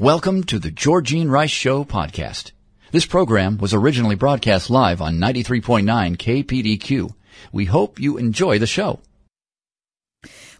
Welcome 0.00 0.44
to 0.44 0.58
the 0.58 0.70
Georgene 0.70 1.28
Rice 1.28 1.50
Show 1.50 1.84
podcast. 1.84 2.52
This 2.90 3.04
program 3.04 3.58
was 3.58 3.74
originally 3.74 4.14
broadcast 4.14 4.70
live 4.70 5.02
on 5.02 5.18
93.9 5.18 6.16
KPDQ. 6.16 7.12
We 7.52 7.66
hope 7.66 8.00
you 8.00 8.16
enjoy 8.16 8.58
the 8.58 8.66
show. 8.66 9.00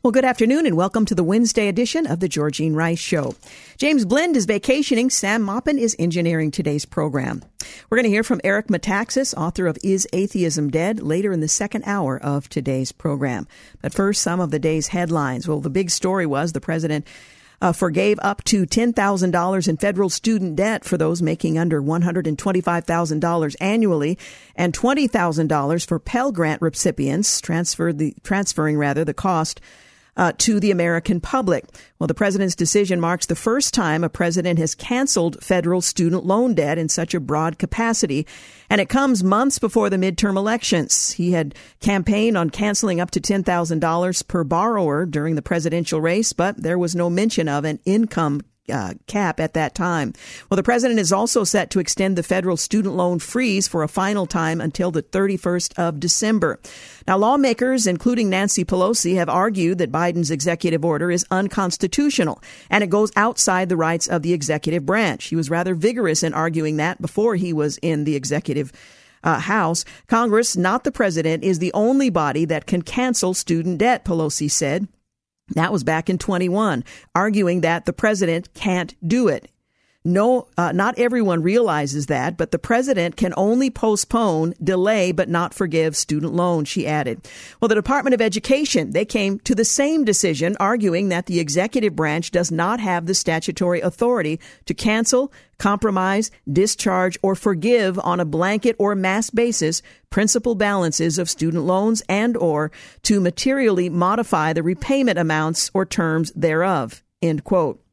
Well, 0.02 0.10
good 0.10 0.26
afternoon 0.26 0.66
and 0.66 0.76
welcome 0.76 1.06
to 1.06 1.14
the 1.14 1.24
Wednesday 1.24 1.68
edition 1.68 2.06
of 2.06 2.20
the 2.20 2.28
Georgene 2.28 2.74
Rice 2.74 2.98
Show. 2.98 3.34
James 3.78 4.04
Blend 4.04 4.36
is 4.36 4.44
vacationing. 4.44 5.08
Sam 5.08 5.40
Maupin 5.40 5.78
is 5.78 5.96
engineering 5.98 6.50
today's 6.50 6.84
program. 6.84 7.42
We're 7.88 7.96
going 7.96 8.04
to 8.04 8.10
hear 8.10 8.22
from 8.22 8.42
Eric 8.44 8.66
Metaxas, 8.66 9.34
author 9.38 9.66
of 9.66 9.78
Is 9.82 10.06
Atheism 10.12 10.68
Dead, 10.68 11.00
later 11.00 11.32
in 11.32 11.40
the 11.40 11.48
second 11.48 11.84
hour 11.86 12.22
of 12.22 12.50
today's 12.50 12.92
program. 12.92 13.48
But 13.80 13.94
first, 13.94 14.20
some 14.20 14.38
of 14.38 14.50
the 14.50 14.58
day's 14.58 14.88
headlines. 14.88 15.48
Well, 15.48 15.60
the 15.60 15.70
big 15.70 15.88
story 15.88 16.26
was 16.26 16.52
the 16.52 16.60
president 16.60 17.06
uh, 17.60 17.72
forgave 17.72 18.18
up 18.22 18.42
to 18.44 18.64
$10,000 18.64 19.68
in 19.68 19.76
federal 19.76 20.10
student 20.10 20.56
debt 20.56 20.84
for 20.84 20.96
those 20.96 21.22
making 21.22 21.58
under 21.58 21.82
$125,000 21.82 23.56
annually 23.60 24.18
and 24.56 24.72
$20,000 24.72 25.86
for 25.86 25.98
Pell 25.98 26.32
Grant 26.32 26.62
recipients, 26.62 27.40
transferred 27.40 27.98
the, 27.98 28.14
transferring 28.22 28.78
rather 28.78 29.04
the 29.04 29.14
cost 29.14 29.60
uh, 30.20 30.32
to 30.36 30.60
the 30.60 30.70
American 30.70 31.18
public. 31.18 31.64
Well, 31.98 32.06
the 32.06 32.14
president's 32.14 32.54
decision 32.54 33.00
marks 33.00 33.24
the 33.24 33.34
first 33.34 33.72
time 33.72 34.04
a 34.04 34.10
president 34.10 34.58
has 34.58 34.74
canceled 34.74 35.42
federal 35.42 35.80
student 35.80 36.26
loan 36.26 36.54
debt 36.54 36.76
in 36.76 36.90
such 36.90 37.14
a 37.14 37.20
broad 37.20 37.58
capacity, 37.58 38.26
and 38.68 38.82
it 38.82 38.90
comes 38.90 39.24
months 39.24 39.58
before 39.58 39.88
the 39.88 39.96
midterm 39.96 40.36
elections. 40.36 41.12
He 41.12 41.32
had 41.32 41.54
campaigned 41.80 42.36
on 42.36 42.50
canceling 42.50 43.00
up 43.00 43.10
to 43.12 43.20
$10,000 43.20 44.28
per 44.28 44.44
borrower 44.44 45.06
during 45.06 45.36
the 45.36 45.42
presidential 45.42 46.02
race, 46.02 46.34
but 46.34 46.62
there 46.62 46.78
was 46.78 46.94
no 46.94 47.08
mention 47.08 47.48
of 47.48 47.64
an 47.64 47.80
income 47.86 48.42
uh, 48.70 48.94
cap 49.06 49.40
at 49.40 49.54
that 49.54 49.74
time. 49.74 50.12
Well, 50.48 50.56
the 50.56 50.62
president 50.62 51.00
is 51.00 51.12
also 51.12 51.44
set 51.44 51.70
to 51.70 51.80
extend 51.80 52.16
the 52.16 52.22
federal 52.22 52.56
student 52.56 52.94
loan 52.94 53.18
freeze 53.18 53.68
for 53.68 53.82
a 53.82 53.88
final 53.88 54.26
time 54.26 54.60
until 54.60 54.90
the 54.90 55.02
31st 55.02 55.78
of 55.78 56.00
December. 56.00 56.58
Now, 57.06 57.18
lawmakers, 57.18 57.86
including 57.86 58.30
Nancy 58.30 58.64
Pelosi, 58.64 59.16
have 59.16 59.28
argued 59.28 59.78
that 59.78 59.92
Biden's 59.92 60.30
executive 60.30 60.84
order 60.84 61.10
is 61.10 61.26
unconstitutional 61.30 62.42
and 62.68 62.84
it 62.84 62.90
goes 62.90 63.12
outside 63.16 63.68
the 63.68 63.76
rights 63.76 64.06
of 64.06 64.22
the 64.22 64.32
executive 64.32 64.86
branch. 64.86 65.26
He 65.26 65.36
was 65.36 65.50
rather 65.50 65.74
vigorous 65.74 66.22
in 66.22 66.34
arguing 66.34 66.76
that 66.76 67.00
before 67.00 67.36
he 67.36 67.52
was 67.52 67.78
in 67.78 68.04
the 68.04 68.16
executive 68.16 68.72
uh, 69.22 69.38
House. 69.38 69.84
Congress, 70.06 70.56
not 70.56 70.84
the 70.84 70.92
president, 70.92 71.44
is 71.44 71.58
the 71.58 71.72
only 71.74 72.10
body 72.10 72.44
that 72.46 72.66
can 72.66 72.82
cancel 72.82 73.34
student 73.34 73.78
debt, 73.78 74.04
Pelosi 74.04 74.50
said. 74.50 74.88
That 75.50 75.72
was 75.72 75.84
back 75.84 76.08
in 76.08 76.18
21, 76.18 76.84
arguing 77.14 77.62
that 77.62 77.86
the 77.86 77.92
president 77.92 78.52
can't 78.54 78.94
do 79.06 79.28
it. 79.28 79.50
No, 80.02 80.48
uh, 80.56 80.72
not 80.72 80.98
everyone 80.98 81.42
realizes 81.42 82.06
that, 82.06 82.38
but 82.38 82.52
the 82.52 82.58
president 82.58 83.16
can 83.16 83.34
only 83.36 83.68
postpone, 83.68 84.54
delay, 84.62 85.12
but 85.12 85.28
not 85.28 85.52
forgive 85.52 85.94
student 85.94 86.32
loans, 86.32 86.68
she 86.68 86.86
added. 86.86 87.28
Well, 87.60 87.68
the 87.68 87.74
Department 87.74 88.14
of 88.14 88.22
Education, 88.22 88.92
they 88.92 89.04
came 89.04 89.40
to 89.40 89.54
the 89.54 89.64
same 89.64 90.04
decision, 90.04 90.56
arguing 90.58 91.10
that 91.10 91.26
the 91.26 91.38
executive 91.38 91.94
branch 91.94 92.30
does 92.30 92.50
not 92.50 92.80
have 92.80 93.04
the 93.04 93.14
statutory 93.14 93.82
authority 93.82 94.40
to 94.64 94.72
cancel, 94.72 95.34
compromise, 95.58 96.30
discharge, 96.50 97.18
or 97.20 97.34
forgive 97.34 97.98
on 97.98 98.20
a 98.20 98.24
blanket 98.24 98.76
or 98.78 98.94
mass 98.94 99.28
basis 99.28 99.82
principal 100.08 100.54
balances 100.54 101.18
of 101.18 101.28
student 101.28 101.64
loans 101.64 102.02
and 102.08 102.38
or 102.38 102.72
to 103.02 103.20
materially 103.20 103.90
modify 103.90 104.54
the 104.54 104.62
repayment 104.62 105.18
amounts 105.18 105.70
or 105.74 105.84
terms 105.84 106.32
thereof. 106.34 107.02
End 107.20 107.44
quote. 107.44 107.84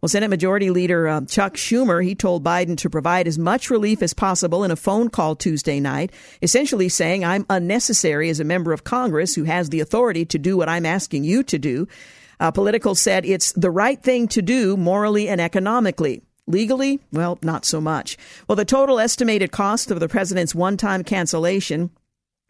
Well, 0.00 0.08
Senate 0.08 0.28
Majority 0.28 0.70
Leader 0.70 1.08
uh, 1.08 1.20
Chuck 1.22 1.54
Schumer, 1.54 2.04
he 2.04 2.14
told 2.14 2.44
Biden 2.44 2.76
to 2.78 2.90
provide 2.90 3.26
as 3.26 3.38
much 3.38 3.70
relief 3.70 4.02
as 4.02 4.14
possible 4.14 4.64
in 4.64 4.70
a 4.70 4.76
phone 4.76 5.08
call 5.08 5.36
Tuesday 5.36 5.80
night, 5.80 6.12
essentially 6.42 6.88
saying, 6.88 7.24
I'm 7.24 7.46
unnecessary 7.50 8.28
as 8.30 8.40
a 8.40 8.44
member 8.44 8.72
of 8.72 8.84
Congress 8.84 9.34
who 9.34 9.44
has 9.44 9.70
the 9.70 9.80
authority 9.80 10.24
to 10.26 10.38
do 10.38 10.56
what 10.56 10.68
I'm 10.68 10.86
asking 10.86 11.24
you 11.24 11.42
to 11.44 11.58
do. 11.58 11.88
Uh, 12.40 12.50
Politico 12.50 12.94
said 12.94 13.24
it's 13.24 13.52
the 13.52 13.70
right 13.70 14.02
thing 14.02 14.28
to 14.28 14.42
do 14.42 14.76
morally 14.76 15.28
and 15.28 15.40
economically. 15.40 16.22
Legally, 16.48 16.98
well, 17.12 17.38
not 17.40 17.64
so 17.64 17.80
much. 17.80 18.18
Well, 18.48 18.56
the 18.56 18.64
total 18.64 18.98
estimated 18.98 19.52
cost 19.52 19.92
of 19.92 20.00
the 20.00 20.08
president's 20.08 20.56
one 20.56 20.76
time 20.76 21.04
cancellation 21.04 21.90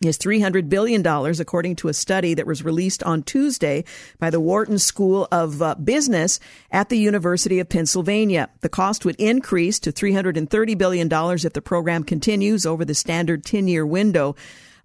is 0.04 0.18
$300 0.18 0.68
billion, 0.68 1.06
according 1.06 1.76
to 1.76 1.88
a 1.88 1.94
study 1.94 2.34
that 2.34 2.46
was 2.46 2.64
released 2.64 3.02
on 3.02 3.22
Tuesday 3.22 3.84
by 4.18 4.30
the 4.30 4.40
Wharton 4.40 4.78
School 4.78 5.28
of 5.30 5.62
uh, 5.62 5.74
Business 5.76 6.40
at 6.70 6.88
the 6.88 6.98
University 6.98 7.58
of 7.58 7.68
Pennsylvania. 7.68 8.48
The 8.60 8.68
cost 8.68 9.04
would 9.04 9.16
increase 9.16 9.78
to 9.80 9.92
$330 9.92 10.78
billion 10.78 11.08
if 11.10 11.52
the 11.52 11.62
program 11.62 12.04
continues 12.04 12.66
over 12.66 12.84
the 12.84 12.94
standard 12.94 13.44
10 13.44 13.68
year 13.68 13.86
window. 13.86 14.36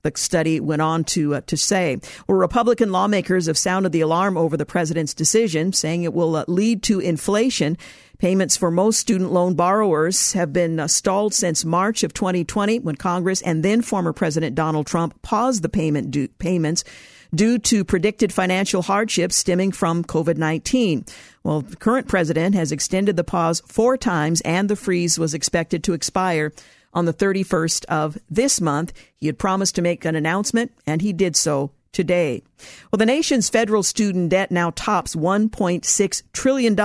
The 0.04 0.12
study 0.16 0.60
went 0.60 0.82
on 0.82 1.04
to 1.06 1.36
uh, 1.36 1.42
to 1.48 1.58
say, 1.58 1.98
well, 2.28 2.38
Republican 2.38 2.92
lawmakers 2.92 3.48
have 3.48 3.58
sounded 3.58 3.92
the 3.92 4.02
alarm 4.02 4.38
over 4.38 4.56
the 4.56 4.66
president's 4.66 5.14
decision, 5.14 5.74
saying 5.74 6.04
it 6.04 6.14
will 6.14 6.36
uh, 6.36 6.46
lead 6.48 6.84
to 6.84 7.00
inflation 7.00 7.78
Payments 8.20 8.58
for 8.58 8.72
most 8.72 9.00
student 9.00 9.32
loan 9.32 9.54
borrowers 9.54 10.34
have 10.34 10.52
been 10.52 10.80
uh, 10.80 10.88
stalled 10.88 11.36
since 11.36 11.64
March 11.64 12.02
of 12.02 12.14
2020 12.14 12.80
when 12.80 12.96
Congress 12.96 13.44
and 13.44 13.64
then 13.64 13.84
former 13.84 14.12
President 14.12 14.56
Donald 14.56 14.88
Trump 14.88 15.22
paused 15.22 15.62
the 15.62 15.70
payment 15.70 16.10
due, 16.10 16.28
payments 16.28 16.84
due 17.36 17.60
to 17.60 17.84
predicted 17.84 18.34
financial 18.34 18.82
hardships 18.82 19.36
stemming 19.36 19.72
from 19.72 20.04
COVID-19. 20.04 21.08
Well, 21.44 21.62
the 21.62 21.76
current 21.76 22.08
president 22.08 22.56
has 22.56 22.72
extended 22.72 23.18
the 23.18 23.24
pause 23.24 23.62
four 23.68 23.98
times 23.98 24.42
and 24.42 24.68
the 24.68 24.76
freeze 24.76 25.20
was 25.20 25.36
expected 25.36 25.84
to 25.84 25.94
expire 25.94 26.54
on 26.96 27.06
the 27.06 27.14
31st 27.14 27.86
of 27.86 28.18
this 28.32 28.60
month. 28.60 28.94
He 29.16 29.28
had 29.28 29.38
promised 29.38 29.76
to 29.76 29.84
make 29.84 30.06
an 30.06 30.16
announcement 30.16 30.72
and 30.88 31.04
he 31.04 31.14
did 31.14 31.36
so 31.36 31.70
today. 31.92 32.44
Well, 32.92 32.98
the 32.98 33.06
nation's 33.06 33.50
federal 33.50 33.84
student 33.84 34.30
debt 34.30 34.52
now 34.52 34.72
tops 34.72 35.16
$1.6 35.16 36.24
trillion 36.34 36.80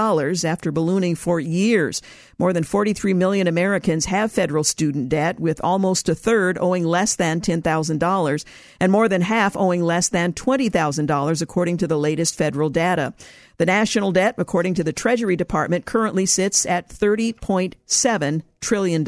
after 0.45 0.73
ballooning 0.73 1.15
for 1.15 1.41
years. 1.41 2.03
More 2.39 2.53
than 2.53 2.65
43 2.65 3.15
million 3.15 3.47
Americans 3.47 4.07
have 4.07 4.33
federal 4.33 4.65
student 4.65 5.09
debt, 5.09 5.39
with 5.39 5.61
almost 5.63 6.09
a 6.09 6.15
third 6.15 6.59
owing 6.59 6.85
less 6.85 7.17
than 7.17 7.41
$10,000 7.41 8.45
and 8.81 8.93
more 8.93 9.09
than 9.09 9.23
half 9.23 9.57
owing 9.57 9.83
less 9.83 10.09
than 10.09 10.33
$20,000, 10.33 11.43
according 11.43 11.77
to 11.79 11.87
the 11.87 11.99
latest 11.99 12.35
federal 12.35 12.69
data. 12.69 13.15
The 13.59 13.67
national 13.67 14.13
debt, 14.13 14.35
according 14.39 14.75
to 14.75 14.85
the 14.85 14.93
Treasury 14.93 15.37
Department, 15.37 15.85
currently 15.85 16.27
sits 16.27 16.67
at 16.67 16.89
$30.7 16.89 18.43
trillion. 18.61 19.05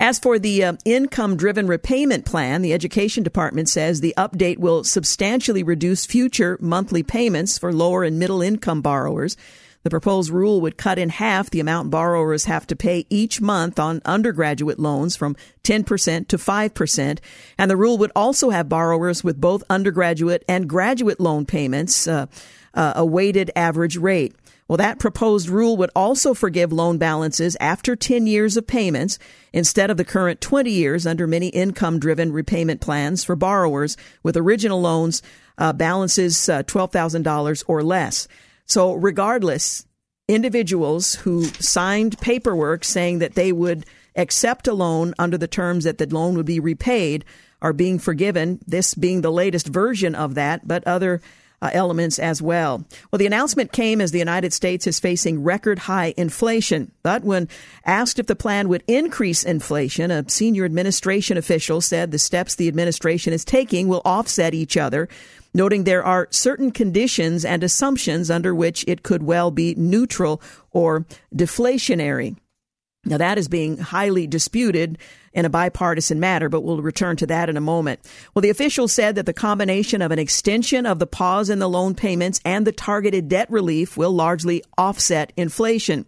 As 0.00 0.18
for 0.18 0.38
the 0.38 0.64
uh, 0.64 0.72
income 0.86 1.36
driven 1.36 1.66
repayment 1.66 2.24
plan, 2.24 2.62
the 2.62 2.72
Education 2.72 3.22
Department 3.22 3.68
says 3.68 4.00
the 4.00 4.14
update 4.16 4.56
will 4.56 4.82
substantially 4.82 5.62
reduce 5.62 6.06
future 6.06 6.56
monthly 6.58 7.02
payments 7.02 7.58
for 7.58 7.70
lower 7.70 8.02
and 8.02 8.18
middle 8.18 8.40
income 8.40 8.80
borrowers. 8.80 9.36
The 9.82 9.90
proposed 9.90 10.30
rule 10.30 10.62
would 10.62 10.78
cut 10.78 10.98
in 10.98 11.10
half 11.10 11.50
the 11.50 11.60
amount 11.60 11.90
borrowers 11.90 12.46
have 12.46 12.66
to 12.68 12.76
pay 12.76 13.04
each 13.10 13.42
month 13.42 13.78
on 13.78 14.00
undergraduate 14.06 14.78
loans 14.78 15.16
from 15.16 15.36
10% 15.64 16.28
to 16.28 16.38
5%. 16.38 17.18
And 17.58 17.70
the 17.70 17.76
rule 17.76 17.98
would 17.98 18.12
also 18.16 18.48
have 18.48 18.70
borrowers 18.70 19.22
with 19.22 19.38
both 19.38 19.62
undergraduate 19.68 20.46
and 20.48 20.66
graduate 20.66 21.20
loan 21.20 21.44
payments 21.44 22.06
uh, 22.06 22.24
uh, 22.72 22.94
a 22.96 23.04
weighted 23.04 23.50
average 23.54 23.98
rate. 23.98 24.34
Well, 24.70 24.76
that 24.76 25.00
proposed 25.00 25.48
rule 25.48 25.76
would 25.78 25.90
also 25.96 26.32
forgive 26.32 26.72
loan 26.72 26.96
balances 26.96 27.56
after 27.58 27.96
10 27.96 28.28
years 28.28 28.56
of 28.56 28.68
payments 28.68 29.18
instead 29.52 29.90
of 29.90 29.96
the 29.96 30.04
current 30.04 30.40
20 30.40 30.70
years 30.70 31.08
under 31.08 31.26
many 31.26 31.48
income 31.48 31.98
driven 31.98 32.30
repayment 32.30 32.80
plans 32.80 33.24
for 33.24 33.34
borrowers 33.34 33.96
with 34.22 34.36
original 34.36 34.80
loans 34.80 35.24
uh, 35.58 35.72
balances 35.72 36.48
uh, 36.48 36.62
$12,000 36.62 37.64
or 37.66 37.82
less. 37.82 38.28
So, 38.64 38.92
regardless, 38.92 39.86
individuals 40.28 41.16
who 41.16 41.46
signed 41.46 42.20
paperwork 42.20 42.84
saying 42.84 43.18
that 43.18 43.34
they 43.34 43.50
would 43.50 43.86
accept 44.14 44.68
a 44.68 44.72
loan 44.72 45.14
under 45.18 45.36
the 45.36 45.48
terms 45.48 45.82
that 45.82 45.98
the 45.98 46.06
loan 46.06 46.36
would 46.36 46.46
be 46.46 46.60
repaid 46.60 47.24
are 47.60 47.72
being 47.72 47.98
forgiven, 47.98 48.60
this 48.68 48.94
being 48.94 49.22
the 49.22 49.32
latest 49.32 49.66
version 49.66 50.14
of 50.14 50.36
that, 50.36 50.68
but 50.68 50.86
other 50.86 51.20
uh, 51.62 51.70
elements 51.72 52.18
as 52.18 52.40
well. 52.40 52.84
Well, 53.10 53.18
the 53.18 53.26
announcement 53.26 53.72
came 53.72 54.00
as 54.00 54.12
the 54.12 54.18
United 54.18 54.52
States 54.52 54.86
is 54.86 55.00
facing 55.00 55.42
record 55.42 55.80
high 55.80 56.14
inflation. 56.16 56.92
But 57.02 57.22
when 57.22 57.48
asked 57.84 58.18
if 58.18 58.26
the 58.26 58.36
plan 58.36 58.68
would 58.68 58.84
increase 58.86 59.44
inflation, 59.44 60.10
a 60.10 60.28
senior 60.28 60.64
administration 60.64 61.36
official 61.36 61.80
said 61.80 62.10
the 62.10 62.18
steps 62.18 62.54
the 62.54 62.68
administration 62.68 63.32
is 63.32 63.44
taking 63.44 63.88
will 63.88 64.02
offset 64.04 64.54
each 64.54 64.76
other, 64.76 65.08
noting 65.52 65.84
there 65.84 66.04
are 66.04 66.28
certain 66.30 66.70
conditions 66.70 67.44
and 67.44 67.62
assumptions 67.62 68.30
under 68.30 68.54
which 68.54 68.84
it 68.86 69.02
could 69.02 69.22
well 69.22 69.50
be 69.50 69.74
neutral 69.74 70.40
or 70.70 71.04
deflationary. 71.34 72.36
Now, 73.04 73.16
that 73.16 73.38
is 73.38 73.48
being 73.48 73.78
highly 73.78 74.26
disputed 74.26 74.98
in 75.32 75.44
a 75.44 75.50
bipartisan 75.50 76.18
matter, 76.18 76.48
but 76.48 76.62
we'll 76.62 76.82
return 76.82 77.16
to 77.16 77.26
that 77.26 77.48
in 77.48 77.56
a 77.56 77.60
moment. 77.60 78.00
Well, 78.34 78.42
the 78.42 78.50
official 78.50 78.88
said 78.88 79.14
that 79.14 79.26
the 79.26 79.32
combination 79.32 80.02
of 80.02 80.10
an 80.10 80.18
extension 80.18 80.86
of 80.86 80.98
the 80.98 81.06
pause 81.06 81.50
in 81.50 81.58
the 81.58 81.68
loan 81.68 81.94
payments 81.94 82.40
and 82.44 82.66
the 82.66 82.72
targeted 82.72 83.28
debt 83.28 83.50
relief 83.50 83.96
will 83.96 84.12
largely 84.12 84.62
offset 84.76 85.32
inflation. 85.36 86.06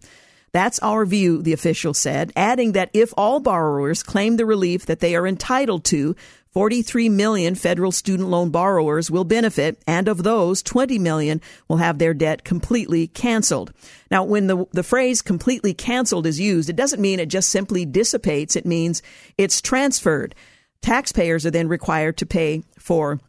That's 0.51 0.77
our 0.79 1.05
view, 1.05 1.41
the 1.41 1.53
official 1.53 1.95
said, 1.95 2.31
adding 2.35 2.73
that 2.73 2.91
if 2.93 3.11
all 3.17 3.39
borrowers 3.39 4.03
claim 4.03 4.37
the 4.37 4.45
relief 4.45 4.85
that 4.85 4.99
they 4.99 5.15
are 5.15 5.25
entitled 5.25 5.83
to, 5.85 6.15
43 6.53 7.09
million 7.09 7.55
federal 7.55 7.91
student 7.91 8.29
loan 8.29 8.51
borrowers 8.51 9.09
will 9.09 9.23
benefit, 9.23 9.81
and 9.87 10.07
of 10.07 10.21
those, 10.21 10.61
20 10.61 10.99
million 10.99 11.41
will 11.67 11.77
have 11.77 11.97
their 11.97 12.13
debt 12.13 12.43
completely 12.43 13.07
canceled. 13.07 13.73
Now, 14.11 14.23
when 14.23 14.45
the, 14.45 14.65
the 14.71 14.83
phrase 14.83 15.23
completely 15.23 15.73
canceled 15.73 16.27
is 16.27 16.39
used, 16.39 16.69
it 16.69 16.75
doesn't 16.75 17.01
mean 17.01 17.19
it 17.19 17.25
just 17.25 17.49
simply 17.49 17.85
dissipates. 17.85 18.55
It 18.55 18.67
means 18.67 19.01
it's 19.35 19.61
transferred. 19.61 20.35
Taxpayers 20.83 21.43
are 21.45 21.51
then 21.51 21.67
required 21.67 22.17
to 22.17 22.25
pay 22.25 22.61
for 22.77 23.19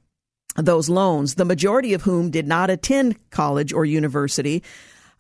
those 0.57 0.91
loans, 0.91 1.37
the 1.37 1.47
majority 1.47 1.95
of 1.95 2.03
whom 2.03 2.31
did 2.31 2.47
not 2.47 2.69
attend 2.69 3.17
college 3.31 3.73
or 3.73 3.87
university. 3.87 4.63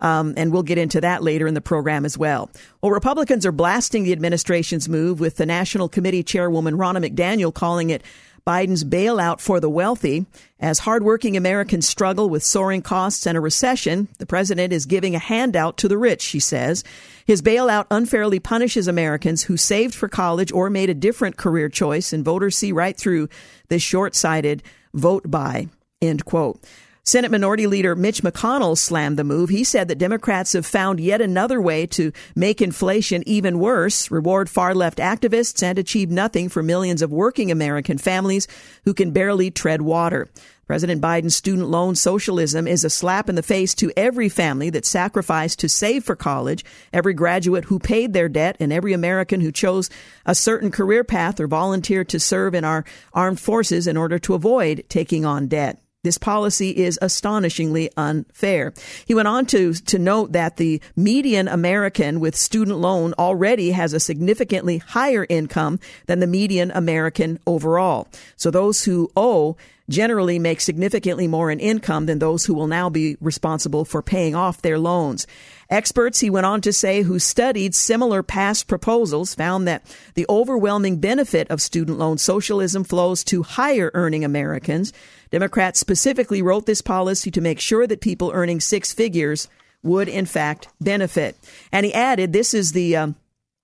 Um, 0.00 0.34
and 0.36 0.52
we'll 0.52 0.62
get 0.62 0.78
into 0.78 1.00
that 1.00 1.22
later 1.22 1.46
in 1.46 1.54
the 1.54 1.60
program 1.60 2.04
as 2.04 2.18
well. 2.18 2.50
Well, 2.82 2.92
Republicans 2.92 3.46
are 3.46 3.52
blasting 3.52 4.04
the 4.04 4.12
administration's 4.12 4.88
move 4.88 5.20
with 5.20 5.36
the 5.36 5.46
National 5.46 5.88
Committee 5.88 6.22
Chairwoman 6.22 6.76
Ronna 6.76 7.08
McDaniel 7.08 7.54
calling 7.54 7.90
it 7.90 8.02
Biden's 8.46 8.84
bailout 8.84 9.40
for 9.40 9.58
the 9.58 9.70
wealthy. 9.70 10.26
As 10.60 10.80
hardworking 10.80 11.36
Americans 11.36 11.88
struggle 11.88 12.28
with 12.28 12.42
soaring 12.42 12.82
costs 12.82 13.26
and 13.26 13.38
a 13.38 13.40
recession, 13.40 14.08
the 14.18 14.26
president 14.26 14.72
is 14.72 14.84
giving 14.84 15.14
a 15.14 15.18
handout 15.18 15.78
to 15.78 15.88
the 15.88 15.96
rich, 15.96 16.20
she 16.20 16.40
says. 16.40 16.84
His 17.24 17.40
bailout 17.40 17.86
unfairly 17.90 18.40
punishes 18.40 18.86
Americans 18.86 19.44
who 19.44 19.56
saved 19.56 19.94
for 19.94 20.08
college 20.08 20.52
or 20.52 20.68
made 20.68 20.90
a 20.90 20.94
different 20.94 21.38
career 21.38 21.70
choice, 21.70 22.12
and 22.12 22.24
voters 22.24 22.56
see 22.56 22.72
right 22.72 22.96
through 22.96 23.30
this 23.68 23.82
short 23.82 24.14
sighted 24.14 24.62
vote 24.92 25.30
buy. 25.30 25.68
End 26.02 26.26
quote. 26.26 26.60
Senate 27.06 27.30
Minority 27.30 27.66
Leader 27.66 27.94
Mitch 27.94 28.22
McConnell 28.22 28.78
slammed 28.78 29.18
the 29.18 29.24
move. 29.24 29.50
He 29.50 29.62
said 29.62 29.88
that 29.88 29.98
Democrats 29.98 30.54
have 30.54 30.64
found 30.64 31.00
yet 31.00 31.20
another 31.20 31.60
way 31.60 31.86
to 31.88 32.12
make 32.34 32.62
inflation 32.62 33.22
even 33.26 33.58
worse, 33.58 34.10
reward 34.10 34.48
far 34.48 34.74
left 34.74 34.96
activists, 34.96 35.62
and 35.62 35.78
achieve 35.78 36.10
nothing 36.10 36.48
for 36.48 36.62
millions 36.62 37.02
of 37.02 37.12
working 37.12 37.50
American 37.50 37.98
families 37.98 38.48
who 38.86 38.94
can 38.94 39.10
barely 39.10 39.50
tread 39.50 39.82
water. 39.82 40.30
President 40.66 41.02
Biden's 41.02 41.36
student 41.36 41.68
loan 41.68 41.94
socialism 41.94 42.66
is 42.66 42.84
a 42.84 42.90
slap 42.90 43.28
in 43.28 43.34
the 43.34 43.42
face 43.42 43.74
to 43.74 43.92
every 43.98 44.30
family 44.30 44.70
that 44.70 44.86
sacrificed 44.86 45.58
to 45.58 45.68
save 45.68 46.04
for 46.04 46.16
college, 46.16 46.64
every 46.90 47.12
graduate 47.12 47.66
who 47.66 47.78
paid 47.78 48.14
their 48.14 48.30
debt, 48.30 48.56
and 48.58 48.72
every 48.72 48.94
American 48.94 49.42
who 49.42 49.52
chose 49.52 49.90
a 50.24 50.34
certain 50.34 50.70
career 50.70 51.04
path 51.04 51.38
or 51.38 51.46
volunteered 51.46 52.08
to 52.08 52.18
serve 52.18 52.54
in 52.54 52.64
our 52.64 52.82
armed 53.12 53.40
forces 53.40 53.86
in 53.86 53.98
order 53.98 54.18
to 54.18 54.32
avoid 54.32 54.86
taking 54.88 55.26
on 55.26 55.48
debt. 55.48 55.83
This 56.04 56.18
policy 56.18 56.70
is 56.70 56.98
astonishingly 57.00 57.90
unfair. 57.96 58.74
He 59.06 59.14
went 59.14 59.26
on 59.26 59.46
to, 59.46 59.72
to 59.72 59.98
note 59.98 60.32
that 60.32 60.58
the 60.58 60.80
median 60.94 61.48
American 61.48 62.20
with 62.20 62.36
student 62.36 62.78
loan 62.78 63.14
already 63.18 63.70
has 63.70 63.94
a 63.94 64.00
significantly 64.00 64.78
higher 64.78 65.26
income 65.28 65.80
than 66.06 66.20
the 66.20 66.26
median 66.26 66.70
American 66.72 67.40
overall. 67.46 68.06
So 68.36 68.50
those 68.50 68.84
who 68.84 69.10
owe 69.16 69.56
generally 69.88 70.38
make 70.38 70.60
significantly 70.60 71.26
more 71.26 71.50
in 71.50 71.60
income 71.60 72.06
than 72.06 72.18
those 72.18 72.44
who 72.44 72.54
will 72.54 72.66
now 72.66 72.88
be 72.88 73.16
responsible 73.20 73.84
for 73.84 74.02
paying 74.02 74.34
off 74.34 74.62
their 74.62 74.78
loans. 74.78 75.26
Experts, 75.70 76.20
he 76.20 76.30
went 76.30 76.46
on 76.46 76.60
to 76.62 76.72
say, 76.72 77.02
who 77.02 77.18
studied 77.18 77.74
similar 77.74 78.22
past 78.22 78.66
proposals 78.66 79.34
found 79.34 79.66
that 79.66 79.82
the 80.14 80.26
overwhelming 80.28 80.98
benefit 80.98 81.50
of 81.50 81.60
student 81.60 81.98
loan 81.98 82.18
socialism 82.18 82.84
flows 82.84 83.24
to 83.24 83.42
higher 83.42 83.90
earning 83.94 84.24
Americans. 84.24 84.92
Democrats 85.30 85.80
specifically 85.80 86.42
wrote 86.42 86.66
this 86.66 86.80
policy 86.80 87.30
to 87.30 87.40
make 87.40 87.60
sure 87.60 87.86
that 87.86 88.00
people 88.00 88.30
earning 88.34 88.60
six 88.60 88.92
figures 88.92 89.48
would, 89.82 90.08
in 90.08 90.26
fact, 90.26 90.68
benefit. 90.80 91.36
And 91.70 91.84
he 91.84 91.92
added, 91.92 92.32
this 92.32 92.54
is 92.54 92.72
the 92.72 92.96
um, 92.96 93.16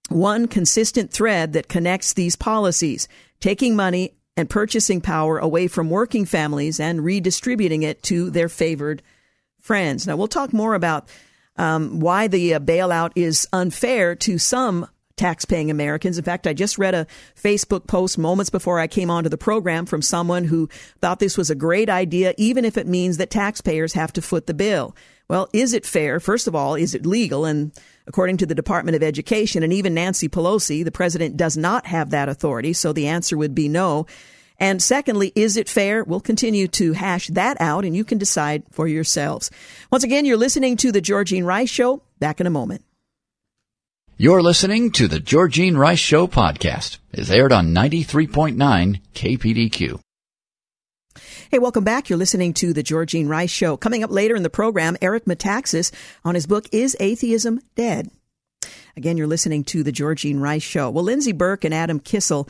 one 0.09 0.49
consistent 0.49 1.11
thread 1.13 1.53
that 1.55 1.69
connects 1.69 2.13
these 2.13 2.37
policies 2.37 3.09
taking 3.41 3.75
money 3.75 4.15
and 4.37 4.51
purchasing 4.51 5.01
power 5.01 5.39
away 5.39 5.67
from 5.67 5.91
working 5.91 6.25
families 6.25 6.79
and 6.81 7.05
redistributing 7.05 7.83
it 7.83 8.03
to 8.05 8.31
their 8.31 8.49
favored 8.49 9.03
friends. 9.61 10.07
Now, 10.07 10.17
we'll 10.17 10.29
talk 10.29 10.53
more 10.53 10.75
about 10.75 11.09
um, 11.57 12.01
why 12.01 12.27
the 12.27 12.55
uh, 12.55 12.61
bailout 12.61 13.13
is 13.17 13.47
unfair 13.53 14.15
to 14.17 14.39
some 14.39 14.87
tax-paying 15.21 15.71
Americans. 15.71 16.17
In 16.17 16.25
fact, 16.25 16.47
I 16.47 16.55
just 16.55 16.79
read 16.79 16.95
a 16.95 17.07
Facebook 17.37 17.87
post 17.87 18.17
moments 18.17 18.51
before 18.51 18.81
I 18.81 18.87
came 18.87 19.11
onto 19.11 19.29
the 19.29 19.37
program 19.37 19.85
from 19.85 20.01
someone 20.01 20.45
who 20.45 20.69
thought 21.01 21.19
this 21.19 21.37
was 21.37 21.51
a 21.51 21.55
great 21.55 21.91
idea, 21.91 22.35
even 22.39 22.65
if 22.65 22.79
it 22.79 22.87
means 22.87 23.19
that 23.19 23.31
taxpayers 23.31 23.93
have 23.93 24.13
to 24.15 24.23
foot 24.23 24.47
the 24.47 24.55
bill. 24.55 24.97
Well, 25.29 25.49
is 25.53 25.75
it 25.75 25.85
fair? 25.85 26.19
First 26.19 26.49
of 26.49 26.55
all, 26.55 26.75
is 26.75 26.95
it 26.95 27.05
legal? 27.05 27.45
And 27.45 27.71
according 28.07 28.39
to 28.39 28.47
the 28.47 28.55
Department 28.55 28.97
of 28.97 29.03
Education 29.03 29.63
and 29.63 29.73
even 29.73 29.95
Nancy 29.95 30.29
Pelosi, 30.29 30.85
the 30.85 30.91
president 30.91 31.37
does 31.37 31.57
not 31.57 31.87
have 31.87 32.11
that 32.11 32.29
authority. 32.29 32.73
So 32.73 32.93
the 32.93 33.07
answer 33.07 33.37
would 33.37 33.55
be 33.55 33.69
no. 33.69 34.07
And 34.59 34.83
secondly, 34.83 35.33
is 35.37 35.57
it 35.57 35.69
fair? 35.69 36.03
We'll 36.03 36.21
continue 36.21 36.67
to 36.69 36.95
hash 36.95 37.29
that 37.29 37.61
out 37.61 37.85
and 37.85 37.95
you 37.95 38.05
can 38.05 38.19
decide 38.19 38.65
for 38.73 38.89
yourselves. 38.89 39.51
Once 39.93 40.03
again, 40.03 40.25
you're 40.25 40.37
listening 40.37 40.77
to 40.79 40.91
the 40.91 41.01
Georgene 41.01 41.45
Rice 41.45 41.71
Show. 41.71 42.03
Back 42.19 42.41
in 42.41 42.47
a 42.47 42.51
moment. 42.51 42.85
You're 44.21 44.43
listening 44.43 44.91
to 44.91 45.09
the 45.09 45.19
Georgene 45.19 45.79
Rice 45.79 45.99
Show 45.99 46.27
podcast. 46.27 46.99
It's 47.11 47.31
aired 47.31 47.53
on 47.53 47.73
93.9 47.73 49.01
KPDQ. 49.15 49.99
Hey, 51.51 51.59
welcome 51.59 51.85
back. 51.85 52.11
You're 52.11 52.19
listening 52.19 52.53
to 52.53 52.75
the 52.75 52.83
Georgene 52.83 53.31
Rice 53.31 53.51
Show. 53.51 53.79
Coming 53.79 54.05
up 54.05 54.11
later 54.11 54.37
in 54.37 54.43
the 54.43 54.51
program, 54.51 54.99
Eric 55.01 55.25
Metaxas 55.25 55.91
on 56.23 56.35
his 56.35 56.47
book, 56.47 56.69
Is 56.71 56.99
Atheism 57.01 57.63
Dead? 57.77 58.11
Again, 58.95 59.17
you're 59.17 59.27
listening 59.27 59.65
to 59.65 59.83
the 59.83 59.91
Georgene 59.91 60.39
Rice 60.39 60.63
Show. 60.63 60.91
Well, 60.91 61.05
Lindsey 61.05 61.33
Burke 61.33 61.65
and 61.65 61.73
Adam 61.73 61.99
Kissel, 61.99 62.47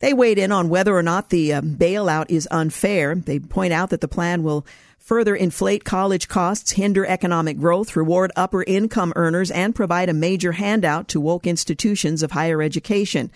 they 0.00 0.14
weighed 0.14 0.40
in 0.40 0.50
on 0.50 0.68
whether 0.68 0.96
or 0.96 1.02
not 1.04 1.30
the 1.30 1.52
uh, 1.52 1.60
bailout 1.60 2.26
is 2.28 2.48
unfair. 2.50 3.14
They 3.14 3.38
point 3.38 3.72
out 3.72 3.90
that 3.90 4.00
the 4.00 4.08
plan 4.08 4.42
will 4.42 4.66
further 5.04 5.36
inflate 5.36 5.84
college 5.84 6.28
costs, 6.28 6.72
hinder 6.72 7.04
economic 7.04 7.58
growth, 7.58 7.94
reward 7.94 8.32
upper 8.36 8.62
income 8.62 9.12
earners, 9.16 9.50
and 9.50 9.74
provide 9.74 10.08
a 10.08 10.14
major 10.14 10.52
handout 10.52 11.08
to 11.08 11.20
woke 11.20 11.46
institutions 11.46 12.22
of 12.22 12.30
higher 12.30 12.62
education. 12.62 13.30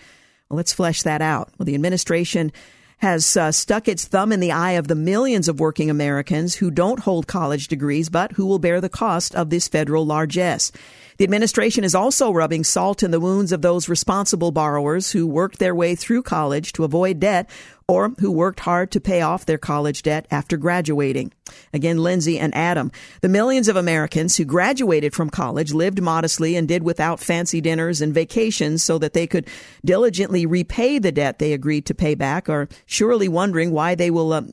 Well, 0.49 0.57
let's 0.57 0.73
flesh 0.73 1.03
that 1.03 1.21
out. 1.21 1.51
Well, 1.57 1.67
the 1.67 1.75
administration 1.75 2.51
has 2.97 3.37
uh, 3.37 3.51
stuck 3.51 3.87
its 3.87 4.05
thumb 4.05 4.31
in 4.31 4.39
the 4.39 4.51
eye 4.51 4.71
of 4.71 4.87
the 4.87 4.95
millions 4.95 5.47
of 5.47 5.59
working 5.59 5.91
Americans 5.91 6.55
who 6.55 6.71
don't 6.71 7.01
hold 7.01 7.27
college 7.27 7.67
degrees, 7.67 8.09
but 8.09 8.31
who 8.33 8.47
will 8.47 8.59
bear 8.59 8.81
the 8.81 8.89
cost 8.89 9.35
of 9.35 9.51
this 9.51 9.67
federal 9.67 10.05
largesse. 10.05 10.71
The 11.19 11.25
administration 11.25 11.83
is 11.83 11.95
also 11.95 12.31
rubbing 12.31 12.63
salt 12.63 13.03
in 13.03 13.11
the 13.11 13.19
wounds 13.19 13.51
of 13.51 13.61
those 13.61 13.89
responsible 13.89 14.51
borrowers 14.51 15.11
who 15.11 15.27
worked 15.27 15.59
their 15.59 15.75
way 15.75 15.93
through 15.93 16.23
college 16.23 16.71
to 16.73 16.85
avoid 16.85 17.19
debt 17.19 17.49
or 17.89 18.13
who 18.19 18.31
worked 18.31 18.61
hard 18.61 18.89
to 18.91 19.01
pay 19.01 19.19
off 19.19 19.45
their 19.45 19.57
college 19.57 20.01
debt 20.01 20.25
after 20.31 20.55
graduating. 20.55 21.33
Again, 21.73 21.97
Lindsey 21.97 22.39
and 22.39 22.55
Adam. 22.55 22.89
The 23.19 23.27
millions 23.27 23.67
of 23.67 23.75
Americans 23.75 24.37
who 24.37 24.45
graduated 24.45 25.13
from 25.13 25.29
college 25.29 25.73
lived 25.73 26.01
modestly 26.01 26.55
and 26.55 26.69
did 26.69 26.83
without 26.83 27.19
fancy 27.19 27.59
dinners 27.59 27.99
and 27.99 28.13
vacations 28.13 28.81
so 28.81 28.97
that 28.99 29.11
they 29.11 29.27
could 29.27 29.45
diligently 29.83 30.45
repay 30.45 30.99
the 30.99 31.11
debt 31.11 31.37
they 31.37 31.51
agreed 31.51 31.85
to 31.87 31.93
pay 31.93 32.15
back 32.15 32.47
are 32.47 32.69
surely 32.85 33.27
wondering 33.27 33.71
why 33.71 33.93
they 33.93 34.09
will 34.09 34.31
uh, 34.31 34.43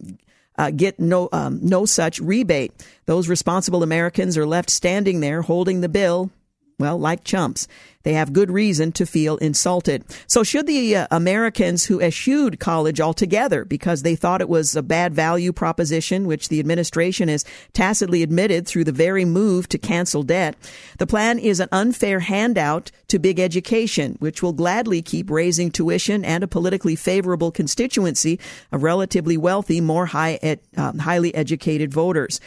uh, 0.58 0.72
get 0.72 0.98
no 0.98 1.28
um, 1.30 1.60
no 1.62 1.86
such 1.86 2.18
rebate. 2.18 2.72
Those 3.04 3.28
responsible 3.28 3.84
Americans 3.84 4.36
are 4.36 4.46
left 4.46 4.70
standing 4.70 5.20
there 5.20 5.42
holding 5.42 5.80
the 5.80 5.88
bill 5.88 6.32
well, 6.78 6.98
like 6.98 7.24
chumps. 7.24 7.66
They 8.02 8.12
have 8.12 8.32
good 8.32 8.50
reason 8.50 8.92
to 8.92 9.06
feel 9.06 9.36
insulted. 9.38 10.04
So 10.28 10.44
should 10.44 10.66
the 10.66 10.94
uh, 10.94 11.06
Americans 11.10 11.86
who 11.86 12.00
eschewed 12.00 12.60
college 12.60 13.00
altogether 13.00 13.64
because 13.64 14.02
they 14.02 14.14
thought 14.14 14.40
it 14.40 14.48
was 14.48 14.76
a 14.76 14.82
bad 14.82 15.14
value 15.14 15.52
proposition, 15.52 16.26
which 16.26 16.48
the 16.48 16.60
administration 16.60 17.28
has 17.28 17.44
tacitly 17.72 18.22
admitted 18.22 18.66
through 18.66 18.84
the 18.84 18.92
very 18.92 19.24
move 19.24 19.68
to 19.70 19.78
cancel 19.78 20.22
debt, 20.22 20.54
the 20.98 21.06
plan 21.06 21.38
is 21.38 21.58
an 21.58 21.68
unfair 21.72 22.20
handout 22.20 22.92
to 23.08 23.18
big 23.18 23.40
education, 23.40 24.16
which 24.20 24.42
will 24.42 24.52
gladly 24.52 25.02
keep 25.02 25.30
raising 25.30 25.70
tuition 25.70 26.24
and 26.24 26.44
a 26.44 26.48
politically 26.48 26.94
favorable 26.94 27.50
constituency 27.50 28.38
of 28.70 28.82
relatively 28.82 29.36
wealthy, 29.36 29.80
more 29.80 30.06
high 30.06 30.38
ed, 30.42 30.60
uh, 30.76 30.92
highly 30.98 31.34
educated 31.34 31.92
voters. 31.92 32.38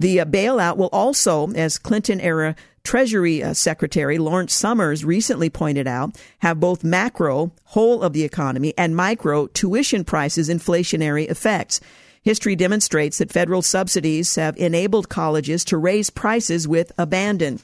The 0.00 0.20
uh, 0.20 0.24
bailout 0.26 0.76
will 0.76 0.90
also, 0.92 1.50
as 1.52 1.78
Clinton 1.78 2.20
era 2.20 2.54
Treasury 2.88 3.42
uh, 3.42 3.52
Secretary 3.52 4.16
Lawrence 4.16 4.54
Summers 4.54 5.04
recently 5.04 5.50
pointed 5.50 5.86
out, 5.86 6.16
have 6.38 6.58
both 6.58 6.82
macro, 6.82 7.52
whole 7.64 8.02
of 8.02 8.14
the 8.14 8.24
economy, 8.24 8.72
and 8.78 8.96
micro, 8.96 9.46
tuition 9.48 10.04
prices 10.04 10.48
inflationary 10.48 11.28
effects. 11.28 11.82
History 12.22 12.56
demonstrates 12.56 13.18
that 13.18 13.30
federal 13.30 13.60
subsidies 13.60 14.36
have 14.36 14.56
enabled 14.56 15.10
colleges 15.10 15.66
to 15.66 15.76
raise 15.76 16.08
prices 16.08 16.66
with 16.66 16.90
abandon. 16.96 17.60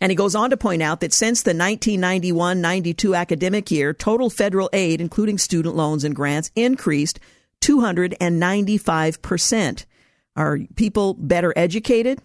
And 0.00 0.10
he 0.10 0.16
goes 0.16 0.34
on 0.34 0.50
to 0.50 0.56
point 0.56 0.82
out 0.82 0.98
that 1.02 1.12
since 1.12 1.42
the 1.42 1.50
1991 1.50 2.60
92 2.60 3.14
academic 3.14 3.70
year, 3.70 3.94
total 3.94 4.28
federal 4.28 4.68
aid, 4.72 5.00
including 5.00 5.38
student 5.38 5.76
loans 5.76 6.02
and 6.02 6.16
grants, 6.16 6.50
increased 6.56 7.20
295%. 7.60 9.84
Are 10.34 10.58
people 10.74 11.14
better 11.14 11.52
educated? 11.54 12.20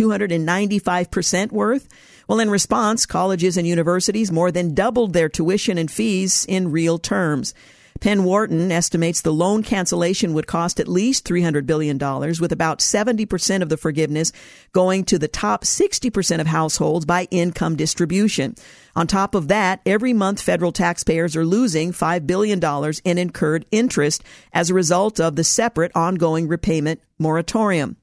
295% 0.00 1.52
worth? 1.52 1.88
Well, 2.26 2.40
in 2.40 2.50
response, 2.50 3.06
colleges 3.06 3.56
and 3.56 3.66
universities 3.66 4.32
more 4.32 4.50
than 4.50 4.74
doubled 4.74 5.12
their 5.12 5.28
tuition 5.28 5.76
and 5.76 5.90
fees 5.90 6.46
in 6.48 6.70
real 6.70 6.98
terms. 6.98 7.54
Penn 8.00 8.24
Wharton 8.24 8.72
estimates 8.72 9.20
the 9.20 9.32
loan 9.32 9.62
cancellation 9.62 10.32
would 10.32 10.46
cost 10.46 10.80
at 10.80 10.88
least 10.88 11.28
$300 11.28 11.66
billion, 11.66 11.98
with 11.98 12.50
about 12.50 12.78
70% 12.78 13.62
of 13.62 13.68
the 13.68 13.76
forgiveness 13.76 14.32
going 14.72 15.04
to 15.04 15.18
the 15.18 15.28
top 15.28 15.64
60% 15.64 16.40
of 16.40 16.46
households 16.46 17.04
by 17.04 17.28
income 17.30 17.76
distribution. 17.76 18.54
On 18.96 19.06
top 19.06 19.34
of 19.34 19.48
that, 19.48 19.82
every 19.84 20.14
month 20.14 20.40
federal 20.40 20.72
taxpayers 20.72 21.36
are 21.36 21.44
losing 21.44 21.92
$5 21.92 22.26
billion 22.26 22.58
in 23.04 23.18
incurred 23.18 23.66
interest 23.70 24.24
as 24.54 24.70
a 24.70 24.74
result 24.74 25.20
of 25.20 25.36
the 25.36 25.44
separate 25.44 25.92
ongoing 25.94 26.48
repayment 26.48 27.02
moratorium. 27.18 27.96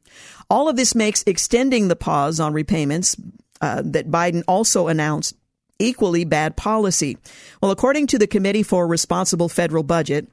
All 0.50 0.70
of 0.70 0.75
this 0.75 0.96
makes 0.96 1.24
extending 1.27 1.88
the 1.88 1.96
pause 1.96 2.39
on 2.39 2.54
repayments 2.54 3.16
uh, 3.62 3.82
that 3.86 4.10
Biden 4.10 4.44
also 4.48 4.88
announced 4.88 5.36
equally 5.80 6.25
bad 6.25 6.56
policy. 6.56 7.18
Well, 7.62 7.72
according 7.72 8.08
to 8.08 8.18
the 8.18 8.27
Committee 8.27 8.63
for 8.63 8.88
Responsible 8.88 9.50
Federal 9.50 9.84
Budget, 9.84 10.27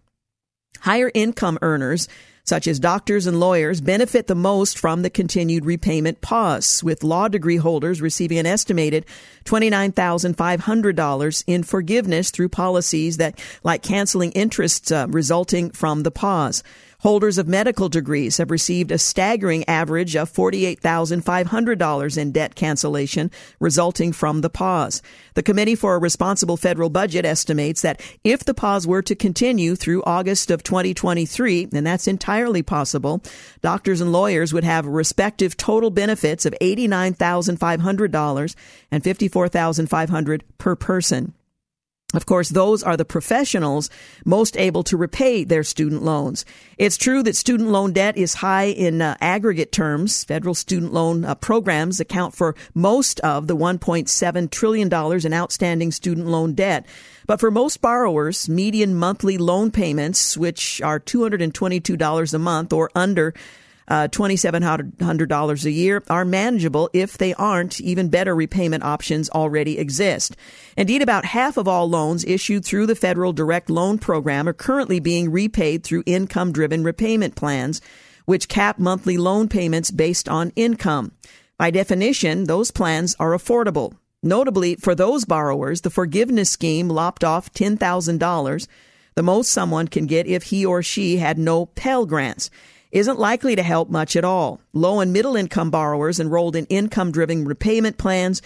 higher 0.81 1.11
income 1.15 1.59
earners 1.63 2.09
such 2.45 2.67
as 2.67 2.79
doctors 2.79 3.27
and 3.27 3.41
lawyers, 3.41 3.81
benefit 3.81 4.27
the 4.27 4.35
most 4.35 4.79
from 4.79 5.01
the 5.03 5.09
continued 5.09 5.65
repayment 5.65 6.21
pause, 6.21 6.85
with 6.85 7.03
law 7.03 7.27
degree 7.27 7.57
holders 7.57 8.03
receiving 8.03 8.37
an 8.39 8.45
estimated 8.45 9.07
$29,500 9.47 11.45
in 11.47 11.63
forgiveness 11.63 12.31
through 12.31 12.51
policies 12.51 13.17
that, 13.17 13.39
like 13.63 13.83
canceling 13.83 14.31
interest 14.33 14.93
uh, 14.93 15.07
resulting 15.09 15.71
from 15.71 16.03
the 16.03 16.11
pause. 16.11 16.63
Holders 17.05 17.37
of 17.37 17.47
medical 17.47 17.91
degrees 17.91 18.39
have 18.39 18.51
received 18.51 18.91
a 18.91 18.97
staggering 18.97 19.69
average 19.69 20.17
of 20.17 20.33
$48,500 20.33 22.17
in 22.17 22.33
debt 22.33 22.55
cancellation 22.55 23.31
resulting 23.61 24.11
from 24.11 24.41
the 24.41 24.49
pause. 24.49 25.03
The 25.35 25.43
Committee 25.43 25.75
for 25.75 25.97
a 25.97 25.99
Responsible 25.99 26.57
Federal 26.57 26.89
Budget 26.89 27.27
estimates 27.27 27.83
that 27.83 28.01
if 28.25 28.43
the 28.43 28.55
pause 28.55 28.87
were 28.87 29.03
to 29.03 29.15
continue 29.15 29.77
through 29.77 30.03
August 30.05 30.51
of 30.51 30.63
2023, 30.63 31.69
and 31.75 31.87
that's 31.87 32.09
entirely 32.09 32.63
possible, 32.63 33.23
doctors 33.61 34.01
and 34.01 34.11
lawyers 34.11 34.55
would 34.55 34.65
have 34.65 34.87
respective 34.87 35.59
total 35.59 35.91
benefits 35.91 36.47
of 36.47 36.55
$89,500 36.63 38.55
and 38.91 39.05
54,500 39.05 40.45
per 40.57 40.75
person. 40.75 41.35
Of 42.15 42.27
course, 42.27 42.49
those 42.49 42.83
are 42.83 42.97
the 42.97 43.05
professionals 43.05 43.91
most 44.25 44.57
able 44.57 44.83
to 44.85 44.97
repay 44.97 45.45
their 45.45 45.65
student 45.65 46.03
loans. 46.03 46.45
It's 46.79 46.97
true 46.97 47.23
that 47.25 47.37
student 47.37 47.71
loan 47.71 47.93
debt 47.93 48.17
is 48.17 48.35
high 48.35 48.67
in 48.67 49.03
uh, 49.03 49.17
aggregate 49.21 49.73
terms. 49.73 50.25
Federal 50.25 50.55
student 50.55 50.93
loan 50.93 51.25
uh, 51.25 51.35
programs 51.35 52.01
account 52.01 52.35
for 52.35 52.55
most 52.75 53.21
of 53.21 53.49
the 53.49 53.57
$1.7 53.57 54.51
trillion 54.51 55.27
in 55.27 55.35
outstanding 55.35 55.91
student 55.91 56.27
loan 56.29 56.55
debt. 56.55 56.87
But 57.27 57.41
for 57.41 57.51
most 57.51 57.81
borrowers, 57.81 58.49
median 58.49 58.95
monthly 58.95 59.39
loan 59.39 59.71
payments, 59.71 60.37
which 60.37 60.81
are 60.83 61.01
$222 61.01 62.35
a 62.35 62.39
month 62.39 62.73
or 62.73 62.91
under 62.95 63.35
uh, 63.89 64.09
$2,700 64.09 65.65
a 65.65 65.71
year 65.71 66.03
are 66.09 66.25
manageable 66.25 66.89
if 66.93 67.19
they 67.19 67.35
aren't. 67.35 67.81
Even 67.81 68.09
better 68.09 68.35
repayment 68.35 68.83
options 68.83 69.29
already 69.31 69.79
exist. 69.79 70.37
Indeed, 70.77 71.03
about 71.03 71.25
half 71.25 71.57
of 71.57 71.69
all 71.69 71.89
loans 71.89 72.25
issued 72.25 72.65
through 72.65 72.87
the 72.87 72.95
federal 72.95 73.33
direct 73.33 73.69
loan 73.69 73.99
program 73.99 74.49
are 74.49 74.55
currently 74.55 75.01
being 75.01 75.31
repaid 75.31 75.85
through 75.85 76.05
income 76.07 76.53
driven 76.53 76.83
repayment 76.83 77.35
plans, 77.37 77.81
which 78.25 78.49
cap 78.49 78.79
monthly 78.79 79.19
loan 79.19 79.49
payments 79.49 79.91
based 79.91 80.29
on 80.29 80.53
income. 80.57 81.13
By 81.59 81.71
definition, 81.71 82.45
those 82.45 82.71
plans 82.71 83.15
are 83.21 83.33
affordable. 83.33 83.95
Notably, 84.23 84.77
for 84.77 84.95
those 84.95 85.27
borrowers, 85.27 85.83
the 85.83 85.91
forgiveness 85.91 86.51
scheme 86.51 86.89
lopped 86.89 87.23
off 87.23 87.53
$10,000, 87.53 88.67
the 89.15 89.23
most 89.23 89.51
someone 89.51 89.87
can 89.87 90.07
get 90.07 90.27
if 90.27 90.45
he 90.45 90.65
or 90.65 90.83
she 90.83 91.19
had 91.19 91.39
no 91.39 91.67
Pell 91.67 92.07
Grants 92.07 92.51
isn't 92.95 93.19
likely 93.19 93.57
to 93.57 93.63
help 93.63 93.91
much 93.91 94.15
at 94.15 94.25
all. 94.25 94.61
Low 94.73 95.01
and 95.01 95.13
middle 95.13 95.35
income 95.35 95.71
borrowers 95.71 96.21
enrolled 96.21 96.55
in 96.55 96.65
income 96.67 97.11
driven 97.11 97.45
repayment 97.45 97.99
plans 97.99 98.41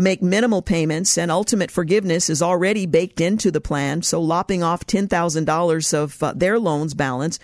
make 0.00 0.22
minimal 0.22 0.62
payments 0.62 1.18
and 1.18 1.32
ultimate 1.32 1.72
forgiveness 1.72 2.30
is 2.30 2.40
already 2.40 2.86
baked 2.86 3.20
into 3.20 3.50
the 3.50 3.60
plan. 3.60 4.02
So 4.02 4.20
lopping 4.20 4.62
off 4.62 4.86
$10,000 4.86 5.94
of 5.94 6.22
uh, 6.22 6.32
their 6.36 6.60
loans 6.60 6.94
balance 6.94 7.40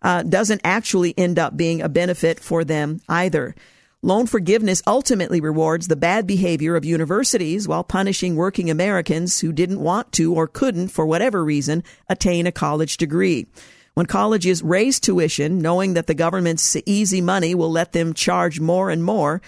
uh, 0.00 0.22
doesn't 0.22 0.60
actually 0.62 1.12
end 1.18 1.40
up 1.40 1.56
being 1.56 1.82
a 1.82 1.88
benefit 1.88 2.38
for 2.38 2.62
them 2.62 3.00
either. 3.08 3.56
Loan 4.02 4.26
forgiveness 4.26 4.84
ultimately 4.86 5.40
rewards 5.40 5.88
the 5.88 5.96
bad 5.96 6.24
behavior 6.24 6.76
of 6.76 6.84
universities 6.84 7.66
while 7.66 7.82
punishing 7.82 8.36
working 8.36 8.70
Americans 8.70 9.40
who 9.40 9.52
didn't 9.52 9.80
want 9.80 10.12
to 10.12 10.32
or 10.32 10.46
couldn't, 10.46 10.88
for 10.88 11.04
whatever 11.04 11.44
reason, 11.44 11.82
attain 12.08 12.46
a 12.46 12.52
college 12.52 12.98
degree. 12.98 13.48
When 13.96 14.04
colleges 14.04 14.62
raise 14.62 15.00
tuition, 15.00 15.60
knowing 15.60 15.94
that 15.94 16.06
the 16.06 16.12
government's 16.12 16.76
easy 16.84 17.22
money 17.22 17.54
will 17.54 17.70
let 17.70 17.92
them 17.92 18.12
charge 18.12 18.60
more 18.60 18.90
and 18.90 19.02
more, 19.02 19.40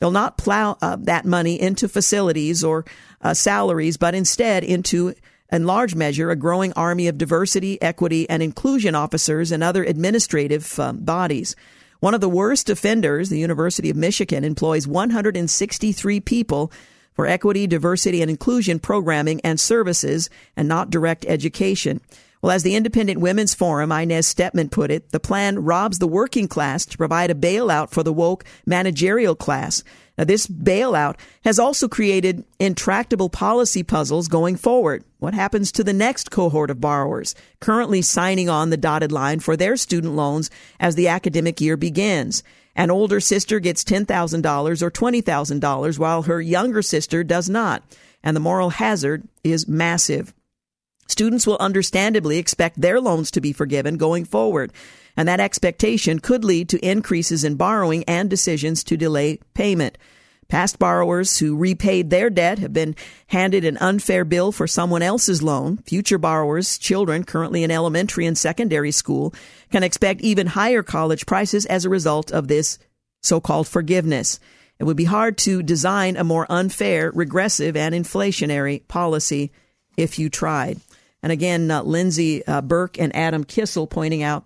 they'll 0.00 0.10
not 0.10 0.36
plow 0.36 0.76
uh, 0.82 0.96
that 1.02 1.24
money 1.24 1.60
into 1.60 1.88
facilities 1.88 2.64
or 2.64 2.84
uh, 3.20 3.32
salaries, 3.32 3.96
but 3.96 4.16
instead 4.16 4.64
into, 4.64 5.14
in 5.52 5.66
large 5.66 5.94
measure, 5.94 6.32
a 6.32 6.36
growing 6.36 6.72
army 6.72 7.06
of 7.06 7.16
diversity, 7.16 7.80
equity, 7.80 8.28
and 8.28 8.42
inclusion 8.42 8.96
officers 8.96 9.52
and 9.52 9.62
other 9.62 9.84
administrative 9.84 10.80
uh, 10.80 10.92
bodies. 10.92 11.54
One 12.00 12.12
of 12.12 12.20
the 12.20 12.28
worst 12.28 12.68
offenders, 12.68 13.28
the 13.28 13.38
University 13.38 13.88
of 13.88 13.94
Michigan, 13.94 14.42
employs 14.42 14.84
163 14.84 16.18
people 16.18 16.72
for 17.12 17.28
equity, 17.28 17.68
diversity, 17.68 18.20
and 18.20 18.32
inclusion 18.32 18.80
programming 18.80 19.40
and 19.42 19.60
services 19.60 20.28
and 20.56 20.66
not 20.66 20.90
direct 20.90 21.24
education. 21.28 22.00
Well, 22.42 22.50
as 22.50 22.64
the 22.64 22.74
Independent 22.74 23.20
Women's 23.20 23.54
Forum, 23.54 23.92
Inez 23.92 24.26
Stepman 24.26 24.68
put 24.68 24.90
it, 24.90 25.12
the 25.12 25.20
plan 25.20 25.60
robs 25.60 26.00
the 26.00 26.08
working 26.08 26.48
class 26.48 26.84
to 26.86 26.98
provide 26.98 27.30
a 27.30 27.36
bailout 27.36 27.90
for 27.90 28.02
the 28.02 28.12
woke 28.12 28.44
managerial 28.66 29.36
class. 29.36 29.84
Now, 30.18 30.24
this 30.24 30.48
bailout 30.48 31.20
has 31.44 31.60
also 31.60 31.86
created 31.86 32.44
intractable 32.58 33.28
policy 33.28 33.84
puzzles 33.84 34.26
going 34.26 34.56
forward. 34.56 35.04
What 35.20 35.34
happens 35.34 35.70
to 35.72 35.84
the 35.84 35.92
next 35.92 36.32
cohort 36.32 36.68
of 36.68 36.80
borrowers 36.80 37.36
currently 37.60 38.02
signing 38.02 38.48
on 38.48 38.70
the 38.70 38.76
dotted 38.76 39.12
line 39.12 39.38
for 39.38 39.56
their 39.56 39.76
student 39.76 40.14
loans 40.16 40.50
as 40.80 40.96
the 40.96 41.06
academic 41.06 41.60
year 41.60 41.76
begins? 41.76 42.42
An 42.74 42.90
older 42.90 43.20
sister 43.20 43.60
gets 43.60 43.84
$10,000 43.84 44.82
or 44.82 44.90
$20,000 44.90 45.98
while 45.98 46.22
her 46.22 46.40
younger 46.40 46.82
sister 46.82 47.22
does 47.22 47.48
not. 47.48 47.84
And 48.24 48.34
the 48.34 48.40
moral 48.40 48.70
hazard 48.70 49.28
is 49.44 49.68
massive. 49.68 50.34
Students 51.08 51.46
will 51.46 51.58
understandably 51.60 52.38
expect 52.38 52.80
their 52.80 53.00
loans 53.00 53.30
to 53.32 53.40
be 53.40 53.52
forgiven 53.52 53.96
going 53.96 54.24
forward, 54.24 54.72
and 55.16 55.28
that 55.28 55.40
expectation 55.40 56.18
could 56.18 56.44
lead 56.44 56.68
to 56.70 56.86
increases 56.86 57.44
in 57.44 57.56
borrowing 57.56 58.04
and 58.04 58.30
decisions 58.30 58.82
to 58.84 58.96
delay 58.96 59.38
payment. 59.54 59.98
Past 60.48 60.78
borrowers 60.78 61.38
who 61.38 61.56
repaid 61.56 62.10
their 62.10 62.28
debt 62.28 62.58
have 62.58 62.72
been 62.72 62.94
handed 63.28 63.64
an 63.64 63.78
unfair 63.78 64.24
bill 64.24 64.52
for 64.52 64.66
someone 64.66 65.00
else's 65.00 65.42
loan. 65.42 65.78
Future 65.78 66.18
borrowers, 66.18 66.76
children 66.76 67.24
currently 67.24 67.62
in 67.62 67.70
elementary 67.70 68.26
and 68.26 68.36
secondary 68.36 68.90
school, 68.90 69.34
can 69.70 69.82
expect 69.82 70.20
even 70.20 70.48
higher 70.48 70.82
college 70.82 71.24
prices 71.24 71.64
as 71.66 71.84
a 71.84 71.90
result 71.90 72.30
of 72.30 72.48
this 72.48 72.78
so-called 73.22 73.66
forgiveness. 73.66 74.38
It 74.78 74.84
would 74.84 74.96
be 74.96 75.04
hard 75.04 75.38
to 75.38 75.62
design 75.62 76.16
a 76.16 76.24
more 76.24 76.46
unfair, 76.50 77.10
regressive, 77.14 77.76
and 77.76 77.94
inflationary 77.94 78.86
policy 78.88 79.52
if 79.96 80.18
you 80.18 80.28
tried. 80.28 80.80
And 81.22 81.32
again, 81.32 81.70
uh, 81.70 81.82
Lindsey 81.82 82.46
uh, 82.46 82.62
Burke 82.62 82.98
and 82.98 83.14
Adam 83.14 83.44
Kissel 83.44 83.86
pointing 83.86 84.22
out 84.22 84.44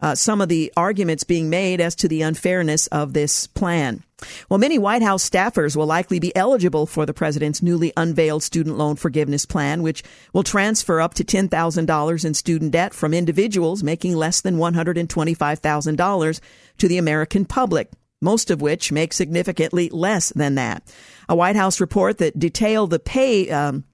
uh, 0.00 0.14
some 0.14 0.40
of 0.40 0.48
the 0.48 0.72
arguments 0.76 1.24
being 1.24 1.50
made 1.50 1.80
as 1.80 1.94
to 1.96 2.08
the 2.08 2.22
unfairness 2.22 2.86
of 2.88 3.12
this 3.12 3.46
plan. 3.46 4.02
Well, 4.48 4.58
many 4.58 4.78
White 4.78 5.02
House 5.02 5.28
staffers 5.28 5.76
will 5.76 5.86
likely 5.86 6.18
be 6.18 6.34
eligible 6.34 6.86
for 6.86 7.06
the 7.06 7.14
president's 7.14 7.62
newly 7.62 7.92
unveiled 7.96 8.42
student 8.42 8.76
loan 8.76 8.96
forgiveness 8.96 9.46
plan, 9.46 9.82
which 9.82 10.02
will 10.32 10.42
transfer 10.42 11.00
up 11.00 11.14
to 11.14 11.24
$10,000 11.24 12.24
in 12.24 12.34
student 12.34 12.72
debt 12.72 12.94
from 12.94 13.14
individuals 13.14 13.82
making 13.82 14.16
less 14.16 14.40
than 14.40 14.56
$125,000 14.56 16.40
to 16.78 16.88
the 16.88 16.98
American 16.98 17.44
public, 17.44 17.90
most 18.20 18.50
of 18.50 18.60
which 18.60 18.90
make 18.90 19.12
significantly 19.12 19.88
less 19.90 20.30
than 20.30 20.56
that. 20.56 20.82
A 21.28 21.36
White 21.36 21.56
House 21.56 21.80
report 21.80 22.18
that 22.18 22.38
detailed 22.38 22.90
the 22.90 22.98
pay 22.98 23.50
um, 23.50 23.84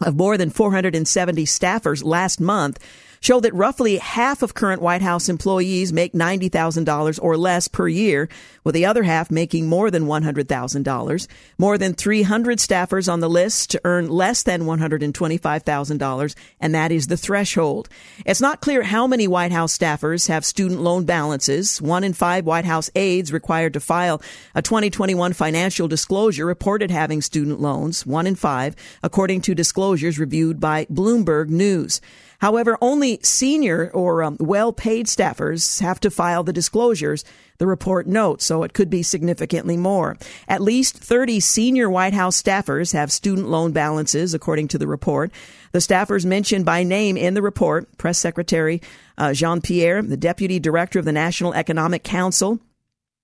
of 0.00 0.16
more 0.16 0.36
than 0.36 0.50
470 0.50 1.44
staffers 1.44 2.04
last 2.04 2.40
month 2.40 2.78
show 3.20 3.38
that 3.38 3.54
roughly 3.54 3.98
half 3.98 4.42
of 4.42 4.54
current 4.54 4.80
White 4.80 5.02
House 5.02 5.28
employees 5.28 5.92
make 5.92 6.14
$90,000 6.14 7.18
or 7.22 7.36
less 7.36 7.68
per 7.68 7.86
year, 7.86 8.28
with 8.64 8.74
the 8.74 8.86
other 8.86 9.02
half 9.02 9.30
making 9.30 9.66
more 9.66 9.90
than 9.90 10.06
$100,000. 10.06 11.26
More 11.58 11.78
than 11.78 11.94
300 11.94 12.58
staffers 12.58 13.12
on 13.12 13.20
the 13.20 13.28
list 13.28 13.76
earn 13.84 14.08
less 14.08 14.42
than 14.42 14.62
$125,000, 14.62 16.34
and 16.60 16.74
that 16.74 16.92
is 16.92 17.06
the 17.06 17.16
threshold. 17.16 17.88
It's 18.24 18.40
not 18.40 18.60
clear 18.60 18.82
how 18.82 19.06
many 19.06 19.28
White 19.28 19.52
House 19.52 19.76
staffers 19.76 20.28
have 20.28 20.44
student 20.44 20.80
loan 20.80 21.04
balances. 21.04 21.80
One 21.80 22.04
in 22.04 22.14
five 22.14 22.46
White 22.46 22.64
House 22.64 22.90
aides 22.94 23.32
required 23.32 23.74
to 23.74 23.80
file 23.80 24.22
a 24.54 24.62
2021 24.62 25.34
financial 25.34 25.88
disclosure 25.88 26.46
reported 26.46 26.90
having 26.90 27.20
student 27.20 27.60
loans. 27.60 28.06
One 28.06 28.26
in 28.26 28.34
five, 28.34 28.74
according 29.02 29.42
to 29.42 29.54
disclosures 29.54 30.18
reviewed 30.18 30.58
by 30.58 30.86
Bloomberg 30.86 31.48
News. 31.48 32.00
However, 32.40 32.78
only 32.80 33.09
senior 33.22 33.90
or 33.92 34.22
um, 34.22 34.36
well 34.38 34.72
paid 34.72 35.06
staffers 35.06 35.80
have 35.80 36.00
to 36.00 36.10
file 36.10 36.44
the 36.44 36.52
disclosures, 36.52 37.24
the 37.58 37.66
report 37.66 38.06
notes, 38.06 38.44
so 38.44 38.62
it 38.62 38.72
could 38.72 38.88
be 38.88 39.02
significantly 39.02 39.76
more. 39.76 40.16
At 40.48 40.62
least 40.62 40.96
30 40.96 41.40
senior 41.40 41.90
White 41.90 42.14
House 42.14 42.40
staffers 42.40 42.92
have 42.92 43.12
student 43.12 43.48
loan 43.48 43.72
balances, 43.72 44.34
according 44.34 44.68
to 44.68 44.78
the 44.78 44.86
report. 44.86 45.30
The 45.72 45.78
staffers 45.78 46.24
mentioned 46.24 46.64
by 46.64 46.82
name 46.82 47.16
in 47.16 47.34
the 47.34 47.42
report, 47.42 47.96
Press 47.98 48.18
Secretary 48.18 48.80
uh, 49.18 49.34
Jean 49.34 49.60
Pierre, 49.60 50.00
the 50.02 50.16
Deputy 50.16 50.58
Director 50.58 50.98
of 50.98 51.04
the 51.04 51.12
National 51.12 51.52
Economic 51.52 52.02
Council, 52.02 52.58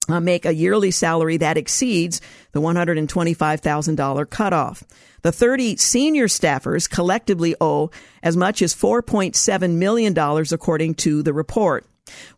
uh, 0.08 0.20
make 0.20 0.44
a 0.44 0.54
yearly 0.54 0.90
salary 0.90 1.36
that 1.38 1.56
exceeds 1.56 2.20
the 2.52 2.60
$125,000 2.60 4.30
cutoff. 4.30 4.84
The 5.22 5.32
30 5.32 5.76
senior 5.76 6.26
staffers 6.26 6.88
collectively 6.88 7.54
owe 7.60 7.90
as 8.22 8.36
much 8.36 8.62
as 8.62 8.74
$4.7 8.74 9.74
million, 9.74 10.16
according 10.16 10.94
to 10.94 11.22
the 11.22 11.32
report. 11.32 11.84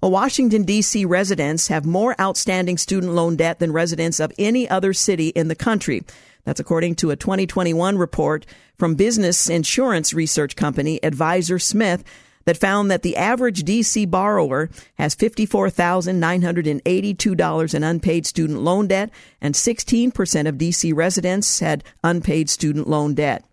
Well, 0.00 0.10
Washington, 0.10 0.62
D.C. 0.62 1.04
residents 1.04 1.68
have 1.68 1.84
more 1.84 2.18
outstanding 2.20 2.78
student 2.78 3.12
loan 3.12 3.37
debt 3.37 3.58
than 3.58 3.72
residents 3.72 4.20
of 4.20 4.32
any 4.38 4.68
other 4.68 4.92
city 4.92 5.28
in 5.28 5.48
the 5.48 5.54
country. 5.54 6.04
That's 6.44 6.60
according 6.60 6.94
to 6.96 7.10
a 7.10 7.16
2021 7.16 7.98
report 7.98 8.46
from 8.78 8.94
business 8.94 9.50
insurance 9.50 10.14
research 10.14 10.56
company 10.56 10.98
Advisor 11.02 11.58
Smith 11.58 12.04
that 12.49 12.57
found 12.57 12.90
that 12.90 13.02
the 13.02 13.14
average 13.14 13.62
DC 13.62 14.11
borrower 14.11 14.71
has 14.95 15.14
$54,982 15.14 17.75
in 17.75 17.85
unpaid 17.85 18.25
student 18.25 18.62
loan 18.62 18.87
debt, 18.87 19.11
and 19.38 19.55
16% 19.55 20.49
of 20.49 20.55
DC 20.55 20.97
residents 20.97 21.61
had 21.61 21.85
unpaid 22.02 22.49
student 22.49 22.88
loan 22.88 23.12
debt. 23.12 23.45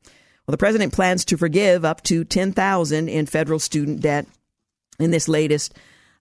Well, 0.47 0.53
the 0.53 0.57
president 0.57 0.93
plans 0.93 1.25
to 1.25 1.35
forgive 1.35 1.83
up 1.83 2.03
to 2.03 2.23
10,000 2.23 3.09
in 3.09 3.25
federal 3.25 3.59
student 3.59 3.99
debt 3.99 4.27
in 4.97 5.11
this 5.11 5.27
latest 5.27 5.73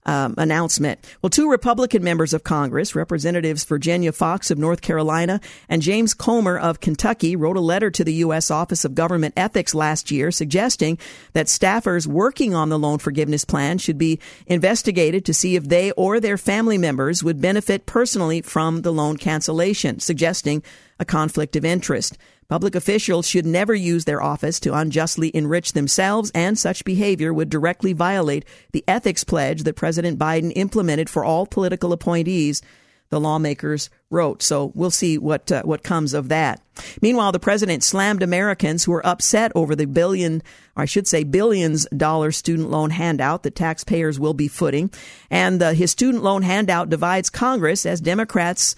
um, 0.05 0.35
announcement. 0.37 0.99
Well, 1.21 1.29
two 1.29 1.49
Republican 1.49 2.03
members 2.03 2.33
of 2.33 2.43
Congress, 2.43 2.95
Representatives 2.95 3.63
Virginia 3.63 4.11
Foxx 4.11 4.51
of 4.51 4.57
North 4.57 4.81
Carolina 4.81 5.41
and 5.67 5.81
James 5.81 6.13
Comer 6.13 6.57
of 6.57 6.79
Kentucky, 6.79 7.35
wrote 7.35 7.57
a 7.57 7.61
letter 7.61 7.89
to 7.91 8.03
the 8.03 8.13
U.S. 8.15 8.51
Office 8.51 8.85
of 8.85 8.95
Government 8.95 9.33
Ethics 9.37 9.73
last 9.73 10.11
year 10.11 10.31
suggesting 10.31 10.97
that 11.33 11.47
staffers 11.47 12.07
working 12.07 12.53
on 12.53 12.69
the 12.69 12.79
loan 12.79 12.99
forgiveness 12.99 13.45
plan 13.45 13.77
should 13.77 13.97
be 13.97 14.19
investigated 14.47 15.25
to 15.25 15.33
see 15.33 15.55
if 15.55 15.65
they 15.65 15.91
or 15.91 16.19
their 16.19 16.37
family 16.37 16.77
members 16.77 17.23
would 17.23 17.41
benefit 17.41 17.85
personally 17.85 18.41
from 18.41 18.81
the 18.81 18.93
loan 18.93 19.17
cancellation, 19.17 19.99
suggesting 19.99 20.63
a 20.99 21.05
conflict 21.05 21.55
of 21.55 21.65
interest. 21.65 22.17
Public 22.47 22.75
officials 22.75 23.27
should 23.27 23.45
never 23.45 23.73
use 23.73 24.05
their 24.05 24.21
office 24.21 24.59
to 24.59 24.75
unjustly 24.75 25.31
enrich 25.35 25.73
themselves, 25.73 26.31
and 26.35 26.59
such 26.59 26.85
behavior 26.85 27.33
would 27.33 27.49
directly 27.49 27.91
violate 27.91 28.45
the 28.71 28.83
ethics 28.87 29.23
pledge 29.23 29.63
that 29.63 29.75
President 29.75 30.19
Biden 30.19 30.53
implemented 30.55 31.09
for 31.09 31.25
all 31.25 31.47
political 31.47 31.91
appointees. 31.91 32.61
The 33.09 33.19
lawmakers 33.19 33.89
wrote. 34.09 34.41
So 34.41 34.71
we'll 34.73 34.91
see 34.91 35.17
what 35.17 35.51
uh, 35.51 35.61
what 35.63 35.83
comes 35.83 36.13
of 36.13 36.29
that. 36.29 36.61
Meanwhile, 37.01 37.31
the 37.31 37.39
president 37.39 37.83
slammed 37.83 38.23
Americans 38.23 38.83
who 38.83 38.93
are 38.93 39.05
upset 39.05 39.51
over 39.53 39.75
the 39.75 39.85
billion, 39.85 40.41
or 40.75 40.83
I 40.83 40.85
should 40.85 41.07
say 41.07 41.23
billions 41.23 41.87
dollar 41.95 42.31
student 42.31 42.71
loan 42.71 42.89
handout 42.89 43.43
that 43.43 43.55
taxpayers 43.55 44.19
will 44.19 44.33
be 44.33 44.47
footing, 44.47 44.91
and 45.29 45.61
uh, 45.61 45.71
his 45.71 45.91
student 45.91 46.23
loan 46.23 46.41
handout 46.41 46.89
divides 46.89 47.29
Congress 47.29 47.85
as 47.85 48.01
Democrats 48.01 48.75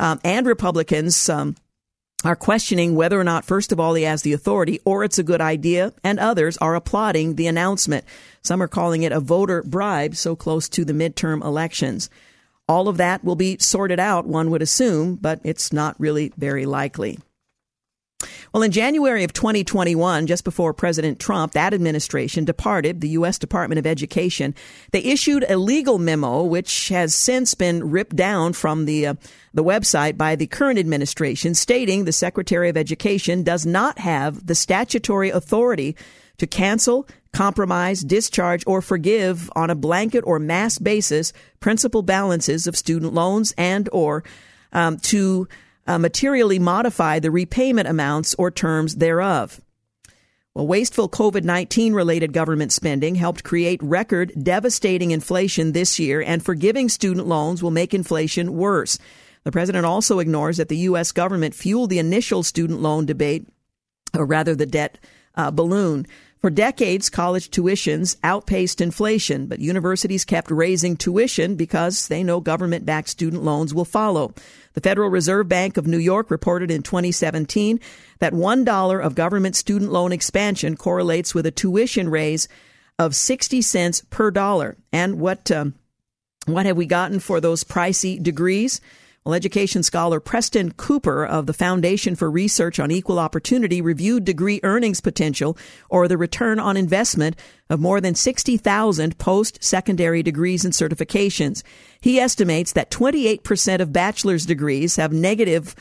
um, 0.00 0.18
and 0.24 0.46
Republicans. 0.46 1.28
Um, 1.28 1.54
are 2.22 2.36
questioning 2.36 2.94
whether 2.94 3.18
or 3.18 3.24
not, 3.24 3.46
first 3.46 3.72
of 3.72 3.80
all, 3.80 3.94
he 3.94 4.02
has 4.02 4.20
the 4.20 4.34
authority 4.34 4.78
or 4.84 5.04
it's 5.04 5.18
a 5.18 5.22
good 5.22 5.40
idea, 5.40 5.92
and 6.04 6.18
others 6.18 6.58
are 6.58 6.74
applauding 6.74 7.36
the 7.36 7.46
announcement. 7.46 8.04
Some 8.42 8.62
are 8.62 8.68
calling 8.68 9.04
it 9.04 9.12
a 9.12 9.20
voter 9.20 9.62
bribe 9.62 10.14
so 10.14 10.36
close 10.36 10.68
to 10.70 10.84
the 10.84 10.92
midterm 10.92 11.42
elections. 11.42 12.10
All 12.68 12.88
of 12.88 12.98
that 12.98 13.24
will 13.24 13.36
be 13.36 13.56
sorted 13.58 13.98
out, 13.98 14.26
one 14.26 14.50
would 14.50 14.62
assume, 14.62 15.16
but 15.16 15.40
it's 15.44 15.72
not 15.72 15.98
really 15.98 16.32
very 16.36 16.66
likely. 16.66 17.18
Well, 18.52 18.62
in 18.62 18.72
January 18.72 19.24
of 19.24 19.32
2021, 19.32 20.26
just 20.26 20.44
before 20.44 20.74
President 20.74 21.20
Trump, 21.20 21.52
that 21.52 21.72
administration 21.72 22.44
departed, 22.44 23.00
the 23.00 23.10
U.S. 23.10 23.38
Department 23.38 23.78
of 23.78 23.86
Education, 23.86 24.54
they 24.90 25.02
issued 25.02 25.44
a 25.48 25.56
legal 25.56 25.98
memo 25.98 26.42
which 26.42 26.88
has 26.88 27.14
since 27.14 27.54
been 27.54 27.90
ripped 27.90 28.16
down 28.16 28.52
from 28.52 28.84
the 28.84 29.06
uh, 29.06 29.14
the 29.52 29.64
website 29.64 30.16
by 30.16 30.36
the 30.36 30.46
current 30.46 30.78
administration 30.78 31.54
stating 31.54 32.04
the 32.04 32.12
Secretary 32.12 32.68
of 32.68 32.76
Education 32.76 33.42
does 33.42 33.66
not 33.66 33.98
have 33.98 34.46
the 34.46 34.54
statutory 34.54 35.30
authority 35.30 35.96
to 36.38 36.46
cancel, 36.46 37.06
compromise, 37.32 38.02
discharge, 38.02 38.64
or 38.66 38.80
forgive 38.80 39.50
on 39.54 39.70
a 39.70 39.74
blanket 39.74 40.22
or 40.26 40.38
mass 40.38 40.78
basis 40.78 41.32
principal 41.60 42.02
balances 42.02 42.66
of 42.66 42.76
student 42.76 43.12
loans 43.12 43.52
and 43.58 43.88
or 43.92 44.24
um, 44.72 44.98
to 44.98 45.48
uh, 45.86 45.98
materially 45.98 46.58
modify 46.58 47.18
the 47.18 47.30
repayment 47.30 47.88
amounts 47.88 48.34
or 48.34 48.50
terms 48.50 48.96
thereof. 48.96 49.60
Well, 50.54 50.66
wasteful 50.66 51.08
COVID 51.08 51.44
19 51.44 51.94
related 51.94 52.32
government 52.32 52.72
spending 52.72 53.14
helped 53.14 53.44
create 53.44 53.80
record 53.82 54.32
devastating 54.42 55.12
inflation 55.12 55.72
this 55.72 55.98
year, 55.98 56.20
and 56.20 56.44
forgiving 56.44 56.88
student 56.88 57.26
loans 57.26 57.62
will 57.62 57.70
make 57.70 57.94
inflation 57.94 58.56
worse. 58.56 58.98
The 59.44 59.52
president 59.52 59.86
also 59.86 60.18
ignores 60.18 60.56
that 60.56 60.68
the 60.68 60.76
U.S. 60.78 61.12
government 61.12 61.54
fueled 61.54 61.90
the 61.90 61.98
initial 61.98 62.42
student 62.42 62.82
loan 62.82 63.06
debate, 63.06 63.48
or 64.14 64.26
rather 64.26 64.54
the 64.54 64.66
debt 64.66 64.98
uh, 65.36 65.50
balloon. 65.50 66.06
For 66.40 66.48
decades, 66.48 67.10
college 67.10 67.50
tuitions 67.50 68.16
outpaced 68.24 68.80
inflation, 68.80 69.46
but 69.46 69.58
universities 69.58 70.24
kept 70.24 70.50
raising 70.50 70.96
tuition 70.96 71.54
because 71.54 72.08
they 72.08 72.24
know 72.24 72.40
government 72.40 72.86
backed 72.86 73.10
student 73.10 73.44
loans 73.44 73.74
will 73.74 73.84
follow. 73.84 74.32
The 74.72 74.80
Federal 74.80 75.10
Reserve 75.10 75.50
Bank 75.50 75.76
of 75.76 75.86
New 75.86 75.98
York 75.98 76.30
reported 76.30 76.70
in 76.70 76.82
2017 76.82 77.78
that 78.20 78.32
$1 78.32 79.04
of 79.04 79.14
government 79.14 79.54
student 79.54 79.92
loan 79.92 80.12
expansion 80.12 80.78
correlates 80.78 81.34
with 81.34 81.44
a 81.44 81.50
tuition 81.50 82.08
raise 82.08 82.48
of 82.98 83.14
60 83.14 83.60
cents 83.60 84.02
per 84.08 84.30
dollar. 84.30 84.78
And 84.94 85.20
what, 85.20 85.50
um, 85.50 85.74
what 86.46 86.64
have 86.64 86.76
we 86.76 86.86
gotten 86.86 87.20
for 87.20 87.42
those 87.42 87.64
pricey 87.64 88.22
degrees? 88.22 88.80
Well, 89.22 89.34
education 89.34 89.82
scholar 89.82 90.18
Preston 90.18 90.72
Cooper 90.72 91.26
of 91.26 91.44
the 91.44 91.52
Foundation 91.52 92.16
for 92.16 92.30
Research 92.30 92.80
on 92.80 92.90
Equal 92.90 93.18
Opportunity 93.18 93.82
reviewed 93.82 94.24
degree 94.24 94.60
earnings 94.62 95.02
potential 95.02 95.58
or 95.90 96.08
the 96.08 96.16
return 96.16 96.58
on 96.58 96.78
investment 96.78 97.36
of 97.68 97.80
more 97.80 98.00
than 98.00 98.14
60,000 98.14 99.18
post-secondary 99.18 100.22
degrees 100.22 100.64
and 100.64 100.72
certifications. 100.72 101.62
He 102.00 102.18
estimates 102.18 102.72
that 102.72 102.90
28% 102.90 103.80
of 103.80 103.92
bachelor's 103.92 104.46
degrees 104.46 104.96
have 104.96 105.12
negative 105.12 105.74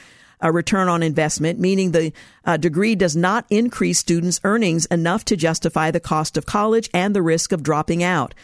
uh, 0.43 0.51
return 0.51 0.89
on 0.89 1.01
investment, 1.01 1.59
meaning 1.59 1.91
the 1.91 2.11
uh, 2.43 2.57
degree 2.57 2.93
does 2.93 3.15
not 3.15 3.45
increase 3.49 3.99
students' 3.99 4.41
earnings 4.43 4.85
enough 4.87 5.23
to 5.23 5.37
justify 5.37 5.91
the 5.91 6.01
cost 6.01 6.35
of 6.35 6.45
college 6.45 6.89
and 6.93 7.15
the 7.15 7.21
risk 7.21 7.53
of 7.53 7.63
dropping 7.63 8.03
out. 8.03 8.35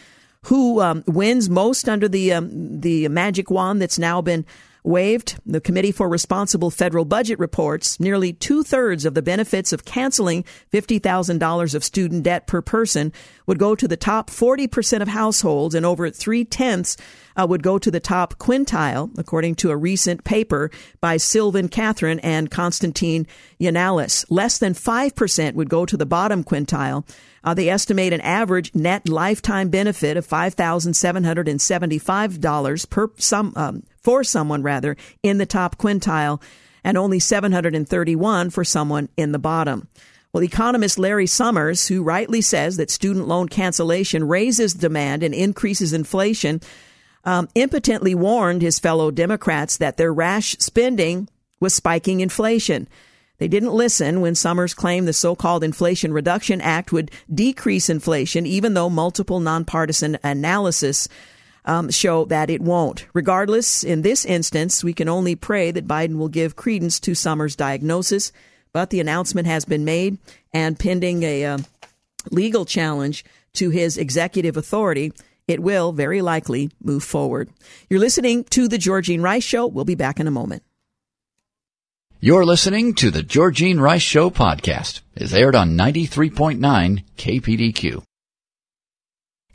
Who 0.44 0.80
um, 0.80 1.04
wins 1.06 1.50
most 1.50 1.90
under 1.90 2.08
the 2.08 2.32
um, 2.32 2.80
the 2.80 3.10
magic 3.10 3.50
wand 3.50 3.82
that's 3.82 4.00
now 4.00 4.22
been 4.22 4.46
waived. 4.86 5.40
The 5.46 5.62
Committee 5.62 5.92
for 5.92 6.08
Responsible 6.08 6.70
Federal 6.70 7.06
Budget 7.06 7.40
reports 7.40 8.00
nearly 8.00 8.34
two 8.34 8.64
thirds 8.64 9.06
of 9.06 9.14
the 9.14 9.22
benefits 9.22 9.74
of 9.74 9.86
canceling 9.86 10.46
$50,000 10.74 11.76
of 11.76 11.84
student 11.84 12.24
debt 12.24 12.48
per 12.48 12.62
person 12.62 13.12
would 13.48 13.60
go 13.60 13.76
to 13.76 13.88
the 13.88 13.98
top 13.98 14.30
40% 14.30 15.02
of 15.02 15.08
households 15.08 15.76
and 15.76 15.86
over 15.86 16.10
three 16.10 16.46
tenths 16.46 16.98
uh, 17.36 17.46
would 17.48 17.64
go 17.64 17.78
to 17.78 17.92
the 17.92 18.00
top 18.00 18.38
quintile, 18.38 19.12
according 19.18 19.56
to 19.56 19.72
a 19.72 19.78
recent 19.78 20.24
paper 20.24 20.72
by 21.02 21.18
Sylvain 21.18 21.68
Catherine 21.68 22.20
and 22.20 22.50
Constantine 22.50 23.28
Yannelis. 23.60 24.26
Less 24.30 24.58
than 24.58 24.74
5% 24.74 25.54
would 25.54 25.70
go 25.70 25.86
to 25.86 25.98
the 25.98 26.06
bottom 26.06 26.44
quintile. 26.44 27.06
Uh, 27.46 27.54
they 27.54 27.70
estimate 27.70 28.12
an 28.12 28.20
average 28.22 28.74
net 28.74 29.08
lifetime 29.08 29.70
benefit 29.70 30.18
of 30.18 30.28
$5,775 30.28 32.90
per 32.90 33.12
some, 33.18 33.54
um, 33.56 33.84
for 34.02 34.24
someone 34.24 34.64
rather 34.64 34.98
in 35.22 35.38
the 35.38 35.46
top 35.46 35.78
quintile 35.78 36.42
and 36.84 36.98
only 36.98 37.20
731 37.20 38.50
for 38.50 38.64
someone 38.64 39.10
in 39.16 39.32
the 39.32 39.40
bottom. 39.40 39.88
Well, 40.34 40.44
economist 40.44 41.00
Larry 41.00 41.28
Summers, 41.28 41.88
who 41.88 42.04
rightly 42.04 42.42
says 42.42 42.76
that 42.78 42.90
student 42.90 43.28
loan 43.28 43.48
cancellation 43.48 44.28
raises 44.28 44.74
demand 44.74 45.24
and 45.24 45.34
increases 45.34 45.94
inflation, 45.94 46.60
um, 47.24 47.48
impotently 47.56 48.14
warned 48.16 48.62
his 48.62 48.80
fellow 48.80 49.12
Democrats 49.12 49.78
that 49.78 49.96
their 49.98 50.14
rash 50.14 50.58
spending 50.60 51.30
was 51.60 51.74
spiking 51.74 52.20
inflation. 52.20 52.88
They 53.38 53.48
didn't 53.48 53.74
listen 53.74 54.22
when 54.22 54.36
Summers 54.36 54.74
claimed 54.74 55.08
the 55.08 55.14
so-called 55.14 55.64
Inflation 55.64 56.14
Reduction 56.14 56.62
Act 56.62 56.92
would 56.92 57.12
decrease 57.34 57.90
inflation, 57.90 58.46
even 58.46 58.74
though 58.74 58.90
multiple 58.90 59.40
nonpartisan 59.40 60.18
analysis 60.24 61.08
um, 61.66 61.90
show 61.90 62.26
that 62.26 62.50
it 62.50 62.62
won't. 62.62 63.08
Regardless, 63.14 63.84
in 63.84 64.04
this 64.04 64.24
instance, 64.24 64.84
we 64.84 64.94
can 64.94 65.10
only 65.10 65.36
pray 65.36 65.72
that 65.72 65.88
Biden 65.88 66.18
will 66.18 66.30
give 66.30 66.56
credence 66.56 67.00
to 67.02 67.16
Summers' 67.16 67.56
diagnosis. 67.56 68.32
But 68.72 68.90
the 68.90 69.00
announcement 69.00 69.48
has 69.48 69.64
been 69.64 69.86
made, 69.86 70.18
and 70.54 70.78
pending 70.78 71.24
a 71.24 71.46
uh, 71.46 71.58
legal 72.30 72.66
challenge 72.66 73.24
to 73.54 73.70
his 73.70 73.98
executive 73.98 74.58
authority, 74.58 75.14
it 75.48 75.62
will 75.62 75.94
very 75.94 76.22
likely 76.22 76.72
move 76.84 77.04
forward. 77.04 77.50
You're 77.90 78.02
listening 78.02 78.44
to 78.46 78.68
The 78.68 78.78
Georgene 78.78 79.22
Rice 79.22 79.44
Show. 79.44 79.68
We'll 79.68 79.86
be 79.86 79.96
back 79.96 80.20
in 80.20 80.28
a 80.28 80.32
moment. 80.32 80.62
You're 82.26 82.44
listening 82.44 82.96
to 82.96 83.12
The 83.12 83.22
Georgene 83.22 83.80
Rice 83.80 84.02
Show 84.02 84.32
podcast. 84.32 85.02
It's 85.14 85.32
aired 85.32 85.54
on 85.54 85.78
93.9 85.78 87.04
KPDQ. 87.18 88.02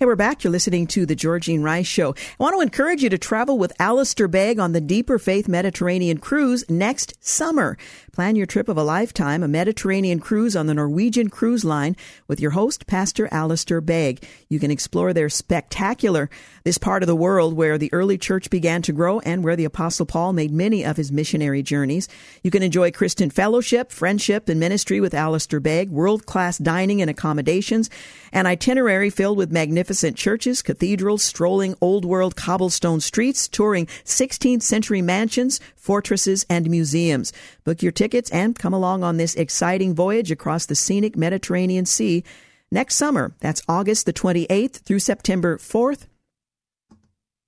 Hey, 0.00 0.06
we're 0.06 0.16
back. 0.16 0.42
You're 0.42 0.50
listening 0.50 0.86
to 0.86 1.04
the 1.04 1.14
Georgene 1.14 1.62
Rice 1.62 1.86
Show. 1.86 2.14
I 2.14 2.42
want 2.42 2.56
to 2.56 2.62
encourage 2.62 3.02
you 3.02 3.10
to 3.10 3.18
travel 3.18 3.58
with 3.58 3.74
Alistair 3.78 4.28
Begg 4.28 4.58
on 4.58 4.72
the 4.72 4.80
Deeper 4.80 5.18
Faith 5.18 5.46
Mediterranean 5.46 6.16
Cruise 6.16 6.64
next 6.70 7.22
summer. 7.22 7.76
Plan 8.10 8.34
your 8.34 8.46
trip 8.46 8.70
of 8.70 8.78
a 8.78 8.82
lifetime, 8.82 9.42
a 9.42 9.48
Mediterranean 9.48 10.18
cruise 10.18 10.56
on 10.56 10.66
the 10.66 10.72
Norwegian 10.72 11.28
Cruise 11.28 11.66
Line 11.66 11.96
with 12.28 12.40
your 12.40 12.52
host, 12.52 12.86
Pastor 12.86 13.28
Alistair 13.30 13.82
Begg. 13.82 14.26
You 14.48 14.58
can 14.58 14.70
explore 14.70 15.12
their 15.12 15.28
spectacular, 15.28 16.30
this 16.64 16.78
part 16.78 17.02
of 17.02 17.06
the 17.06 17.14
world 17.14 17.52
where 17.52 17.76
the 17.76 17.92
early 17.92 18.16
church 18.16 18.48
began 18.48 18.80
to 18.82 18.92
grow 18.92 19.20
and 19.20 19.44
where 19.44 19.56
the 19.56 19.66
Apostle 19.66 20.06
Paul 20.06 20.32
made 20.32 20.50
many 20.50 20.82
of 20.82 20.96
his 20.96 21.12
missionary 21.12 21.62
journeys. 21.62 22.08
You 22.42 22.50
can 22.50 22.62
enjoy 22.62 22.90
Christian 22.90 23.28
fellowship, 23.28 23.92
friendship, 23.92 24.48
and 24.48 24.58
ministry 24.58 24.98
with 24.98 25.12
Alistair 25.12 25.60
Begg, 25.60 25.90
world-class 25.90 26.56
dining 26.56 27.02
and 27.02 27.10
accommodations, 27.10 27.90
an 28.32 28.46
itinerary 28.46 29.10
filled 29.10 29.36
with 29.36 29.52
magnificent 29.52 29.89
churches, 30.16 30.62
cathedrals, 30.62 31.22
strolling 31.22 31.74
old 31.80 32.04
world 32.04 32.36
cobblestone 32.36 33.00
streets, 33.00 33.48
touring 33.48 33.86
16th 34.04 34.62
century 34.62 35.02
mansions, 35.02 35.60
fortresses, 35.76 36.46
and 36.48 36.70
museums. 36.70 37.32
Book 37.64 37.82
your 37.82 37.92
tickets 37.92 38.30
and 38.30 38.58
come 38.58 38.72
along 38.72 39.02
on 39.02 39.16
this 39.16 39.34
exciting 39.34 39.94
voyage 39.94 40.30
across 40.30 40.66
the 40.66 40.74
scenic 40.74 41.16
Mediterranean 41.16 41.86
Sea 41.86 42.22
next 42.70 42.96
summer. 42.96 43.32
That's 43.40 43.62
August 43.68 44.06
the 44.06 44.12
28th 44.12 44.76
through 44.78 45.00
September 45.00 45.58
4th. 45.58 46.06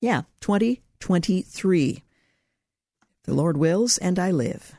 Yeah, 0.00 0.22
2023. 0.40 2.02
The 3.24 3.34
Lord 3.34 3.56
wills 3.56 3.98
and 3.98 4.18
I 4.18 4.32
live. 4.32 4.74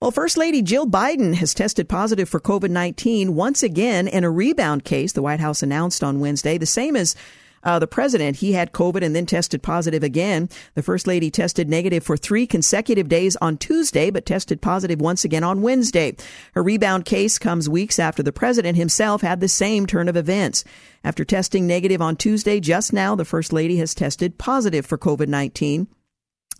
Well, 0.00 0.12
First 0.12 0.36
Lady 0.36 0.62
Jill 0.62 0.86
Biden 0.86 1.34
has 1.34 1.52
tested 1.52 1.88
positive 1.88 2.28
for 2.28 2.38
COVID 2.38 2.70
19 2.70 3.34
once 3.34 3.64
again 3.64 4.06
in 4.06 4.22
a 4.22 4.30
rebound 4.30 4.84
case, 4.84 5.10
the 5.10 5.22
White 5.22 5.40
House 5.40 5.60
announced 5.60 6.04
on 6.04 6.20
Wednesday, 6.20 6.56
the 6.56 6.66
same 6.66 6.94
as 6.94 7.16
uh, 7.64 7.80
the 7.80 7.88
president, 7.88 8.36
he 8.36 8.52
had 8.52 8.70
COVID 8.70 9.02
and 9.02 9.16
then 9.16 9.26
tested 9.26 9.60
positive 9.60 10.04
again. 10.04 10.48
The 10.76 10.84
first 10.84 11.08
lady 11.08 11.32
tested 11.32 11.68
negative 11.68 12.04
for 12.04 12.16
three 12.16 12.46
consecutive 12.46 13.08
days 13.08 13.34
on 13.42 13.56
Tuesday, 13.56 14.10
but 14.10 14.24
tested 14.24 14.62
positive 14.62 15.00
once 15.00 15.24
again 15.24 15.42
on 15.42 15.62
Wednesday. 15.62 16.14
Her 16.52 16.62
rebound 16.62 17.04
case 17.04 17.36
comes 17.36 17.68
weeks 17.68 17.98
after 17.98 18.22
the 18.22 18.30
president 18.30 18.76
himself 18.76 19.22
had 19.22 19.40
the 19.40 19.48
same 19.48 19.84
turn 19.84 20.08
of 20.08 20.16
events. 20.16 20.62
After 21.02 21.24
testing 21.24 21.66
negative 21.66 22.00
on 22.00 22.14
Tuesday, 22.14 22.60
just 22.60 22.92
now, 22.92 23.16
the 23.16 23.24
first 23.24 23.52
lady 23.52 23.78
has 23.78 23.96
tested 23.96 24.38
positive 24.38 24.86
for 24.86 24.96
COVID 24.96 25.26
19 25.26 25.88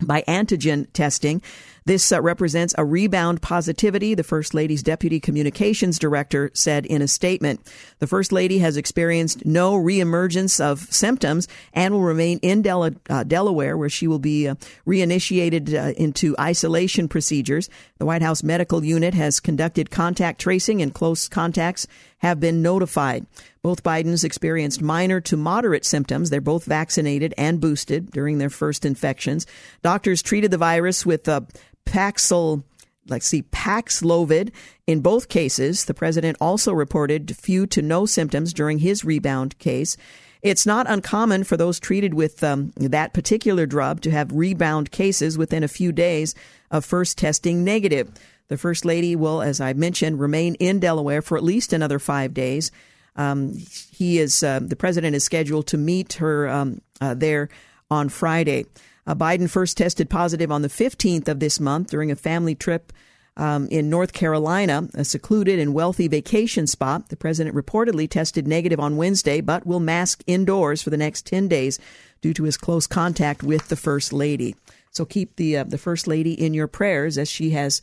by 0.03 0.23
antigen 0.29 0.87
testing. 0.93 1.43
This 1.89 2.13
uh, 2.13 2.21
represents 2.21 2.75
a 2.77 2.85
rebound 2.85 3.41
positivity, 3.41 4.15
the 4.15 4.23
First 4.23 4.53
Lady's 4.53 4.83
Deputy 4.83 5.19
Communications 5.19 5.99
Director 5.99 6.51
said 6.53 6.85
in 6.85 7.01
a 7.01 7.09
statement. 7.09 7.61
The 7.99 8.07
First 8.07 8.31
Lady 8.31 8.59
has 8.59 8.77
experienced 8.77 9.47
no 9.47 9.73
reemergence 9.73 10.61
of 10.61 10.81
symptoms 10.93 11.49
and 11.73 11.95
will 11.95 12.03
remain 12.03 12.41
in 12.41 12.61
Del- 12.61 12.91
uh, 13.09 13.25
Delaware, 13.25 13.79
where 13.79 13.89
she 13.89 14.07
will 14.07 14.19
be 14.19 14.49
uh, 14.49 14.57
reinitiated 14.87 15.73
uh, 15.73 15.95
into 15.97 16.37
isolation 16.39 17.09
procedures. 17.09 17.71
The 17.97 18.05
White 18.05 18.21
House 18.21 18.43
Medical 18.43 18.85
Unit 18.85 19.15
has 19.15 19.41
conducted 19.41 19.91
contact 19.91 20.43
tracing 20.43 20.83
and 20.83 20.93
close 20.93 21.27
contacts 21.27 21.87
have 22.19 22.39
been 22.39 22.61
notified. 22.61 23.25
Both 23.63 23.83
Bidens 23.83 24.25
experienced 24.25 24.83
minor 24.83 25.21
to 25.23 25.37
moderate 25.37 25.85
symptoms. 25.85 26.31
They're 26.31 26.41
both 26.41 26.65
vaccinated 26.65 27.33
and 27.39 27.61
boosted 27.61 28.11
during 28.11 28.39
their 28.39 28.51
first 28.51 28.85
infections. 28.85 29.47
Doctors 29.83 30.23
treated 30.23 30.51
the 30.51 30.59
virus 30.59 31.07
with 31.07 31.29
uh, 31.29 31.43
Paxil 31.89 32.63
let's 33.09 33.27
see, 33.27 33.43
Paxlovid. 33.43 34.53
In 34.87 35.01
both 35.01 35.29
cases, 35.29 35.87
the 35.87 35.95
president 35.95 36.37
also 36.41 36.73
reported 36.73 37.37
few 37.37 37.67
to 37.69 37.83
no 37.83 38.07
symptoms 38.07 38.53
during 38.53 38.79
his 38.79 39.05
rebound 39.05 39.59
case. 39.59 39.97
It's 40.41 40.67
not 40.67 40.89
uncommon 40.89 41.45
for 41.45 41.57
those 41.57 41.81
treated 41.81 42.15
with 42.15 42.45
um, 42.45 42.73
that 42.77 43.13
particular 43.13 43.67
drug 43.67 44.01
to 44.03 44.11
have 44.11 44.31
rebound 44.33 44.93
cases 44.93 45.37
within 45.37 45.65
a 45.65 45.69
few 45.69 45.91
days 45.91 46.35
of 46.71 46.85
first 46.85 47.19
testing 47.19 47.65
negative. 47.65 48.11
The 48.47 48.57
First 48.57 48.85
Lady 48.85 49.17
will, 49.17 49.43
as 49.43 49.61
I 49.61 49.73
mentioned, 49.73 50.21
remain 50.21 50.55
in 50.55 50.81
Delaware 50.81 51.23
for 51.23 51.37
at 51.37 51.45
least 51.45 51.73
another 51.73 51.99
five 51.99 52.35
days. 52.35 52.71
Um, 53.17 53.55
he 53.91 54.19
is 54.19 54.45
uh, 54.45 54.61
the 54.63 54.77
president 54.77 55.17
is 55.17 55.25
scheduled 55.25 55.67
to 55.69 55.77
meet 55.77 56.15
her 56.15 56.49
um, 56.49 56.81
uh, 57.01 57.15
there 57.15 57.49
on 57.91 58.09
Friday. 58.09 58.67
Uh, 59.09 59.15
Biden 59.15 59.49
first 59.49 59.79
tested 59.79 60.11
positive 60.11 60.53
on 60.53 60.61
the 60.61 60.69
15th 60.69 61.29
of 61.29 61.41
this 61.41 61.59
month 61.59 61.89
during 61.89 62.11
a 62.11 62.17
family 62.17 62.55
trip 62.55 62.93
um, 63.39 63.67
in 63.69 63.89
North 63.89 64.13
Carolina, 64.13 64.87
a 64.93 65.03
secluded 65.03 65.59
and 65.59 65.73
wealthy 65.73 66.09
vacation 66.09 66.67
spot. 66.67 67.09
The 67.09 67.17
president 67.17 67.57
reportedly 67.57 68.11
tested 68.11 68.47
negative 68.47 68.79
on 68.79 68.99
Wednesday, 68.99 69.41
but 69.41 69.65
will 69.65 69.81
mask 69.81 70.23
indoors 70.27 70.83
for 70.83 70.91
the 70.91 70.99
next 70.99 71.25
10 71.25 71.49
days 71.49 71.79
due 72.21 72.35
to 72.35 72.45
his 72.45 72.59
close 72.59 72.87
contact 72.87 73.43
with 73.43 73.69
the 73.69 73.77
First 73.77 74.13
Lady. 74.13 74.55
So 74.91 75.07
keep 75.07 75.37
the 75.37 75.59
uh, 75.59 75.65
the 75.65 75.79
First 75.79 76.07
Lady 76.07 76.33
in 76.33 76.53
your 76.53 76.67
prayers 76.67 77.17
as 77.17 77.31
she 77.31 77.51
has 77.51 77.81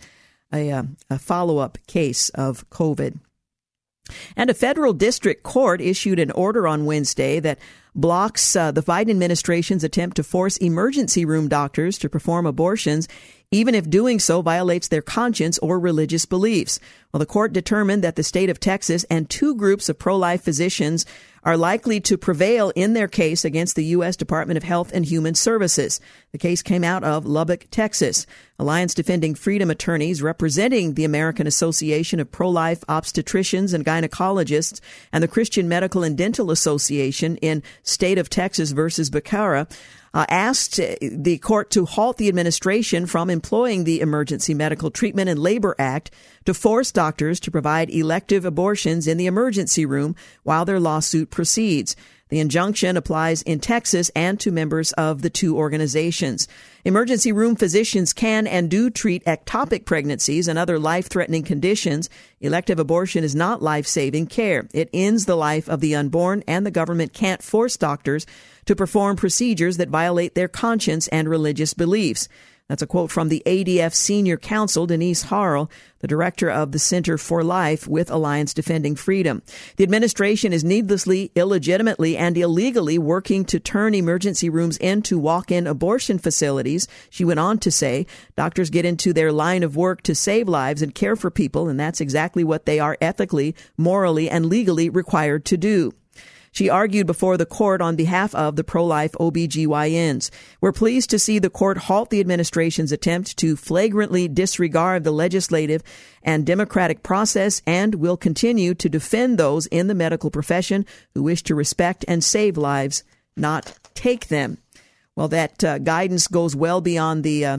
a, 0.53 0.71
uh, 0.71 0.83
a 1.09 1.17
follow 1.17 1.57
up 1.57 1.79
case 1.87 2.29
of 2.29 2.69
COVID. 2.69 3.17
And 4.35 4.51
a 4.51 4.53
federal 4.53 4.93
district 4.93 5.41
court 5.41 5.81
issued 5.81 6.19
an 6.19 6.29
order 6.31 6.67
on 6.67 6.85
Wednesday 6.85 7.39
that 7.39 7.57
blocks 7.95 8.55
uh, 8.55 8.71
the 8.71 8.83
Biden 8.83 9.09
administration's 9.09 9.83
attempt 9.83 10.17
to 10.17 10.23
force 10.23 10.57
emergency 10.57 11.25
room 11.25 11.47
doctors 11.47 11.97
to 11.99 12.09
perform 12.09 12.45
abortions, 12.45 13.07
even 13.55 13.73
if 13.73 13.89
doing 13.89 14.19
so 14.19 14.41
violates 14.41 14.89
their 14.89 15.01
conscience 15.01 15.57
or 15.59 15.79
religious 15.79 16.25
beliefs. 16.25 16.77
Well, 17.13 17.19
the 17.19 17.25
court 17.25 17.53
determined 17.53 18.03
that 18.03 18.17
the 18.17 18.23
state 18.23 18.49
of 18.49 18.59
Texas 18.59 19.05
and 19.09 19.29
two 19.29 19.55
groups 19.55 19.87
of 19.87 19.97
pro 19.97 20.17
life 20.17 20.41
physicians 20.41 21.05
are 21.41 21.55
likely 21.55 22.01
to 22.01 22.17
prevail 22.17 22.73
in 22.75 22.93
their 22.93 23.07
case 23.07 23.45
against 23.45 23.77
the 23.77 23.85
U.S. 23.85 24.17
Department 24.17 24.57
of 24.57 24.63
Health 24.63 24.91
and 24.93 25.05
Human 25.05 25.35
Services. 25.35 26.01
The 26.33 26.37
case 26.37 26.61
came 26.61 26.83
out 26.83 27.05
of 27.05 27.25
Lubbock, 27.25 27.67
Texas. 27.71 28.25
Alliance 28.59 28.93
Defending 28.93 29.35
Freedom 29.35 29.69
attorneys 29.69 30.21
representing 30.21 30.95
the 30.95 31.05
American 31.05 31.45
Association 31.47 32.19
of 32.19 32.31
Pro-Life 32.31 32.83
Obstetricians 32.89 33.73
and 33.73 33.85
Gynecologists 33.85 34.81
and 35.13 35.23
the 35.23 35.29
Christian 35.29 35.69
Medical 35.69 36.03
and 36.03 36.17
Dental 36.17 36.51
Association 36.51 37.37
in 37.37 37.63
State 37.83 38.17
of 38.17 38.29
Texas 38.29 38.71
versus 38.71 39.09
Becerra 39.09 39.69
uh, 40.15 40.25
asked 40.29 40.79
the 41.01 41.37
court 41.39 41.69
to 41.69 41.85
halt 41.85 42.15
the 42.15 42.29
administration 42.29 43.05
from 43.05 43.29
employing 43.29 43.83
the 43.83 43.99
Emergency 43.99 44.53
Medical 44.53 44.89
Treatment 44.89 45.29
and 45.29 45.37
Labor 45.37 45.75
Act 45.77 46.09
to 46.45 46.53
force 46.53 46.91
doctors 46.93 47.39
to 47.41 47.51
provide 47.51 47.89
elective 47.89 48.45
abortions 48.45 49.07
in 49.07 49.17
the 49.17 49.25
emergency 49.25 49.85
room 49.85 50.15
while 50.43 50.63
their 50.63 50.79
lawsuit 50.79 51.29
proceeds. 51.29 51.97
The 52.29 52.39
injunction 52.39 52.97
applies 52.97 53.43
in 53.43 53.59
Texas 53.59 54.09
and 54.15 54.39
to 54.39 54.51
members 54.51 54.93
of 54.93 55.21
the 55.21 55.29
two 55.29 55.57
organizations. 55.57 56.47
Emergency 56.83 57.31
room 57.31 57.55
physicians 57.55 58.13
can 58.13 58.47
and 58.47 58.69
do 58.69 58.89
treat 58.89 59.23
ectopic 59.25 59.85
pregnancies 59.85 60.47
and 60.47 60.57
other 60.57 60.79
life 60.79 61.07
threatening 61.07 61.43
conditions. 61.43 62.09
Elective 62.39 62.79
abortion 62.79 63.23
is 63.23 63.35
not 63.35 63.61
life 63.61 63.85
saving 63.85 64.27
care. 64.27 64.67
It 64.73 64.89
ends 64.91 65.25
the 65.25 65.35
life 65.35 65.69
of 65.69 65.81
the 65.81 65.95
unborn, 65.95 66.43
and 66.47 66.65
the 66.65 66.71
government 66.71 67.13
can't 67.13 67.43
force 67.43 67.77
doctors 67.77 68.25
to 68.65 68.75
perform 68.75 69.15
procedures 69.15 69.77
that 69.77 69.89
violate 69.89 70.35
their 70.35 70.47
conscience 70.47 71.07
and 71.09 71.29
religious 71.29 71.73
beliefs. 71.73 72.27
That's 72.67 72.81
a 72.81 72.87
quote 72.87 73.11
from 73.11 73.29
the 73.29 73.43
ADF 73.45 73.93
senior 73.93 74.37
counsel, 74.37 74.87
Denise 74.87 75.23
Harle, 75.23 75.69
the 75.99 76.07
director 76.07 76.49
of 76.49 76.71
the 76.71 76.79
Center 76.79 77.15
for 77.15 77.43
Life 77.43 77.87
with 77.87 78.09
Alliance 78.09 78.55
Defending 78.55 78.95
Freedom. 78.95 79.43
The 79.75 79.83
administration 79.83 80.51
is 80.51 80.63
needlessly, 80.63 81.31
illegitimately, 81.35 82.17
and 82.17 82.35
illegally 82.35 82.97
working 82.97 83.45
to 83.45 83.59
turn 83.59 83.93
emergency 83.93 84.49
rooms 84.49 84.77
into 84.77 85.19
walk 85.19 85.51
in 85.51 85.67
abortion 85.67 86.17
facilities. 86.17 86.87
She 87.11 87.23
went 87.23 87.39
on 87.39 87.59
to 87.59 87.69
say, 87.69 88.07
doctors 88.35 88.71
get 88.71 88.83
into 88.83 89.13
their 89.13 89.31
line 89.31 89.61
of 89.61 89.75
work 89.75 90.01
to 90.01 90.15
save 90.15 90.49
lives 90.49 90.81
and 90.81 90.95
care 90.95 91.15
for 91.15 91.29
people, 91.29 91.69
and 91.69 91.79
that's 91.79 92.01
exactly 92.01 92.43
what 92.43 92.65
they 92.65 92.79
are 92.79 92.97
ethically, 92.99 93.55
morally, 93.77 94.27
and 94.27 94.47
legally 94.47 94.89
required 94.89 95.45
to 95.45 95.57
do. 95.57 95.93
She 96.55 96.69
argued 96.69 97.05
before 97.05 97.35
the 97.35 97.45
court 97.45 97.81
on 97.81 97.97
behalf 97.97 98.33
of 98.33 98.55
the 98.55 98.63
pro-life 98.63 99.11
OBGYNs. 99.19 100.29
We're 100.61 100.71
pleased 100.71 101.09
to 101.09 101.19
see 101.19 101.37
the 101.37 101.49
court 101.49 101.77
halt 101.77 102.11
the 102.11 102.21
administration's 102.21 102.93
attempt 102.93 103.35
to 103.39 103.57
flagrantly 103.57 104.29
disregard 104.29 105.03
the 105.03 105.11
legislative 105.11 105.83
and 106.23 106.45
democratic 106.45 107.03
process 107.03 107.61
and 107.67 107.95
will 107.95 108.15
continue 108.15 108.73
to 108.73 108.87
defend 108.87 109.37
those 109.37 109.65
in 109.65 109.87
the 109.87 109.93
medical 109.93 110.31
profession 110.31 110.85
who 111.13 111.23
wish 111.23 111.43
to 111.43 111.55
respect 111.55 112.05
and 112.07 112.23
save 112.23 112.55
lives, 112.55 113.03
not 113.35 113.77
take 113.93 114.29
them. 114.29 114.57
Well, 115.13 115.27
that 115.27 115.61
uh, 115.61 115.79
guidance 115.79 116.29
goes 116.29 116.55
well 116.55 116.79
beyond 116.79 117.25
the, 117.25 117.45
uh, 117.45 117.57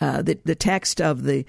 uh, 0.00 0.22
the, 0.22 0.38
the 0.46 0.54
text 0.54 1.02
of 1.02 1.24
the 1.24 1.44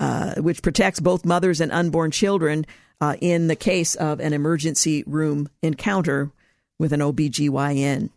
uh, 0.00 0.36
which 0.36 0.62
protects 0.62 1.00
both 1.00 1.26
mothers 1.26 1.60
and 1.60 1.72
unborn 1.72 2.12
children 2.12 2.64
uh, 3.00 3.16
in 3.20 3.48
the 3.48 3.56
case 3.56 3.94
of 3.94 4.20
an 4.20 4.32
emergency 4.32 5.04
room 5.06 5.48
encounter 5.62 6.30
with 6.78 6.92
an 6.92 7.00
OBGYN. 7.00 8.10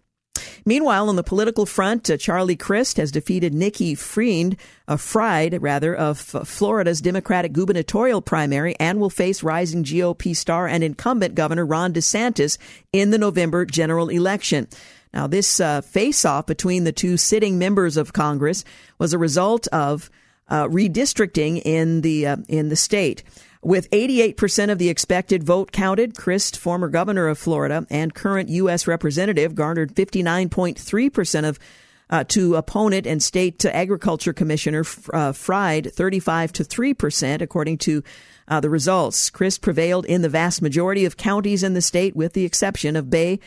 Meanwhile, 0.66 1.10
on 1.10 1.16
the 1.16 1.24
political 1.24 1.66
front, 1.66 2.10
uh, 2.10 2.18
Charlie 2.18 2.56
Crist 2.56 2.98
has 2.98 3.12
defeated 3.12 3.54
Nikki 3.54 3.96
Fried, 3.96 4.58
uh, 4.88 4.96
Fried 4.96 5.62
rather, 5.62 5.96
of 5.96 6.34
uh, 6.36 6.44
Florida's 6.44 7.02
Democratic 7.02 7.52
gubernatorial 7.52 8.22
primary 8.22 8.76
and 8.80 9.00
will 9.00 9.10
face 9.10 9.44
rising 9.44 9.84
GOP 9.84 10.36
star 10.36 10.68
and 10.68 10.84
incumbent 10.84 11.36
Governor 11.36 11.66
Ron 11.66 11.94
DeSantis 11.94 12.58
in 12.94 13.10
the 13.10 13.18
November 13.18 13.66
general 13.66 14.10
election. 14.10 14.68
Now, 15.14 15.28
this 15.28 15.60
uh, 15.60 15.82
face-off 15.82 16.46
between 16.46 16.86
the 16.86 16.94
two 16.94 17.18
sitting 17.18 17.58
members 17.58 17.98
of 17.98 18.14
Congress 18.14 18.64
was 18.98 19.14
a 19.14 19.18
result 19.18 19.68
of 19.68 20.10
uh, 20.48 20.68
redistricting 20.68 21.62
in 21.66 22.02
the 22.02 22.28
uh, 22.28 22.38
in 22.48 22.70
the 22.70 22.76
state. 22.76 23.24
With 23.64 23.90
88% 23.92 24.72
of 24.72 24.80
the 24.80 24.90
expected 24.90 25.44
vote 25.44 25.72
counted, 25.72 26.16
Crist, 26.16 26.58
former 26.58 26.88
governor 26.88 27.28
of 27.28 27.38
Florida 27.38 27.86
and 27.92 28.14
current 28.14 28.50
U.S. 28.50 28.88
representative, 28.88 29.54
garnered 29.54 29.94
59.3% 29.94 31.48
of 31.48 31.60
uh, 32.10 32.24
to 32.26 32.56
opponent 32.56 33.08
and 33.08 33.22
state 33.24 33.64
agriculture 33.64 34.34
commissioner 34.34 34.84
uh, 35.14 35.32
Fried 35.32 35.94
35 35.94 36.52
to 36.54 36.64
3 36.64 36.94
percent, 36.94 37.42
according 37.42 37.78
to 37.80 38.04
uh, 38.48 38.60
the 38.60 38.70
results. 38.70 39.30
Crist 39.30 39.62
prevailed 39.62 40.06
in 40.06 40.22
the 40.22 40.30
vast 40.30 40.62
majority 40.62 41.06
of 41.06 41.16
counties 41.16 41.64
in 41.64 41.74
the 41.74 41.82
state, 41.82 42.16
with 42.16 42.34
the 42.34 42.46
exception 42.46 42.96
of 42.96 43.10
Bay, 43.10 43.40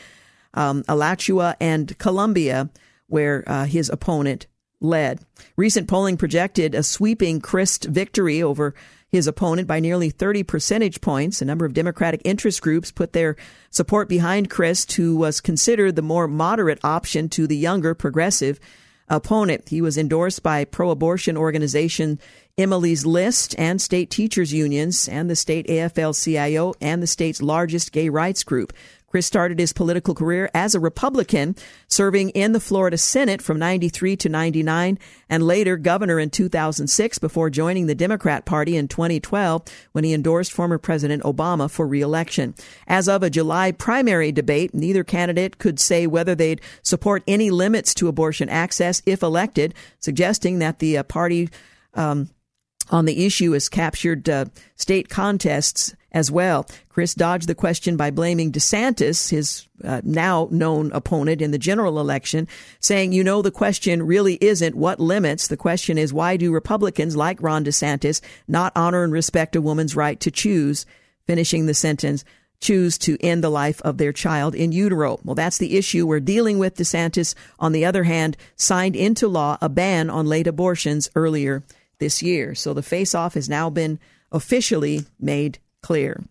um, 0.53 0.83
Alachua, 0.87 1.55
and 1.59 1.97
Columbia, 1.99 2.69
where 3.07 3.43
uh, 3.45 3.65
his 3.65 3.89
opponent 3.89 4.47
led. 4.81 5.19
Recent 5.55 5.87
polling 5.87 6.17
projected 6.17 6.73
a 6.73 6.83
sweeping 6.83 7.41
Crist 7.41 7.85
victory 7.85 8.41
over 8.41 8.73
his 9.11 9.27
opponent 9.27 9.67
by 9.67 9.79
nearly 9.79 10.09
30 10.09 10.43
percentage 10.43 11.01
points. 11.01 11.41
A 11.41 11.45
number 11.45 11.65
of 11.65 11.73
Democratic 11.73 12.21
interest 12.25 12.61
groups 12.61 12.91
put 12.91 13.13
their 13.13 13.35
support 13.69 14.09
behind 14.09 14.49
Crist, 14.49 14.91
who 14.93 15.15
was 15.15 15.41
considered 15.41 15.95
the 15.95 16.01
more 16.01 16.27
moderate 16.27 16.79
option 16.83 17.29
to 17.29 17.47
the 17.47 17.57
younger 17.57 17.93
progressive 17.93 18.59
opponent. 19.07 19.69
He 19.69 19.81
was 19.81 19.97
endorsed 19.97 20.43
by 20.43 20.65
pro 20.65 20.89
abortion 20.89 21.37
organization 21.37 22.19
Emily's 22.57 23.05
List 23.05 23.53
and 23.57 23.81
state 23.81 24.09
teachers 24.09 24.53
unions 24.53 25.09
and 25.09 25.29
the 25.29 25.35
state 25.35 25.67
AFL 25.67 26.21
CIO 26.23 26.73
and 26.79 27.03
the 27.03 27.07
state's 27.07 27.41
largest 27.41 27.91
gay 27.91 28.09
rights 28.09 28.43
group. 28.43 28.73
Crist 29.15 29.29
started 29.29 29.59
his 29.59 29.71
political 29.71 30.13
career 30.13 30.49
as 30.53 30.75
a 30.75 30.79
Republican, 30.81 31.55
serving 31.87 32.31
in 32.31 32.51
the 32.51 32.59
Florida 32.59 32.97
Senate 32.97 33.41
from 33.41 33.57
93 33.57 34.17
to 34.17 34.27
99 34.27 34.99
and 35.29 35.41
later 35.41 35.77
governor 35.77 36.19
in 36.19 36.29
2006 36.29 37.19
before 37.19 37.49
joining 37.49 37.85
the 37.85 37.95
Democrat 37.95 38.43
Party 38.43 38.75
in 38.75 38.89
2012 38.89 39.63
when 39.93 40.03
he 40.03 40.13
endorsed 40.13 40.51
former 40.51 40.77
President 40.77 41.23
Obama 41.23 41.71
for 41.71 41.87
reelection. 41.87 42.55
As 42.87 43.07
of 43.07 43.23
a 43.23 43.29
July 43.29 43.71
primary 43.71 44.33
debate, 44.33 44.73
neither 44.73 45.05
candidate 45.05 45.59
could 45.59 45.79
say 45.79 46.05
whether 46.05 46.35
they'd 46.35 46.59
support 46.83 47.23
any 47.25 47.49
limits 47.49 47.93
to 47.93 48.09
abortion 48.09 48.49
access 48.49 49.01
if 49.05 49.23
elected, 49.23 49.73
suggesting 50.01 50.59
that 50.59 50.79
the 50.79 50.97
uh, 50.97 51.03
party 51.03 51.49
um, 51.93 52.29
on 52.89 53.05
the 53.05 53.25
issue 53.25 53.51
has 53.51 53.69
captured 53.69 54.29
uh, 54.29 54.45
state 54.75 55.09
contests 55.09 55.95
as 56.11 56.31
well. 56.31 56.65
Crist 56.89 57.17
dodged 57.17 57.47
the 57.47 57.53
question 57.53 57.97
by 57.97 58.09
blaming 58.09 58.51
DeSantis, 58.51 59.29
his 59.29 59.67
uh, 59.83 60.01
now 60.03 60.47
known 60.49 60.91
opponent 60.93 61.41
in 61.41 61.51
the 61.51 61.57
general 61.57 61.99
election, 61.99 62.47
saying, 62.79 63.11
you 63.11 63.23
know, 63.23 63.41
the 63.41 63.51
question 63.51 64.07
really 64.07 64.35
isn't 64.35 64.75
what 64.75 64.99
limits. 64.99 65.47
The 65.47 65.57
question 65.57 65.97
is, 65.97 66.13
why 66.13 66.37
do 66.37 66.53
Republicans 66.53 67.17
like 67.17 67.41
Ron 67.41 67.65
DeSantis 67.65 68.21
not 68.47 68.71
honor 68.77 69.03
and 69.03 69.11
respect 69.11 69.57
a 69.57 69.61
woman's 69.61 69.95
right 69.95 70.19
to 70.21 70.31
choose? 70.31 70.85
Finishing 71.27 71.65
the 71.65 71.73
sentence, 71.73 72.23
choose 72.61 72.97
to 72.99 73.17
end 73.19 73.43
the 73.43 73.49
life 73.49 73.81
of 73.81 73.97
their 73.97 74.13
child 74.13 74.55
in 74.55 74.71
utero. 74.71 75.19
Well, 75.25 75.35
that's 75.35 75.57
the 75.57 75.77
issue 75.77 76.07
we're 76.07 76.21
dealing 76.21 76.59
with. 76.59 76.77
DeSantis, 76.77 77.35
on 77.59 77.73
the 77.73 77.83
other 77.83 78.03
hand, 78.03 78.37
signed 78.55 78.95
into 78.95 79.27
law 79.27 79.57
a 79.61 79.67
ban 79.67 80.09
on 80.09 80.27
late 80.27 80.47
abortions 80.47 81.09
earlier 81.13 81.63
this 81.99 82.21
year. 82.21 82.55
So 82.55 82.73
the 82.73 82.83
face 82.83 83.15
off 83.15 83.33
has 83.33 83.49
now 83.49 83.69
been 83.69 83.99
officially 84.31 85.05
made 85.19 85.59
clear. 85.81 86.23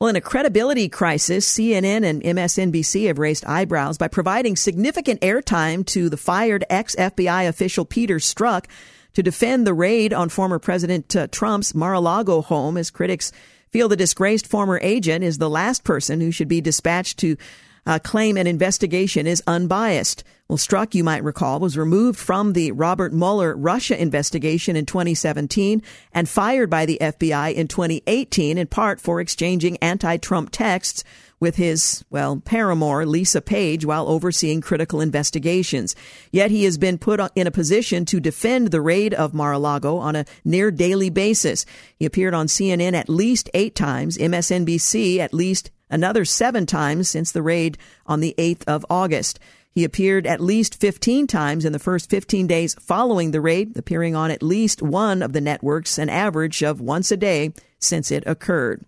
Well, 0.00 0.08
in 0.08 0.16
a 0.16 0.20
credibility 0.20 0.88
crisis, 0.88 1.52
CNN 1.52 2.04
and 2.04 2.22
MSNBC 2.22 3.08
have 3.08 3.18
raised 3.18 3.44
eyebrows 3.44 3.98
by 3.98 4.06
providing 4.06 4.54
significant 4.54 5.20
airtime 5.22 5.84
to 5.86 6.08
the 6.08 6.16
fired 6.16 6.64
ex 6.70 6.94
FBI 6.94 7.48
official 7.48 7.84
Peter 7.84 8.18
Strzok 8.18 8.66
to 9.14 9.22
defend 9.24 9.66
the 9.66 9.74
raid 9.74 10.12
on 10.12 10.28
former 10.28 10.60
President 10.60 11.16
uh, 11.16 11.26
Trump's 11.26 11.74
Mar 11.74 11.94
a 11.94 12.00
Lago 12.00 12.42
home, 12.42 12.76
as 12.76 12.90
critics 12.90 13.32
feel 13.70 13.88
the 13.88 13.96
disgraced 13.96 14.46
former 14.46 14.78
agent 14.82 15.24
is 15.24 15.38
the 15.38 15.50
last 15.50 15.82
person 15.82 16.20
who 16.20 16.30
should 16.30 16.46
be 16.46 16.60
dispatched 16.60 17.18
to 17.18 17.36
uh, 17.84 17.98
claim 17.98 18.36
an 18.36 18.46
investigation 18.46 19.26
is 19.26 19.42
unbiased. 19.48 20.22
Well, 20.48 20.56
Strzok, 20.56 20.94
you 20.94 21.04
might 21.04 21.24
recall, 21.24 21.60
was 21.60 21.76
removed 21.76 22.18
from 22.18 22.54
the 22.54 22.72
Robert 22.72 23.12
Mueller 23.12 23.54
Russia 23.54 24.00
investigation 24.00 24.76
in 24.76 24.86
2017 24.86 25.82
and 26.14 26.26
fired 26.26 26.70
by 26.70 26.86
the 26.86 26.96
FBI 27.02 27.52
in 27.52 27.68
2018 27.68 28.56
in 28.56 28.66
part 28.66 28.98
for 28.98 29.20
exchanging 29.20 29.76
anti-Trump 29.82 30.48
texts 30.50 31.04
with 31.38 31.56
his, 31.56 32.02
well, 32.08 32.40
paramour, 32.42 33.04
Lisa 33.04 33.42
Page, 33.42 33.84
while 33.84 34.08
overseeing 34.08 34.62
critical 34.62 35.02
investigations. 35.02 35.94
Yet 36.32 36.50
he 36.50 36.64
has 36.64 36.78
been 36.78 36.96
put 36.96 37.20
in 37.34 37.46
a 37.46 37.50
position 37.50 38.06
to 38.06 38.18
defend 38.18 38.70
the 38.70 38.80
raid 38.80 39.12
of 39.12 39.34
Mar-a-Lago 39.34 39.98
on 39.98 40.16
a 40.16 40.24
near 40.46 40.70
daily 40.70 41.10
basis. 41.10 41.66
He 41.98 42.06
appeared 42.06 42.32
on 42.32 42.46
CNN 42.46 42.94
at 42.94 43.10
least 43.10 43.50
eight 43.52 43.74
times, 43.74 44.16
MSNBC 44.16 45.18
at 45.18 45.34
least 45.34 45.70
another 45.90 46.24
seven 46.24 46.64
times 46.64 47.10
since 47.10 47.32
the 47.32 47.42
raid 47.42 47.76
on 48.06 48.20
the 48.20 48.34
8th 48.38 48.64
of 48.66 48.86
August. 48.88 49.38
He 49.78 49.84
appeared 49.84 50.26
at 50.26 50.40
least 50.40 50.80
15 50.80 51.28
times 51.28 51.64
in 51.64 51.72
the 51.72 51.78
first 51.78 52.10
15 52.10 52.48
days 52.48 52.74
following 52.80 53.30
the 53.30 53.40
raid, 53.40 53.76
appearing 53.76 54.16
on 54.16 54.32
at 54.32 54.42
least 54.42 54.82
one 54.82 55.22
of 55.22 55.32
the 55.32 55.40
networks, 55.40 55.98
an 55.98 56.08
average 56.08 56.64
of 56.64 56.80
once 56.80 57.12
a 57.12 57.16
day 57.16 57.52
since 57.78 58.10
it 58.10 58.24
occurred. 58.26 58.84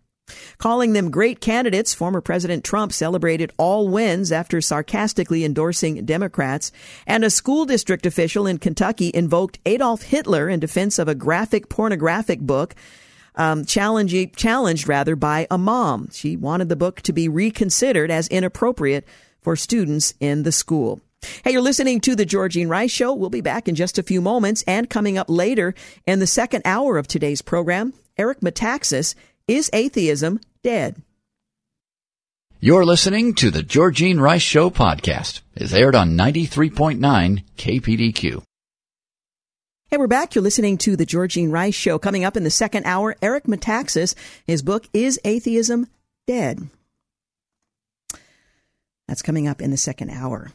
Calling 0.59 0.93
them 0.93 1.13
great 1.13 1.41
candidates, 1.41 1.95
former 1.95 2.21
President 2.21 2.65
Trump 2.65 2.93
celebrated 2.93 3.53
all 3.57 3.87
wins 3.87 4.33
after 4.33 4.61
sarcastically 4.61 5.45
endorsing 5.45 6.05
Democrats, 6.05 6.73
and 7.07 7.25
a 7.25 7.31
school 7.31 7.67
district 7.67 8.05
official 8.05 8.49
in 8.49 8.59
Kentucky 8.59 9.13
invoked 9.15 9.61
Adolf 9.67 10.03
Hitler 10.03 10.49
in 10.49 10.59
defense 10.59 10.99
of 10.99 11.07
a 11.07 11.15
graphic 11.15 11.69
pornographic 11.69 12.41
book 12.41 12.75
um, 13.37 13.65
challenged, 13.65 14.35
challenged 14.35 14.89
rather 14.89 15.15
by 15.15 15.47
a 15.53 15.57
mom. 15.57 16.09
She 16.11 16.37
wanted 16.37 16.69
the 16.69 16.75
book 16.75 17.01
to 17.03 17.13
be 17.13 17.29
reconsidered 17.29 18.11
as 18.11 18.27
inappropriate 18.27 19.07
for 19.41 19.57
students 19.57 20.15
in 20.21 20.43
the 20.43 20.53
school. 20.53 21.01
Hey, 21.45 21.53
you're 21.53 21.61
listening 21.61 22.01
to 22.01 22.17
the 22.17 22.25
Georgene 22.25 22.69
Rice 22.69 22.91
Show. 22.91 23.13
We'll 23.13 23.29
be 23.31 23.43
back 23.43 23.69
in 23.69 23.75
just 23.75 23.99
a 23.99 24.03
few 24.03 24.21
moments. 24.21 24.63
And 24.67 24.89
coming 24.89 25.19
up 25.19 25.29
later 25.29 25.75
in 26.07 26.19
the 26.19 26.27
second 26.27 26.63
hour 26.65 26.97
of 26.97 27.07
today's 27.07 27.43
program, 27.43 27.93
Eric 28.17 28.41
Metaxas, 28.41 29.15
Is 29.47 29.69
Atheism 29.73 30.41
Dead? 30.63 31.03
You're 32.59 32.85
listening 32.85 33.35
to 33.37 33.51
the 33.51 33.63
Georgene 33.63 34.21
Rice 34.21 34.43
Show 34.43 34.69
podcast. 34.71 35.41
It's 35.55 35.73
aired 35.73 35.95
on 35.95 36.17
93.9 36.17 37.45
KPDQ. 37.57 38.43
Hey, 39.91 39.97
we're 39.97 40.07
back. 40.07 40.35
You're 40.35 40.45
listening 40.45 40.79
to 40.79 40.95
the 40.95 41.07
Georgene 41.07 41.51
Rice 41.51 41.75
Show. 41.75 41.99
Coming 41.99 42.25
up 42.25 42.37
in 42.37 42.45
the 42.45 42.51
second 42.51 42.85
hour, 42.85 43.17
Eric 43.21 43.45
Metaxas. 43.45 44.15
His 44.47 44.63
book, 44.63 44.87
Is 44.93 45.19
Atheism 45.25 45.87
Dead? 46.27 46.69
That's 49.11 49.23
coming 49.23 49.49
up 49.49 49.61
in 49.61 49.73
the 49.73 49.77
second 49.77 50.11
hour. 50.11 50.53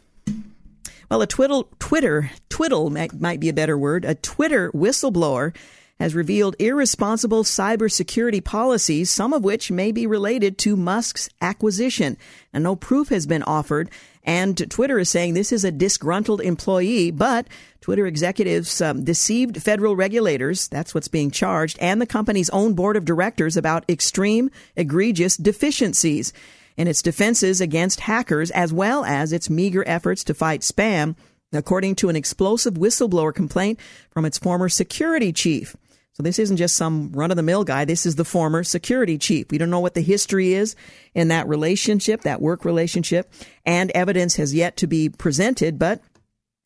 Well, 1.11 1.21
a 1.21 1.27
twiddle, 1.27 1.67
Twitter, 1.77 2.31
twiddle 2.47 2.89
might, 2.89 3.19
might 3.19 3.41
be 3.41 3.49
a 3.49 3.53
better 3.53 3.77
word, 3.77 4.05
a 4.05 4.15
Twitter 4.15 4.71
whistleblower 4.71 5.53
has 5.99 6.15
revealed 6.15 6.55
irresponsible 6.57 7.43
cybersecurity 7.43 8.41
policies, 8.41 9.11
some 9.11 9.33
of 9.33 9.43
which 9.43 9.71
may 9.71 9.91
be 9.91 10.07
related 10.07 10.57
to 10.59 10.77
Musk's 10.77 11.27
acquisition. 11.41 12.15
And 12.53 12.63
no 12.63 12.77
proof 12.77 13.09
has 13.09 13.27
been 13.27 13.43
offered. 13.43 13.89
And 14.23 14.57
Twitter 14.71 14.99
is 14.99 15.09
saying 15.09 15.33
this 15.33 15.51
is 15.51 15.65
a 15.65 15.71
disgruntled 15.71 16.39
employee, 16.39 17.11
but 17.11 17.47
Twitter 17.81 18.07
executives 18.07 18.79
um, 18.79 19.03
deceived 19.03 19.61
federal 19.61 19.97
regulators, 19.97 20.69
that's 20.69 20.95
what's 20.95 21.09
being 21.09 21.29
charged, 21.29 21.77
and 21.81 22.01
the 22.01 22.07
company's 22.07 22.49
own 22.51 22.73
board 22.73 22.95
of 22.95 23.03
directors 23.03 23.57
about 23.57 23.83
extreme, 23.89 24.49
egregious 24.77 25.35
deficiencies 25.35 26.31
in 26.77 26.87
its 26.87 27.01
defenses 27.01 27.61
against 27.61 28.01
hackers, 28.01 28.51
as 28.51 28.73
well 28.73 29.05
as 29.05 29.31
its 29.31 29.49
meager 29.49 29.83
efforts 29.87 30.23
to 30.25 30.33
fight 30.33 30.61
spam, 30.61 31.15
according 31.53 31.95
to 31.95 32.09
an 32.09 32.15
explosive 32.15 32.75
whistleblower 32.75 33.33
complaint 33.33 33.79
from 34.09 34.25
its 34.25 34.37
former 34.37 34.69
security 34.69 35.31
chief. 35.31 35.75
So 36.13 36.23
this 36.23 36.39
isn't 36.39 36.57
just 36.57 36.75
some 36.75 37.11
run 37.11 37.29
of 37.29 37.37
the 37.37 37.43
mill 37.43 37.65
guy. 37.65 37.83
This 37.83 38.05
is 38.05 38.15
the 38.15 38.23
former 38.23 38.63
security 38.63 39.17
chief. 39.17 39.51
We 39.51 39.57
don't 39.57 39.69
know 39.69 39.81
what 39.81 39.95
the 39.95 40.01
history 40.01 40.53
is 40.53 40.75
in 41.13 41.27
that 41.27 41.47
relationship, 41.47 42.21
that 42.21 42.41
work 42.41 42.63
relationship, 42.63 43.31
and 43.65 43.91
evidence 43.91 44.37
has 44.37 44.53
yet 44.53 44.77
to 44.77 44.87
be 44.87 45.09
presented, 45.09 45.77
but 45.77 46.01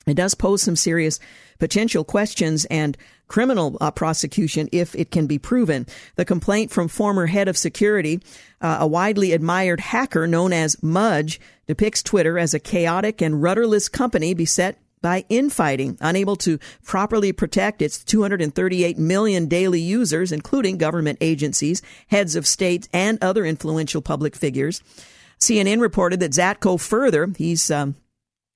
it 0.05 0.13
does 0.13 0.35
pose 0.35 0.61
some 0.61 0.75
serious 0.75 1.19
potential 1.57 2.03
questions 2.03 2.65
and 2.65 2.95
criminal 3.29 3.77
uh, 3.79 3.91
prosecution 3.91 4.67
if 4.73 4.93
it 4.95 5.11
can 5.11 5.25
be 5.25 5.39
proven. 5.39 5.85
The 6.15 6.25
complaint 6.25 6.71
from 6.71 6.89
former 6.89 7.27
head 7.27 7.47
of 7.47 7.57
security, 7.57 8.19
uh, 8.59 8.79
a 8.81 8.87
widely 8.87 9.31
admired 9.31 9.79
hacker 9.79 10.27
known 10.27 10.51
as 10.51 10.83
Mudge, 10.83 11.39
depicts 11.67 12.03
Twitter 12.03 12.37
as 12.37 12.53
a 12.53 12.59
chaotic 12.59 13.21
and 13.21 13.41
rudderless 13.41 13.87
company 13.87 14.33
beset 14.33 14.77
by 15.01 15.23
infighting, 15.29 15.97
unable 16.01 16.35
to 16.35 16.59
properly 16.83 17.31
protect 17.31 17.81
its 17.81 18.03
238 18.03 18.97
million 18.97 19.45
daily 19.47 19.79
users, 19.79 20.31
including 20.31 20.77
government 20.77 21.17
agencies, 21.21 21.81
heads 22.07 22.35
of 22.35 22.45
states, 22.45 22.89
and 22.91 23.17
other 23.23 23.45
influential 23.45 24.01
public 24.01 24.35
figures. 24.35 24.81
CNN 25.39 25.79
reported 25.79 26.19
that 26.19 26.31
Zatko 26.31 26.79
further, 26.79 27.29
he's 27.37 27.71
um, 27.71 27.95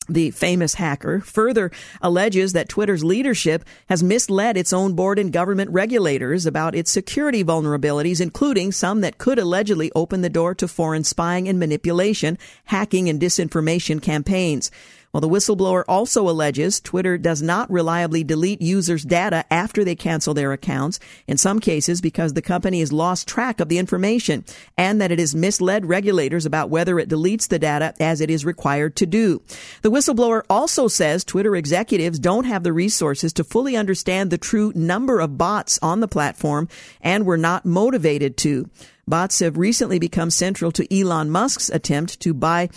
the 0.07 0.31
famous 0.31 0.75
hacker, 0.75 1.19
further 1.21 1.71
alleges 2.01 2.53
that 2.53 2.69
Twitter's 2.69 3.03
leadership 3.03 3.63
has 3.89 4.03
misled 4.03 4.57
its 4.57 4.73
own 4.73 4.93
board 4.93 5.19
and 5.19 5.31
government 5.31 5.71
regulators 5.71 6.45
about 6.45 6.75
its 6.75 6.91
security 6.91 7.43
vulnerabilities, 7.43 8.21
including 8.21 8.71
some 8.71 9.01
that 9.01 9.17
could 9.17 9.39
allegedly 9.39 9.91
open 9.95 10.21
the 10.21 10.29
door 10.29 10.53
to 10.55 10.67
foreign 10.67 11.03
spying 11.03 11.47
and 11.47 11.59
manipulation, 11.59 12.37
hacking, 12.65 13.09
and 13.09 13.19
disinformation 13.19 14.01
campaigns. 14.01 14.71
Well, 15.13 15.21
the 15.21 15.29
whistleblower 15.29 15.83
also 15.87 16.27
alleges 16.27 16.81
Twitter 16.81 17.19
does 17.19 17.43
not 17.43 17.69
reliably 17.69 18.23
delete 18.23 18.63
users' 18.63 19.03
data 19.03 19.45
after 19.51 19.83
they 19.83 19.95
cancel 19.95 20.33
their 20.33 20.51
accounts, 20.53 20.99
in 21.27 21.37
some 21.37 21.59
cases 21.59 22.01
because 22.01 22.33
the 22.33 22.41
company 22.41 22.79
has 22.79 22.91
lost 22.91 23.27
track 23.27 23.59
of 23.59 23.69
the 23.69 23.77
information, 23.77 24.43
and 24.75 24.99
that 24.99 25.11
it 25.11 25.19
has 25.19 25.35
misled 25.35 25.85
regulators 25.85 26.47
about 26.47 26.71
whether 26.71 26.97
it 26.97 27.09
deletes 27.09 27.47
the 27.47 27.59
data 27.59 27.93
as 27.99 28.21
it 28.21 28.31
is 28.31 28.43
required 28.43 28.95
to 28.95 29.05
do. 29.05 29.39
The 29.83 29.91
whistleblower 29.91 30.41
also 30.49 30.87
says 30.87 31.23
Twitter 31.23 31.55
executives 31.55 32.17
don't 32.17 32.45
have 32.45 32.63
the 32.63 32.73
resources 32.73 33.33
to 33.33 33.43
fully 33.43 33.77
understand 33.77 34.31
the 34.31 34.39
true 34.39 34.71
number 34.73 35.19
of 35.19 35.37
bots 35.37 35.77
on 35.83 35.99
the 35.99 36.07
platform 36.07 36.67
and 37.01 37.23
were 37.23 37.37
not 37.37 37.65
motivated 37.65 38.35
to. 38.37 38.67
Bots 39.07 39.41
have 39.41 39.57
recently 39.57 39.99
become 39.99 40.31
central 40.31 40.71
to 40.71 40.91
Elon 40.91 41.29
Musk's 41.29 41.69
attempt 41.69 42.19
to 42.21 42.33
buy 42.33 42.69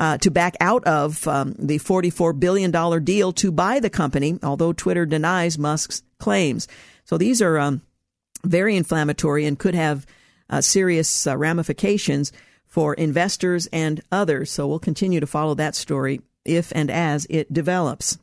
uh, 0.00 0.16
to 0.18 0.30
back 0.30 0.56
out 0.60 0.82
of 0.84 1.28
um, 1.28 1.54
the 1.58 1.78
$44 1.78 2.40
billion 2.40 3.04
deal 3.04 3.32
to 3.34 3.52
buy 3.52 3.78
the 3.78 3.90
company, 3.90 4.38
although 4.42 4.72
Twitter 4.72 5.04
denies 5.04 5.58
Musk's 5.58 6.02
claims. 6.18 6.66
So 7.04 7.18
these 7.18 7.42
are 7.42 7.58
um, 7.58 7.82
very 8.42 8.76
inflammatory 8.76 9.44
and 9.44 9.58
could 9.58 9.74
have 9.74 10.06
uh, 10.48 10.62
serious 10.62 11.26
uh, 11.26 11.36
ramifications 11.36 12.32
for 12.66 12.94
investors 12.94 13.68
and 13.72 14.00
others. 14.10 14.50
So 14.50 14.66
we'll 14.66 14.78
continue 14.78 15.20
to 15.20 15.26
follow 15.26 15.54
that 15.56 15.74
story 15.74 16.22
if 16.46 16.72
and 16.74 16.90
as 16.90 17.26
it 17.28 17.52
develops. 17.52 18.18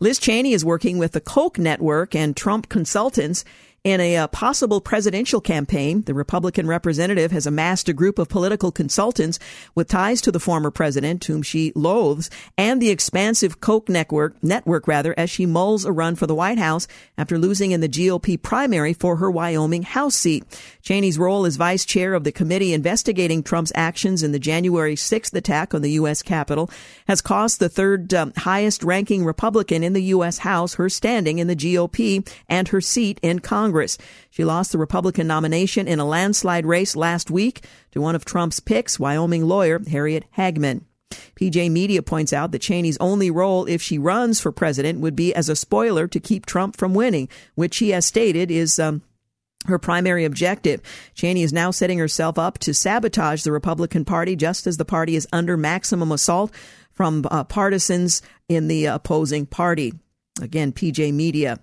Liz 0.00 0.18
Cheney 0.18 0.54
is 0.54 0.64
working 0.64 0.96
with 0.96 1.12
the 1.12 1.20
Koch 1.20 1.58
network 1.58 2.14
and 2.14 2.34
Trump 2.34 2.70
consultants 2.70 3.44
in 3.84 4.00
a 4.00 4.16
uh, 4.16 4.26
possible 4.28 4.80
presidential 4.80 5.40
campaign, 5.40 6.02
the 6.02 6.14
Republican 6.14 6.66
representative 6.66 7.30
has 7.30 7.46
amassed 7.46 7.88
a 7.88 7.92
group 7.92 8.18
of 8.18 8.28
political 8.28 8.72
consultants 8.72 9.38
with 9.74 9.88
ties 9.88 10.20
to 10.22 10.32
the 10.32 10.40
former 10.40 10.70
president, 10.70 11.24
whom 11.24 11.42
she 11.42 11.72
loathes, 11.74 12.28
and 12.56 12.82
the 12.82 12.90
expansive 12.90 13.60
Koch 13.60 13.88
network, 13.88 14.34
network 14.42 14.88
rather, 14.88 15.14
as 15.16 15.30
she 15.30 15.46
mulls 15.46 15.84
a 15.84 15.92
run 15.92 16.16
for 16.16 16.26
the 16.26 16.34
White 16.34 16.58
House 16.58 16.88
after 17.16 17.38
losing 17.38 17.70
in 17.70 17.80
the 17.80 17.88
GOP 17.88 18.40
primary 18.40 18.92
for 18.92 19.16
her 19.16 19.30
Wyoming 19.30 19.84
House 19.84 20.16
seat. 20.16 20.44
Cheney's 20.82 21.18
role 21.18 21.46
as 21.46 21.56
vice 21.56 21.84
chair 21.84 22.14
of 22.14 22.24
the 22.24 22.32
committee 22.32 22.74
investigating 22.74 23.42
Trump's 23.42 23.72
actions 23.74 24.22
in 24.22 24.32
the 24.32 24.38
January 24.38 24.96
6th 24.96 25.34
attack 25.34 25.72
on 25.72 25.82
the 25.82 25.92
U.S. 25.92 26.22
Capitol 26.22 26.70
has 27.06 27.20
cost 27.20 27.58
the 27.58 27.68
third 27.68 28.12
um, 28.12 28.32
highest 28.36 28.82
ranking 28.82 29.24
Republican 29.24 29.82
in 29.82 29.92
the 29.92 30.04
U.S. 30.04 30.38
House 30.38 30.74
her 30.74 30.88
standing 30.88 31.38
in 31.38 31.46
the 31.46 31.56
GOP 31.56 32.28
and 32.48 32.68
her 32.68 32.80
seat 32.80 33.20
in 33.22 33.38
Congress. 33.38 33.67
Congress. 33.68 33.98
She 34.30 34.46
lost 34.46 34.72
the 34.72 34.78
Republican 34.78 35.26
nomination 35.26 35.86
in 35.86 36.00
a 36.00 36.06
landslide 36.06 36.64
race 36.64 36.96
last 36.96 37.30
week 37.30 37.66
to 37.90 38.00
one 38.00 38.14
of 38.14 38.24
Trump's 38.24 38.60
picks, 38.60 38.98
Wyoming 38.98 39.44
lawyer 39.44 39.78
Harriet 39.90 40.24
Hageman. 40.38 40.84
PJ 41.36 41.70
Media 41.70 42.02
points 42.02 42.32
out 42.32 42.50
that 42.52 42.62
Cheney's 42.62 42.96
only 42.98 43.30
role 43.30 43.66
if 43.66 43.82
she 43.82 43.98
runs 43.98 44.40
for 44.40 44.52
president 44.52 45.00
would 45.00 45.14
be 45.14 45.34
as 45.34 45.50
a 45.50 45.56
spoiler 45.56 46.08
to 46.08 46.18
keep 46.18 46.46
Trump 46.46 46.78
from 46.78 46.94
winning, 46.94 47.28
which 47.56 47.76
he 47.76 47.90
has 47.90 48.06
stated 48.06 48.50
is 48.50 48.78
um, 48.78 49.02
her 49.66 49.78
primary 49.78 50.24
objective. 50.24 50.80
Cheney 51.12 51.42
is 51.42 51.52
now 51.52 51.70
setting 51.70 51.98
herself 51.98 52.38
up 52.38 52.56
to 52.60 52.72
sabotage 52.72 53.42
the 53.42 53.52
Republican 53.52 54.06
Party 54.06 54.34
just 54.34 54.66
as 54.66 54.78
the 54.78 54.86
party 54.86 55.14
is 55.14 55.28
under 55.30 55.58
maximum 55.58 56.10
assault 56.10 56.50
from 56.90 57.26
uh, 57.30 57.44
partisans 57.44 58.22
in 58.48 58.68
the 58.68 58.86
opposing 58.86 59.44
party. 59.44 59.92
Again, 60.40 60.72
PJ 60.72 61.12
Media. 61.12 61.60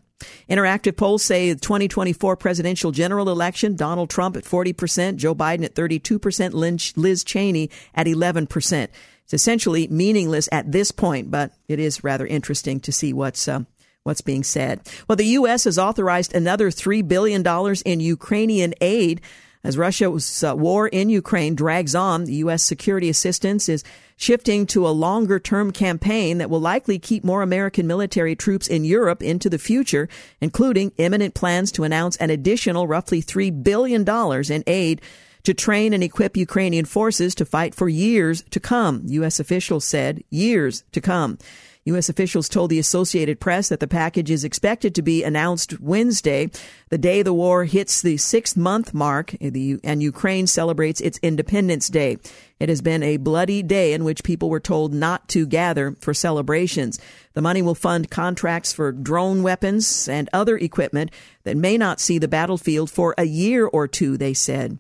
Interactive 0.49 0.95
polls 0.95 1.23
say 1.23 1.51
the 1.51 1.59
2024 1.59 2.37
presidential 2.37 2.91
general 2.91 3.29
election, 3.29 3.75
Donald 3.75 4.09
Trump 4.09 4.37
at 4.37 4.43
40%, 4.43 5.17
Joe 5.17 5.35
Biden 5.35 5.65
at 5.65 5.75
32%, 5.75 6.95
Liz 6.95 7.23
Cheney 7.23 7.69
at 7.93 8.07
11%. 8.07 8.87
It's 9.23 9.33
essentially 9.33 9.87
meaningless 9.87 10.47
at 10.51 10.71
this 10.71 10.91
point, 10.91 11.31
but 11.31 11.51
it 11.67 11.79
is 11.79 12.03
rather 12.03 12.27
interesting 12.27 12.79
to 12.81 12.91
see 12.91 13.11
what's 13.11 13.47
uh, 13.47 13.61
what's 14.03 14.21
being 14.21 14.43
said. 14.43 14.81
Well, 15.07 15.15
the 15.15 15.25
U.S. 15.25 15.63
has 15.63 15.79
authorized 15.79 16.35
another 16.35 16.69
$3 16.69 17.07
billion 17.07 17.43
in 17.85 17.99
Ukrainian 17.99 18.75
aid 18.79 19.19
as 19.65 19.79
Russia's 19.79 20.43
uh, 20.43 20.55
war 20.55 20.87
in 20.87 21.09
Ukraine 21.09 21.55
drags 21.55 21.95
on. 21.95 22.25
The 22.25 22.35
U.S. 22.35 22.61
security 22.61 23.09
assistance 23.09 23.67
is 23.67 23.83
shifting 24.15 24.67
to 24.67 24.87
a 24.87 24.89
longer 24.89 25.39
term 25.39 25.71
campaign 25.71 26.37
that 26.37 26.51
will 26.51 26.61
likely 26.61 26.99
keep 26.99 27.23
more 27.23 27.41
American 27.41 27.87
military 27.87 28.35
troops 28.35 28.67
in 28.67 28.85
Europe 28.85 29.23
into 29.23 29.49
the 29.49 29.57
future, 29.57 30.07
including 30.39 30.91
imminent 30.97 31.33
plans 31.33 31.71
to 31.73 31.83
announce 31.83 32.15
an 32.17 32.29
additional 32.29 32.87
roughly 32.87 33.23
$3 33.23 33.63
billion 33.63 34.07
in 34.07 34.63
aid 34.67 35.01
to 35.45 35.53
train 35.53 35.93
and 35.93 36.03
equip 36.03 36.35
Ukrainian 36.35 36.85
forces 36.85 37.33
to 37.35 37.45
fight 37.45 37.73
for 37.73 37.87
years 37.87 38.43
to 38.51 38.59
come. 38.59 39.03
U.S. 39.05 39.39
officials 39.39 39.85
said 39.85 40.23
years 40.29 40.83
to 40.91 41.01
come. 41.01 41.37
U.S. 41.85 42.09
officials 42.09 42.49
told 42.49 42.71
the 42.71 42.79
Associated 42.79 43.39
Press 43.39 43.69
that 43.69 43.79
the 43.79 43.87
package 43.87 44.31
is 44.31 44.43
expected 44.43 44.95
to 44.95 45.03
be 45.03 45.23
announced 45.23 45.79
Wednesday, 45.79 46.49
the 46.89 46.97
day 46.97 47.21
the 47.21 47.31
war 47.31 47.65
hits 47.65 48.01
the 48.01 48.17
six 48.17 48.57
month 48.57 48.91
mark, 48.91 49.35
and 49.39 50.01
Ukraine 50.01 50.47
celebrates 50.47 50.99
its 50.99 51.19
Independence 51.21 51.87
Day. 51.89 52.17
It 52.59 52.69
has 52.69 52.81
been 52.81 53.03
a 53.03 53.17
bloody 53.17 53.61
day 53.61 53.93
in 53.93 54.03
which 54.03 54.23
people 54.23 54.49
were 54.49 54.59
told 54.59 54.95
not 54.95 55.27
to 55.29 55.45
gather 55.45 55.95
for 56.01 56.15
celebrations. 56.15 56.99
The 57.33 57.43
money 57.43 57.61
will 57.61 57.75
fund 57.75 58.09
contracts 58.09 58.73
for 58.73 58.91
drone 58.91 59.43
weapons 59.43 60.07
and 60.07 60.27
other 60.33 60.57
equipment 60.57 61.11
that 61.43 61.55
may 61.55 61.77
not 61.77 61.99
see 61.99 62.17
the 62.17 62.27
battlefield 62.27 62.89
for 62.89 63.13
a 63.15 63.25
year 63.25 63.67
or 63.67 63.87
two, 63.87 64.17
they 64.17 64.33
said. 64.33 64.79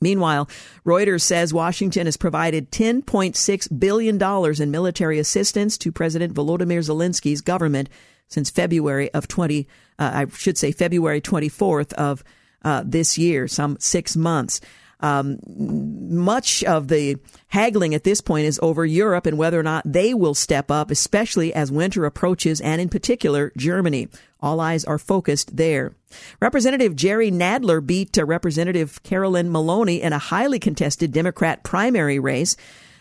Meanwhile, 0.00 0.48
Reuters 0.84 1.22
says 1.22 1.54
Washington 1.54 2.06
has 2.06 2.16
provided 2.16 2.70
$10.6 2.70 3.78
billion 3.78 4.62
in 4.62 4.70
military 4.70 5.18
assistance 5.18 5.78
to 5.78 5.90
President 5.90 6.34
Volodymyr 6.34 6.80
Zelensky's 6.80 7.40
government 7.40 7.88
since 8.28 8.50
February 8.50 9.12
of 9.14 9.28
20, 9.28 9.66
uh, 9.98 10.10
I 10.12 10.26
should 10.36 10.58
say 10.58 10.72
February 10.72 11.20
24th 11.20 11.92
of 11.94 12.24
uh, 12.62 12.82
this 12.84 13.16
year, 13.16 13.48
some 13.48 13.78
six 13.80 14.16
months. 14.16 14.60
Um, 15.00 15.38
much 15.46 16.64
of 16.64 16.88
the 16.88 17.16
haggling 17.48 17.94
at 17.94 18.04
this 18.04 18.20
point 18.20 18.46
is 18.46 18.58
over 18.62 18.84
Europe 18.86 19.26
and 19.26 19.36
whether 19.36 19.60
or 19.60 19.62
not 19.62 19.84
they 19.90 20.14
will 20.14 20.34
step 20.34 20.70
up, 20.70 20.90
especially 20.90 21.52
as 21.52 21.70
winter 21.70 22.04
approaches, 22.06 22.60
and 22.60 22.80
in 22.80 22.88
particular, 22.88 23.52
Germany. 23.56 24.08
All 24.40 24.60
eyes 24.60 24.84
are 24.84 24.98
focused 24.98 25.56
there. 25.56 25.94
Representative 26.40 26.96
Jerry 26.96 27.30
Nadler 27.30 27.84
beat 27.84 28.16
uh, 28.16 28.24
Representative 28.24 29.02
Carolyn 29.02 29.50
Maloney 29.50 30.00
in 30.00 30.12
a 30.12 30.18
highly 30.18 30.58
contested 30.58 31.12
Democrat 31.12 31.62
primary 31.62 32.18
race. 32.18 32.56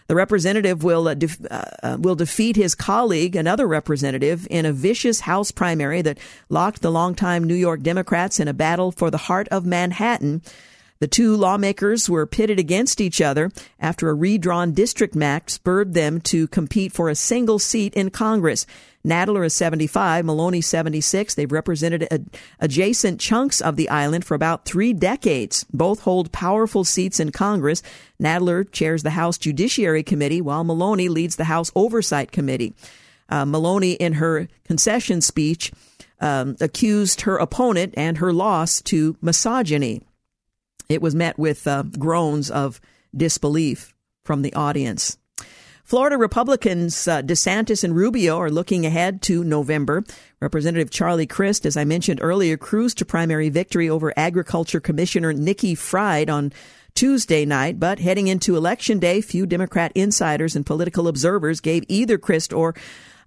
The 0.08 0.16
representative 0.16 0.84
will 0.84 1.08
uh, 1.08 1.14
def- 1.16 1.46
uh, 1.50 1.64
uh, 1.82 1.98
will 2.00 2.16
defeat 2.16 2.56
his 2.56 2.76
colleague, 2.76 3.36
another 3.36 3.68
representative, 3.68 4.48
in 4.52 4.66
a 4.66 4.72
vicious 4.72 5.22
House 5.22 5.52
primary 5.52 6.02
that 6.04 6.20
locked 6.50 6.82
the 6.82 6.91
longtime 6.91 7.43
New 7.43 7.56
York 7.56 7.82
Democrats 7.82 8.39
in 8.39 8.48
a 8.48 8.54
battle 8.54 8.91
for 8.91 9.10
the 9.10 9.18
heart 9.18 9.48
of 9.50 9.66
Manhattan. 9.66 10.41
The 11.06 11.10
two 11.10 11.36
lawmakers 11.36 12.10
were 12.10 12.26
pitted 12.26 12.58
against 12.58 12.99
each 12.99 13.22
other 13.22 13.51
after 13.80 14.10
a 14.10 14.16
redrawn 14.16 14.72
district 14.72 15.14
map 15.14 15.51
spurred 15.51 15.93
them 15.93 16.20
to 16.22 16.47
compete 16.47 16.93
for 16.93 17.10
a 17.10 17.16
single 17.16 17.60
seat 17.60 17.93
in 17.93 18.10
Congress. 18.10 18.66
Nadler 19.06 19.45
is 19.45 19.53
75, 19.53 20.26
Maloney 20.26 20.62
76. 20.62 21.36
They've 21.36 21.51
represented 21.51 22.28
adjacent 22.60 23.22
chunks 23.22 23.62
of 23.62 23.76
the 23.76 23.88
island 23.89 24.26
for 24.26 24.34
about 24.34 24.66
three 24.66 24.93
decades. 24.93 25.64
Both 25.72 25.99
hold 25.99 26.32
powerful 26.32 26.84
seats 26.84 27.20
in 27.20 27.32
Congress. 27.32 27.84
Nadler 28.20 28.66
chairs 28.72 29.03
the 29.03 29.12
House 29.12 29.38
Judiciary 29.38 30.01
Committee, 30.01 30.41
while 30.41 30.64
Maloney 30.64 31.08
leads 31.08 31.36
the 31.36 31.43
House 31.43 31.72
Oversight 31.76 32.32
Committee. 32.32 32.74
Uh, 33.30 33.45
Maloney, 33.45 33.91
in 33.91 34.14
her 34.14 34.47
concession 34.64 35.22
speech, 35.22 35.72
um, 36.20 36.56
accused 36.60 37.22
her 37.22 37.38
opponent 37.38 37.93
and 37.95 38.18
her 38.18 38.34
loss 38.34 38.82
to 38.82 39.16
misogyny. 39.22 40.01
It 40.90 41.02
was 41.02 41.16
met 41.16 41.38
with 41.38 41.68
uh, 41.68 41.84
groans 41.98 42.50
of 42.50 42.80
disbelief 43.16 43.94
from 44.24 44.42
the 44.42 44.54
audience. 44.54 45.18
Florida 45.86 46.18
Republicans 46.18 47.08
uh, 47.08 47.22
DeSantis 47.22 47.84
and 47.84 47.96
Rubio 47.96 48.40
are 48.40 48.50
looking 48.50 48.88
ahead 48.88 49.22
to 49.24 49.44
November. 49.44 50.04
Representative 50.42 50.90
Charlie 50.90 51.28
Crist, 51.28 51.64
as 51.64 51.78
I 51.78 51.84
mentioned 51.84 52.20
earlier, 52.24 52.58
cruised 52.58 52.98
to 52.98 53.06
primary 53.06 53.50
victory 53.50 53.88
over 53.88 54.12
Agriculture 54.18 54.80
Commissioner 54.80 55.32
Nikki 55.32 55.76
Fried 55.76 56.28
on 56.28 56.52
Tuesday 56.96 57.46
night, 57.46 57.80
but 57.80 58.00
heading 58.00 58.28
into 58.28 58.56
Election 58.56 58.98
Day, 58.98 59.22
few 59.22 59.46
Democrat 59.46 59.92
insiders 59.94 60.56
and 60.56 60.66
political 60.66 61.08
observers 61.08 61.60
gave 61.60 61.84
either 61.88 62.18
Crist 62.18 62.52
or 62.52 62.74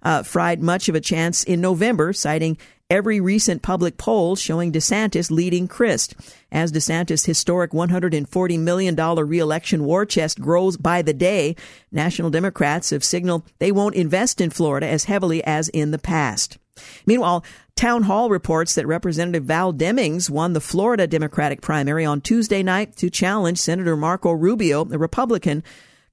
uh, 0.03 0.23
Fried 0.23 0.61
much 0.61 0.89
of 0.89 0.95
a 0.95 1.01
chance 1.01 1.45
in 1.45 1.61
November, 1.61 2.11
citing 2.11 2.57
every 2.89 3.21
recent 3.21 3.61
public 3.61 3.97
poll 3.97 4.35
showing 4.35 4.71
DeSantis 4.71 5.29
leading 5.29 5.67
Crist. 5.67 6.15
As 6.51 6.71
DeSantis' 6.71 7.25
historic 7.25 7.71
$140 7.71 8.59
million 8.59 8.95
reelection 8.95 9.83
war 9.83 10.05
chest 10.05 10.41
grows 10.41 10.75
by 10.75 11.03
the 11.03 11.13
day, 11.13 11.55
national 11.91 12.31
Democrats 12.31 12.89
have 12.89 13.03
signaled 13.03 13.43
they 13.59 13.71
won't 13.71 13.95
invest 13.95 14.41
in 14.41 14.49
Florida 14.49 14.87
as 14.87 15.03
heavily 15.03 15.43
as 15.43 15.69
in 15.69 15.91
the 15.91 15.99
past. 15.99 16.57
Meanwhile, 17.05 17.43
Town 17.75 18.03
Hall 18.03 18.29
reports 18.29 18.73
that 18.75 18.87
Representative 18.87 19.43
Val 19.43 19.71
Demings 19.71 20.29
won 20.29 20.53
the 20.53 20.61
Florida 20.61 21.05
Democratic 21.05 21.61
primary 21.61 22.05
on 22.05 22.21
Tuesday 22.21 22.63
night 22.63 22.95
to 22.97 23.09
challenge 23.09 23.59
Senator 23.59 23.95
Marco 23.95 24.31
Rubio, 24.31 24.81
a 24.91 24.97
Republican, 24.97 25.63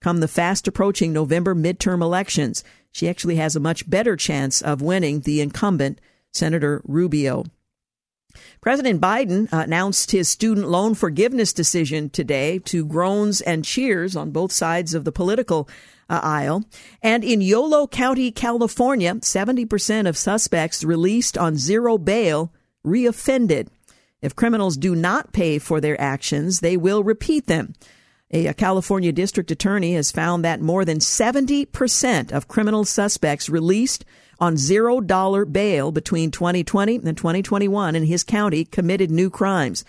come 0.00 0.20
the 0.20 0.28
fast 0.28 0.68
approaching 0.68 1.12
November 1.12 1.54
midterm 1.54 2.02
elections. 2.02 2.62
She 2.92 3.08
actually 3.08 3.36
has 3.36 3.56
a 3.56 3.60
much 3.60 3.88
better 3.88 4.14
chance 4.16 4.60
of 4.60 4.82
winning 4.82 5.20
the 5.20 5.40
incumbent 5.40 6.00
Senator 6.37 6.82
Rubio. 6.84 7.45
President 8.61 9.01
Biden 9.01 9.49
announced 9.51 10.11
his 10.11 10.28
student 10.28 10.68
loan 10.68 10.95
forgiveness 10.95 11.53
decision 11.53 12.11
today 12.11 12.59
to 12.61 12.84
groans 12.84 13.41
and 13.41 13.64
cheers 13.64 14.14
on 14.14 14.30
both 14.30 14.53
sides 14.53 14.95
of 14.95 15.05
the 15.05 15.12
political 15.12 15.68
uh, 16.09 16.20
aisle. 16.22 16.64
And 17.03 17.24
in 17.24 17.41
Yolo 17.41 17.87
County, 17.87 18.30
California, 18.30 19.14
70% 19.14 20.09
of 20.09 20.16
suspects 20.16 20.84
released 20.84 21.37
on 21.39 21.57
zero 21.57 21.99
bail 21.99 22.53
reoffended. 22.84 23.68
If 24.22 24.37
criminals 24.37 24.76
do 24.76 24.95
not 24.95 25.32
pay 25.32 25.59
for 25.59 25.80
their 25.80 26.01
actions, 26.01 26.61
they 26.61 26.76
will 26.76 27.03
repeat 27.03 27.47
them. 27.47 27.74
A, 28.32 28.47
a 28.47 28.55
California 28.55 29.12
district 29.12 29.51
attorney 29.51 29.95
has 29.95 30.11
found 30.11 30.45
that 30.45 30.61
more 30.61 30.84
than 30.84 30.99
70% 30.99 32.32
of 32.32 32.49
criminal 32.49 32.84
suspects 32.84 33.49
released 33.49 34.05
on 34.39 34.57
zero 34.57 35.01
dollar 35.01 35.45
bail 35.45 35.93
between 35.93 36.30
2020 36.30 36.97
and 36.97 37.16
2021 37.16 37.97
in 37.97 38.05
his 38.05 38.24
county 38.24 38.64
committed 38.64 39.11
new 39.11 39.30
crimes. 39.30 39.84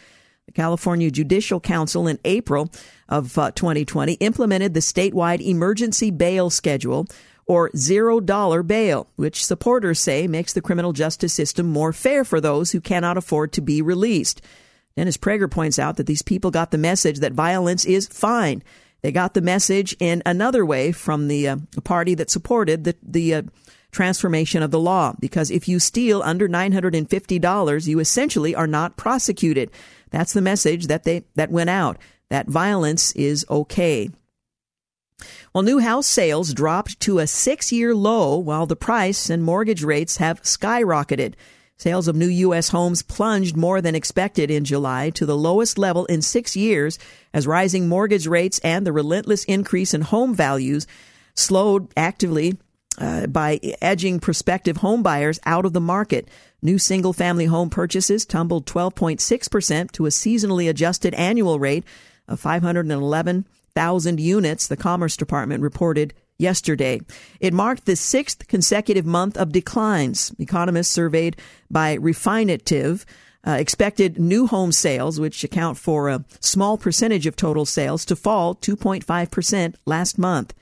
The 0.46 0.54
California 0.54 1.12
Judicial 1.12 1.60
Council 1.60 2.08
in 2.08 2.20
April 2.24 2.72
of 3.10 3.38
uh, 3.38 3.52
2020 3.52 4.14
implemented 4.14 4.74
the 4.74 4.80
statewide 4.80 5.42
emergency 5.42 6.10
bail 6.10 6.50
schedule 6.50 7.06
or 7.46 7.72
zero 7.76 8.20
dollar 8.20 8.64
bail, 8.64 9.08
which 9.16 9.46
supporters 9.46 10.00
say 10.00 10.28
makes 10.28 10.54
the 10.54 10.62
criminal 10.62 10.94
justice 10.94 11.34
system 11.34 11.66
more 11.66 11.94
fair 11.94 12.24
for 12.24 12.40
those 12.40 12.72
who 12.72 12.82
cannot 12.82 13.18
afford 13.18 13.54
to 13.54 13.62
be 13.62 13.82
released. 13.82 14.42
Dennis 14.96 15.18
Prager 15.18 15.50
points 15.50 15.80
out 15.80 15.98
that 15.98 16.08
these 16.08 16.22
people 16.22 16.52
got 16.52 16.72
the 16.72 16.78
message 16.78 17.20
that 17.20 17.34
violence 17.34 17.86
is 17.86 18.08
fine. 18.08 18.64
They 19.02 19.12
got 19.12 19.34
the 19.34 19.42
message 19.42 19.96
in 20.00 20.24
another 20.26 20.66
way 20.66 20.92
from 20.92 21.28
the 21.28 21.48
uh, 21.48 21.58
party 21.84 22.16
that 22.16 22.32
supported 22.32 22.84
the, 22.84 22.96
the 23.04 23.36
uh, 23.36 23.42
transformation 23.98 24.62
of 24.62 24.70
the 24.70 24.80
law 24.80 25.16
because 25.20 25.50
if 25.50 25.68
you 25.68 25.80
steal 25.80 26.22
under 26.22 26.48
$950, 26.48 27.88
you 27.88 28.00
essentially 28.00 28.54
are 28.54 28.68
not 28.68 28.96
prosecuted. 28.96 29.72
That's 30.12 30.34
the 30.34 30.42
message 30.42 30.86
that 30.86 31.04
they 31.04 31.24
that 31.34 31.50
went 31.50 31.72
out. 31.72 31.98
That 32.30 32.48
violence 32.48 33.12
is 33.14 33.44
okay. 33.50 34.12
Well, 35.52 35.64
new 35.64 35.80
house 35.80 36.06
sales 36.06 36.54
dropped 36.54 37.00
to 37.00 37.18
a 37.18 37.24
6-year 37.24 37.96
low 37.96 38.38
while 38.38 38.68
the 38.68 38.76
price 38.76 39.32
and 39.32 39.42
mortgage 39.44 39.84
rates 39.84 40.18
have 40.18 40.44
skyrocketed. 40.44 41.34
Sales 41.76 42.08
of 42.08 42.16
new 42.16 42.28
U.S. 42.28 42.70
homes 42.70 43.02
plunged 43.02 43.58
more 43.58 43.82
than 43.82 43.96
expected 43.96 44.52
in 44.52 44.64
July 44.64 45.10
to 45.12 45.26
the 45.26 45.38
lowest 45.38 45.80
level 45.80 46.06
in 46.06 46.22
six 46.22 46.56
years 46.56 47.00
as 47.34 47.48
rising 47.48 47.88
mortgage 47.88 48.28
rates 48.28 48.60
and 48.60 48.86
the 48.86 48.92
relentless 48.92 49.44
increase 49.46 49.96
in 49.96 50.02
home 50.02 50.36
values 50.36 50.86
slowed 51.34 51.88
actively 51.98 52.58
uh, 52.98 53.28
by 53.28 53.60
edging 53.82 54.20
prospective 54.20 54.78
home 54.78 55.04
buyers 55.04 55.40
out 55.46 55.66
of 55.66 55.74
the 55.74 55.82
market. 55.82 56.28
New 56.62 56.78
single 56.78 57.14
family 57.14 57.46
home 57.46 57.70
purchases 57.70 58.26
tumbled 58.26 58.66
12.6% 58.66 59.92
to 59.92 60.06
a 60.06 60.10
seasonally 60.10 60.70
adjusted 60.70 61.14
annual 61.14 61.60
rate 61.60 61.84
of 62.28 62.40
511,000 62.40 64.20
units, 64.20 64.68
the 64.68 64.78
Commerce 64.78 65.16
Department 65.16 65.62
reported 65.62 66.14
yesterday. 66.38 67.00
It 67.40 67.54
marked 67.54 67.86
the 67.86 67.96
sixth 67.96 68.48
consecutive 68.48 69.06
month 69.06 69.38
of 69.38 69.52
declines. 69.52 70.34
Economists 70.40 70.90
surveyed 70.90 71.38
by 71.70 71.98
Refinitiv 71.98 73.06
uh, 73.46 73.52
expected 73.52 74.20
new 74.20 74.48
home 74.48 74.72
sales, 74.72 75.20
which 75.20 75.44
account 75.44 75.78
for 75.78 76.10
a 76.10 76.26
small 76.40 76.78
percentage 76.78 77.28
of 77.28 77.36
total 77.36 77.66
sales, 77.66 78.04
to 78.06 78.16
fall 78.16 78.56
2.5% 78.56 79.76
last 79.86 80.18
month. 80.18 80.54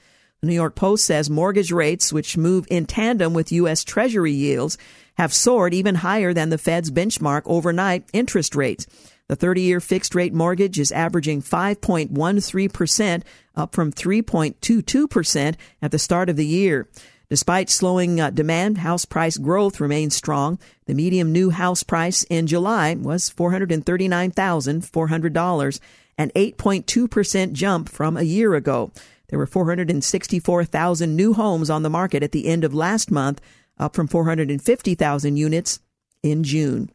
The 0.42 0.48
New 0.48 0.54
York 0.54 0.76
Post 0.76 1.06
says 1.06 1.30
mortgage 1.30 1.72
rates, 1.72 2.12
which 2.14 2.38
move 2.38 2.68
in 2.70 2.86
tandem 2.86 3.34
with 3.34 3.52
U.S. 3.52 3.84
Treasury 3.84 4.34
yields, 4.34 4.78
have 5.18 5.34
soared 5.34 5.74
even 5.74 5.96
higher 5.96 6.34
than 6.34 6.50
the 6.50 6.58
Fed's 6.58 6.92
benchmark 6.92 7.42
overnight 7.46 8.06
interest 8.14 8.56
rates. 8.56 8.86
The 9.28 9.36
30 9.36 9.62
year 9.62 9.80
fixed 9.80 10.14
rate 10.14 10.34
mortgage 10.34 10.78
is 10.80 10.92
averaging 10.92 11.42
5.13%, 11.42 13.24
up 13.56 13.74
from 13.74 13.92
3.22% 13.92 15.56
at 15.82 15.92
the 15.92 15.98
start 15.98 16.30
of 16.30 16.36
the 16.36 16.46
year. 16.46 16.88
Despite 17.28 17.72
slowing 17.72 18.22
uh, 18.22 18.30
demand, 18.30 18.78
house 18.80 19.06
price 19.06 19.38
growth 19.38 19.80
remains 19.80 20.16
strong. 20.16 20.60
The 20.86 20.94
median 20.94 21.32
new 21.32 21.50
house 21.50 21.82
price 21.82 22.22
in 22.30 22.46
July 22.46 22.94
was 22.94 23.32
$439,400, 23.32 25.80
an 26.20 26.32
8.2% 26.36 27.54
jump 27.54 27.90
from 27.90 28.16
a 28.16 28.22
year 28.22 28.54
ago. 28.54 28.92
There 29.28 29.39
were 29.39 29.47
464,000 29.47 31.15
new 31.15 31.34
homes 31.34 31.69
on 31.69 31.84
the 31.84 31.89
market 31.89 32.23
at 32.23 32.32
the 32.32 32.47
end 32.47 32.63
of 32.63 32.73
last 32.73 33.11
month, 33.11 33.41
up 33.78 33.95
from 33.95 34.07
450,000 34.07 35.38
units 35.38 35.80
in 36.23 36.43
June. 36.43 36.89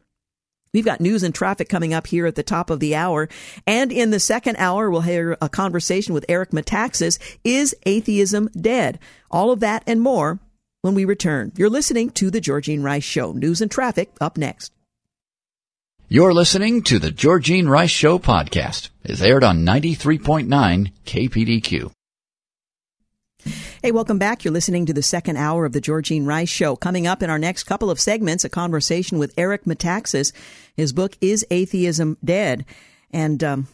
We've 0.72 0.84
got 0.84 1.00
news 1.00 1.22
and 1.22 1.34
traffic 1.34 1.68
coming 1.68 1.92
up 1.92 2.06
here 2.06 2.26
at 2.26 2.36
the 2.36 2.42
top 2.42 2.70
of 2.70 2.78
the 2.78 2.94
hour. 2.94 3.28
And 3.66 3.90
in 3.90 4.10
the 4.10 4.20
second 4.20 4.56
hour, 4.56 4.88
we'll 4.88 5.00
hear 5.00 5.36
a 5.42 5.48
conversation 5.48 6.14
with 6.14 6.24
Eric 6.28 6.50
Metaxas. 6.50 7.18
Is 7.42 7.74
atheism 7.86 8.48
dead? 8.58 9.00
All 9.30 9.50
of 9.50 9.60
that 9.60 9.82
and 9.86 10.00
more 10.00 10.38
when 10.82 10.94
we 10.94 11.04
return. 11.04 11.52
You're 11.56 11.70
listening 11.70 12.10
to 12.10 12.30
The 12.30 12.40
Georgene 12.40 12.84
Rice 12.84 13.04
Show. 13.04 13.32
News 13.32 13.60
and 13.60 13.70
traffic 13.70 14.12
up 14.20 14.38
next. 14.38 14.72
You're 16.08 16.34
listening 16.34 16.82
to 16.84 16.98
The 16.98 17.12
Georgene 17.12 17.68
Rice 17.68 17.90
Show 17.90 18.18
podcast. 18.18 18.90
It's 19.04 19.22
aired 19.22 19.44
on 19.44 19.64
93.9 19.64 20.92
KPDQ. 21.04 21.92
Hey, 23.82 23.92
welcome 23.92 24.18
back. 24.18 24.44
You're 24.44 24.52
listening 24.52 24.86
to 24.86 24.92
the 24.92 25.02
second 25.02 25.36
hour 25.36 25.64
of 25.64 25.72
the 25.72 25.80
Georgene 25.80 26.26
Rice 26.26 26.48
Show. 26.48 26.76
Coming 26.76 27.06
up 27.06 27.22
in 27.22 27.30
our 27.30 27.38
next 27.38 27.64
couple 27.64 27.90
of 27.90 27.98
segments, 27.98 28.44
a 28.44 28.48
conversation 28.48 29.18
with 29.18 29.32
Eric 29.38 29.64
Metaxas. 29.64 30.32
His 30.74 30.92
book 30.92 31.16
is 31.20 31.46
Atheism 31.50 32.18
Dead, 32.22 32.66
and 33.10 33.42
um, 33.42 33.68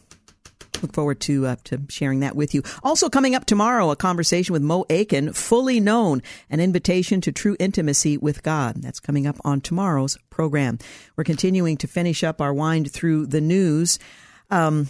look 0.83 0.93
forward 0.93 1.21
to 1.23 1.47
uh, 1.47 1.57
to 1.65 1.81
sharing 1.89 2.21
that 2.21 2.37
with 2.37 2.55
you. 2.55 2.63
Also 2.85 3.09
coming 3.09 3.35
up 3.35 3.47
tomorrow, 3.47 3.91
a 3.91 3.97
conversation 3.97 4.53
with 4.53 4.63
Mo 4.63 4.85
Aiken, 4.91 5.33
fully 5.33 5.81
known, 5.81 6.23
an 6.51 6.61
invitation 6.61 7.21
to 7.23 7.33
true 7.33 7.57
intimacy 7.59 8.17
with 8.17 8.43
God. 8.43 8.83
That's 8.83 9.01
coming 9.01 9.27
up 9.27 9.37
on 9.45 9.61
tomorrow's 9.61 10.17
program. 10.31 10.79
We're 11.17 11.25
continuing 11.25 11.77
to 11.79 11.89
finish 11.89 12.23
up 12.23 12.41
our 12.41 12.55
wind 12.55 12.93
through 12.93 13.27
the 13.27 13.41
news, 13.41 13.99
um, 14.51 14.89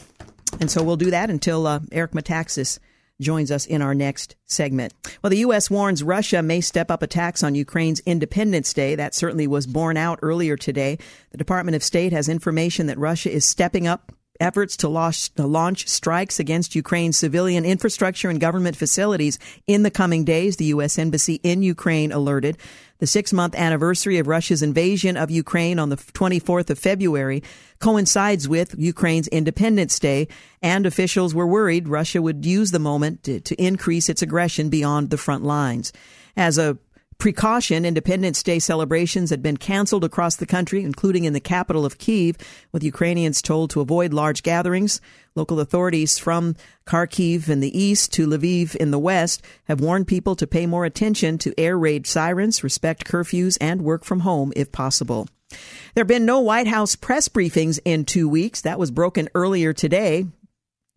and 0.60 0.70
so 0.70 0.82
we'll 0.82 0.96
do 0.96 1.10
that 1.10 1.30
until 1.30 1.66
uh, 1.66 1.80
Eric 1.90 2.12
Metaxas 2.12 2.78
joins 3.20 3.50
us 3.50 3.66
in 3.66 3.82
our 3.82 3.94
next 3.94 4.36
segment. 4.46 4.92
Well, 5.22 5.30
the 5.30 5.38
U.S. 5.38 5.70
warns 5.70 6.02
Russia 6.02 6.42
may 6.42 6.60
step 6.60 6.90
up 6.90 7.02
attacks 7.02 7.42
on 7.42 7.54
Ukraine's 7.54 8.00
Independence 8.00 8.72
Day. 8.72 8.94
That 8.94 9.14
certainly 9.14 9.46
was 9.46 9.66
borne 9.66 9.96
out 9.96 10.18
earlier 10.22 10.56
today. 10.56 10.98
The 11.30 11.38
Department 11.38 11.76
of 11.76 11.84
State 11.84 12.12
has 12.12 12.28
information 12.28 12.86
that 12.86 12.98
Russia 12.98 13.30
is 13.30 13.44
stepping 13.44 13.86
up 13.86 14.12
efforts 14.40 14.76
to 14.78 14.88
launch, 14.88 15.32
to 15.34 15.46
launch, 15.46 15.88
strikes 15.88 16.38
against 16.38 16.74
Ukraine's 16.74 17.16
civilian 17.16 17.64
infrastructure 17.64 18.28
and 18.28 18.40
government 18.40 18.76
facilities 18.76 19.38
in 19.66 19.82
the 19.82 19.90
coming 19.90 20.24
days, 20.24 20.56
the 20.56 20.66
U.S. 20.66 20.98
Embassy 20.98 21.40
in 21.42 21.62
Ukraine 21.62 22.12
alerted. 22.12 22.58
The 22.98 23.06
six 23.06 23.32
month 23.32 23.54
anniversary 23.54 24.18
of 24.18 24.26
Russia's 24.26 24.62
invasion 24.62 25.16
of 25.16 25.30
Ukraine 25.30 25.78
on 25.78 25.90
the 25.90 25.96
24th 25.96 26.70
of 26.70 26.78
February 26.78 27.42
coincides 27.78 28.48
with 28.48 28.74
Ukraine's 28.78 29.28
Independence 29.28 29.98
Day, 29.98 30.28
and 30.62 30.86
officials 30.86 31.34
were 31.34 31.46
worried 31.46 31.88
Russia 31.88 32.22
would 32.22 32.46
use 32.46 32.70
the 32.70 32.78
moment 32.78 33.22
to, 33.24 33.40
to 33.40 33.54
increase 33.62 34.08
its 34.08 34.22
aggression 34.22 34.70
beyond 34.70 35.10
the 35.10 35.18
front 35.18 35.44
lines. 35.44 35.92
As 36.36 36.56
a 36.58 36.78
precaution, 37.18 37.84
Independence 37.84 38.42
Day 38.42 38.58
celebrations 38.58 39.30
had 39.30 39.42
been 39.42 39.56
canceled 39.56 40.04
across 40.04 40.36
the 40.36 40.46
country, 40.46 40.82
including 40.82 41.24
in 41.24 41.32
the 41.32 41.40
capital 41.40 41.84
of 41.84 41.98
Kiev, 41.98 42.36
with 42.72 42.82
Ukrainians 42.82 43.42
told 43.42 43.70
to 43.70 43.80
avoid 43.80 44.12
large 44.12 44.42
gatherings. 44.42 45.00
Local 45.34 45.60
authorities 45.60 46.18
from 46.18 46.56
Kharkiv 46.86 47.48
in 47.48 47.60
the 47.60 47.78
east 47.78 48.12
to 48.14 48.26
Lviv 48.26 48.74
in 48.76 48.90
the 48.90 48.98
west 48.98 49.42
have 49.64 49.80
warned 49.80 50.06
people 50.06 50.36
to 50.36 50.46
pay 50.46 50.66
more 50.66 50.84
attention 50.84 51.38
to 51.38 51.54
air 51.58 51.78
raid 51.78 52.06
sirens, 52.06 52.64
respect 52.64 53.04
curfews, 53.04 53.58
and 53.60 53.82
work 53.82 54.04
from 54.04 54.20
home 54.20 54.52
if 54.56 54.72
possible. 54.72 55.28
There 55.94 56.02
have 56.02 56.08
been 56.08 56.26
no 56.26 56.40
White 56.40 56.66
House 56.66 56.96
press 56.96 57.28
briefings 57.28 57.78
in 57.84 58.04
two 58.04 58.28
weeks. 58.28 58.62
That 58.62 58.78
was 58.78 58.90
broken 58.90 59.28
earlier 59.34 59.72
today 59.72 60.26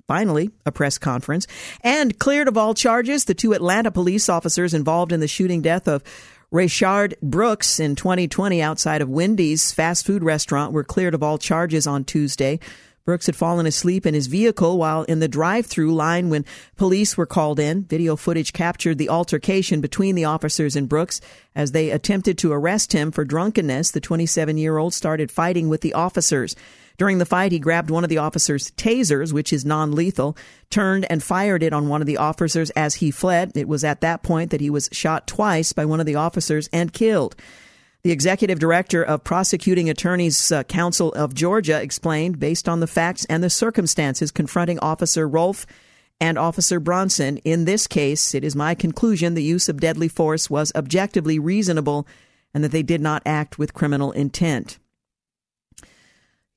finally, 0.09 0.49
a 0.65 0.71
press 0.71 0.97
conference, 0.97 1.45
and 1.83 2.17
cleared 2.17 2.47
of 2.47 2.57
all 2.57 2.73
charges 2.73 3.25
the 3.25 3.35
two 3.35 3.53
Atlanta 3.53 3.91
police 3.91 4.27
officers 4.27 4.73
involved 4.73 5.11
in 5.11 5.19
the 5.19 5.27
shooting 5.27 5.61
death 5.61 5.87
of 5.87 6.03
Rayshard 6.51 7.13
Brooks 7.21 7.79
in 7.79 7.95
2020 7.95 8.59
outside 8.59 9.03
of 9.03 9.09
Wendy's 9.09 9.71
fast 9.71 10.07
food 10.07 10.23
restaurant 10.23 10.73
were 10.73 10.83
cleared 10.83 11.13
of 11.13 11.21
all 11.21 11.37
charges 11.37 11.85
on 11.85 12.05
Tuesday. 12.05 12.59
Brooks 13.05 13.27
had 13.27 13.35
fallen 13.35 13.67
asleep 13.67 14.07
in 14.07 14.15
his 14.15 14.25
vehicle 14.25 14.79
while 14.79 15.03
in 15.03 15.19
the 15.19 15.27
drive 15.27 15.67
through 15.67 15.93
line 15.93 16.29
when 16.29 16.43
police 16.75 17.15
were 17.15 17.27
called 17.27 17.59
in. 17.59 17.83
Video 17.83 18.15
footage 18.15 18.51
captured 18.51 18.97
the 18.97 19.09
altercation 19.09 19.79
between 19.79 20.15
the 20.15 20.25
officers 20.25 20.75
and 20.75 20.89
Brooks. 20.89 21.21
As 21.55 21.71
they 21.71 21.91
attempted 21.91 22.39
to 22.39 22.51
arrest 22.51 22.93
him 22.93 23.11
for 23.11 23.25
drunkenness, 23.25 23.91
the 23.91 24.01
27 24.01 24.57
year 24.57 24.79
old 24.79 24.95
started 24.95 25.29
fighting 25.29 25.69
with 25.69 25.81
the 25.81 25.93
officers. 25.93 26.55
During 26.99 27.17
the 27.17 27.25
fight, 27.25 27.53
he 27.53 27.59
grabbed 27.59 27.89
one 27.89 28.03
of 28.03 28.09
the 28.09 28.17
officer's 28.17 28.71
tasers, 28.71 29.31
which 29.31 29.53
is 29.53 29.63
non 29.63 29.93
lethal, 29.93 30.35
turned 30.69 31.09
and 31.09 31.23
fired 31.23 31.63
it 31.63 31.71
on 31.71 31.87
one 31.87 32.01
of 32.01 32.07
the 32.07 32.17
officers 32.17 32.71
as 32.71 32.95
he 32.95 33.09
fled. 33.09 33.53
It 33.55 33.69
was 33.69 33.85
at 33.85 34.01
that 34.01 34.21
point 34.21 34.51
that 34.51 34.59
he 34.59 34.69
was 34.69 34.89
shot 34.91 35.25
twice 35.25 35.71
by 35.71 35.85
one 35.85 36.01
of 36.01 36.05
the 36.05 36.15
officers 36.15 36.67
and 36.73 36.91
killed. 36.91 37.37
The 38.03 38.11
executive 38.11 38.59
director 38.59 39.01
of 39.01 39.23
Prosecuting 39.23 39.89
Attorneys 39.89 40.51
uh, 40.51 40.63
Council 40.63 41.13
of 41.13 41.33
Georgia 41.33 41.81
explained, 41.81 42.37
based 42.37 42.67
on 42.67 42.81
the 42.81 42.87
facts 42.87 43.23
and 43.29 43.41
the 43.41 43.49
circumstances 43.49 44.29
confronting 44.29 44.79
Officer 44.79 45.25
Rolfe 45.25 45.65
and 46.19 46.37
Officer 46.37 46.81
Brosnan, 46.81 47.37
in 47.45 47.63
this 47.63 47.87
case, 47.87 48.35
it 48.35 48.43
is 48.43 48.57
my 48.57 48.75
conclusion 48.75 49.35
the 49.35 49.43
use 49.43 49.69
of 49.69 49.79
deadly 49.79 50.09
force 50.09 50.49
was 50.49 50.73
objectively 50.75 51.39
reasonable 51.39 52.05
and 52.53 52.61
that 52.61 52.73
they 52.73 52.83
did 52.83 52.99
not 52.99 53.21
act 53.25 53.57
with 53.57 53.73
criminal 53.73 54.11
intent. 54.11 54.79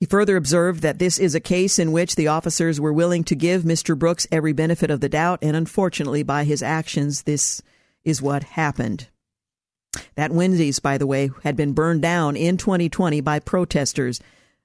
He 0.02 0.06
further 0.06 0.36
observed 0.36 0.82
that 0.82 0.98
this 0.98 1.16
is 1.16 1.36
a 1.36 1.38
case 1.38 1.78
in 1.78 1.92
which 1.92 2.16
the 2.16 2.26
officers 2.26 2.80
were 2.80 2.92
willing 2.92 3.22
to 3.22 3.36
give 3.36 3.62
Mr. 3.62 3.96
Brooks 3.96 4.26
every 4.32 4.52
benefit 4.52 4.90
of 4.90 4.98
the 4.98 5.08
doubt, 5.08 5.38
and 5.42 5.54
unfortunately, 5.54 6.24
by 6.24 6.42
his 6.42 6.60
actions, 6.60 7.22
this 7.22 7.62
is 8.02 8.20
what 8.20 8.42
happened. 8.42 9.06
That 10.16 10.32
Wendy's, 10.32 10.80
by 10.80 10.98
the 10.98 11.06
way, 11.06 11.30
had 11.44 11.54
been 11.54 11.72
burned 11.72 12.02
down 12.02 12.34
in 12.34 12.56
2020 12.56 13.20
by 13.20 13.38
protesters 13.38 14.18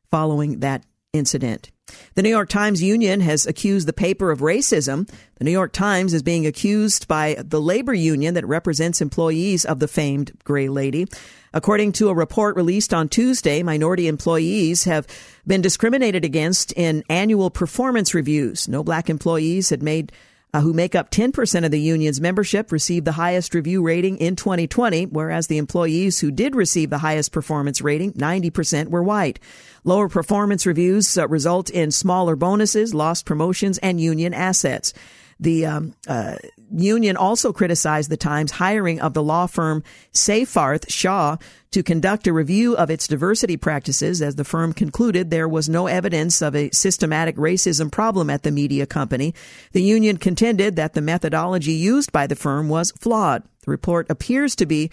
following 0.09 0.61
that 0.61 0.83
incident. 1.13 1.69
The 2.15 2.23
New 2.23 2.29
York 2.29 2.49
Times 2.49 2.81
Union 2.81 3.19
has 3.19 3.45
accused 3.45 3.87
the 3.87 3.93
paper 3.93 4.31
of 4.31 4.39
racism. 4.39 5.07
The 5.35 5.43
New 5.43 5.51
York 5.51 5.71
Times 5.71 6.15
is 6.15 6.23
being 6.23 6.47
accused 6.47 7.07
by 7.07 7.37
the 7.37 7.61
labor 7.61 7.93
union 7.93 8.33
that 8.33 8.47
represents 8.47 9.01
employees 9.01 9.65
of 9.65 9.81
the 9.81 9.87
famed 9.87 10.31
Gray 10.43 10.67
Lady. 10.67 11.05
According 11.53 11.93
to 11.93 12.09
a 12.09 12.13
report 12.13 12.55
released 12.55 12.93
on 12.93 13.09
Tuesday, 13.09 13.63
minority 13.63 14.07
employees 14.07 14.83
have 14.83 15.07
been 15.45 15.61
discriminated 15.61 16.25
against 16.25 16.71
in 16.73 17.03
annual 17.09 17.49
performance 17.49 18.13
reviews. 18.13 18.67
No 18.67 18.83
black 18.83 19.09
employees 19.09 19.69
had 19.69 19.81
made 19.81 20.11
uh, 20.53 20.61
who 20.61 20.73
make 20.73 20.95
up 20.95 21.11
10% 21.11 21.65
of 21.65 21.71
the 21.71 21.79
union's 21.79 22.21
membership, 22.21 22.71
received 22.71 23.05
the 23.05 23.11
highest 23.11 23.53
review 23.53 23.83
rating 23.83 24.17
in 24.17 24.35
2020, 24.35 25.07
whereas 25.07 25.47
the 25.47 25.57
employees 25.57 26.19
who 26.19 26.31
did 26.31 26.55
receive 26.55 26.89
the 26.89 26.97
highest 26.97 27.31
performance 27.31 27.81
rating, 27.81 28.13
90%, 28.13 28.87
were 28.87 29.03
white. 29.03 29.39
Lower 29.83 30.07
performance 30.07 30.65
reviews 30.65 31.17
uh, 31.17 31.27
result 31.27 31.69
in 31.69 31.91
smaller 31.91 32.35
bonuses, 32.35 32.93
lost 32.93 33.25
promotions, 33.25 33.77
and 33.79 33.99
union 33.99 34.33
assets. 34.33 34.93
The 35.39 35.65
um, 35.65 35.93
uh, 36.07 36.37
union 36.71 37.17
also 37.17 37.53
criticized 37.53 38.09
the 38.09 38.17
Times 38.17 38.51
hiring 38.51 38.99
of 38.99 39.13
the 39.13 39.23
law 39.23 39.47
firm 39.47 39.83
Seyfarth 40.13 40.89
Shaw 40.89 41.37
to 41.71 41.83
conduct 41.83 42.27
a 42.27 42.33
review 42.33 42.75
of 42.75 42.89
its 42.89 43.07
diversity 43.07 43.57
practices 43.57 44.21
as 44.21 44.35
the 44.35 44.43
firm 44.43 44.73
concluded 44.73 45.29
there 45.29 45.47
was 45.47 45.69
no 45.69 45.87
evidence 45.87 46.41
of 46.41 46.55
a 46.55 46.71
systematic 46.71 47.35
racism 47.35 47.91
problem 47.91 48.29
at 48.29 48.43
the 48.43 48.51
media 48.51 48.85
company. 48.85 49.33
The 49.73 49.81
union 49.81 50.17
contended 50.17 50.75
that 50.75 50.93
the 50.93 51.01
methodology 51.01 51.73
used 51.73 52.11
by 52.11 52.27
the 52.27 52.35
firm 52.35 52.69
was 52.69 52.91
flawed. 52.91 53.43
The 53.65 53.71
report 53.71 54.07
appears 54.09 54.55
to 54.55 54.65
be 54.65 54.89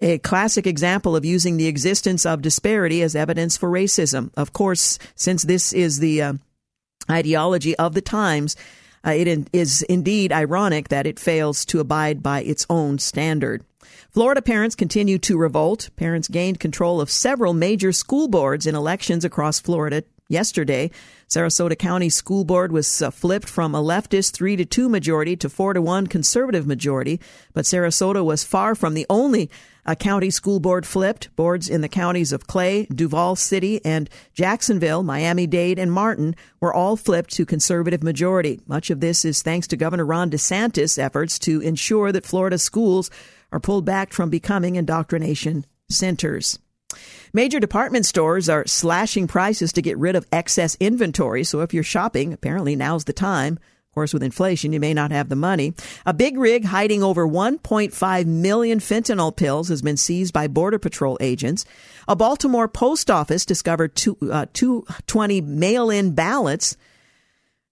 a 0.00 0.18
classic 0.18 0.66
example 0.66 1.16
of 1.16 1.24
using 1.24 1.56
the 1.56 1.66
existence 1.66 2.24
of 2.24 2.42
disparity 2.42 3.02
as 3.02 3.16
evidence 3.16 3.56
for 3.56 3.70
racism. 3.70 4.30
Of 4.36 4.52
course, 4.52 4.98
since 5.14 5.42
this 5.42 5.72
is 5.72 5.98
the 5.98 6.22
uh, 6.22 6.32
ideology 7.10 7.74
of 7.76 7.94
the 7.94 8.00
Times, 8.00 8.54
uh, 9.06 9.10
it 9.10 9.48
is 9.52 9.82
indeed 9.82 10.32
ironic 10.32 10.88
that 10.88 11.06
it 11.06 11.18
fails 11.18 11.64
to 11.66 11.80
abide 11.80 12.22
by 12.22 12.42
its 12.42 12.66
own 12.68 12.98
standard. 12.98 13.64
Florida 14.10 14.42
parents 14.42 14.74
continue 14.74 15.18
to 15.18 15.38
revolt. 15.38 15.90
Parents 15.96 16.28
gained 16.28 16.60
control 16.60 17.00
of 17.00 17.10
several 17.10 17.52
major 17.52 17.92
school 17.92 18.28
boards 18.28 18.66
in 18.66 18.74
elections 18.74 19.24
across 19.24 19.60
Florida 19.60 20.02
yesterday. 20.28 20.90
Sarasota 21.28 21.78
County 21.78 22.08
School 22.08 22.44
Board 22.44 22.72
was 22.72 23.02
uh, 23.02 23.10
flipped 23.10 23.48
from 23.48 23.74
a 23.74 23.82
leftist 23.82 24.32
3 24.32 24.56
to 24.56 24.64
2 24.64 24.88
majority 24.88 25.36
to 25.36 25.48
4 25.48 25.74
to 25.74 25.82
1 25.82 26.06
conservative 26.06 26.66
majority, 26.66 27.20
but 27.52 27.64
Sarasota 27.64 28.24
was 28.24 28.44
far 28.44 28.74
from 28.74 28.94
the 28.94 29.06
only 29.10 29.50
a 29.88 29.96
county 29.96 30.28
school 30.28 30.60
board 30.60 30.86
flipped. 30.86 31.34
Boards 31.34 31.68
in 31.68 31.80
the 31.80 31.88
counties 31.88 32.30
of 32.30 32.46
Clay, 32.46 32.84
Duval 32.94 33.36
City, 33.36 33.82
and 33.86 34.10
Jacksonville, 34.34 35.02
Miami 35.02 35.46
Dade, 35.46 35.78
and 35.78 35.90
Martin 35.90 36.36
were 36.60 36.74
all 36.74 36.94
flipped 36.94 37.30
to 37.32 37.46
conservative 37.46 38.02
majority. 38.02 38.60
Much 38.66 38.90
of 38.90 39.00
this 39.00 39.24
is 39.24 39.40
thanks 39.40 39.66
to 39.68 39.78
Governor 39.78 40.04
Ron 40.04 40.30
DeSantis' 40.30 40.98
efforts 40.98 41.38
to 41.40 41.62
ensure 41.62 42.12
that 42.12 42.26
Florida 42.26 42.58
schools 42.58 43.10
are 43.50 43.60
pulled 43.60 43.86
back 43.86 44.12
from 44.12 44.28
becoming 44.28 44.76
indoctrination 44.76 45.64
centers. 45.88 46.58
Major 47.32 47.58
department 47.58 48.04
stores 48.04 48.50
are 48.50 48.66
slashing 48.66 49.26
prices 49.26 49.72
to 49.72 49.82
get 49.82 49.96
rid 49.96 50.16
of 50.16 50.26
excess 50.30 50.76
inventory. 50.80 51.44
So 51.44 51.62
if 51.62 51.72
you're 51.72 51.82
shopping, 51.82 52.34
apparently 52.34 52.76
now's 52.76 53.04
the 53.04 53.14
time 53.14 53.58
course, 53.98 54.14
with 54.14 54.22
inflation, 54.22 54.72
you 54.72 54.78
may 54.78 54.94
not 54.94 55.10
have 55.10 55.28
the 55.28 55.34
money. 55.34 55.74
A 56.06 56.14
big 56.14 56.38
rig 56.38 56.64
hiding 56.64 57.02
over 57.02 57.26
1.5 57.26 58.26
million 58.26 58.78
fentanyl 58.78 59.34
pills 59.34 59.68
has 59.68 59.82
been 59.82 59.96
seized 59.96 60.32
by 60.32 60.46
Border 60.46 60.78
Patrol 60.78 61.18
agents. 61.20 61.64
A 62.06 62.14
Baltimore 62.14 62.68
post 62.68 63.10
office 63.10 63.44
discovered 63.44 63.96
two, 63.96 64.16
uh, 64.30 64.46
220 64.52 65.40
mail 65.40 65.90
in 65.90 66.14
ballots 66.14 66.76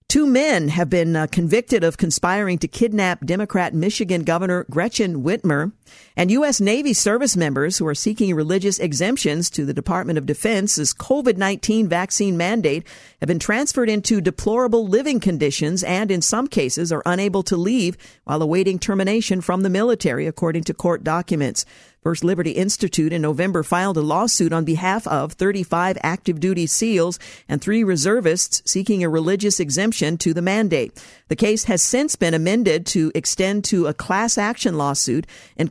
Two 0.09 0.25
men 0.25 0.69
have 0.69 0.89
been 0.89 1.17
uh, 1.17 1.27
convicted 1.27 1.83
of 1.83 1.97
conspiring 1.97 2.57
to 2.59 2.67
kidnap 2.69 3.25
Democrat 3.25 3.73
Michigan 3.73 4.23
Governor 4.23 4.65
Gretchen 4.69 5.21
Whitmer, 5.21 5.73
and 6.15 6.31
U.S. 6.31 6.59
Navy 6.59 6.93
service 6.93 7.37
members 7.37 7.77
who 7.77 7.87
are 7.87 7.95
seeking 7.95 8.33
religious 8.33 8.79
exemptions 8.79 9.49
to 9.51 9.65
the 9.65 9.73
Department 9.73 10.17
of 10.17 10.25
Defense's 10.25 10.93
COVID 10.93 11.37
19 11.37 11.87
vaccine 11.87 12.37
mandate 12.37 12.87
have 13.19 13.27
been 13.27 13.39
transferred 13.39 13.89
into 13.89 14.21
deplorable 14.21 14.87
living 14.87 15.19
conditions 15.19 15.83
and, 15.83 16.11
in 16.11 16.21
some 16.21 16.47
cases, 16.47 16.91
are 16.91 17.03
unable 17.05 17.43
to 17.43 17.57
leave 17.57 17.97
while 18.23 18.41
awaiting 18.41 18.79
termination 18.79 19.41
from 19.41 19.61
the 19.61 19.69
military, 19.69 20.27
according 20.27 20.63
to 20.63 20.73
court 20.73 21.03
documents. 21.03 21.65
First 22.07 22.23
Liberty 22.23 22.51
Institute 22.51 23.11
in 23.11 23.21
November 23.21 23.63
filed 23.63 23.97
a 23.97 24.01
lawsuit 24.01 24.53
on 24.53 24.63
behalf 24.63 25.05
of 25.07 25.33
35 25.33 25.97
active 26.01 26.39
duty 26.39 26.65
SEALs 26.65 27.19
and 27.49 27.61
three 27.61 27.83
reservists 27.83 28.61
seeking 28.65 29.03
a 29.03 29.09
religious 29.09 29.59
exemption 29.59 30.17
to 30.19 30.33
the 30.33 30.41
mandate. 30.41 31.03
The 31.27 31.35
case 31.35 31.65
has 31.65 31.81
since 31.81 32.15
been 32.15 32.33
amended 32.33 32.85
to 32.87 33.11
extend 33.13 33.65
to 33.65 33.87
a 33.87 33.93
class 33.93 34.37
action 34.37 34.77
lawsuit 34.77 35.27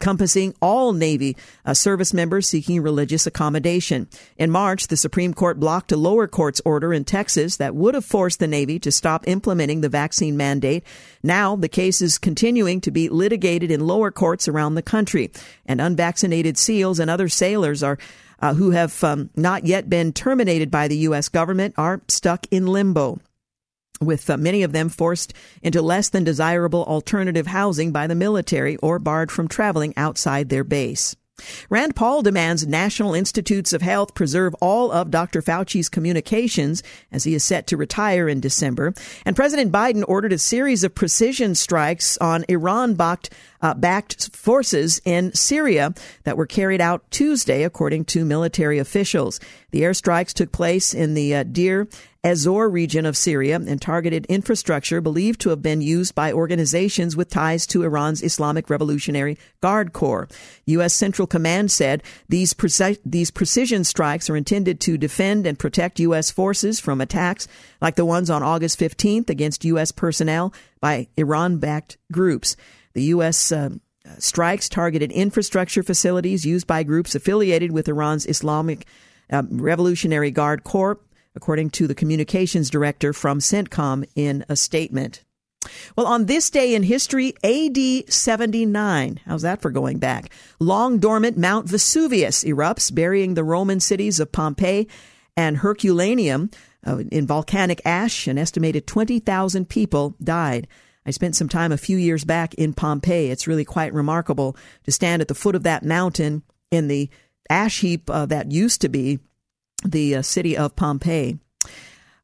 encompassing 0.07 0.55
all 0.63 0.93
Navy 0.93 1.37
uh, 1.65 1.75
service 1.75 2.15
members 2.15 2.49
seeking 2.49 2.81
religious 2.81 3.27
accommodation. 3.27 4.07
In 4.39 4.53
March, 4.53 4.87
the 4.87 4.97
Supreme 4.97 5.35
Court 5.35 5.59
blocked 5.59 5.91
a 5.91 5.97
lower 5.97 6.29
court's 6.29 6.63
order 6.65 6.95
in 6.95 7.05
Texas 7.05 7.57
that 7.57 7.75
would 7.75 7.95
have 7.95 8.05
forced 8.05 8.39
the 8.39 8.47
Navy 8.47 8.79
to 8.79 8.93
stop 8.93 9.27
implementing 9.27 9.81
the 9.81 9.89
vaccine 9.89 10.37
mandate. 10.37 10.85
Now, 11.25 11.57
the 11.57 11.69
case 11.69 12.01
is 12.01 12.19
continuing 12.19 12.81
to 12.83 12.93
be 12.93 13.09
litigated 13.09 13.73
in 13.73 13.85
lower 13.85 14.13
courts 14.13 14.47
around 14.47 14.77
the 14.77 14.83
country, 14.83 15.33
and 15.67 15.81
unvaccinated 15.81 16.57
SEALs 16.57 17.01
and 17.01 17.11
other 17.11 17.29
sailors 17.29 17.83
are 17.83 17.99
uh, 18.39 18.55
who 18.55 18.71
have 18.71 19.03
um, 19.03 19.31
not 19.35 19.67
yet 19.67 19.89
been 19.89 20.13
terminated 20.13 20.71
by 20.71 20.87
the 20.87 20.99
U.S. 21.09 21.29
government 21.29 21.75
are 21.77 22.03
stuck 22.07 22.47
in 22.53 22.67
limbo 22.67 23.19
with 24.01 24.29
uh, 24.29 24.37
many 24.37 24.63
of 24.63 24.73
them 24.73 24.89
forced 24.89 25.33
into 25.63 25.83
less 25.83 26.09
than 26.09 26.25
desirable 26.25 26.85
alternative 26.85 27.47
housing 27.47 27.93
by 27.93 28.07
the 28.07 28.15
military 28.15 28.77
or 28.79 28.99
barred 28.99 29.31
from 29.31 29.49
traveling 29.49 29.95
outside 29.97 30.49
their 30.49 30.65
base. 30.65 31.17
Rand 31.69 31.95
Paul 31.95 32.23
demands 32.23 32.67
National 32.67 33.15
Institutes 33.15 33.73
of 33.73 33.83
Health 33.83 34.15
preserve 34.15 34.55
all 34.61 34.91
of 34.91 35.11
Dr. 35.11 35.43
Fauci's 35.43 35.89
communications 35.89 36.83
as 37.13 37.25
he 37.25 37.35
is 37.35 37.45
set 37.45 37.67
to 37.67 37.77
retire 37.77 38.29
in 38.29 38.41
December. 38.41 38.95
And 39.25 39.37
President 39.37 39.71
Biden 39.71 40.05
ordered 40.09 40.33
a 40.33 40.39
series 40.39 40.83
of 40.83 40.95
precision 40.95 41.55
strikes 41.55 42.17
on 42.19 42.45
Iran 42.49 42.95
backed 42.95 43.31
uh, 43.63 43.75
backed 43.75 44.35
forces 44.35 45.01
in 45.05 45.33
Syria 45.35 45.95
that 46.25 46.37
were 46.37 46.47
carried 46.47 46.81
out 46.81 47.11
Tuesday, 47.11 47.65
according 47.65 48.05
to 48.05 48.25
military 48.25 48.79
officials. 48.79 49.41
The 49.71 49.83
airstrikes 49.83 50.33
took 50.33 50.53
place 50.53 50.95
in 50.95 51.15
the 51.15 51.37
uh, 51.37 51.43
Deir 51.43 51.89
ez-Zor 52.27 52.69
region 52.69 53.07
of 53.07 53.17
Syria 53.17 53.55
and 53.55 53.81
targeted 53.81 54.27
infrastructure 54.27 55.01
believed 55.01 55.41
to 55.43 55.51
have 55.51 55.63
been 55.63 55.81
used 55.81 56.13
by 56.13 56.33
organizations 56.33 57.17
with 57.17 57.31
ties 57.31 57.69
to 57.69 57.85
Iran's 57.85 58.21
Islamic 58.21 58.69
Revolutionary 58.69 59.39
Guard 59.61 59.93
Corps. 59.93 60.27
U.S. 60.65 60.93
Central 60.93 61.29
Command 61.29 61.71
said 61.71 62.03
these, 62.29 62.53
preci- 62.53 62.99
these 63.07 63.31
precision 63.31 63.85
strikes 63.85 64.29
are 64.29 64.37
intended 64.37 64.81
to 64.81 64.99
defend 64.99 65.47
and 65.47 65.57
protect 65.57 66.01
U.S. 66.01 66.33
forces 66.33 66.81
from 66.81 67.01
attacks 67.01 67.47
like 67.81 67.95
the 67.95 68.05
ones 68.05 68.29
on 68.29 68.43
August 68.43 68.81
15th 68.81 69.31
against 69.31 69.65
U.S. 69.65 69.93
personnel 69.93 70.53
by 70.81 71.07
Iran 71.17 71.59
backed 71.59 71.97
groups. 72.11 72.57
The 72.95 73.05
U.S. 73.05 73.53
Uh, 73.53 73.71
strikes 74.19 74.69
targeted 74.69 75.13
infrastructure 75.13 75.85
facilities 75.85 76.45
used 76.45 76.67
by 76.67 76.83
groups 76.83 77.15
affiliated 77.15 77.71
with 77.71 77.89
Iran's 77.89 78.27
Islamic 78.27 78.85
uh, 79.31 79.45
Revolutionary 79.49 80.33
Guard 80.33 80.65
Corps 80.65 80.99
according 81.37 81.71
to 81.71 81.87
the 81.87 81.95
communications 81.95 82.71
director 82.71 83.13
from 83.13 83.39
CENTCOM 83.39 84.05
in 84.15 84.45
a 84.49 84.57
statement. 84.57 85.23
Well, 85.97 86.07
on 86.07 86.27
this 86.27 86.51
day 86.51 86.75
in 86.75 86.83
history, 86.83 87.35
AD 87.43 88.11
79, 88.13 89.21
how's 89.25 89.43
that 89.43 89.61
for 89.61 89.71
going 89.71 89.99
back? 89.99 90.31
Long 90.61 90.99
dormant 90.99 91.37
Mount 91.37 91.69
Vesuvius 91.69 92.45
erupts, 92.45 92.95
burying 92.95 93.35
the 93.35 93.45
Roman 93.45 93.81
cities 93.81 94.21
of 94.21 94.33
Pompeii 94.33 94.89
and 95.37 95.59
Herculaneum 95.59 96.51
uh, 96.87 96.99
in 97.11 97.27
volcanic 97.27 97.83
ash. 97.85 98.27
An 98.27 98.39
estimated 98.39 98.87
20,000 98.87 99.69
people 99.69 100.15
died. 100.23 100.69
I 101.05 101.11
spent 101.11 101.37
some 101.37 101.49
time 101.49 101.73
a 101.73 101.79
few 101.79 101.97
years 101.97 102.25
back 102.25 102.55
in 102.55 102.73
Pompeii. 102.73 103.31
It's 103.31 103.47
really 103.47 103.65
quite 103.65 103.95
remarkable 103.95 104.57
to 104.85 104.93
stand 104.93 105.23
at 105.23 105.29
the 105.29 105.35
foot 105.35 105.55
of 105.55 105.63
that 105.63 105.85
mountain 105.85 106.43
in 106.71 106.89
the 106.89 107.09
ash 107.49 107.81
heap 107.81 108.11
uh, 108.11 108.27
that 108.27 108.51
used 108.51 108.81
to 108.81 108.89
be 108.89 109.21
the 109.87 110.17
uh, 110.17 110.23
city 110.23 110.57
of 110.57 110.77
Pompeii. 110.77 111.39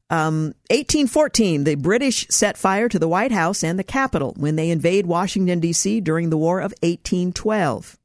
Um, 0.09 0.53
1814, 0.69 1.63
the 1.63 1.75
British 1.75 2.27
set 2.29 2.57
fire 2.57 2.87
to 2.89 2.99
the 2.99 3.07
White 3.07 3.31
House 3.31 3.63
and 3.63 3.79
the 3.79 3.83
Capitol 3.83 4.33
when 4.37 4.55
they 4.55 4.69
invade 4.69 5.07
Washington, 5.07 5.59
D.C. 5.59 6.01
during 6.01 6.29
the 6.29 6.37
War 6.37 6.59
of 6.59 6.73
1812. 6.81 7.97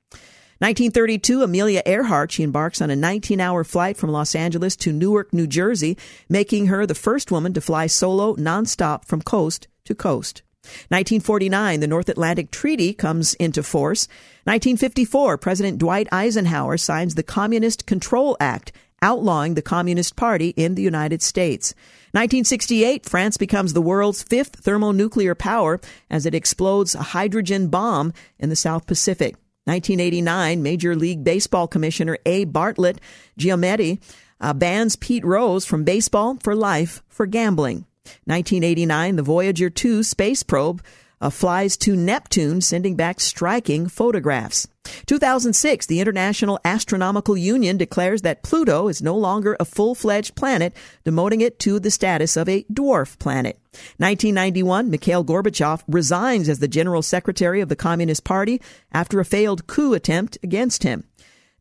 1932, 0.60 1.42
Amelia 1.42 1.82
Earhart, 1.86 2.32
she 2.32 2.42
embarks 2.42 2.80
on 2.80 2.90
a 2.90 2.96
19 2.96 3.40
hour 3.40 3.62
flight 3.62 3.96
from 3.96 4.10
Los 4.10 4.34
Angeles 4.34 4.74
to 4.76 4.92
Newark, 4.92 5.32
New 5.32 5.46
Jersey, 5.46 5.96
making 6.28 6.66
her 6.66 6.84
the 6.84 6.96
first 6.96 7.30
woman 7.30 7.52
to 7.52 7.60
fly 7.60 7.86
solo 7.86 8.34
nonstop 8.34 9.04
from 9.04 9.22
coast 9.22 9.68
to 9.84 9.94
coast. 9.94 10.42
1949, 10.88 11.80
the 11.80 11.86
North 11.86 12.08
Atlantic 12.08 12.50
Treaty 12.50 12.92
comes 12.92 13.34
into 13.34 13.62
force. 13.62 14.08
1954, 14.44 15.38
President 15.38 15.78
Dwight 15.78 16.08
Eisenhower 16.10 16.76
signs 16.76 17.14
the 17.14 17.22
Communist 17.22 17.86
Control 17.86 18.36
Act, 18.40 18.72
outlawing 19.02 19.54
the 19.54 19.62
Communist 19.62 20.16
Party 20.16 20.50
in 20.50 20.74
the 20.74 20.82
United 20.82 21.22
States. 21.22 21.74
1968, 22.12 23.04
France 23.04 23.36
becomes 23.36 23.72
the 23.72 23.82
world's 23.82 24.22
fifth 24.22 24.56
thermonuclear 24.56 25.34
power 25.34 25.80
as 26.10 26.26
it 26.26 26.34
explodes 26.34 26.94
a 26.94 27.02
hydrogen 27.02 27.68
bomb 27.68 28.12
in 28.38 28.48
the 28.48 28.56
South 28.56 28.86
Pacific. 28.86 29.34
1989, 29.64 30.62
Major 30.62 30.96
League 30.96 31.22
Baseball 31.22 31.68
Commissioner 31.68 32.16
A. 32.24 32.44
Bartlett 32.44 33.00
Giamatti 33.38 34.00
uh, 34.40 34.54
bans 34.54 34.96
Pete 34.96 35.24
Rose 35.24 35.66
from 35.66 35.84
baseball 35.84 36.38
for 36.40 36.54
life 36.54 37.02
for 37.08 37.26
gambling. 37.26 37.84
1989, 38.24 39.16
the 39.16 39.22
Voyager 39.22 39.68
2 39.68 40.02
space 40.02 40.42
probe 40.42 40.82
uh, 41.20 41.30
flies 41.30 41.76
to 41.78 41.96
Neptune, 41.96 42.60
sending 42.60 42.96
back 42.96 43.20
striking 43.20 43.88
photographs. 43.88 44.68
2006, 45.06 45.86
the 45.86 46.00
International 46.00 46.58
Astronomical 46.64 47.36
Union 47.36 47.76
declares 47.76 48.22
that 48.22 48.42
Pluto 48.42 48.88
is 48.88 49.02
no 49.02 49.16
longer 49.16 49.56
a 49.58 49.64
full 49.64 49.94
fledged 49.94 50.34
planet, 50.34 50.74
demoting 51.04 51.40
it 51.40 51.58
to 51.60 51.78
the 51.78 51.90
status 51.90 52.36
of 52.36 52.48
a 52.48 52.64
dwarf 52.64 53.18
planet. 53.18 53.58
1991, 53.98 54.90
Mikhail 54.90 55.24
Gorbachev 55.24 55.82
resigns 55.88 56.48
as 56.48 56.58
the 56.58 56.68
General 56.68 57.02
Secretary 57.02 57.60
of 57.60 57.68
the 57.68 57.76
Communist 57.76 58.24
Party 58.24 58.60
after 58.92 59.20
a 59.20 59.24
failed 59.24 59.66
coup 59.66 59.94
attempt 59.94 60.38
against 60.42 60.82
him. 60.82 61.04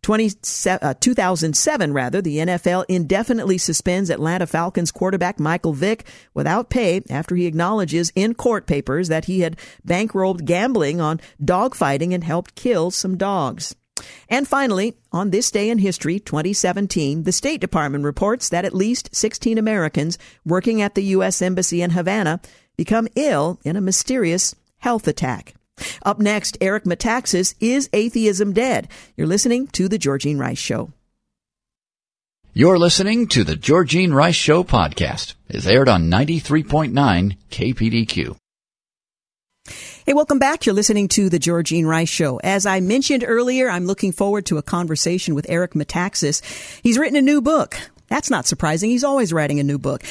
20, 0.08 0.32
uh, 0.70 0.93
2007, 1.01 1.91
rather, 1.91 2.22
the 2.22 2.38
NFL 2.38 2.86
indefinitely 2.88 3.58
suspends 3.58 4.10
Atlanta 4.10 4.47
Falcons 4.47 4.89
quarterback 4.89 5.38
Michael 5.38 5.74
Vick 5.74 6.08
without 6.34 6.70
pay 6.70 7.01
after 7.10 7.36
he 7.36 7.45
acknowledges 7.45 8.14
in 8.16 8.34
court 8.34 8.68
papers 8.68 9.10
that 9.10 9.26
he 9.26 9.41
had 9.41 9.58
bankrolled 9.86 10.45
gambling 10.45 11.01
on 11.01 11.20
dogfighting 11.43 12.14
and 12.14 12.24
helped 12.24 12.55
kill 12.55 12.89
some 12.89 13.18
dogs. 13.18 13.76
And 14.30 14.47
finally, 14.47 14.95
on 15.12 15.32
this 15.32 15.51
day 15.51 15.70
in 15.70 15.80
history, 15.80 16.22
2017, 16.22 17.24
the 17.24 17.34
State 17.34 17.60
Department 17.60 18.05
reports 18.05 18.47
that 18.47 18.64
at 18.64 18.74
least 18.74 19.14
16 19.14 19.58
Americans 19.58 20.18
working 20.45 20.82
at 20.82 20.95
the 20.95 21.03
U.S. 21.18 21.41
Embassy 21.41 21.82
in 21.82 21.89
Havana 21.89 22.39
become 22.78 23.10
ill 23.18 23.60
in 23.66 23.76
a 23.76 23.82
mysterious 23.82 24.55
health 24.78 25.05
attack. 25.05 25.57
Up 26.03 26.19
next, 26.19 26.57
Eric 26.61 26.84
Metaxas 26.84 27.55
Is 27.59 27.89
Atheism 27.93 28.53
Dead? 28.53 28.88
You're 29.15 29.28
listening 29.28 29.67
to 29.67 29.88
The 29.88 29.97
Georgene 29.99 30.39
Rice 30.39 30.57
Show. 30.57 30.91
You're 32.53 32.80
listening 32.80 33.28
to 33.28 33.43
The 33.43 33.55
Georgene 33.55 34.13
Rice 34.13 34.36
Show 34.36 34.63
podcast. 34.63 35.36
It's 35.47 35.67
aired 35.67 35.89
on 35.89 36.09
93.9 36.09 37.38
KPDQ. 37.51 38.36
Hey, 40.07 40.13
welcome 40.13 40.39
back. 40.39 40.65
You're 40.65 40.73
listening 40.73 41.09
to 41.09 41.30
the 41.30 41.38
Georgene 41.38 41.86
Rice 41.86 42.07
Show. 42.07 42.39
As 42.41 42.65
I 42.65 42.80
mentioned 42.80 43.25
earlier, 43.28 43.69
I'm 43.69 43.86
looking 43.86 44.13
forward 44.13 44.45
to 44.45 44.57
a 44.57 44.63
conversation 44.63 45.36
with 45.36 45.45
Eric 45.49 45.73
Metaxas. 45.73 46.41
He's 46.82 46.97
written 46.97 47.17
a 47.17 47.21
new 47.21 47.41
book. 47.41 47.78
That's 48.07 48.30
not 48.30 48.45
surprising. 48.45 48.89
He's 48.89 49.03
always 49.03 49.34
writing 49.34 49.59
a 49.59 49.63
new 49.63 49.78
book. 49.78 50.01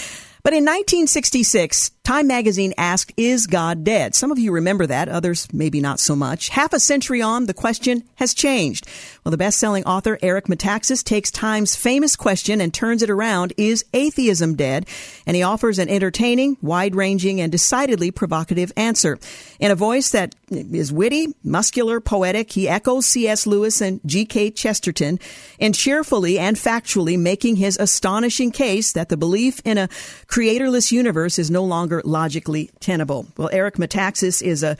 But 0.43 0.53
in 0.53 0.65
1966, 0.65 1.91
Time 2.07 2.29
magazine 2.29 2.73
asked, 2.79 3.13
Is 3.17 3.49
God 3.49 3.83
dead? 3.83 4.15
Some 4.15 4.31
of 4.31 4.39
you 4.39 4.53
remember 4.53 4.87
that, 4.87 5.09
others 5.09 5.49
maybe 5.53 5.81
not 5.81 5.99
so 5.99 6.15
much. 6.15 6.51
Half 6.51 6.73
a 6.73 6.79
century 6.79 7.21
on, 7.21 7.47
the 7.47 7.53
question 7.53 8.05
has 8.15 8.33
changed. 8.33 8.87
Well, 9.25 9.33
the 9.33 9.37
best-selling 9.37 9.85
author 9.87 10.17
Eric 10.23 10.45
Metaxas 10.45 11.03
takes 11.03 11.33
Time's 11.33 11.75
famous 11.75 12.15
question 12.15 12.61
and 12.61 12.73
turns 12.73 13.03
it 13.03 13.11
around, 13.11 13.55
Is 13.57 13.85
atheism 13.93 14.55
dead? 14.55 14.87
And 15.27 15.35
he 15.35 15.43
offers 15.43 15.81
an 15.81 15.89
entertaining, 15.89 16.59
wide-ranging, 16.63 17.41
and 17.41 17.51
decidedly 17.51 18.13
provocative 18.13 18.71
answer. 18.77 19.19
In 19.59 19.73
a 19.73 19.75
voice 19.75 20.11
that 20.11 20.33
is 20.49 20.93
witty, 20.93 21.35
muscular, 21.43 21.99
poetic, 21.99 22.53
he 22.53 22.69
echoes 22.69 23.07
C.S. 23.07 23.49
Lewis 23.49 23.81
and 23.81 24.01
G.K. 24.07 24.53
Chesterton 24.53 25.19
in 25.59 25.73
cheerfully 25.73 26.39
and 26.39 26.57
factually 26.57 27.19
making 27.19 27.57
his 27.57 27.77
astonishing 27.79 28.53
case 28.53 28.93
that 28.93 29.09
the 29.09 29.17
belief 29.17 29.61
in 29.65 29.77
a 29.77 29.89
creatorless 30.29 30.93
universe 30.93 31.37
is 31.37 31.51
no 31.51 31.65
longer 31.65 31.96
longer 32.05 32.27
logically 32.27 32.71
tenable. 32.81 33.27
Well, 33.37 33.51
Eric 33.53 33.77
Metaxas 33.77 34.43
is 34.43 34.63
a 34.63 34.77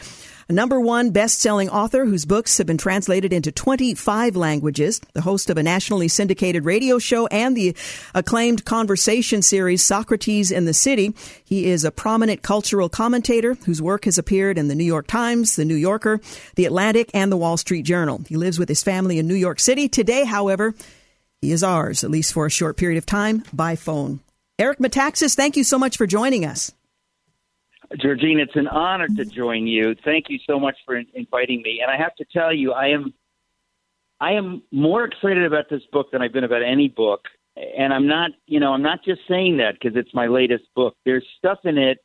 a 0.49 0.53
number 0.53 0.81
one 0.81 1.11
best-selling 1.11 1.69
author 1.71 2.05
whose 2.05 2.25
books 2.25 2.57
have 2.59 2.69
been 2.69 2.79
translated 2.79 3.33
into 3.33 3.51
25 3.51 4.37
languages, 4.37 5.01
the 5.13 5.23
host 5.23 5.51
of 5.51 5.59
a 5.59 5.63
nationally 5.65 6.07
syndicated 6.07 6.65
radio 6.65 7.01
show 7.01 7.27
and 7.27 7.57
the 7.57 7.75
acclaimed 8.15 8.65
conversation 8.65 9.43
series 9.43 9.85
Socrates 9.85 10.53
in 10.53 10.65
the 10.65 10.73
City. 10.73 11.13
He 11.45 11.67
is 11.67 11.85
a 11.85 11.91
prominent 11.91 12.43
cultural 12.43 12.89
commentator 12.89 13.55
whose 13.67 13.83
work 13.83 14.05
has 14.05 14.19
appeared 14.19 14.57
in 14.57 14.69
the 14.69 14.77
New 14.77 14.85
York 14.85 15.09
Times, 15.09 15.57
the 15.57 15.65
New 15.65 15.75
Yorker, 15.75 16.21
the 16.55 16.67
Atlantic, 16.67 17.11
and 17.13 17.33
the 17.33 17.37
Wall 17.37 17.57
Street 17.57 17.83
Journal. 17.83 18.23
He 18.29 18.37
lives 18.37 18.57
with 18.57 18.69
his 18.69 18.85
family 18.85 19.19
in 19.19 19.27
New 19.27 19.35
York 19.35 19.59
City. 19.59 19.89
Today, 19.89 20.25
however, 20.25 20.77
he 21.41 21.51
is 21.51 21.65
ours, 21.65 22.05
at 22.05 22.11
least 22.13 22.33
for 22.33 22.47
a 22.47 22.51
short 22.51 22.77
period 22.77 22.99
of 22.99 23.05
time, 23.05 23.43
by 23.53 23.75
phone. 23.75 24.21
Eric 24.61 24.79
Metaxas, 24.79 25.35
thank 25.35 25.57
you 25.57 25.65
so 25.65 25.79
much 25.79 25.99
for 25.99 26.07
joining 26.07 26.47
us. 26.47 26.73
Georgene, 27.95 28.39
it's 28.39 28.57
an 28.57 28.69
honor 28.69 29.09
to 29.09 29.25
join 29.25 29.67
you. 29.67 29.95
Thank 30.05 30.27
you 30.29 30.39
so 30.47 30.59
much 30.59 30.77
for 30.85 30.97
inviting 30.97 31.63
me. 31.63 31.81
And 31.83 31.91
I 31.91 31.97
have 31.97 32.15
to 32.17 32.25
tell 32.33 32.53
you, 32.53 32.73
I 32.73 32.89
am 32.89 33.15
I 34.21 34.33
am 34.33 34.63
more 34.73 35.05
excited 35.05 35.45
about 35.45 35.67
this 35.71 35.83
book 35.93 36.11
than 36.11 36.23
I've 36.23 36.33
been 36.33 36.45
about 36.45 36.63
any 36.63 36.89
book. 36.89 37.21
And 37.57 37.93
I'm 37.93 38.07
not, 38.07 38.31
you 38.47 38.61
know, 38.61 38.73
I'm 38.73 38.83
not 38.83 39.05
just 39.05 39.21
saying 39.29 39.59
that 39.59 39.75
because 39.75 39.97
it's 39.97 40.15
my 40.15 40.27
latest 40.27 40.65
book. 40.75 40.97
There's 41.05 41.25
stuff 41.39 41.59
in 41.65 41.79
it. 41.79 41.99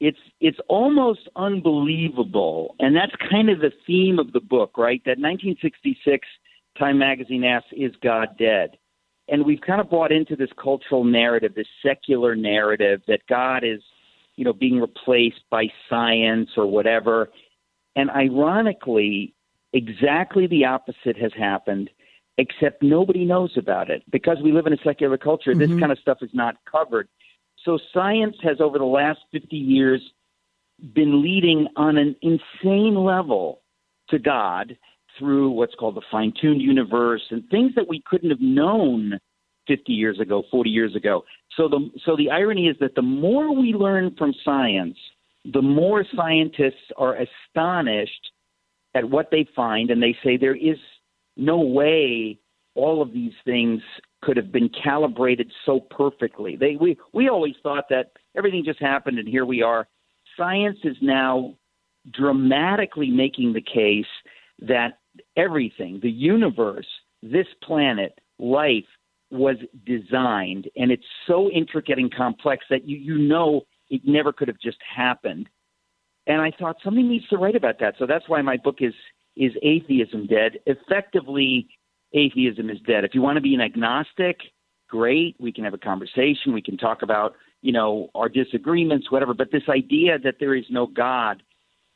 It's 0.00 0.18
it's 0.40 0.58
almost 0.68 1.28
unbelievable, 1.36 2.74
and 2.78 2.96
that's 2.96 3.12
kind 3.30 3.50
of 3.50 3.58
the 3.58 3.72
theme 3.86 4.18
of 4.18 4.32
the 4.32 4.40
book, 4.40 4.78
right? 4.78 5.02
That 5.04 5.18
1966 5.18 6.26
Time 6.78 6.98
magazine 6.98 7.44
asks, 7.44 7.68
"Is 7.72 7.94
God 8.02 8.38
dead?" 8.38 8.78
And 9.28 9.44
we've 9.44 9.60
kind 9.60 9.80
of 9.80 9.90
bought 9.90 10.10
into 10.10 10.36
this 10.36 10.48
cultural 10.56 11.04
narrative, 11.04 11.54
this 11.54 11.68
secular 11.84 12.34
narrative 12.34 13.02
that 13.08 13.26
God 13.28 13.62
is 13.62 13.82
you 14.40 14.46
know, 14.46 14.54
being 14.54 14.80
replaced 14.80 15.42
by 15.50 15.66
science 15.90 16.48
or 16.56 16.64
whatever. 16.64 17.28
And 17.94 18.08
ironically, 18.08 19.34
exactly 19.74 20.46
the 20.46 20.64
opposite 20.64 21.18
has 21.20 21.30
happened, 21.38 21.90
except 22.38 22.82
nobody 22.82 23.26
knows 23.26 23.52
about 23.58 23.90
it. 23.90 24.02
Because 24.10 24.38
we 24.42 24.50
live 24.50 24.66
in 24.66 24.72
a 24.72 24.78
secular 24.82 25.18
culture, 25.18 25.50
mm-hmm. 25.50 25.72
this 25.72 25.78
kind 25.78 25.92
of 25.92 25.98
stuff 25.98 26.18
is 26.22 26.30
not 26.32 26.56
covered. 26.64 27.06
So 27.66 27.78
science 27.92 28.34
has, 28.42 28.62
over 28.62 28.78
the 28.78 28.86
last 28.86 29.18
50 29.30 29.54
years, 29.54 30.00
been 30.94 31.22
leading 31.22 31.68
on 31.76 31.98
an 31.98 32.16
insane 32.22 32.94
level 32.94 33.60
to 34.08 34.18
God 34.18 34.74
through 35.18 35.50
what's 35.50 35.74
called 35.74 35.96
the 35.96 36.02
fine 36.10 36.32
tuned 36.40 36.62
universe 36.62 37.24
and 37.30 37.46
things 37.50 37.72
that 37.76 37.88
we 37.88 38.02
couldn't 38.06 38.30
have 38.30 38.40
known 38.40 39.18
50 39.70 39.92
years 39.92 40.18
ago, 40.18 40.42
40 40.50 40.68
years 40.68 40.96
ago. 40.96 41.22
So 41.56 41.68
the 41.68 41.88
so 42.04 42.16
the 42.16 42.28
irony 42.28 42.66
is 42.66 42.76
that 42.80 42.96
the 42.96 43.02
more 43.02 43.54
we 43.54 43.72
learn 43.72 44.16
from 44.18 44.34
science, 44.44 44.96
the 45.52 45.62
more 45.62 46.04
scientists 46.16 46.90
are 46.96 47.16
astonished 47.16 48.32
at 48.96 49.08
what 49.08 49.28
they 49.30 49.46
find, 49.54 49.90
and 49.92 50.02
they 50.02 50.16
say 50.24 50.36
there 50.36 50.56
is 50.56 50.76
no 51.36 51.60
way 51.60 52.40
all 52.74 53.00
of 53.00 53.12
these 53.12 53.32
things 53.44 53.80
could 54.22 54.36
have 54.36 54.50
been 54.50 54.70
calibrated 54.82 55.50
so 55.64 55.78
perfectly. 55.80 56.56
They 56.56 56.74
we 56.74 56.98
we 57.12 57.28
always 57.28 57.54
thought 57.62 57.84
that 57.90 58.10
everything 58.36 58.64
just 58.64 58.80
happened, 58.80 59.20
and 59.20 59.28
here 59.28 59.44
we 59.44 59.62
are. 59.62 59.86
Science 60.36 60.78
is 60.82 60.96
now 61.00 61.54
dramatically 62.12 63.10
making 63.10 63.52
the 63.52 63.60
case 63.60 64.10
that 64.60 64.98
everything, 65.36 66.00
the 66.02 66.10
universe, 66.10 66.86
this 67.22 67.46
planet, 67.62 68.18
life, 68.38 68.84
was 69.30 69.56
designed, 69.86 70.68
and 70.76 70.90
it's 70.90 71.04
so 71.26 71.50
intricate 71.50 71.98
and 71.98 72.12
complex 72.14 72.64
that 72.70 72.86
you 72.86 72.96
you 72.96 73.18
know 73.18 73.62
it 73.88 74.02
never 74.04 74.32
could 74.32 74.48
have 74.48 74.58
just 74.58 74.78
happened. 74.96 75.48
And 76.26 76.40
I 76.40 76.52
thought 76.58 76.76
something 76.84 77.08
needs 77.08 77.26
to 77.28 77.36
write 77.36 77.56
about 77.56 77.78
that. 77.80 77.94
So 77.98 78.06
that's 78.06 78.28
why 78.28 78.42
my 78.42 78.56
book 78.56 78.76
is 78.80 78.94
is 79.36 79.52
atheism 79.62 80.26
dead? 80.26 80.58
Effectively, 80.66 81.68
atheism 82.12 82.68
is 82.70 82.78
dead. 82.86 83.04
If 83.04 83.14
you 83.14 83.22
want 83.22 83.36
to 83.36 83.40
be 83.40 83.54
an 83.54 83.60
agnostic, 83.60 84.38
great. 84.88 85.36
We 85.38 85.52
can 85.52 85.64
have 85.64 85.74
a 85.74 85.78
conversation. 85.78 86.52
We 86.52 86.62
can 86.62 86.76
talk 86.76 87.02
about 87.02 87.34
you 87.62 87.72
know 87.72 88.10
our 88.14 88.28
disagreements, 88.28 89.10
whatever. 89.10 89.34
But 89.34 89.52
this 89.52 89.68
idea 89.68 90.18
that 90.18 90.36
there 90.40 90.54
is 90.54 90.64
no 90.70 90.86
God, 90.86 91.42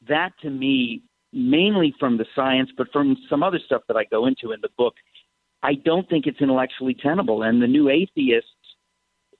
that 0.08 0.30
to 0.42 0.50
me, 0.50 1.02
mainly 1.32 1.94
from 1.98 2.16
the 2.16 2.26
science, 2.34 2.70
but 2.76 2.86
from 2.92 3.16
some 3.28 3.42
other 3.42 3.58
stuff 3.64 3.82
that 3.88 3.96
I 3.96 4.04
go 4.04 4.26
into 4.26 4.52
in 4.52 4.60
the 4.62 4.70
book, 4.78 4.94
I 5.64 5.74
don't 5.74 6.08
think 6.10 6.26
it's 6.26 6.40
intellectually 6.40 6.94
tenable. 6.94 7.42
And 7.42 7.60
the 7.60 7.66
new 7.66 7.88
atheists 7.88 8.50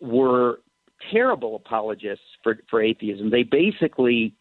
were 0.01 0.61
terrible 1.13 1.55
apologists 1.55 2.25
for, 2.43 2.57
for 2.71 2.83
atheism. 2.83 3.31
They 3.31 3.43
basically 3.43 4.35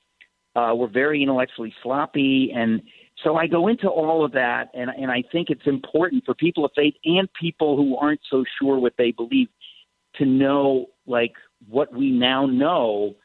uh, 0.56 0.74
were 0.76 0.88
very 0.88 1.22
intellectually 1.22 1.74
sloppy. 1.84 2.54
And 2.56 2.82
so 3.22 3.36
I 3.36 3.48
go 3.48 3.68
into 3.68 3.90
all 3.90 4.24
of 4.24 4.32
that, 4.32 4.70
and, 4.74 4.90
and 4.98 5.12
I 5.12 5.24
think 5.30 5.50
it's 5.50 5.66
important 5.68 6.24
for 6.26 6.34
people 6.34 6.64
of 6.64 6.72
faith 6.74 6.94
and 7.04 7.28
people 7.40 7.76
who 7.76 7.98
aren't 7.98 8.22
so 8.32 8.46
sure 8.60 8.80
what 8.80 8.94
they 8.98 9.12
believe 9.12 9.50
to 10.16 10.26
know, 10.26 10.88
like, 11.06 11.34
what 11.68 11.94
we 11.94 12.12
now 12.12 12.46
know 12.46 13.16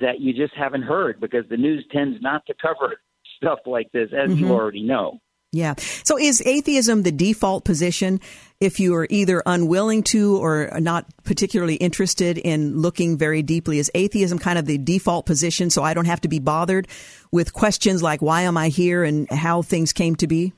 that 0.00 0.20
you 0.20 0.32
just 0.32 0.54
haven't 0.54 0.82
heard 0.82 1.20
because 1.20 1.44
the 1.50 1.56
news 1.56 1.84
tends 1.92 2.20
not 2.22 2.46
to 2.46 2.54
cover 2.60 2.96
stuff 3.36 3.58
like 3.66 3.92
this, 3.92 4.08
as 4.12 4.30
mm-hmm. 4.30 4.44
you 4.44 4.50
already 4.50 4.82
know. 4.82 5.20
Yeah. 5.52 5.74
So 6.04 6.18
is 6.18 6.42
atheism 6.44 7.04
the 7.04 7.12
default 7.12 7.64
position 7.64 8.20
if 8.60 8.78
you 8.78 8.94
are 8.94 9.06
either 9.08 9.42
unwilling 9.46 10.02
to 10.04 10.36
or 10.36 10.70
not 10.78 11.06
particularly 11.24 11.76
interested 11.76 12.36
in 12.36 12.78
looking 12.78 13.16
very 13.16 13.42
deeply? 13.42 13.78
Is 13.78 13.90
atheism 13.94 14.38
kind 14.38 14.58
of 14.58 14.66
the 14.66 14.76
default 14.76 15.24
position 15.24 15.70
so 15.70 15.82
I 15.82 15.94
don't 15.94 16.04
have 16.04 16.20
to 16.22 16.28
be 16.28 16.38
bothered 16.38 16.86
with 17.32 17.54
questions 17.54 18.02
like 18.02 18.20
why 18.20 18.42
am 18.42 18.58
I 18.58 18.68
here 18.68 19.04
and 19.04 19.30
how 19.30 19.62
things 19.62 19.94
came 19.94 20.16
to 20.16 20.26
be? 20.26 20.52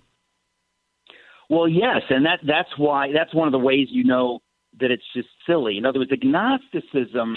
Well, 1.49 1.68
yes, 1.68 2.03
and 2.11 2.26
that 2.26 2.41
that's 2.45 2.70
why 2.76 3.12
that's 3.12 3.34
one 3.34 3.47
of 3.47 3.53
the 3.53 3.59
ways 3.59 3.88
you 3.91 4.05
know 4.05 4.41
that 4.80 4.91
it's 4.91 5.03
just 5.14 5.28
silly. 5.47 5.78
In 5.78 5.84
other 5.84 6.01
words, 6.01 6.12
agnosticism 6.12 7.36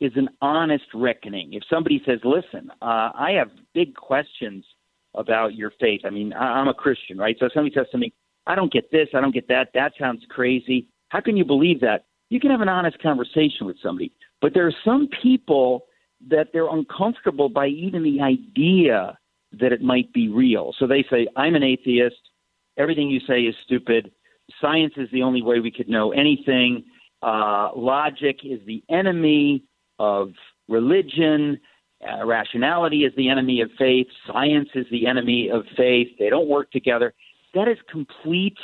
is 0.00 0.12
an 0.16 0.28
honest 0.42 0.84
reckoning. 0.94 1.54
If 1.54 1.62
somebody 1.70 2.02
says, 2.04 2.20
"Listen, 2.24 2.70
uh, 2.82 3.10
I 3.14 3.32
have 3.38 3.50
big 3.72 3.94
questions 3.94 4.66
about 5.14 5.54
your 5.54 5.72
faith. 5.80 6.02
I 6.04 6.10
mean, 6.10 6.32
I, 6.32 6.60
I'm 6.60 6.68
a 6.68 6.74
Christian, 6.74 7.18
right? 7.18 7.36
So 7.38 7.48
somebody 7.52 7.74
says 7.74 7.86
to 7.92 7.98
me, 7.98 8.12
I 8.46 8.54
don't 8.54 8.72
get 8.72 8.90
this, 8.90 9.08
I 9.14 9.20
don't 9.20 9.34
get 9.34 9.48
that, 9.48 9.68
that 9.74 9.92
sounds 9.98 10.22
crazy. 10.28 10.88
How 11.08 11.20
can 11.20 11.36
you 11.36 11.44
believe 11.44 11.80
that? 11.80 12.06
You 12.30 12.40
can 12.40 12.50
have 12.50 12.60
an 12.60 12.68
honest 12.68 13.00
conversation 13.00 13.66
with 13.66 13.76
somebody. 13.82 14.12
But 14.40 14.52
there 14.54 14.66
are 14.66 14.74
some 14.84 15.08
people 15.22 15.86
that 16.28 16.48
they're 16.52 16.68
uncomfortable 16.68 17.48
by 17.48 17.68
even 17.68 18.02
the 18.02 18.20
idea 18.20 19.18
that 19.52 19.72
it 19.72 19.82
might 19.82 20.12
be 20.12 20.28
real. 20.28 20.74
So 20.78 20.86
they 20.86 21.04
say, 21.10 21.28
I'm 21.36 21.54
an 21.54 21.62
atheist. 21.62 22.16
Everything 22.76 23.08
you 23.08 23.20
say 23.26 23.42
is 23.42 23.54
stupid. 23.64 24.10
Science 24.60 24.94
is 24.96 25.08
the 25.12 25.22
only 25.22 25.42
way 25.42 25.60
we 25.60 25.70
could 25.70 25.88
know 25.88 26.12
anything. 26.12 26.84
Uh, 27.22 27.70
logic 27.74 28.40
is 28.44 28.60
the 28.66 28.82
enemy 28.90 29.64
of 29.98 30.32
religion. 30.68 31.58
Uh, 32.06 32.24
rationality 32.26 33.04
is 33.04 33.12
the 33.16 33.28
enemy 33.28 33.60
of 33.60 33.70
faith. 33.78 34.06
Science 34.26 34.68
is 34.74 34.86
the 34.90 35.06
enemy 35.06 35.48
of 35.50 35.64
faith. 35.76 36.08
They 36.18 36.28
don't 36.28 36.48
work 36.48 36.70
together. 36.70 37.14
That 37.54 37.68
is 37.68 37.78
complete 37.90 38.58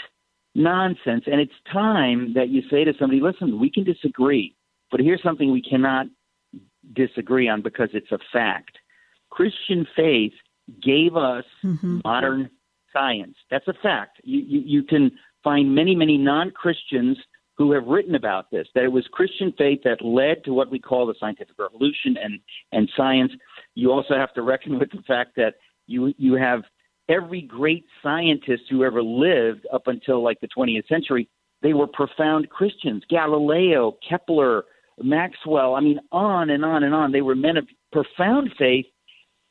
nonsense. 0.54 1.24
And 1.26 1.40
it's 1.40 1.52
time 1.72 2.34
that 2.34 2.48
you 2.48 2.62
say 2.70 2.84
to 2.84 2.92
somebody, 2.98 3.20
listen, 3.20 3.58
we 3.58 3.70
can 3.70 3.84
disagree, 3.84 4.54
but 4.90 5.00
here's 5.00 5.22
something 5.22 5.50
we 5.50 5.62
cannot 5.62 6.06
disagree 6.92 7.48
on 7.48 7.62
because 7.62 7.88
it's 7.92 8.10
a 8.12 8.18
fact. 8.32 8.78
Christian 9.30 9.86
faith 9.96 10.32
gave 10.82 11.16
us 11.16 11.44
mm-hmm. 11.64 12.00
modern 12.04 12.50
science. 12.92 13.36
That's 13.50 13.68
a 13.68 13.74
fact. 13.82 14.20
You, 14.24 14.40
you, 14.40 14.60
you 14.60 14.82
can 14.82 15.12
find 15.44 15.74
many, 15.74 15.94
many 15.94 16.18
non 16.18 16.50
Christians 16.50 17.16
who 17.60 17.72
have 17.72 17.86
written 17.86 18.14
about 18.14 18.50
this, 18.50 18.66
that 18.74 18.84
it 18.84 18.90
was 18.90 19.06
Christian 19.12 19.52
faith 19.58 19.80
that 19.84 20.02
led 20.02 20.42
to 20.44 20.54
what 20.54 20.70
we 20.70 20.78
call 20.78 21.06
the 21.06 21.14
scientific 21.20 21.58
revolution 21.58 22.16
and, 22.16 22.40
and 22.72 22.90
science. 22.96 23.30
You 23.74 23.92
also 23.92 24.14
have 24.14 24.32
to 24.32 24.40
reckon 24.40 24.78
with 24.78 24.90
the 24.90 25.02
fact 25.06 25.36
that 25.36 25.56
you, 25.86 26.14
you 26.16 26.36
have 26.36 26.62
every 27.10 27.42
great 27.42 27.84
scientist 28.02 28.62
who 28.70 28.82
ever 28.82 29.02
lived 29.02 29.66
up 29.74 29.88
until 29.88 30.24
like 30.24 30.40
the 30.40 30.48
20th 30.56 30.88
century, 30.88 31.28
they 31.60 31.74
were 31.74 31.86
profound 31.86 32.48
Christians. 32.48 33.02
Galileo, 33.10 33.98
Kepler, 34.08 34.64
Maxwell, 35.02 35.74
I 35.74 35.80
mean, 35.80 36.00
on 36.12 36.48
and 36.48 36.64
on 36.64 36.82
and 36.82 36.94
on. 36.94 37.12
They 37.12 37.20
were 37.20 37.34
men 37.34 37.58
of 37.58 37.68
profound 37.92 38.52
faith, 38.58 38.86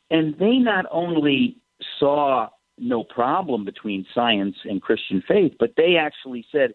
and 0.10 0.34
they 0.40 0.58
not 0.58 0.86
only 0.90 1.58
saw 2.00 2.48
no 2.80 3.04
problem 3.04 3.66
between 3.66 4.04
science 4.16 4.56
and 4.64 4.82
Christian 4.82 5.22
faith, 5.28 5.52
but 5.60 5.74
they 5.78 5.96
actually 5.96 6.44
said, 6.52 6.72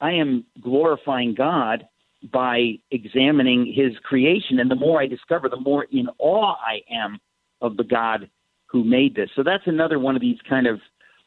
I 0.00 0.12
am 0.12 0.44
glorifying 0.60 1.34
God 1.34 1.86
by 2.32 2.74
examining 2.90 3.66
his 3.66 3.92
creation. 4.02 4.60
And 4.60 4.70
the 4.70 4.76
more 4.76 5.00
I 5.00 5.06
discover, 5.06 5.48
the 5.48 5.60
more 5.60 5.86
in 5.90 6.08
awe 6.18 6.54
I 6.54 6.80
am 6.92 7.18
of 7.60 7.76
the 7.76 7.84
God 7.84 8.28
who 8.66 8.84
made 8.84 9.14
this. 9.14 9.30
So 9.34 9.42
that's 9.42 9.66
another 9.66 9.98
one 9.98 10.16
of 10.16 10.22
these 10.22 10.38
kind 10.48 10.66
of, 10.66 10.80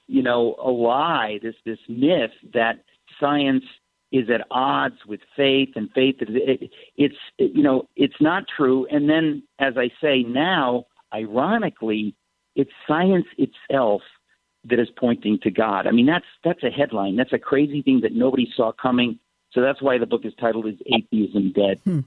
you 0.08 0.22
know, 0.22 0.56
a 0.64 0.70
lie, 0.70 1.40
this 1.42 1.56
this 1.66 1.80
myth 1.88 2.32
that 2.54 2.84
science 3.20 3.64
is 4.12 4.30
at 4.30 4.46
odds 4.52 4.98
with 5.08 5.20
faith, 5.36 5.70
and 5.76 5.90
faith 5.94 6.16
is 6.22 6.28
it, 6.32 6.70
it's 6.98 7.16
you 7.38 7.64
know 7.64 7.88
it's 7.96 8.20
not 8.22 8.44
true. 8.56 8.86
And 8.92 9.10
then, 9.10 9.44
as 9.60 9.74
I 9.78 9.90
say 10.02 10.24
now, 10.24 10.86
ironically, 11.14 12.16
it's 12.56 12.72
science 12.88 13.26
itself 13.38 14.02
that 14.66 14.80
is 14.80 14.88
pointing 14.98 15.40
to 15.44 15.52
God. 15.52 15.88
I 15.88 15.92
mean, 15.92 16.06
that's 16.06 16.26
that's 16.44 16.64
a 16.64 16.70
headline. 16.70 17.16
That's 17.16 17.34
a 17.34 17.40
crazy 17.40 17.82
thing 17.82 18.02
that 18.02 18.14
nobody 18.14 18.48
saw 18.56 18.72
coming. 18.72 19.20
So 19.52 19.62
that's 19.62 19.82
why 19.82 19.98
the 19.98 20.06
book 20.06 20.22
is 20.26 20.34
titled 20.40 20.68
"Is 20.68 20.80
Atheism 20.86 21.54
Dead?" 21.54 21.80
Hmm. 21.84 22.00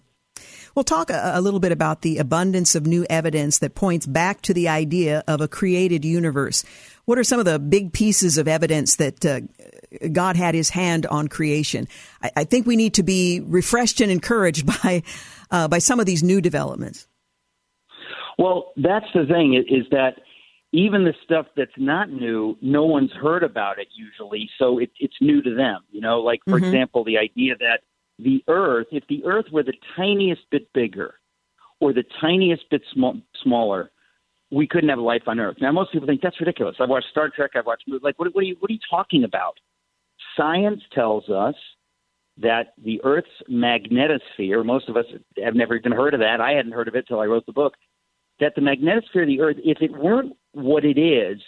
We'll 0.74 0.84
talk 0.84 1.09
a, 1.09 1.32
a, 1.34 1.40
little 1.40 1.61
bit 1.61 1.72
about 1.72 2.02
the 2.02 2.18
abundance 2.18 2.74
of 2.74 2.86
new 2.86 3.07
evidence 3.09 3.61
that 3.61 3.74
points 3.74 4.07
back 4.07 4.42
to 4.42 4.52
the 4.52 4.68
idea 4.68 5.24
of 5.26 5.40
a 5.40 5.48
created 5.48 6.04
universe. 6.04 6.64
What 7.07 7.16
are 7.16 7.24
some 7.24 7.38
of 7.38 7.46
the 7.46 7.59
big 7.59 7.94
pieces 7.94 8.36
of 8.36 8.46
evidence 8.46 8.96
that 8.96 9.24
uh, 9.24 9.40
God 10.12 10.36
had 10.36 10.54
His 10.54 10.68
hand 10.68 11.07
on 11.07 11.28
creation? 11.28 11.88
I, 12.22 12.30
I, 12.36 12.44
think 12.44 12.66
we 12.66 12.76
need 12.76 12.92
to 12.94 13.02
be 13.02 13.40
refreshed 13.40 14.02
and 14.02 14.11
encouraged 14.11 14.66
by 14.82 15.02
uh, 15.50 15.68
by 15.68 15.78
some 15.78 16.00
of 16.00 16.07
these 16.07 16.22
new 16.22 16.42
developments. 16.42 17.09
Well, 18.38 18.72
that's 18.76 19.07
the 19.14 19.24
thing 19.24 19.54
is 19.54 19.86
that 19.92 20.20
even 20.78 21.04
the 21.04 21.14
stuff 21.24 21.46
that's 21.56 21.70
not 21.76 22.10
new, 22.10 22.56
no 22.60 22.84
one's 22.84 23.12
heard 23.12 23.42
about 23.42 23.78
it 23.78 23.88
usually, 23.94 24.50
so 24.58 24.78
it, 24.78 24.90
it's 24.98 25.16
new 25.20 25.42
to 25.42 25.54
them. 25.54 25.80
You 25.90 26.00
know, 26.00 26.20
like 26.20 26.40
for 26.44 26.56
mm-hmm. 26.56 26.64
example, 26.64 27.04
the 27.04 27.18
idea 27.18 27.54
that 27.58 27.80
the 28.18 28.42
Earth, 28.48 28.86
if 28.90 29.04
the 29.08 29.24
Earth 29.24 29.46
were 29.52 29.62
the 29.62 29.74
tiniest 29.96 30.42
bit 30.50 30.72
bigger 30.72 31.14
or 31.80 31.92
the 31.92 32.04
tiniest 32.20 32.68
bit 32.70 32.82
sm- 32.92 33.20
smaller, 33.42 33.90
we 34.50 34.66
couldn't 34.66 34.88
have 34.88 34.98
life 34.98 35.22
on 35.26 35.40
Earth. 35.40 35.56
Now, 35.60 35.72
most 35.72 35.92
people 35.92 36.06
think 36.06 36.20
that's 36.22 36.40
ridiculous. 36.40 36.76
I've 36.80 36.88
watched 36.88 37.08
Star 37.10 37.28
Trek. 37.28 37.52
I've 37.54 37.66
watched 37.66 37.84
movies. 37.86 38.02
like 38.02 38.18
what, 38.18 38.34
what 38.34 38.42
are 38.42 38.46
you 38.46 38.56
what 38.60 38.70
are 38.70 38.74
you 38.74 38.80
talking 38.88 39.24
about? 39.24 39.58
Science 40.36 40.82
tells 40.92 41.28
us 41.28 41.54
that 42.38 42.74
the 42.82 43.00
Earth's 43.02 43.28
magnetosphere. 43.50 44.64
Most 44.64 44.88
of 44.88 44.96
us 44.96 45.06
have 45.42 45.54
never 45.54 45.74
even 45.74 45.92
heard 45.92 46.14
of 46.14 46.20
that. 46.20 46.40
I 46.40 46.52
hadn't 46.52 46.72
heard 46.72 46.88
of 46.88 46.94
it 46.94 47.06
till 47.08 47.20
I 47.20 47.24
wrote 47.24 47.46
the 47.46 47.52
book. 47.52 47.74
That 48.41 48.55
the 48.55 48.61
magnetosphere 48.61 49.22
of 49.22 49.28
the 49.28 49.41
Earth, 49.41 49.57
if 49.64 49.78
it 49.80 49.93
weren't 49.93 50.37
what 50.53 50.84
it 50.84 50.99
is, 50.99 51.41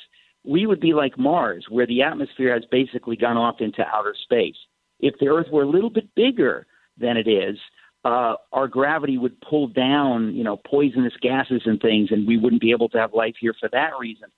we 0.44 0.66
would 0.66 0.80
be 0.80 0.94
like 0.94 1.18
Mars, 1.18 1.66
where 1.68 1.86
the 1.86 2.02
atmosphere 2.02 2.54
has 2.54 2.64
basically 2.70 3.16
gone 3.16 3.36
off 3.36 3.56
into 3.60 3.82
outer 3.86 4.14
space. 4.22 4.56
If 5.00 5.14
the 5.20 5.28
Earth 5.28 5.48
were 5.52 5.62
a 5.62 5.68
little 5.68 5.90
bit 5.90 6.08
bigger 6.14 6.66
than 6.96 7.16
it 7.16 7.28
is, 7.28 7.58
uh, 8.04 8.34
our 8.52 8.68
gravity 8.68 9.18
would 9.18 9.40
pull 9.40 9.68
down, 9.68 10.34
you 10.34 10.44
know, 10.44 10.56
poisonous 10.56 11.12
gases 11.20 11.62
and 11.66 11.80
things, 11.80 12.08
and 12.10 12.26
we 12.26 12.38
wouldn't 12.38 12.62
be 12.62 12.70
able 12.70 12.88
to 12.90 12.98
have 12.98 13.12
life 13.12 13.34
here 13.40 13.54
for 13.58 13.68
that 13.72 13.90
reason. 14.00 14.28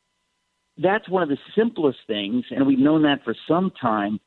That's 0.78 1.08
one 1.08 1.22
of 1.22 1.28
the 1.28 1.38
simplest 1.54 1.98
things, 2.06 2.44
and 2.50 2.66
we've 2.66 2.78
known 2.78 3.02
that 3.02 3.22
for 3.22 3.34
some 3.46 3.70
time, 3.80 4.18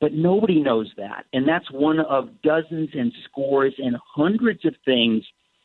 but 0.00 0.12
nobody 0.12 0.60
knows 0.60 0.90
that. 0.96 1.24
And 1.32 1.46
that's 1.46 1.70
one 1.72 1.98
of 1.98 2.40
dozens 2.42 2.90
and 2.94 3.12
scores 3.24 3.74
and 3.78 3.96
hundreds 4.14 4.64
of 4.64 4.74
things 4.84 5.24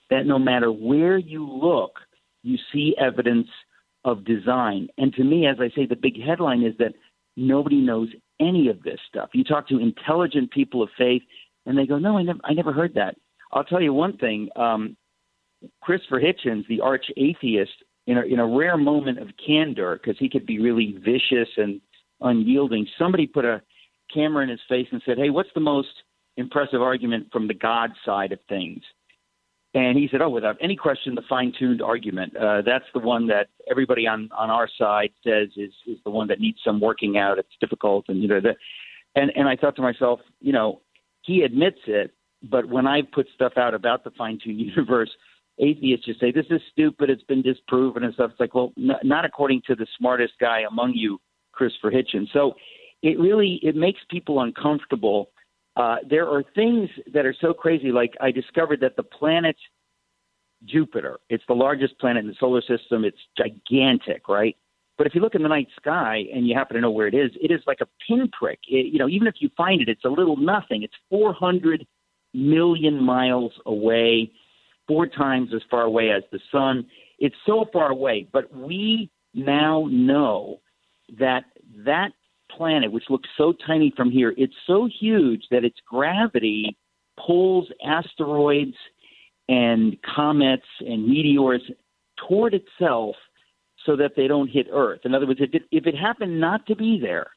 that 0.09 0.25
no 0.25 0.39
matter 0.39 0.71
where 0.71 1.17
you 1.17 1.47
look, 1.47 1.99
you 2.43 2.57
see 2.71 2.95
evidence 2.99 3.47
of 4.05 4.25
design. 4.25 4.87
And 4.97 5.13
to 5.13 5.23
me, 5.23 5.47
as 5.47 5.57
I 5.59 5.69
say, 5.75 5.85
the 5.85 5.95
big 5.95 6.21
headline 6.21 6.63
is 6.63 6.75
that 6.77 6.93
nobody 7.37 7.77
knows 7.77 8.09
any 8.39 8.67
of 8.67 8.83
this 8.83 8.99
stuff. 9.07 9.29
You 9.33 9.43
talk 9.43 9.67
to 9.69 9.79
intelligent 9.79 10.51
people 10.51 10.83
of 10.83 10.89
faith, 10.97 11.21
and 11.65 11.77
they 11.77 11.85
go, 11.85 11.97
"No, 11.97 12.17
I 12.17 12.23
never, 12.23 12.39
I 12.43 12.53
never 12.53 12.73
heard 12.73 12.93
that." 12.95 13.15
I'll 13.51 13.63
tell 13.63 13.81
you 13.81 13.93
one 13.93 14.17
thing. 14.17 14.49
Um, 14.55 14.97
Christopher 15.81 16.19
Hitchens, 16.19 16.67
the 16.67 16.81
arch 16.81 17.05
atheist, 17.15 17.71
in 18.07 18.17
a, 18.17 18.21
in 18.23 18.39
a 18.39 18.47
rare 18.47 18.75
moment 18.75 19.19
of 19.19 19.29
candor, 19.45 19.97
because 19.97 20.19
he 20.19 20.27
could 20.27 20.45
be 20.45 20.59
really 20.59 20.97
vicious 20.99 21.47
and 21.55 21.79
unyielding, 22.19 22.85
somebody 22.97 23.25
put 23.25 23.45
a 23.45 23.61
camera 24.13 24.43
in 24.43 24.49
his 24.49 24.59
face 24.67 24.87
and 24.91 25.01
said, 25.05 25.17
"Hey, 25.17 25.29
what's 25.29 25.53
the 25.53 25.61
most 25.61 26.03
impressive 26.35 26.81
argument 26.81 27.31
from 27.31 27.47
the 27.47 27.53
God 27.53 27.91
side 28.05 28.31
of 28.33 28.39
things?" 28.49 28.83
And 29.75 29.97
he 29.97 30.07
said, 30.11 30.21
"Oh, 30.21 30.29
without 30.29 30.57
any 30.61 30.75
question, 30.75 31.15
the 31.15 31.23
fine-tuned 31.27 31.81
argument. 31.81 32.35
Uh, 32.37 32.61
that's 32.61 32.85
the 32.93 32.99
one 32.99 33.27
that 33.27 33.47
everybody 33.69 34.07
on 34.07 34.29
on 34.37 34.51
our 34.51 34.69
side 34.77 35.11
says 35.23 35.49
is 35.57 35.73
is 35.87 35.97
the 36.03 36.11
one 36.11 36.27
that 36.27 36.39
needs 36.39 36.59
some 36.63 36.79
working 36.79 37.17
out. 37.17 37.39
It's 37.39 37.57
difficult, 37.59 38.05
and 38.07 38.21
you 38.21 38.27
know 38.27 38.39
the." 38.39 38.55
And 39.15 39.31
and 39.35 39.47
I 39.47 39.55
thought 39.55 39.75
to 39.77 39.81
myself, 39.81 40.19
you 40.41 40.53
know, 40.53 40.81
he 41.23 41.41
admits 41.41 41.79
it, 41.87 42.13
but 42.43 42.67
when 42.67 42.85
I 42.85 43.01
put 43.01 43.27
stuff 43.33 43.53
out 43.57 43.73
about 43.73 44.03
the 44.03 44.11
fine-tuned 44.11 44.59
universe, 44.75 45.09
atheists 45.59 46.05
just 46.05 46.19
say 46.19 46.31
this 46.31 46.45
is 46.49 46.61
stupid. 46.71 47.09
It's 47.09 47.23
been 47.23 47.41
disproven 47.41 48.03
and 48.03 48.13
stuff. 48.13 48.31
It's 48.31 48.39
like, 48.39 48.53
well, 48.53 48.73
n- 48.77 48.91
not 49.03 49.25
according 49.25 49.63
to 49.67 49.75
the 49.75 49.87
smartest 49.97 50.33
guy 50.39 50.61
among 50.69 50.93
you, 50.93 51.19
Christopher 51.51 51.91
Hitchens. 51.91 52.27
So 52.31 52.53
it 53.01 53.19
really 53.19 53.59
it 53.63 53.75
makes 53.75 54.01
people 54.09 54.41
uncomfortable 54.41 55.29
uh, 55.75 55.97
there 56.07 56.27
are 56.27 56.43
things 56.55 56.89
that 57.13 57.25
are 57.25 57.35
so 57.41 57.53
crazy. 57.53 57.91
Like 57.91 58.13
I 58.21 58.31
discovered 58.31 58.79
that 58.81 58.95
the 58.95 59.03
planet 59.03 59.55
Jupiter, 60.65 61.19
it's 61.29 61.43
the 61.47 61.55
largest 61.55 61.99
planet 61.99 62.23
in 62.23 62.29
the 62.29 62.35
solar 62.39 62.61
system. 62.61 63.03
It's 63.03 63.17
gigantic, 63.37 64.29
right? 64.29 64.55
But 64.97 65.07
if 65.07 65.15
you 65.15 65.21
look 65.21 65.35
in 65.35 65.41
the 65.41 65.49
night 65.49 65.67
sky 65.75 66.23
and 66.33 66.47
you 66.47 66.55
happen 66.55 66.75
to 66.75 66.81
know 66.81 66.91
where 66.91 67.07
it 67.07 67.15
is, 67.15 67.31
it 67.41 67.51
is 67.51 67.61
like 67.65 67.79
a 67.81 67.87
pinprick. 68.07 68.59
It, 68.67 68.93
you 68.93 68.99
know, 68.99 69.09
even 69.09 69.27
if 69.27 69.35
you 69.39 69.49
find 69.57 69.81
it, 69.81 69.89
it's 69.89 70.05
a 70.05 70.09
little 70.09 70.37
nothing. 70.37 70.83
It's 70.83 70.93
400 71.09 71.85
million 72.33 73.01
miles 73.01 73.51
away, 73.65 74.31
four 74.87 75.07
times 75.07 75.49
as 75.55 75.61
far 75.69 75.81
away 75.81 76.11
as 76.11 76.23
the 76.31 76.39
sun. 76.51 76.85
It's 77.19 77.35
so 77.45 77.65
far 77.73 77.89
away, 77.89 78.27
but 78.31 78.55
we 78.55 79.09
now 79.33 79.87
know 79.89 80.59
that 81.17 81.45
that 81.85 82.11
planet, 82.57 82.91
which 82.91 83.05
looks 83.09 83.29
so 83.37 83.53
tiny 83.65 83.93
from 83.95 84.11
here, 84.11 84.33
it's 84.37 84.53
so 84.67 84.89
huge 84.99 85.43
that 85.51 85.63
its 85.63 85.77
gravity 85.87 86.77
pulls 87.25 87.67
asteroids 87.85 88.75
and 89.49 89.97
comets 90.15 90.65
and 90.79 91.07
meteors 91.07 91.61
toward 92.27 92.53
itself 92.53 93.15
so 93.85 93.95
that 93.95 94.11
they 94.15 94.27
don't 94.27 94.49
hit 94.49 94.67
Earth. 94.71 95.01
In 95.03 95.13
other 95.13 95.27
words, 95.27 95.41
if 95.41 95.53
it, 95.53 95.63
if 95.71 95.85
it 95.85 95.95
happened 95.95 96.39
not 96.39 96.65
to 96.67 96.75
be 96.75 96.99
there, 97.01 97.27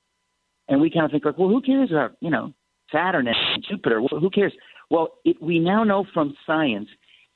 and 0.68 0.80
we 0.80 0.90
kind 0.90 1.04
of 1.04 1.10
think 1.10 1.24
like, 1.24 1.38
well, 1.38 1.48
who 1.48 1.60
cares 1.60 1.90
about 1.90 2.16
you 2.20 2.30
know 2.30 2.52
Saturn 2.92 3.26
and 3.28 3.64
Jupiter? 3.68 4.00
Well, 4.00 4.20
who 4.20 4.30
cares? 4.30 4.52
Well, 4.90 5.14
it, 5.24 5.40
we 5.42 5.58
now 5.58 5.84
know 5.84 6.06
from 6.14 6.36
science 6.46 6.88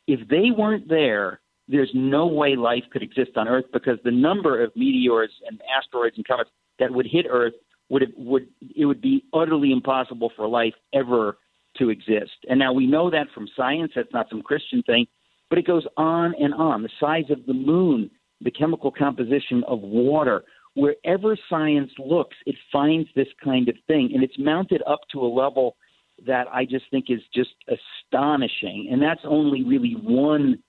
if 0.07 0.27
they 0.29 0.51
weren't 0.57 0.89
there, 0.89 1.41
there's 1.69 1.91
no 1.95 2.27
way 2.27 2.57
life 2.57 2.83
could 2.93 3.03
exist 3.03 3.31
on 3.37 3.49
Earth 3.49 3.67
because 3.73 3.99
the 4.05 4.11
number 4.11 4.63
of 4.63 4.75
meteors 4.75 5.31
and 5.49 5.61
asteroids 5.77 6.17
and 6.17 6.27
comets 6.27 6.51
that 6.79 6.91
would 6.91 7.07
hit 7.07 7.27
Earth 7.29 7.55
would 7.91 8.03
it 8.03 8.11
would 8.17 8.49
it 8.75 8.87
would 8.87 9.03
be 9.03 9.25
utterly 9.35 9.73
impossible 9.73 10.33
for 10.35 10.49
life 10.49 10.75
ever 10.95 11.37
to 11.77 11.91
exist. 11.91 12.33
And 12.49 12.59
now 12.59 12.73
we 12.73 12.87
know 12.87 13.11
that 13.11 13.27
from 13.35 13.49
science. 13.57 13.93
That's 13.95 14.13
not 14.13 14.29
some 14.31 14.43
Christian 14.43 14.83
thing, 14.83 15.07
but 15.51 15.59
it 15.59 15.67
goes 15.67 15.87
on 15.97 16.35
and 16.41 16.55
on. 16.55 16.83
The 16.83 16.91
size 16.99 17.31
of 17.31 17.45
the 17.47 17.55
moon, 17.55 18.11
the 18.41 18.51
chemical 18.51 18.91
composition 18.91 19.63
of 19.69 19.81
water. 19.81 20.45
Wherever 20.75 21.37
science 21.49 21.91
looks, 21.99 22.37
it 22.47 22.55
finds 22.73 23.09
this 23.17 23.27
kind 23.43 23.69
of 23.69 23.75
thing, 23.89 24.13
and 24.15 24.23
it's 24.23 24.39
mounted 24.39 24.83
up 24.87 25.01
to 25.13 25.21
a 25.21 25.27
level 25.27 25.77
that 26.27 26.47
I 26.53 26.65
just 26.65 26.85
think 26.91 27.07
is 27.09 27.21
just 27.35 27.51
astonishing. 27.69 28.89
And 28.91 29.03
that's 29.03 29.23
only 29.25 29.65
really 29.65 29.95
one 30.01 30.63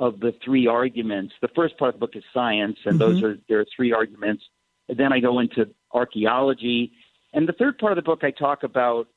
of 0.00 0.20
the 0.20 0.32
three 0.42 0.66
arguments. 0.66 1.34
The 1.42 1.48
first 1.54 1.76
part 1.76 1.94
of 1.94 2.00
the 2.00 2.06
book 2.06 2.16
is 2.16 2.24
science, 2.32 2.78
and 2.86 2.98
mm-hmm. 2.98 3.12
those 3.12 3.22
are 3.22 3.36
there 3.48 3.60
are 3.60 3.66
three 3.76 3.92
arguments. 3.92 4.42
And 4.88 4.98
then 4.98 5.12
I 5.12 5.20
go 5.20 5.38
into 5.38 5.66
archaeology. 5.92 6.92
And 7.32 7.48
the 7.48 7.52
third 7.52 7.78
part 7.78 7.92
of 7.92 7.96
the 7.96 8.02
book, 8.02 8.20
I 8.22 8.30
talk 8.30 8.62
about 8.62 9.08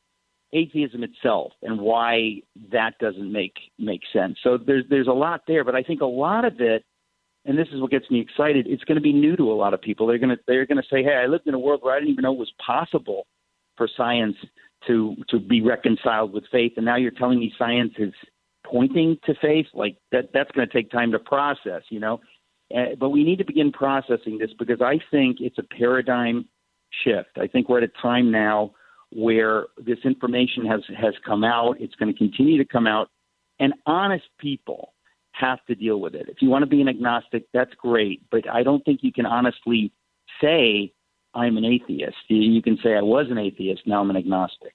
atheism 0.54 1.04
itself 1.04 1.52
and 1.64 1.80
why 1.80 2.42
that 2.72 2.94
doesn't 3.00 3.32
make 3.32 3.54
make 3.78 4.02
sense. 4.14 4.38
So 4.44 4.58
there's 4.58 4.86
there's 4.90 5.08
a 5.08 5.12
lot 5.12 5.42
there, 5.48 5.64
but 5.64 5.76
I 5.76 5.84
think 5.84 6.02
a 6.02 6.06
lot 6.06 6.46
of 6.46 6.60
it, 6.60 6.84
and 7.46 7.58
this 7.58 7.68
is 7.74 7.82
what 7.82 7.92
gets 7.92 8.10
me 8.10 8.20
excited. 8.20 8.68
It's 8.68 8.84
going 8.84 8.96
to 8.96 9.02
be 9.02 9.14
new 9.14 9.36
to 9.36 9.52
a 9.52 9.54
lot 9.54 9.74
of 9.74 9.82
people. 9.82 10.08
They're 10.08 10.18
going 10.18 10.36
to 10.36 10.40
they're 10.48 10.66
going 10.66 10.82
to 10.82 10.88
say, 10.90 11.04
"Hey, 11.04 11.16
I 11.16 11.28
lived 11.28 11.48
in 11.48 11.54
a 11.54 11.60
world 11.60 11.82
where 11.84 11.96
I 11.96 12.00
didn't 12.00 12.14
even 12.14 12.24
know 12.24 12.34
it 12.34 12.40
was 12.40 12.54
possible 12.66 13.28
for 13.78 13.90
science 13.98 14.38
to 14.88 15.16
to 15.30 15.40
be 15.40 15.62
reconciled 15.62 16.32
with 16.32 16.46
faith, 16.52 16.74
and 16.78 16.86
now 16.86 16.96
you're 16.96 17.12
telling 17.12 17.40
me 17.40 17.54
science 17.58 17.94
is 17.98 18.14
pointing 18.66 19.18
to 19.26 19.34
faith. 19.42 19.68
Like 19.74 19.98
that 20.12 20.30
that's 20.34 20.52
going 20.52 20.68
to 20.68 20.74
take 20.74 20.92
time 20.92 21.12
to 21.12 21.20
process, 21.20 21.84
you 21.90 22.00
know." 22.00 22.22
Uh, 22.76 22.96
but 23.00 23.10
we 23.10 23.24
need 23.24 23.38
to 23.38 23.46
begin 23.46 23.72
processing 23.72 24.40
this 24.40 24.50
because 24.58 24.82
I 24.82 25.00
think 25.12 25.38
it's 25.40 25.60
a 25.60 25.76
paradigm 25.78 26.48
shift. 27.04 27.38
I 27.38 27.48
think 27.48 27.70
we're 27.70 27.80
at 27.80 27.84
a 27.84 28.02
time 28.02 28.32
now 28.32 28.72
where 29.12 29.68
this 29.78 30.00
information 30.04 30.66
has 30.66 30.82
has 30.98 31.14
come 31.26 31.44
out. 31.44 31.78
It's 31.80 31.96
going 31.96 32.12
to 32.12 32.18
continue 32.18 32.58
to 32.58 32.66
come 32.66 32.88
out, 32.88 33.10
and 33.60 33.74
honest 33.86 34.26
people 34.40 34.94
have 35.32 35.64
to 35.66 35.76
deal 35.76 36.00
with 36.00 36.16
it. 36.16 36.28
If 36.30 36.38
you 36.42 36.50
want 36.50 36.64
to 36.64 36.68
be 36.68 36.82
an 36.82 36.88
agnostic, 36.88 37.46
that's 37.54 37.74
great, 37.76 38.22
but 38.32 38.50
I 38.50 38.64
don't 38.64 38.84
think 38.86 39.02
you 39.04 39.12
can 39.12 39.26
honestly 39.26 39.92
say 40.42 40.94
I'm 41.34 41.58
an 41.58 41.66
atheist. 41.66 42.16
You 42.30 42.62
can 42.62 42.78
say 42.82 42.94
I 42.94 43.02
was 43.02 43.28
an 43.30 43.38
atheist, 43.38 43.82
now 43.86 44.02
I'm 44.02 44.10
an 44.10 44.18
agnostic. 44.18 44.74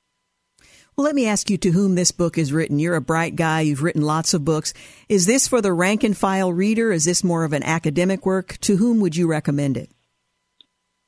Well, 0.97 1.07
let 1.07 1.15
me 1.15 1.27
ask 1.27 1.49
you 1.49 1.57
to 1.59 1.71
whom 1.71 1.95
this 1.95 2.11
book 2.11 2.37
is 2.37 2.53
written. 2.53 2.79
You're 2.79 2.97
a 2.97 3.01
bright 3.01 3.37
guy. 3.37 3.63
You've 3.63 3.83
written 3.83 4.03
lots 4.03 4.35
of 4.35 4.45
books. 4.45 4.75
Is 5.09 5.25
this 5.25 5.49
for 5.49 5.63
the 5.63 5.73
rank 5.73 6.05
and 6.05 6.15
file 6.15 6.53
reader? 6.53 6.93
Is 6.93 7.05
this 7.05 7.25
more 7.25 7.45
of 7.45 7.55
an 7.55 7.63
academic 7.63 8.27
work? 8.27 8.59
To 8.63 8.77
whom 8.77 9.01
would 9.01 9.17
you 9.17 9.27
recommend 9.27 9.79
it? 9.79 9.91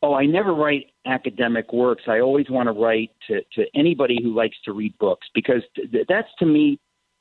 Oh, 0.00 0.14
I 0.14 0.24
never 0.24 0.54
write 0.54 0.91
academic 1.06 1.72
works, 1.72 2.04
I 2.06 2.20
always 2.20 2.48
want 2.48 2.68
to 2.68 2.72
write 2.72 3.10
to, 3.28 3.40
to 3.54 3.64
anybody 3.74 4.18
who 4.22 4.34
likes 4.34 4.56
to 4.64 4.72
read 4.72 4.96
books 4.98 5.26
because 5.34 5.62
th- 5.74 6.06
that's 6.08 6.28
to 6.38 6.46
me 6.46 6.78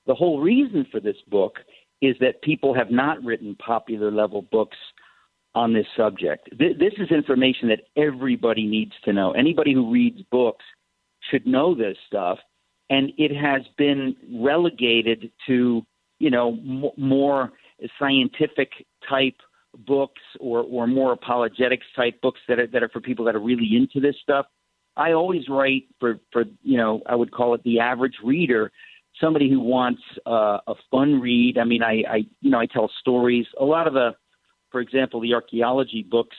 the 0.08 0.16
whole 0.16 0.40
reason 0.40 0.86
for 0.92 1.00
this 1.00 1.18
book 1.28 1.58
is 2.02 2.16
that 2.20 2.42
people 2.42 2.74
have 2.74 2.92
not 2.92 3.24
written 3.24 3.56
popular 3.56 4.12
level 4.12 4.42
books 4.52 4.78
on 5.54 5.74
this 5.74 5.86
subject. 5.96 6.50
Th- 6.58 6.78
this 6.78 6.94
is 6.98 7.12
information 7.12 7.68
that 7.70 7.82
everybody 7.96 8.66
needs 8.66 8.94
to 9.06 9.14
know. 9.14 9.32
Anybody 9.32 9.74
who 9.74 9.92
reads 9.92 10.22
books 10.32 10.64
should 11.30 11.46
know 11.46 11.76
this 11.76 11.98
stuff, 12.08 12.40
and 12.90 13.12
it 13.18 13.36
has 13.36 13.62
been 13.78 14.16
relegated 14.34 15.32
to 15.48 15.86
you 16.20 16.30
know 16.30 16.54
m- 16.54 16.92
more 16.98 17.52
scientific 18.00 18.72
type 19.08 19.36
books 19.78 20.22
or 20.40 20.62
or 20.62 20.88
more 20.88 21.14
apologetics 21.14 21.86
type 21.96 22.20
books 22.22 22.40
that 22.48 22.60
are 22.60 22.68
that 22.68 22.84
are 22.84 22.90
for 22.90 23.02
people 23.02 23.26
that 23.26 23.36
are 23.36 23.40
really 23.40 23.70
into 23.76 24.00
this 24.00 24.16
stuff. 24.22 24.46
I 24.98 25.14
always 25.14 25.48
write 25.50 25.84
for 26.00 26.20
for 26.32 26.44
you 26.64 26.78
know 26.78 27.02
I 27.08 27.16
would 27.16 27.32
call 27.32 27.54
it 27.54 27.64
the 27.64 27.80
average 27.80 28.16
reader, 28.24 28.72
somebody 29.20 29.50
who 29.50 29.60
wants 29.60 30.02
uh, 30.26 30.60
a 30.68 30.74
fun 30.90 31.20
read. 31.20 31.58
I 31.58 31.64
mean 31.64 31.84
I 31.84 32.04
I 32.10 32.18
you 32.42 32.52
know 32.52 32.60
I 32.60 32.66
tell 32.66 32.92
stories. 33.00 33.46
A 33.60 33.66
lot 33.66 33.88
of 33.88 33.94
the, 33.94 34.12
for 34.72 34.82
example, 34.82 35.22
the 35.22 35.34
archaeology 35.34 36.06
books 36.10 36.38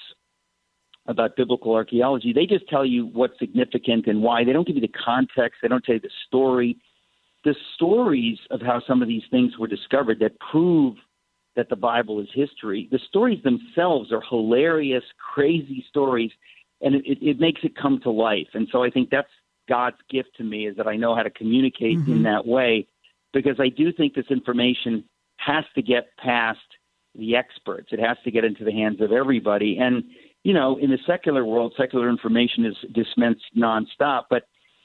about 1.06 1.36
biblical 1.36 1.74
archaeology, 1.74 2.32
they 2.32 2.46
just 2.46 2.68
tell 2.68 2.86
you 2.86 3.06
what's 3.06 3.36
significant 3.38 4.06
and 4.06 4.22
why. 4.22 4.44
They 4.44 4.52
don't 4.52 4.66
give 4.66 4.76
you 4.76 4.82
the 4.82 4.88
context. 5.04 5.58
They 5.60 5.68
don't 5.68 5.84
tell 5.84 5.96
you 5.96 6.00
the 6.00 6.10
story. 6.28 6.76
The 7.44 7.56
stories 7.74 8.38
of 8.50 8.60
how 8.60 8.80
some 8.86 9.02
of 9.02 9.08
these 9.08 9.24
things 9.30 9.58
were 9.58 9.66
discovered 9.66 10.20
that 10.20 10.38
prove 10.38 10.94
that 11.56 11.68
the 11.68 11.76
Bible 11.76 12.20
is 12.20 12.28
history. 12.34 12.88
The 12.90 13.00
stories 13.08 13.42
themselves 13.42 14.12
are 14.12 14.22
hilarious, 14.28 15.04
crazy 15.34 15.84
stories, 15.88 16.30
and 16.80 16.94
it, 16.96 17.18
it 17.20 17.40
makes 17.40 17.60
it 17.62 17.76
come 17.76 18.00
to 18.02 18.10
life. 18.10 18.48
And 18.54 18.68
so 18.72 18.82
I 18.82 18.90
think 18.90 19.10
that's 19.10 19.28
God's 19.68 19.96
gift 20.10 20.30
to 20.38 20.44
me 20.44 20.66
is 20.66 20.76
that 20.76 20.86
I 20.86 20.96
know 20.96 21.14
how 21.14 21.22
to 21.22 21.30
communicate 21.30 21.98
mm-hmm. 21.98 22.12
in 22.12 22.22
that 22.24 22.46
way 22.46 22.86
because 23.32 23.56
I 23.60 23.68
do 23.68 23.92
think 23.92 24.14
this 24.14 24.30
information 24.30 25.04
has 25.36 25.64
to 25.74 25.82
get 25.82 26.16
past 26.18 26.58
the 27.14 27.36
experts. 27.36 27.88
It 27.92 28.00
has 28.00 28.16
to 28.24 28.30
get 28.30 28.44
into 28.44 28.64
the 28.64 28.72
hands 28.72 29.00
of 29.00 29.12
everybody. 29.12 29.78
And, 29.78 30.04
you 30.44 30.54
know, 30.54 30.78
in 30.78 30.90
the 30.90 30.98
secular 31.06 31.44
world, 31.44 31.74
secular 31.76 32.08
information 32.08 32.64
is 32.64 32.76
dispensed 32.92 33.44
nonstop, 33.56 34.24
but 34.30 34.44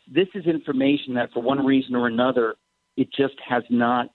this 0.10 0.28
is 0.36 0.46
information 0.46 1.14
that 1.16 1.32
for 1.34 1.42
one 1.42 1.66
reason 1.66 1.96
or 1.96 2.08
another, 2.08 2.56
it 2.96 3.10
just 3.12 3.36
has 3.48 3.64
not 3.70 4.10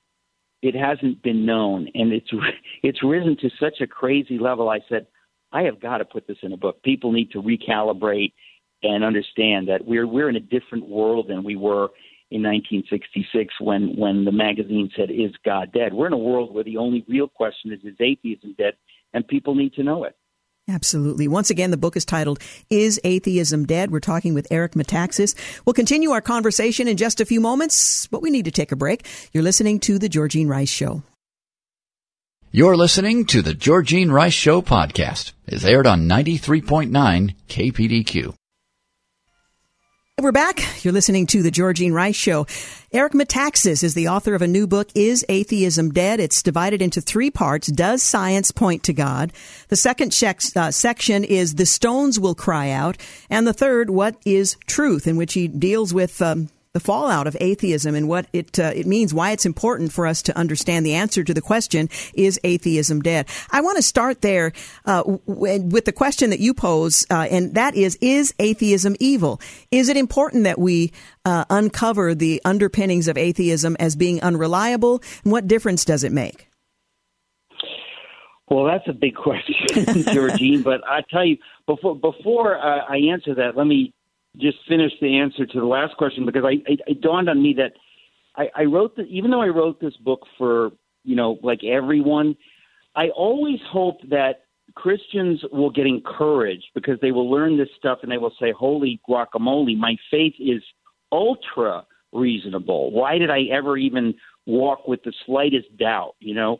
it 0.63 0.75
hasn't 0.75 1.23
been 1.23 1.45
known, 1.45 1.89
and 1.95 2.13
it's 2.13 2.31
it's 2.83 3.03
risen 3.03 3.37
to 3.41 3.51
such 3.61 3.81
a 3.81 3.87
crazy 3.87 4.39
level. 4.39 4.69
I 4.69 4.81
said, 4.89 5.07
I 5.53 5.63
have 5.63 5.81
got 5.81 5.99
to 5.99 6.05
put 6.05 6.27
this 6.27 6.39
in 6.43 6.53
a 6.53 6.57
book. 6.57 6.83
People 6.83 7.13
need 7.13 7.31
to 7.33 7.43
recalibrate 7.43 8.33
and 8.83 9.05
understand 9.05 9.69
that 9.69 9.85
we're 9.85 10.07
we're 10.07 10.29
in 10.29 10.37
a 10.37 10.41
different 10.41 10.89
world 10.89 11.29
than 11.29 11.45
we 11.45 11.57
were 11.57 11.91
in 12.31 12.43
1966 12.43 13.55
when 13.61 13.95
when 13.97 14.25
the 14.25 14.33
magazine 14.33 14.91
said, 14.97 15.11
"Is 15.11 15.33
God 15.45 15.73
dead?" 15.73 15.93
We're 15.93 16.07
in 16.07 16.13
a 16.13 16.19
world 16.19 16.55
where 16.55 16.65
the 16.65 16.77
only 16.77 17.05
real 17.09 17.29
question 17.29 17.73
is, 17.73 17.81
"Is 17.85 17.97
atheism 18.01 18.55
dead?" 18.57 18.75
and 19.13 19.27
people 19.27 19.55
need 19.55 19.75
to 19.75 19.83
know 19.83 20.05
it. 20.05 20.17
Absolutely. 20.69 21.27
Once 21.27 21.51
again, 21.51 21.71
the 21.71 21.77
book 21.77 21.97
is 21.97 22.05
titled 22.05 22.39
Is 22.71 23.01
Atheism 23.03 23.67
Dead? 23.67 23.91
We're 23.91 24.01
talking 24.01 24.33
with 24.33 24.47
Eric 24.51 24.73
Metaxas. 24.73 25.35
We'll 25.65 25.75
continue 25.75 26.11
our 26.11 26.21
conversation 26.21 26.87
in 26.87 26.97
just 26.97 27.21
a 27.21 27.25
few 27.25 27.41
moments, 27.41 28.07
but 28.07 28.23
we 28.23 28.31
need 28.31 28.45
to 28.45 28.53
take 28.53 28.71
a 28.71 28.77
break. 28.77 29.07
You're 29.33 29.43
listening 29.43 29.81
to 29.81 29.99
The 29.99 30.09
Georgene 30.09 30.49
Rice 30.49 30.71
Show. 30.71 31.03
You're 32.53 32.77
listening 32.77 33.25
to 33.27 33.43
The 33.43 33.55
Georgene 33.55 34.13
Rice 34.13 34.35
Show 34.35 34.63
podcast. 34.63 35.33
It's 35.47 35.65
aired 35.65 35.87
on 35.87 36.09
93.9 36.09 37.35
KPDQ. 37.49 38.35
We're 40.23 40.31
back. 40.31 40.85
You're 40.85 40.93
listening 40.93 41.27
to 41.27 41.43
the 41.43 41.51
Georgene 41.51 41.93
Rice 41.93 42.15
Show. 42.15 42.47
Eric 42.93 43.13
Metaxas 43.13 43.83
is 43.83 43.95
the 43.95 44.07
author 44.07 44.37
of 44.37 44.43
a 44.43 44.47
new 44.47 44.69
book, 44.69 44.89
Is 44.95 45.25
Atheism 45.29 45.91
Dead? 45.91 46.21
It's 46.21 46.45
divided 46.45 46.81
into 46.81 47.01
three 47.01 47.29
parts. 47.29 47.67
Does 47.67 48.05
science 48.05 48.53
point 48.53 48.85
to 48.85 48.93
God? 48.93 49.33
The 49.67 49.75
second 49.75 50.17
uh, 50.23 50.71
section 50.71 51.25
is 51.25 51.57
The 51.57 51.67
Stones 51.67 52.21
Will 52.21 52.37
Cry 52.37 52.71
Out. 52.71 52.99
And 53.31 53.49
the 53.49 53.53
third, 53.53 53.91
What 53.91 54.15
is 54.25 54.57
Truth? 54.69 55.09
in 55.09 55.17
which 55.17 55.33
he 55.35 55.49
deals 55.49 55.93
with 55.93 56.23
um, 56.23 56.51
the 56.73 56.81
fallout 56.81 57.27
of 57.27 57.37
atheism 57.39 57.95
and 57.95 58.09
what 58.09 58.27
it 58.33 58.59
uh, 58.59 58.73
it 58.75 58.87
means, 58.87 59.13
why 59.13 59.33
it's 59.33 59.45
important 59.45 59.93
for 59.93 60.07
us 60.07 60.23
to 60.23 60.37
understand 60.37 60.87
the 60.87 60.95
answer 60.95 61.23
to 61.23 61.35
the 61.35 61.43
question: 61.43 61.91
Is 62.15 62.41
atheism 62.45 63.03
dead? 63.03 63.29
I 63.51 63.61
want 63.61 63.77
to 63.77 63.83
start 63.83 64.23
there 64.23 64.53
uh, 64.87 65.03
with 65.27 65.85
the 65.85 65.93
question 65.93 66.31
that 66.31 66.41
you 66.41 66.55
pose, 66.55 67.07
uh, 67.11 67.27
and 67.31 67.55
that 67.55 67.75
is: 67.75 67.99
Is 68.01 68.33
atheism 68.39 68.97
evil? 69.01 69.39
Is 69.71 69.91
it 69.91 69.99
important 69.99 70.45
that 70.45 70.59
we 70.59 70.93
uh, 71.27 71.45
uncover 71.51 72.15
the 72.15 72.41
underpinnings 72.45 73.07
of 73.07 73.19
atheism 73.19 73.77
as 73.79 73.95
being 73.95 74.23
unreliable? 74.23 75.03
And 75.25 75.33
what 75.33 75.47
difference 75.47 75.85
does 75.85 76.05
it 76.05 76.13
make? 76.13 76.49
Well, 78.49 78.65
that's 78.65 78.89
a 78.89 78.93
big 78.95 79.15
question, 79.15 79.55
Georgene. 80.15 80.63
but 80.63 80.81
I 80.89 81.03
tell 81.11 81.25
you, 81.25 81.37
before 81.67 81.97
before 81.97 82.57
uh, 82.57 82.85
I 82.89 82.97
answer 83.13 83.35
that, 83.35 83.59
let 83.59 83.67
me 83.67 83.93
just 84.39 84.59
finish 84.69 84.93
the 85.01 85.19
answer 85.19 85.47
to 85.47 85.61
the 85.61 85.67
last 85.67 85.97
question 85.97 86.25
because 86.25 86.45
I, 86.45 86.53
it, 86.71 86.81
it 86.87 87.01
dawned 87.01 87.29
on 87.29 87.43
me 87.43 87.55
that 87.59 87.73
I, 88.37 88.49
I 88.63 88.65
wrote 88.65 88.97
the, 88.97 89.03
even 89.03 89.31
though 89.31 89.43
I 89.43 89.49
wrote 89.49 89.81
this 89.81 89.97
book 89.99 90.27
for 90.39 90.71
you 91.05 91.17
know 91.17 91.39
like 91.43 91.65
everyone, 91.65 92.37
I 92.95 93.09
always 93.11 93.59
hope 93.71 93.97
that 94.09 94.45
Christians 94.75 95.43
will 95.53 95.71
get 95.71 95.87
encouraged 95.87 96.67
because 96.75 96.99
they 97.03 97.13
will 97.13 97.31
learn 97.31 97.59
this 97.59 97.69
stuff 97.79 97.99
and 98.03 98.11
they 98.11 98.19
will 98.19 98.35
say, 98.41 98.53
"Holy 98.53 99.01
guacamole, 99.09 99.77
my 99.77 99.97
faith 100.11 100.35
is 100.39 100.63
ultra 101.11 101.85
reasonable. 102.13 102.91
Why 102.91 103.19
did 103.19 103.31
I 103.31 103.43
ever 103.51 103.77
even 103.77 104.15
walk 104.47 104.89
with 104.89 105.03
the 105.03 105.13
slightest 105.27 105.77
doubt?" 105.77 106.15
You 106.21 106.35
know. 106.35 106.59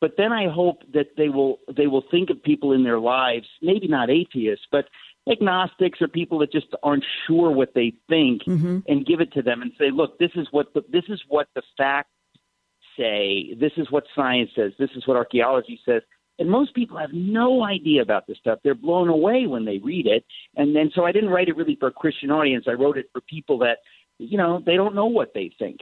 But 0.00 0.18
then 0.18 0.32
I 0.32 0.48
hope 0.48 0.82
that 0.92 1.16
they 1.16 1.30
will 1.30 1.60
they 1.74 1.86
will 1.86 2.04
think 2.10 2.28
of 2.28 2.42
people 2.42 2.72
in 2.72 2.84
their 2.84 2.98
lives, 2.98 3.46
maybe 3.62 3.88
not 3.88 4.10
atheists, 4.10 4.66
but 4.70 4.86
agnostics 5.30 6.02
or 6.02 6.08
people 6.08 6.38
that 6.38 6.52
just 6.52 6.66
aren't 6.82 7.04
sure 7.26 7.50
what 7.50 7.72
they 7.74 7.92
think 8.08 8.42
mm-hmm. 8.42 8.80
and 8.88 9.06
give 9.06 9.20
it 9.20 9.32
to 9.32 9.42
them 9.42 9.62
and 9.62 9.72
say 9.78 9.90
look 9.90 10.18
this 10.18 10.30
is 10.34 10.46
what 10.50 10.72
the, 10.74 10.82
this 10.90 11.04
is 11.08 11.20
what 11.28 11.48
the 11.54 11.62
facts 11.78 12.10
say. 12.96 13.54
This 13.58 13.72
is 13.76 13.90
what 13.90 14.04
science 14.14 14.50
says. 14.54 14.72
This 14.78 14.90
is 14.96 15.06
what 15.06 15.16
archaeology 15.16 15.80
says. 15.84 16.02
And 16.38 16.50
most 16.50 16.74
people 16.74 16.98
have 16.98 17.12
no 17.12 17.64
idea 17.64 18.02
about 18.02 18.26
this 18.26 18.38
stuff. 18.38 18.58
They're 18.64 18.74
blown 18.74 19.08
away 19.08 19.46
when 19.46 19.64
they 19.64 19.78
read 19.78 20.06
it. 20.06 20.24
And 20.56 20.74
then 20.74 20.90
so 20.94 21.04
i 21.04 21.12
didn't 21.12 21.30
write 21.30 21.48
it 21.48 21.56
really 21.56 21.76
for 21.78 21.88
a 21.88 21.92
christian 21.92 22.30
audience. 22.30 22.66
I 22.68 22.72
wrote 22.72 22.98
it 22.98 23.06
for 23.12 23.20
people 23.22 23.58
that 23.58 23.78
you 24.18 24.36
know 24.36 24.62
they 24.64 24.76
don't 24.76 24.94
know 24.94 25.06
what 25.06 25.32
they 25.34 25.52
think. 25.58 25.78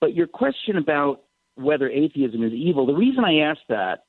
But 0.00 0.14
your 0.14 0.26
question 0.26 0.76
about 0.76 1.22
whether 1.56 1.88
atheism 1.90 2.42
is 2.42 2.52
evil 2.52 2.86
the 2.86 2.94
reason 2.94 3.24
i 3.24 3.40
ask 3.40 3.60
that 3.68 4.04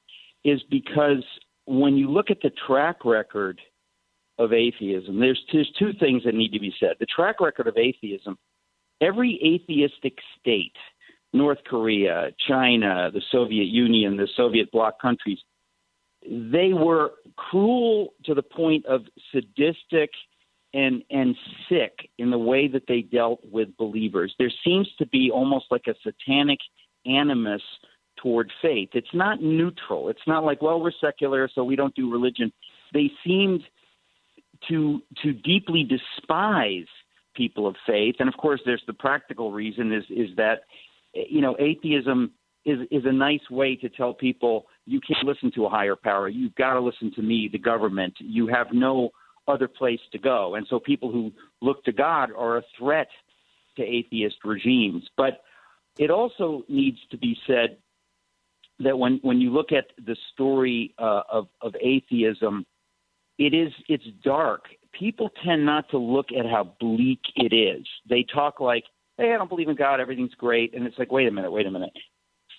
is 0.45 0.61
because 0.69 1.23
when 1.65 1.97
you 1.97 2.09
look 2.09 2.29
at 2.29 2.39
the 2.41 2.51
track 2.67 3.03
record 3.03 3.59
of 4.43 4.53
atheism. 4.53 5.19
There's, 5.19 5.41
there's 5.51 5.71
two 5.77 5.91
things 5.99 6.23
that 6.25 6.35
need 6.35 6.51
to 6.53 6.59
be 6.59 6.73
said. 6.79 6.95
The 6.99 7.05
track 7.05 7.39
record 7.39 7.67
of 7.67 7.77
atheism, 7.77 8.37
every 9.01 9.39
atheistic 9.43 10.17
state, 10.39 10.75
North 11.33 11.59
Korea, 11.65 12.31
China, 12.47 13.09
the 13.13 13.21
Soviet 13.31 13.67
Union, 13.67 14.17
the 14.17 14.27
Soviet 14.35 14.71
bloc 14.71 15.01
countries, 15.01 15.39
they 16.23 16.73
were 16.73 17.11
cruel 17.35 18.13
to 18.25 18.33
the 18.33 18.43
point 18.43 18.85
of 18.85 19.01
sadistic 19.31 20.11
and 20.73 21.03
and 21.09 21.35
sick 21.67 21.93
in 22.17 22.31
the 22.31 22.37
way 22.37 22.67
that 22.67 22.83
they 22.87 23.01
dealt 23.01 23.41
with 23.49 23.75
believers. 23.77 24.33
There 24.37 24.51
seems 24.63 24.87
to 24.99 25.07
be 25.07 25.31
almost 25.33 25.65
like 25.71 25.87
a 25.87 25.95
satanic 26.03 26.59
animus 27.05 27.61
toward 28.21 28.51
faith. 28.61 28.89
It's 28.93 29.13
not 29.13 29.41
neutral. 29.41 30.09
It's 30.09 30.27
not 30.27 30.43
like, 30.43 30.61
well, 30.61 30.79
we're 30.79 30.91
secular, 31.01 31.49
so 31.53 31.63
we 31.63 31.75
don't 31.75 31.95
do 31.95 32.11
religion. 32.11 32.51
They 32.93 33.09
seemed 33.25 33.63
to 34.69 35.01
to 35.23 35.33
deeply 35.33 35.83
despise 35.83 36.87
people 37.35 37.67
of 37.67 37.75
faith. 37.87 38.15
And 38.19 38.27
of 38.27 38.35
course, 38.37 38.61
there's 38.65 38.83
the 38.87 38.93
practical 38.93 39.51
reason 39.51 39.91
is 39.91 40.03
is 40.09 40.35
that 40.37 40.61
you 41.13 41.41
know 41.41 41.55
atheism 41.59 42.31
is 42.65 42.79
is 42.91 43.03
a 43.05 43.11
nice 43.11 43.49
way 43.49 43.75
to 43.77 43.89
tell 43.89 44.13
people 44.13 44.67
you 44.85 44.99
can't 45.01 45.25
listen 45.25 45.51
to 45.55 45.65
a 45.65 45.69
higher 45.69 45.95
power. 45.95 46.27
You've 46.27 46.55
got 46.55 46.73
to 46.73 46.79
listen 46.79 47.11
to 47.15 47.21
me, 47.21 47.49
the 47.51 47.59
government. 47.59 48.13
You 48.19 48.47
have 48.47 48.67
no 48.71 49.11
other 49.47 49.67
place 49.67 49.99
to 50.11 50.19
go. 50.19 50.55
And 50.55 50.65
so 50.69 50.79
people 50.79 51.11
who 51.11 51.31
look 51.61 51.83
to 51.85 51.91
God 51.91 52.29
are 52.37 52.57
a 52.57 52.63
threat 52.77 53.07
to 53.77 53.83
atheist 53.83 54.37
regimes. 54.43 55.03
But 55.17 55.41
it 55.97 56.11
also 56.11 56.63
needs 56.69 56.99
to 57.09 57.17
be 57.17 57.35
said 57.47 57.77
that 58.79 58.97
when 58.97 59.19
when 59.21 59.39
you 59.39 59.51
look 59.51 59.71
at 59.71 59.85
the 60.05 60.15
story 60.33 60.93
uh, 60.97 61.21
of 61.31 61.47
of 61.61 61.75
atheism 61.81 62.65
it 63.45 63.53
is 63.55 63.73
it's 63.87 64.05
dark. 64.23 64.65
People 64.91 65.31
tend 65.43 65.65
not 65.65 65.89
to 65.89 65.97
look 65.97 66.27
at 66.37 66.45
how 66.45 66.75
bleak 66.79 67.21
it 67.35 67.53
is. 67.53 67.87
They 68.07 68.23
talk 68.23 68.59
like, 68.59 68.83
"Hey, 69.17 69.33
I 69.33 69.37
don't 69.37 69.49
believe 69.49 69.69
in 69.69 69.75
God. 69.75 69.99
Everything's 69.99 70.35
great," 70.35 70.73
and 70.75 70.85
it's 70.85 70.99
like, 70.99 71.11
"Wait 71.11 71.27
a 71.27 71.31
minute, 71.31 71.51
wait 71.51 71.65
a 71.65 71.71
minute." 71.71 71.93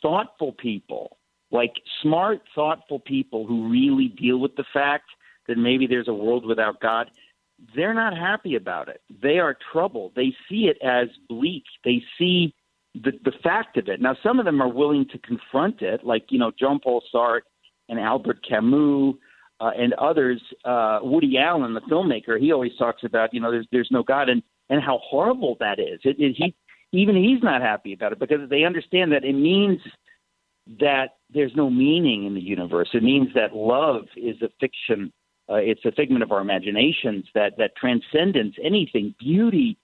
Thoughtful 0.01 0.53
people, 0.53 1.19
like 1.53 1.75
smart, 2.03 2.43
thoughtful 2.55 2.99
people 2.99 3.47
who 3.47 3.69
really 3.69 4.09
deal 4.09 4.39
with 4.39 4.57
the 4.57 4.65
fact 4.73 5.05
that 5.47 5.57
maybe 5.57 5.87
there's 5.87 6.09
a 6.09 6.15
world 6.15 6.45
without 6.45 6.81
God, 6.81 7.11
they're 7.77 7.95
not 7.95 8.17
happy 8.17 8.57
about 8.57 8.89
it. 8.89 9.01
They 9.23 9.39
are 9.39 9.57
troubled. 9.73 10.13
They 10.17 10.35
see 10.49 10.67
it 10.67 10.79
as 10.83 11.09
bleak. 11.29 11.65
They 11.85 12.03
see 12.19 12.55
the, 12.95 13.13
the 13.25 13.33
fact 13.43 13.77
of 13.77 13.89
it. 13.89 14.01
Now, 14.01 14.17
some 14.23 14.39
of 14.39 14.45
them 14.45 14.61
are 14.61 14.69
willing 14.69 15.07
to 15.11 15.19
confront 15.19 15.83
it, 15.83 16.05
like, 16.05 16.27
you 16.31 16.39
know, 16.39 16.51
Jean 16.59 16.81
Paul 16.81 17.03
Sartre 17.15 17.43
and 17.89 18.01
Albert 18.01 18.45
Camus 18.49 19.15
uh, 19.63 19.71
and 19.79 19.95
others. 19.95 20.43
Uh, 20.65 20.99
Woody 21.03 21.39
Allen, 21.39 21.75
the 21.75 21.81
filmmaker, 21.83 22.39
he 22.39 22.53
always 22.53 22.73
talks 22.79 23.05
about, 23.05 23.33
you 23.33 23.41
know, 23.41 23.51
there's, 23.51 23.67
there's 23.73 23.89
no 23.91 24.03
God 24.03 24.29
and, 24.29 24.43
and 24.69 24.83
how 24.83 24.99
horrible 25.03 25.57
that 25.61 25.79
is. 25.79 26.01
It, 26.05 26.17
it, 26.19 26.35
he, 26.37 26.55
even 26.93 27.17
he's 27.17 27.43
not 27.43 27.63
happy 27.63 27.95
about 27.95 28.13
it 28.13 28.19
because 28.19 28.49
they 28.51 28.65
understand 28.65 29.13
that 29.13 29.25
it 29.25 29.35
means 29.35 29.79
that 30.81 31.17
there's 31.33 31.53
no 31.57 31.71
meaning 31.71 32.27
in 32.27 32.35
the 32.35 32.41
universe. 32.41 32.89
It 32.93 33.03
means 33.03 33.29
that 33.35 33.57
love 33.57 34.05
is 34.17 34.37
a 34.43 34.49
fiction 34.61 35.13
uh, 35.53 35.57
it's 35.57 35.85
a 35.85 35.93
figment 35.93 36.23
of 36.23 36.33
our 36.33 36.41
imaginations 36.41 37.27
that 37.35 37.57
that 37.59 37.77
transcendence, 37.77 38.55
anything, 38.63 39.15
beauty 39.19 39.77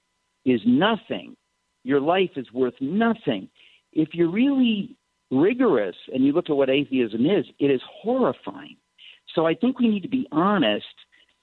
is 0.44 0.60
nothing. 0.64 1.36
Your 1.84 2.00
life 2.00 2.30
is 2.36 2.50
worth 2.52 2.74
nothing. 2.80 3.48
If 3.92 4.10
you're 4.12 4.30
really 4.30 4.96
rigorous 5.30 5.96
and 6.12 6.24
you 6.24 6.32
look 6.32 6.48
at 6.48 6.56
what 6.56 6.70
atheism 6.70 7.26
is, 7.26 7.44
it 7.58 7.70
is 7.70 7.80
horrifying. 8.02 8.76
So 9.34 9.46
I 9.46 9.54
think 9.54 9.78
we 9.78 9.88
need 9.88 10.02
to 10.02 10.08
be 10.08 10.26
honest 10.32 10.84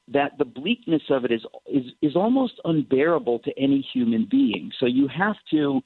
that 0.07 0.37
the 0.37 0.45
bleakness 0.45 1.01
of 1.09 1.25
it 1.25 1.31
is 1.31 1.41
is 1.67 1.83
is 2.01 2.15
almost 2.15 2.53
unbearable 2.65 3.39
to 3.39 3.51
any 3.57 3.85
human 3.93 4.27
being. 4.29 4.71
So 4.79 4.85
you 4.85 5.07
have 5.07 5.35
to 5.51 5.81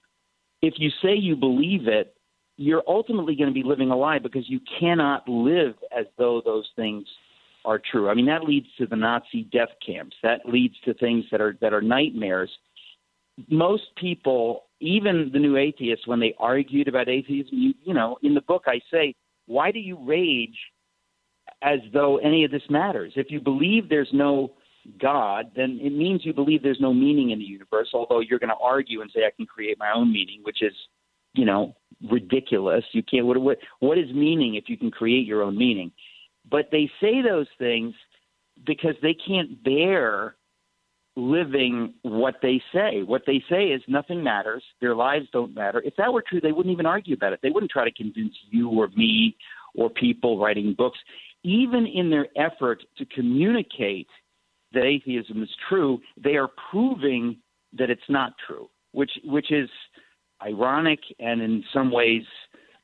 if 0.61 0.73
you 0.77 0.89
say 1.01 1.15
you 1.15 1.35
believe 1.35 1.87
it, 1.87 2.15
you're 2.57 2.83
ultimately 2.87 3.35
going 3.35 3.47
to 3.47 3.53
be 3.53 3.63
living 3.63 3.91
a 3.91 3.95
lie 3.95 4.19
because 4.19 4.49
you 4.49 4.59
cannot 4.79 5.27
live 5.29 5.75
as 5.97 6.05
though 6.17 6.41
those 6.43 6.67
things 6.75 7.05
are 7.63 7.79
true. 7.91 8.09
I 8.09 8.13
mean, 8.13 8.25
that 8.25 8.43
leads 8.43 8.67
to 8.77 8.85
the 8.85 8.95
Nazi 8.95 9.43
death 9.51 9.69
camps. 9.85 10.15
That 10.23 10.41
leads 10.45 10.75
to 10.85 10.93
things 10.93 11.25
that 11.31 11.41
are 11.41 11.57
that 11.61 11.73
are 11.73 11.81
nightmares. 11.81 12.51
Most 13.49 13.83
people, 13.95 14.65
even 14.81 15.29
the 15.31 15.39
new 15.39 15.55
atheists, 15.55 16.05
when 16.05 16.19
they 16.19 16.35
argued 16.39 16.89
about 16.89 17.07
atheism, 17.07 17.57
you, 17.57 17.73
you 17.85 17.93
know, 17.93 18.17
in 18.21 18.33
the 18.33 18.41
book 18.41 18.63
I 18.67 18.81
say, 18.91 19.15
why 19.45 19.71
do 19.71 19.79
you 19.79 19.97
rage 20.05 20.57
as 21.61 21.79
though 21.93 22.17
any 22.17 22.43
of 22.45 22.51
this 22.51 22.63
matters? 22.69 23.13
If 23.15 23.27
you 23.29 23.39
believe 23.39 23.89
there's 23.89 24.09
no 24.13 24.53
God, 25.01 25.51
then 25.55 25.79
it 25.81 25.91
means 25.91 26.21
you 26.23 26.33
believe 26.33 26.63
there's 26.63 26.79
no 26.79 26.93
meaning 26.93 27.31
in 27.31 27.39
the 27.39 27.45
universe. 27.45 27.89
Although 27.93 28.21
you're 28.21 28.39
going 28.39 28.49
to 28.49 28.55
argue 28.63 29.01
and 29.01 29.11
say 29.13 29.21
I 29.25 29.31
can 29.35 29.45
create 29.45 29.77
my 29.77 29.91
own 29.93 30.11
meaning, 30.11 30.39
which 30.43 30.61
is, 30.61 30.73
you 31.33 31.45
know, 31.45 31.75
ridiculous. 32.09 32.83
You 32.91 33.03
can't. 33.03 33.25
What 33.25 33.37
what 33.39 33.57
what 33.79 33.97
is 33.97 34.11
meaning 34.13 34.55
if 34.55 34.65
you 34.67 34.77
can 34.77 34.91
create 34.91 35.27
your 35.27 35.43
own 35.43 35.57
meaning? 35.57 35.91
But 36.49 36.69
they 36.71 36.89
say 37.01 37.21
those 37.21 37.47
things 37.57 37.93
because 38.65 38.95
they 39.01 39.13
can't 39.13 39.63
bear 39.63 40.35
living 41.15 41.93
what 42.03 42.35
they 42.41 42.61
say. 42.73 43.03
What 43.03 43.23
they 43.27 43.43
say 43.49 43.65
is 43.65 43.81
nothing 43.87 44.23
matters. 44.23 44.63
Their 44.79 44.95
lives 44.95 45.27
don't 45.33 45.53
matter. 45.53 45.81
If 45.85 45.95
that 45.97 46.13
were 46.13 46.23
true, 46.27 46.39
they 46.41 46.51
wouldn't 46.51 46.73
even 46.73 46.85
argue 46.85 47.15
about 47.15 47.33
it. 47.33 47.39
They 47.43 47.49
wouldn't 47.49 47.71
try 47.71 47.83
to 47.83 47.91
convince 47.91 48.33
you 48.49 48.69
or 48.69 48.89
me 48.95 49.35
or 49.75 49.89
people 49.89 50.39
writing 50.39 50.73
books. 50.77 50.97
Even 51.43 51.85
in 51.85 52.09
their 52.09 52.27
effort 52.35 52.83
to 52.97 53.05
communicate 53.05 54.07
that 54.73 54.83
atheism 54.83 55.41
is 55.41 55.49
true, 55.67 55.99
they 56.17 56.35
are 56.35 56.49
proving 56.71 57.37
that 57.77 57.89
it's 57.89 58.01
not 58.09 58.33
true, 58.45 58.69
which 58.91 59.11
which 59.23 59.51
is 59.51 59.69
ironic 60.41 60.99
and 61.19 61.41
in 61.41 61.63
some 61.73 61.91
ways 61.91 62.23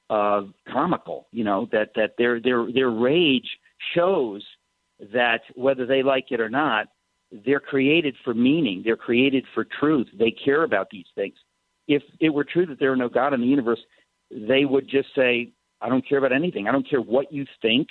uh, 0.10 0.44
comical. 0.72 1.28
You 1.32 1.44
know 1.44 1.68
that 1.72 1.90
that 1.96 2.12
their 2.18 2.40
their 2.40 2.72
their 2.72 2.90
rage 2.90 3.48
shows 3.94 4.44
that 5.14 5.42
whether 5.56 5.86
they 5.86 6.04
like 6.04 6.28
it 6.32 6.40
or 6.40 6.50
not, 6.50 6.88
they're 7.46 7.60
created 7.60 8.16
for 8.24 8.34
meaning. 8.34 8.82
They're 8.84 8.96
created 8.96 9.46
for 9.54 9.66
truth. 9.80 10.08
They 10.18 10.32
care 10.32 10.64
about 10.64 10.88
these 10.92 11.08
things. 11.16 11.36
If 11.88 12.02
it 12.20 12.30
were 12.30 12.46
true 12.46 12.66
that 12.68 12.80
there 12.80 12.92
are 12.92 12.98
no 12.98 13.10
God 13.10 13.34
in 13.34 13.42
the 13.42 13.48
universe, 13.48 13.80
they 14.32 14.66
would 14.66 14.88
just 14.88 15.10
say, 15.16 15.52
"I 15.82 15.90
don't 15.90 16.08
care 16.08 16.18
about 16.18 16.32
anything. 16.32 16.68
I 16.68 16.72
don't 16.72 16.90
care 16.90 17.02
what 17.02 17.32
you 17.32 17.46
think." 17.62 17.88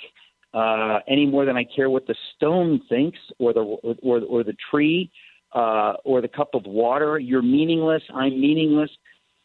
Uh, 0.55 0.99
any 1.09 1.25
more 1.25 1.43
than 1.45 1.57
I 1.57 1.65
care 1.65 1.89
what 1.89 2.07
the 2.07 2.15
stone 2.35 2.79
thinks, 2.87 3.19
or 3.39 3.51
the 3.51 3.59
or, 3.59 4.21
or 4.21 4.43
the 4.43 4.55
tree, 4.71 5.11
uh, 5.53 5.93
or 6.05 6.21
the 6.21 6.29
cup 6.29 6.51
of 6.53 6.63
water. 6.65 7.19
You're 7.19 7.41
meaningless. 7.41 8.03
I'm 8.13 8.39
meaningless. 8.39 8.89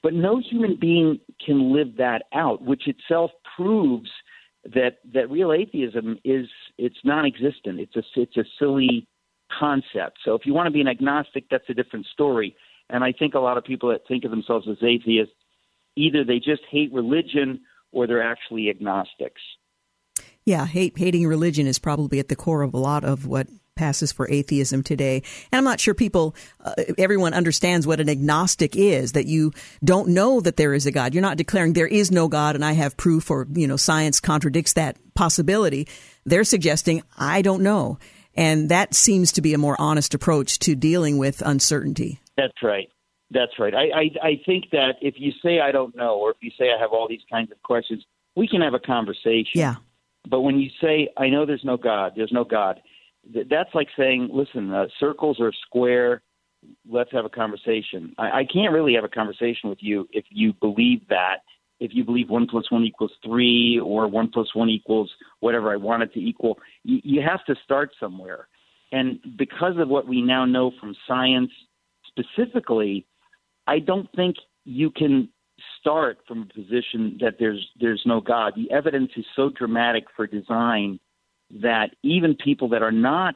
But 0.03 0.15
no 0.15 0.41
human 0.41 0.77
being 0.81 1.19
can 1.45 1.73
live 1.75 1.97
that 1.97 2.23
out, 2.33 2.63
which 2.63 2.87
itself 2.87 3.33
proves 3.57 4.09
that 4.65 4.99
that 5.13 5.31
real 5.31 5.53
atheism 5.53 6.19
is 6.25 6.47
it's 6.79 6.99
non-existent. 7.05 7.81
It's 7.81 7.97
a 7.97 8.03
it's 8.15 8.37
a 8.37 8.45
silly 8.59 9.09
concept. 9.59 10.19
So 10.25 10.35
if 10.35 10.47
you 10.47 10.55
want 10.55 10.67
to 10.69 10.71
be 10.71 10.81
an 10.81 10.89
agnostic, 10.89 11.45
that's 11.51 11.69
a 11.69 11.75
different 11.75 12.07
story. 12.13 12.55
And 12.89 13.03
I 13.03 13.13
think 13.13 13.35
a 13.35 13.41
lot 13.41 13.59
of 13.59 13.65
people 13.65 13.89
that 13.91 14.03
think 14.07 14.25
of 14.25 14.31
themselves 14.31 14.69
as 14.71 14.77
atheists, 14.83 15.35
either 15.97 16.25
they 16.25 16.39
just 16.39 16.63
hate 16.71 16.93
religion 16.93 17.61
or 17.93 18.07
they're 18.07 18.23
actually 18.23 18.71
agnostics. 18.71 19.41
Yeah, 20.51 20.67
hate, 20.67 20.99
hating 20.99 21.29
religion 21.29 21.69
is 21.69 21.79
probably 21.79 22.19
at 22.19 22.27
the 22.27 22.35
core 22.35 22.63
of 22.63 22.75
a 22.75 22.77
lot 22.77 23.05
of 23.05 23.25
what 23.25 23.47
passes 23.77 24.11
for 24.11 24.29
atheism 24.29 24.83
today. 24.83 25.23
And 25.53 25.59
I'm 25.59 25.63
not 25.63 25.79
sure 25.79 25.95
people, 25.95 26.35
uh, 26.65 26.75
everyone 26.99 27.35
understands 27.35 27.87
what 27.87 28.01
an 28.01 28.09
agnostic 28.09 28.75
is, 28.75 29.13
that 29.13 29.27
you 29.27 29.53
don't 29.85 30.09
know 30.09 30.41
that 30.41 30.57
there 30.57 30.75
is 30.75 30.87
a 30.87 30.91
God. 30.91 31.15
You're 31.15 31.23
not 31.23 31.37
declaring 31.37 31.75
there 31.75 31.87
is 31.87 32.11
no 32.11 32.27
God 32.27 32.57
and 32.57 32.65
I 32.65 32.73
have 32.73 32.97
proof 32.97 33.31
or, 33.31 33.47
you 33.53 33.69
know, 33.69 33.77
science 33.77 34.19
contradicts 34.19 34.73
that 34.73 34.97
possibility. 35.15 35.87
They're 36.27 36.43
suggesting, 36.43 37.05
I 37.17 37.43
don't 37.43 37.63
know. 37.63 38.01
And 38.35 38.71
that 38.71 38.93
seems 38.93 39.31
to 39.35 39.43
be 39.43 39.55
a 39.55 39.59
more 39.59 39.81
honest 39.81 40.15
approach 40.15 40.59
to 40.61 40.75
dealing 40.75 41.17
with 41.17 41.43
uncertainty. 41.47 42.19
That's 42.37 42.61
right. 42.61 42.89
That's 43.31 43.53
right. 43.57 43.73
I, 43.73 43.85
I, 43.85 44.11
I 44.21 44.41
think 44.45 44.71
that 44.73 44.97
if 45.01 45.15
you 45.17 45.31
say 45.45 45.61
I 45.61 45.71
don't 45.71 45.95
know, 45.95 46.19
or 46.19 46.33
if 46.33 46.39
you 46.41 46.51
say 46.59 46.73
I 46.77 46.81
have 46.81 46.91
all 46.91 47.07
these 47.07 47.23
kinds 47.31 47.53
of 47.53 47.63
questions, 47.63 48.05
we 48.35 48.49
can 48.49 48.63
have 48.63 48.75
a 48.75 48.81
conversation. 48.81 49.53
Yeah. 49.55 49.77
But 50.29 50.41
when 50.43 50.59
you 50.59 50.71
say 50.81 51.09
I 51.17 51.29
know 51.29 51.47
there's 51.47 51.65
no 51.65 51.77
God, 51.77 52.13
there's 52.17 52.33
no 52.33 52.45
God, 52.45 52.81
that's 53.51 53.75
like 53.75 53.89
saying, 53.99 54.31
listen, 54.33 54.73
uh, 54.73 54.87
circles 54.99 55.41
are 55.41 55.53
square. 55.67 56.23
Let's 56.89 57.13
have 57.13 57.25
a 57.25 57.31
conversation. 57.31 58.15
I, 58.19 58.41
I 58.41 58.45
can't 58.51 58.73
really 58.73 58.95
have 58.95 59.05
a 59.05 59.09
conversation 59.09 59.71
with 59.71 59.79
you 59.83 60.09
if 60.13 60.25
you 60.31 60.53
believe 60.55 61.07
that. 61.09 61.39
If 61.81 61.95
you 61.95 62.05
believe 62.05 62.29
one 62.29 62.47
plus 62.47 62.71
one 62.71 62.85
equals 62.85 63.13
three, 63.25 63.81
or 63.83 64.07
one 64.07 64.29
plus 64.29 64.55
one 64.55 64.69
equals 64.69 65.11
whatever 65.41 65.73
I 65.73 65.77
want 65.77 66.03
it 66.03 66.13
to 66.13 66.21
equal, 66.21 66.59
you, 66.85 67.01
you 67.03 67.23
have 67.23 67.45
to 67.47 67.55
start 67.65 67.91
somewhere. 67.99 68.49
And 68.93 69.19
because 69.39 69.79
of 69.79 69.89
what 69.89 70.07
we 70.07 70.21
now 70.21 70.45
know 70.45 70.73
from 70.79 70.95
science 71.09 71.51
specifically, 72.07 73.07
I 73.67 73.79
don't 73.79 74.11
think 74.15 74.37
you 74.65 74.91
can 74.91 75.31
start 75.81 76.19
from 76.27 76.43
a 76.43 76.55
position 76.55 77.19
that 77.21 77.37
there's 77.39 77.69
there's 77.81 78.03
no 78.07 78.21
God. 78.21 78.55
The 78.57 78.71
evidence 78.71 79.13
is 79.17 79.25
so 79.37 79.51
dramatic 79.51 80.05
for 80.17 80.27
design 80.27 81.01
that 81.63 81.91
even 82.03 82.35
people 82.35 82.69
that 82.71 82.83
are 82.83 82.93
not 82.93 83.35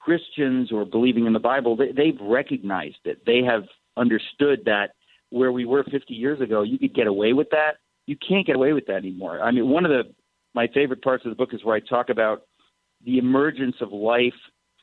Christians 0.00 0.72
or 0.72 0.84
believing 0.84 1.26
in 1.26 1.32
the 1.32 1.40
Bible, 1.40 1.76
they, 1.76 1.92
they've 1.92 2.20
recognized 2.20 2.98
it. 3.04 3.24
They 3.26 3.42
have 3.42 3.64
understood 3.96 4.62
that 4.66 4.92
where 5.30 5.52
we 5.52 5.64
were 5.64 5.84
50 5.84 6.14
years 6.14 6.40
ago, 6.40 6.62
you 6.62 6.78
could 6.78 6.94
get 6.94 7.06
away 7.06 7.32
with 7.32 7.50
that. 7.50 7.78
You 8.06 8.16
can't 8.16 8.46
get 8.46 8.56
away 8.56 8.72
with 8.72 8.86
that 8.86 8.96
anymore. 8.96 9.40
I 9.42 9.50
mean, 9.50 9.68
one 9.68 9.84
of 9.84 9.90
the 9.90 10.04
my 10.54 10.68
favorite 10.72 11.02
parts 11.02 11.24
of 11.24 11.30
the 11.30 11.36
book 11.36 11.52
is 11.52 11.64
where 11.64 11.76
I 11.76 11.80
talk 11.80 12.08
about 12.08 12.42
the 13.04 13.18
emergence 13.18 13.76
of 13.80 13.92
life 13.92 14.34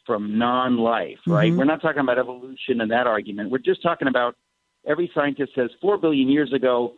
from 0.05 0.37
non-life. 0.37 1.19
Right? 1.25 1.49
Mm-hmm. 1.49 1.57
We're 1.57 1.65
not 1.65 1.81
talking 1.81 2.01
about 2.01 2.19
evolution 2.19 2.81
and 2.81 2.91
that 2.91 3.07
argument. 3.07 3.49
We're 3.49 3.57
just 3.59 3.81
talking 3.81 4.07
about 4.07 4.35
every 4.87 5.11
scientist 5.13 5.51
says 5.55 5.69
four 5.81 5.97
billion 5.97 6.29
years 6.29 6.51
ago, 6.53 6.93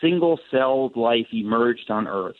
single-celled 0.00 0.96
life 0.96 1.26
emerged 1.32 1.90
on 1.90 2.06
Earth. 2.06 2.36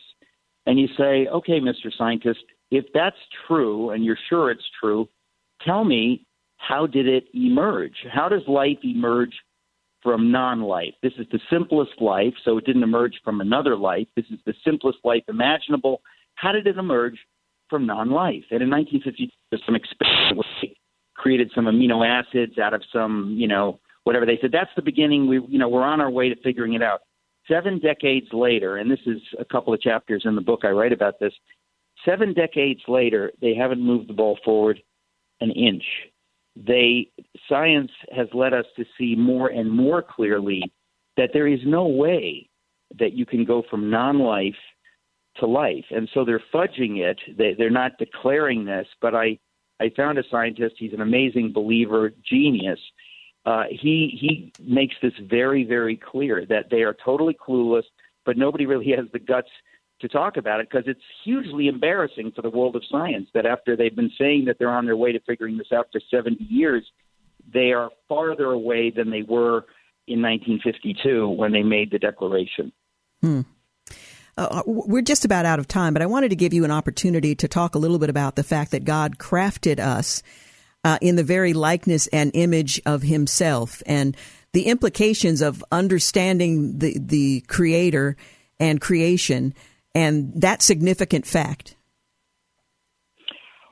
And 0.65 0.79
you 0.79 0.87
say, 0.97 1.27
okay, 1.27 1.59
Mr. 1.59 1.91
Scientist, 1.97 2.43
if 2.71 2.85
that's 2.93 3.15
true, 3.47 3.91
and 3.91 4.03
you're 4.03 4.17
sure 4.29 4.51
it's 4.51 4.65
true, 4.79 5.07
tell 5.63 5.83
me 5.83 6.25
how 6.57 6.87
did 6.87 7.07
it 7.07 7.25
emerge? 7.33 7.95
How 8.11 8.27
does 8.27 8.41
life 8.47 8.79
emerge 8.83 9.33
from 10.01 10.31
non 10.31 10.61
life? 10.61 10.93
This 11.03 11.13
is 11.19 11.27
the 11.31 11.39
simplest 11.49 12.01
life, 12.01 12.33
so 12.43 12.57
it 12.57 12.65
didn't 12.65 12.83
emerge 12.83 13.13
from 13.23 13.41
another 13.41 13.75
life. 13.75 14.07
This 14.15 14.25
is 14.31 14.39
the 14.45 14.53
simplest 14.63 14.99
life 15.03 15.23
imaginable. 15.27 16.01
How 16.35 16.51
did 16.51 16.65
it 16.65 16.77
emerge 16.77 17.19
from 17.69 17.85
non 17.85 18.09
life? 18.09 18.43
And 18.49 18.61
in 18.63 18.69
1950, 18.69 19.31
there's 19.51 19.61
some 19.65 19.75
experiment 19.75 20.45
created 21.15 21.51
some 21.55 21.65
amino 21.65 22.05
acids 22.07 22.59
out 22.59 22.73
of 22.73 22.83
some, 22.93 23.33
you 23.35 23.47
know, 23.47 23.79
whatever 24.05 24.25
they 24.25 24.39
said. 24.39 24.51
That's 24.53 24.71
the 24.75 24.81
beginning. 24.81 25.27
We, 25.27 25.41
you 25.47 25.59
know, 25.59 25.67
we're 25.67 25.83
on 25.83 25.99
our 25.99 26.09
way 26.09 26.29
to 26.29 26.41
figuring 26.41 26.73
it 26.73 26.81
out. 26.81 27.01
Seven 27.51 27.79
decades 27.79 28.27
later, 28.31 28.77
and 28.77 28.89
this 28.89 28.99
is 29.05 29.21
a 29.39 29.45
couple 29.45 29.73
of 29.73 29.81
chapters 29.81 30.23
in 30.25 30.35
the 30.35 30.41
book 30.41 30.61
I 30.63 30.69
write 30.69 30.93
about 30.93 31.19
this. 31.19 31.33
Seven 32.03 32.33
decades 32.33 32.81
later, 32.87 33.31
they 33.41 33.53
haven't 33.53 33.81
moved 33.81 34.09
the 34.09 34.13
ball 34.13 34.39
forward 34.43 34.81
an 35.41 35.51
inch. 35.51 35.83
They 36.55 37.09
science 37.49 37.91
has 38.15 38.27
led 38.33 38.53
us 38.53 38.65
to 38.77 38.85
see 38.97 39.15
more 39.15 39.49
and 39.49 39.69
more 39.69 40.01
clearly 40.01 40.63
that 41.17 41.31
there 41.33 41.47
is 41.47 41.59
no 41.65 41.87
way 41.87 42.49
that 42.97 43.13
you 43.13 43.25
can 43.25 43.43
go 43.43 43.63
from 43.69 43.89
non-life 43.89 44.55
to 45.37 45.45
life, 45.45 45.85
and 45.91 46.09
so 46.13 46.23
they're 46.23 46.41
fudging 46.53 46.99
it. 46.99 47.19
They, 47.37 47.55
they're 47.57 47.69
not 47.69 47.97
declaring 47.99 48.65
this, 48.65 48.87
but 49.01 49.13
I 49.13 49.37
I 49.81 49.91
found 49.97 50.17
a 50.17 50.23
scientist. 50.31 50.75
He's 50.77 50.93
an 50.93 51.01
amazing 51.01 51.51
believer, 51.53 52.11
genius. 52.29 52.79
Uh, 53.45 53.63
he 53.69 54.17
he 54.19 54.51
makes 54.59 54.95
this 55.01 55.13
very 55.21 55.63
very 55.63 55.95
clear 55.95 56.45
that 56.47 56.69
they 56.71 56.81
are 56.81 56.95
totally 57.05 57.35
clueless, 57.35 57.83
but 58.25 58.37
nobody 58.37 58.65
really 58.65 58.91
has 58.97 59.05
the 59.13 59.19
guts 59.19 59.49
to 60.01 60.07
talk 60.07 60.37
about 60.37 60.59
it 60.59 60.69
because 60.69 60.87
it's 60.87 61.01
hugely 61.23 61.67
embarrassing 61.67 62.31
for 62.35 62.41
the 62.41 62.49
world 62.49 62.75
of 62.75 62.83
science 62.91 63.29
that 63.33 63.45
after 63.45 63.77
they've 63.77 63.95
been 63.95 64.11
saying 64.17 64.45
that 64.45 64.57
they're 64.59 64.69
on 64.69 64.85
their 64.85 64.97
way 64.97 65.11
to 65.11 65.19
figuring 65.21 65.57
this 65.57 65.71
out 65.73 65.87
for 65.91 66.01
70 66.11 66.43
years, 66.43 66.83
they 67.53 67.71
are 67.71 67.89
farther 68.09 68.51
away 68.51 68.91
than 68.91 69.09
they 69.09 69.21
were 69.21 69.65
in 70.07 70.21
1952 70.21 71.29
when 71.29 71.51
they 71.51 71.63
made 71.63 71.91
the 71.91 71.99
declaration. 71.99 72.71
Hmm. 73.21 73.41
Uh, 74.37 74.63
we're 74.65 75.01
just 75.01 75.23
about 75.23 75.45
out 75.45 75.59
of 75.59 75.67
time, 75.67 75.93
but 75.93 76.01
I 76.01 76.07
wanted 76.07 76.29
to 76.29 76.35
give 76.35 76.53
you 76.53 76.65
an 76.65 76.71
opportunity 76.71 77.35
to 77.35 77.47
talk 77.47 77.73
a 77.73 77.77
little 77.77 77.99
bit 77.99 78.09
about 78.09 78.35
the 78.35 78.43
fact 78.43 78.71
that 78.71 78.83
God 78.83 79.17
crafted 79.17 79.79
us 79.79 80.21
uh, 80.85 80.99
in 81.01 81.15
the 81.15 81.23
very 81.23 81.53
likeness 81.53 82.05
and 82.07 82.31
image 82.35 82.79
of 82.85 83.01
Himself, 83.01 83.81
and 83.87 84.15
the 84.53 84.67
implications 84.67 85.41
of 85.41 85.65
understanding 85.71 86.77
the 86.77 86.97
the 86.99 87.41
Creator 87.47 88.15
and 88.59 88.79
creation, 88.79 89.53
and 89.95 90.31
that 90.39 90.61
significant 90.61 91.25
fact. 91.25 91.75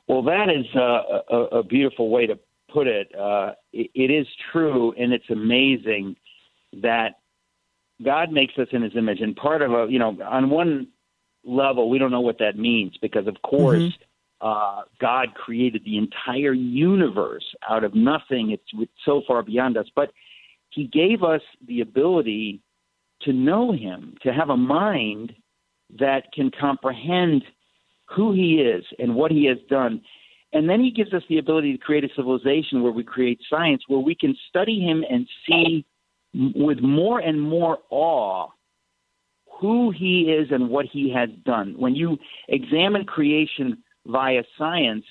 Well, 0.08 0.24
that 0.24 0.50
is 0.50 0.66
uh, 0.76 1.36
a, 1.36 1.60
a, 1.60 1.64
beautiful 1.64 2.10
way 2.10 2.28
to 2.28 2.38
put 2.74 2.88
it. 2.88 3.14
Uh, 3.16 3.52
it. 3.72 3.92
It 3.94 4.12
is 4.12 4.28
true, 4.52 4.94
and 4.98 5.14
it's 5.14 5.30
amazing 5.30 6.18
that 6.82 7.20
God 8.04 8.32
makes 8.32 8.58
us 8.58 8.68
in 8.72 8.82
His 8.82 8.96
image, 8.98 9.22
and 9.22 9.36
part 9.36 9.62
of 9.62 9.72
a 9.72 9.86
you 9.88 10.00
know 10.00 10.18
on 10.26 10.50
one 10.50 10.88
level 11.46 11.90
we 11.90 12.00
don't 12.00 12.12
know 12.12 12.22
what 12.22 12.40
that 12.40 12.58
means 12.58 12.98
because 13.02 13.28
of 13.28 13.36
course 13.44 13.82
mm-hmm. 13.82 14.04
Uh, 14.44 14.82
God 15.00 15.34
created 15.36 15.84
the 15.86 15.98
entire 15.98 16.54
universe 16.54 17.46
out 17.70 17.84
of 17.84 17.96
nothing. 17.96 18.52
It's 18.52 18.92
so 19.06 19.22
far 19.26 19.42
beyond 19.42 19.78
us, 19.78 19.88
but 19.96 20.12
He 20.70 20.88
gave 20.88 21.24
us 21.24 21.42
the 21.68 21.82
ability 21.82 22.62
to 23.22 23.32
know 23.32 23.72
Him, 23.72 24.16
to 24.22 24.34
have 24.34 24.50
a 24.50 24.58
mind 24.58 25.34
that 25.98 26.32
can 26.34 26.52
comprehend 26.60 27.44
who 28.16 28.34
He 28.34 28.56
is 28.56 28.84
and 29.00 29.16
what 29.16 29.32
He 29.32 29.46
has 29.46 29.58
done. 29.70 30.02
And 30.54 30.70
then 30.70 30.80
he 30.82 30.92
gives 30.92 31.14
us 31.14 31.24
the 31.30 31.40
ability 31.40 31.72
to 31.74 31.80
create 31.80 32.04
a 32.04 32.10
civilization 32.16 32.84
where 32.84 32.92
we 32.92 33.04
create 33.04 33.40
science, 33.50 33.82
where 33.88 34.00
we 34.00 34.14
can 34.14 34.36
study 34.50 34.80
him 34.80 35.04
and 35.10 35.28
see 35.48 35.84
with 36.56 36.80
more 36.80 37.20
and 37.20 37.42
more 37.42 37.80
awe 37.90 38.50
who 39.60 39.92
he 39.92 40.32
is 40.32 40.50
and 40.52 40.70
what 40.70 40.86
he 40.86 41.12
has 41.12 41.30
done. 41.44 41.74
When 41.78 41.96
you 41.96 42.18
examine 42.50 43.06
creation 43.06 43.83
via 44.06 44.44
science, 44.58 45.06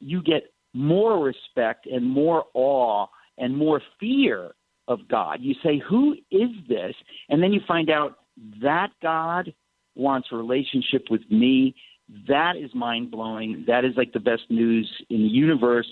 you 0.00 0.22
get 0.22 0.52
more 0.74 1.22
respect 1.22 1.86
and 1.86 2.08
more 2.08 2.44
awe 2.54 3.06
and 3.38 3.56
more 3.56 3.80
fear 3.98 4.52
of 4.88 5.08
God. 5.08 5.38
You 5.40 5.54
say, 5.62 5.80
Who 5.88 6.14
is 6.30 6.50
this? 6.68 6.94
And 7.28 7.42
then 7.42 7.52
you 7.52 7.60
find 7.66 7.90
out 7.90 8.18
that 8.62 8.90
God 9.02 9.52
wants 9.94 10.28
a 10.30 10.36
relationship 10.36 11.06
with 11.10 11.22
me. 11.30 11.74
That 12.28 12.56
is 12.56 12.70
mind 12.74 13.10
blowing. 13.10 13.64
That 13.66 13.84
is 13.84 13.92
like 13.96 14.12
the 14.12 14.20
best 14.20 14.42
news 14.48 14.88
in 15.10 15.22
the 15.22 15.28
universe. 15.28 15.86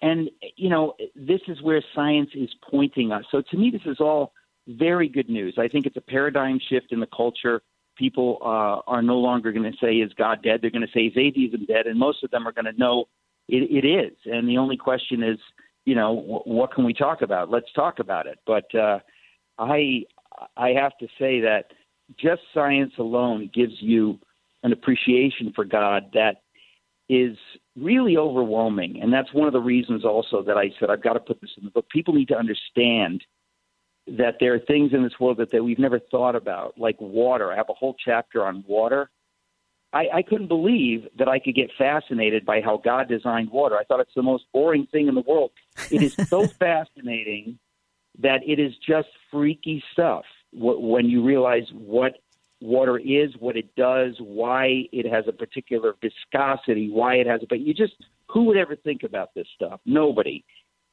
And, 0.00 0.28
you 0.56 0.68
know, 0.68 0.94
this 1.14 1.40
is 1.46 1.62
where 1.62 1.82
science 1.94 2.30
is 2.34 2.50
pointing 2.68 3.12
us. 3.12 3.24
So 3.30 3.42
to 3.50 3.56
me, 3.56 3.70
this 3.70 3.82
is 3.86 4.00
all 4.00 4.32
very 4.66 5.08
good 5.08 5.28
news. 5.28 5.54
I 5.58 5.68
think 5.68 5.86
it's 5.86 5.96
a 5.96 6.00
paradigm 6.00 6.58
shift 6.68 6.90
in 6.90 6.98
the 6.98 7.08
culture. 7.14 7.62
People 8.02 8.38
uh, 8.42 8.90
are 8.90 9.02
no 9.02 9.18
longer 9.18 9.52
going 9.52 9.70
to 9.70 9.78
say, 9.80 9.92
is 9.94 10.12
God 10.14 10.42
dead? 10.42 10.58
They're 10.60 10.76
going 10.78 10.88
to 10.90 10.92
say, 10.92 11.02
is 11.02 11.16
atheism 11.16 11.66
dead? 11.66 11.86
And 11.86 11.96
most 11.96 12.24
of 12.24 12.30
them 12.32 12.48
are 12.48 12.52
going 12.52 12.64
to 12.64 12.78
know 12.84 13.04
it, 13.48 13.62
it 13.70 13.86
is. 13.86 14.16
And 14.24 14.48
the 14.48 14.58
only 14.58 14.76
question 14.76 15.22
is, 15.22 15.38
you 15.84 15.94
know, 15.94 16.16
w- 16.16 16.56
what 16.58 16.72
can 16.74 16.84
we 16.84 16.94
talk 16.94 17.22
about? 17.22 17.48
Let's 17.48 17.72
talk 17.74 18.00
about 18.00 18.26
it. 18.26 18.38
But 18.44 18.74
uh, 18.74 18.98
I, 19.58 20.04
I 20.56 20.70
have 20.70 20.98
to 20.98 21.06
say 21.16 21.40
that 21.42 21.66
just 22.18 22.42
science 22.52 22.92
alone 22.98 23.50
gives 23.54 23.74
you 23.78 24.18
an 24.64 24.72
appreciation 24.72 25.52
for 25.54 25.64
God 25.64 26.10
that 26.14 26.42
is 27.08 27.36
really 27.76 28.16
overwhelming. 28.16 29.00
And 29.00 29.12
that's 29.12 29.32
one 29.32 29.46
of 29.46 29.52
the 29.52 29.60
reasons 29.60 30.04
also 30.04 30.42
that 30.42 30.56
I 30.56 30.70
said 30.78 30.90
I've 30.90 31.02
got 31.02 31.12
to 31.14 31.20
put 31.20 31.40
this 31.40 31.50
in 31.56 31.64
the 31.64 31.70
book. 31.70 31.88
People 31.88 32.14
need 32.14 32.28
to 32.28 32.36
understand 32.36 33.22
that 34.06 34.36
there 34.40 34.54
are 34.54 34.58
things 34.58 34.92
in 34.92 35.02
this 35.02 35.18
world 35.20 35.38
that, 35.38 35.50
that 35.52 35.62
we've 35.62 35.78
never 35.78 35.98
thought 35.98 36.34
about, 36.34 36.78
like 36.78 37.00
water. 37.00 37.52
I 37.52 37.56
have 37.56 37.68
a 37.68 37.74
whole 37.74 37.96
chapter 38.04 38.44
on 38.44 38.64
water. 38.66 39.10
I, 39.92 40.08
I 40.14 40.22
couldn't 40.22 40.48
believe 40.48 41.06
that 41.18 41.28
I 41.28 41.38
could 41.38 41.54
get 41.54 41.70
fascinated 41.76 42.44
by 42.44 42.60
how 42.62 42.78
God 42.78 43.08
designed 43.08 43.50
water. 43.50 43.76
I 43.76 43.84
thought 43.84 44.00
it's 44.00 44.14
the 44.14 44.22
most 44.22 44.44
boring 44.52 44.86
thing 44.86 45.08
in 45.08 45.14
the 45.14 45.20
world. 45.20 45.50
It 45.90 46.02
is 46.02 46.16
so 46.28 46.46
fascinating 46.58 47.58
that 48.18 48.40
it 48.46 48.58
is 48.58 48.72
just 48.86 49.08
freaky 49.30 49.82
stuff 49.92 50.24
when 50.52 51.06
you 51.06 51.22
realize 51.24 51.64
what 51.72 52.18
water 52.60 52.98
is, 52.98 53.30
what 53.38 53.56
it 53.56 53.74
does, 53.74 54.16
why 54.18 54.84
it 54.92 55.10
has 55.10 55.24
a 55.26 55.32
particular 55.32 55.94
viscosity, 56.00 56.90
why 56.90 57.16
it 57.16 57.26
has 57.26 57.42
a. 57.42 57.46
But 57.46 57.60
you 57.60 57.74
just, 57.74 57.94
who 58.28 58.44
would 58.44 58.56
ever 58.56 58.76
think 58.76 59.02
about 59.02 59.34
this 59.34 59.46
stuff? 59.54 59.80
Nobody. 59.84 60.44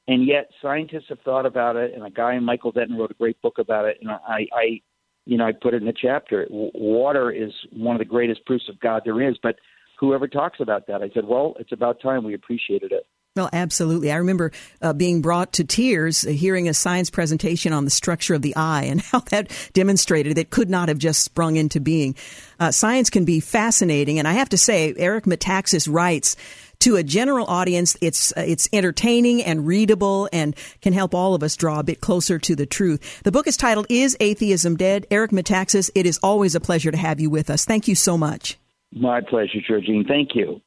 And 0.10 0.26
yet, 0.26 0.50
scientists 0.60 1.06
have 1.10 1.20
thought 1.20 1.46
about 1.46 1.76
it, 1.76 1.94
and 1.94 2.04
a 2.04 2.10
guy, 2.10 2.40
Michael 2.40 2.72
Denton, 2.72 2.98
wrote 2.98 3.12
a 3.12 3.14
great 3.14 3.40
book 3.44 3.60
about 3.60 3.86
it. 3.86 4.00
And 4.02 4.10
I, 4.10 4.48
I 4.52 4.82
you 5.26 5.38
know, 5.38 5.46
I 5.46 5.52
put 5.52 5.76
it 5.76 5.84
in 5.84 5.88
a 5.88 5.94
chapter. 5.94 6.48
Water 6.50 7.30
is 7.30 7.52
one 7.72 7.96
of 7.96 8.00
the 8.00 8.06
greatest 8.06 8.44
proofs 8.48 8.68
of 8.70 8.80
God 8.80 9.04
there 9.06 9.22
is. 9.22 9.38
But 9.44 9.58
whoever 10.00 10.28
talks 10.28 10.62
about 10.62 10.88
that, 10.88 11.04
I 11.04 11.12
said, 11.14 11.26
well, 11.26 11.54
it's 11.60 11.72
about 11.72 12.02
time 12.02 12.24
we 12.24 12.34
appreciated 12.34 12.92
it. 12.92 13.06
Well, 13.36 13.52
absolutely. 13.54 14.12
I 14.12 14.16
remember 14.16 14.52
uh, 14.82 14.94
being 14.94 15.22
brought 15.22 15.54
to 15.54 15.64
tears 15.64 16.26
uh, 16.26 16.32
hearing 16.32 16.68
a 16.68 16.74
science 16.74 17.12
presentation 17.12 17.72
on 17.72 17.86
the 17.86 17.92
structure 17.92 18.34
of 18.34 18.42
the 18.42 18.56
eye 18.56 18.86
and 18.86 19.02
how 19.12 19.20
that 19.30 19.52
demonstrated 19.74 20.40
it 20.40 20.50
could 20.50 20.72
not 20.72 20.90
have 20.90 20.98
just 20.98 21.24
sprung 21.24 21.56
into 21.56 21.80
being. 21.80 22.16
Uh, 22.60 22.72
science 22.72 23.12
can 23.12 23.26
be 23.26 23.40
fascinating, 23.40 24.18
and 24.18 24.28
I 24.28 24.34
have 24.34 24.50
to 24.50 24.58
say, 24.58 24.96
Eric 24.98 25.26
Metaxas 25.26 25.88
writes 25.88 26.36
to 26.80 26.96
a 26.96 27.04
general 27.04 27.46
audience, 27.48 27.98
it's 28.02 28.32
uh, 28.36 28.44
it's 28.46 28.70
entertaining 28.72 29.44
and 29.44 29.68
readable 29.68 30.30
and 30.32 30.56
can 30.82 30.94
help 30.94 31.14
all 31.14 31.36
of 31.36 31.44
us 31.44 31.56
draw 31.56 31.80
a 31.80 31.84
bit 31.84 32.02
closer 32.02 32.40
to 32.40 32.56
the 32.56 32.66
truth. 32.66 33.22
The 33.24 33.32
book 33.32 33.48
is 33.48 33.58
titled 33.58 33.88
"Is 33.90 34.16
Atheism 34.20 34.78
Dead?" 34.78 35.06
Eric 35.12 35.32
Metaxas, 35.32 35.90
it 35.96 36.06
is 36.06 36.20
always 36.24 36.56
a 36.56 36.60
pleasure 36.60 36.92
to 36.92 36.98
have 36.98 37.20
you 37.20 37.30
with 37.30 37.50
us. 37.50 37.66
Thank 37.66 37.88
you 37.88 37.96
so 37.96 38.18
much. 38.18 38.58
My 38.94 39.22
pleasure, 39.22 39.60
Georgene. 39.68 40.08
Thank 40.08 40.36
you. 40.36 40.62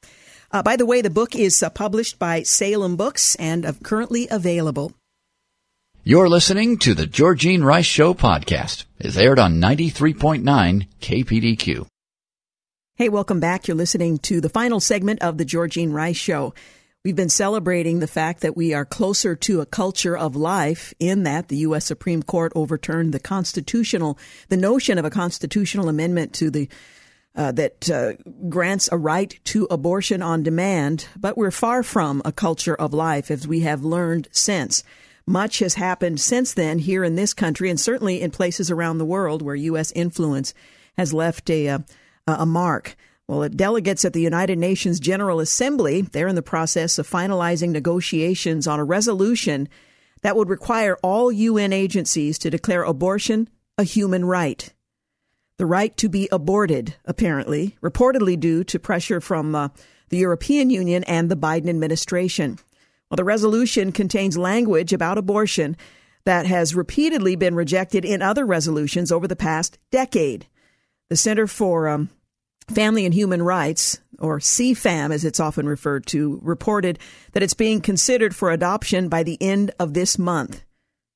Uh, 0.51 0.63
by 0.63 0.77
the 0.77 0.87
way, 0.87 1.01
the 1.01 1.11
book 1.11 1.35
is 1.35 1.63
uh, 1.63 1.71
published 1.71 2.19
by 2.19 2.43
Salem 2.43 2.97
Books 2.97 3.35
and 3.37 3.65
uh, 3.65 3.73
currently 3.83 4.29
available. 4.31 4.93
You're 6.05 6.29
listening 6.29 6.79
to 6.79 6.95
the 6.95 7.07
Georgene 7.07 7.65
Rice 7.65 7.87
Show 7.87 8.13
podcast. 8.13 8.85
It's 8.99 9.17
aired 9.17 9.39
on 9.39 9.61
93.9 9.61 10.89
KPDQ. 11.01 11.87
Hey, 12.95 13.09
welcome 13.09 13.41
back. 13.41 13.67
You're 13.67 13.77
listening 13.77 14.19
to 14.19 14.43
the 14.43 14.51
final 14.51 14.79
segment 14.79 15.23
of 15.23 15.39
the 15.39 15.47
Georgene 15.47 15.95
Rice 15.95 16.19
Show. 16.19 16.53
We've 17.03 17.17
been 17.17 17.31
celebrating 17.31 18.01
the 18.01 18.07
fact 18.07 18.43
that 18.43 18.55
we 18.55 18.75
are 18.75 18.85
closer 18.85 19.35
to 19.35 19.63
a 19.63 19.67
culture 19.67 20.15
of 20.15 20.37
life 20.37 20.93
in 21.01 21.23
that 21.23 21.49
the 21.49 21.57
U.S. 21.57 21.87
Supreme 21.87 22.23
Court 22.23 22.53
overturned 22.55 23.15
the 23.15 23.19
constitutional, 23.19 24.19
the 24.51 24.59
notion 24.59 24.99
of 24.99 25.07
a 25.07 25.11
constitutional 25.11 25.89
amendment 25.89 26.35
to 26.35 26.51
the 26.51 26.69
uh, 27.35 27.51
that 27.53 27.91
uh, 27.91 28.13
grants 28.51 28.91
a 28.93 28.99
right 28.99 29.41
to 29.45 29.67
abortion 29.71 30.21
on 30.21 30.43
demand, 30.43 31.09
but 31.17 31.39
we're 31.39 31.51
far 31.51 31.83
from 31.83 32.21
a 32.27 32.31
culture 32.31 32.75
of 32.75 32.93
life 32.93 33.31
as 33.31 33.49
we 33.49 33.61
have 33.61 33.83
learned 33.83 34.29
since. 34.33 34.85
Much 35.27 35.61
has 35.61 35.75
happened 35.75 36.21
since 36.21 36.53
then 36.53 36.79
here 36.79 37.05
in 37.05 37.17
this 37.17 37.33
country 37.33 37.71
and 37.71 37.81
certainly 37.81 38.21
in 38.21 38.31
places 38.31 38.71
around 38.71 38.99
the 38.99 39.07
world 39.07 39.41
where 39.41 39.55
U.S. 39.55 39.93
influence 39.93 40.53
has 40.99 41.15
left 41.15 41.49
a, 41.49 41.69
a, 41.69 41.85
uh, 42.27 42.37
a 42.39 42.47
mark. 42.47 42.97
Well, 43.29 43.49
delegates 43.49 44.05
at 44.05 44.13
the 44.13 44.21
United 44.21 44.59
Nations 44.59 45.01
General 45.01 45.41
Assembly, 45.41 46.03
they're 46.03 46.29
in 46.29 46.35
the 46.35 46.43
process 46.43 46.99
of 46.99 47.09
finalizing 47.09 47.71
negotiations 47.71 48.67
on 48.67 48.79
a 48.79 48.85
resolution 48.85 49.69
that 50.23 50.37
would 50.37 50.49
require 50.49 50.99
all 51.03 51.33
UN 51.33 51.73
agencies 51.73 52.39
to 52.39 52.51
declare 52.51 52.83
abortion 52.83 53.49
a 53.79 53.85
human 53.85 54.25
right 54.25 54.73
the 55.63 55.67
right 55.67 55.97
to 55.97 56.09
be 56.09 56.29
aborted, 56.33 56.97
apparently, 57.05 57.77
reportedly 57.81 58.39
due 58.39 58.65
to 58.65 58.81
pressure 58.81 59.21
from 59.21 59.55
uh, 59.55 59.69
the 60.09 60.19
European 60.19 60.71
Union 60.71 61.05
and 61.05 61.31
the 61.31 61.37
Biden 61.37 61.69
administration. 61.69 62.59
Well, 63.09 63.17
the 63.17 63.23
resolution 63.23 63.93
contains 63.93 64.37
language 64.37 64.93
about 64.93 65.19
abortion 65.19 65.77
that 66.25 66.47
has 66.47 66.75
repeatedly 66.75 67.37
been 67.37 67.55
rejected 67.55 68.05
in 68.05 68.23
other 68.23 68.45
resolutions 68.45 69.13
over 69.13 69.29
the 69.29 69.37
past 69.37 69.79
decade. 69.93 70.49
The 71.13 71.17
Center 71.17 71.47
for 71.47 71.89
um, 71.89 72.09
Family 72.71 73.05
and 73.05 73.13
Human 73.13 73.43
Rights, 73.43 74.01
or 74.19 74.39
CFAM 74.39 75.13
as 75.13 75.27
it's 75.27 75.41
often 75.41 75.69
referred 75.69 76.07
to, 76.07 76.41
reported 76.43 76.99
that 77.33 77.43
it's 77.43 77.53
being 77.53 77.83
considered 77.83 78.35
for 78.35 78.51
adoption 78.51 79.11
by 79.11 79.23
the 79.23 79.37
end 79.39 79.73
of 79.79 79.93
this 79.93 80.19
month. 80.19 80.65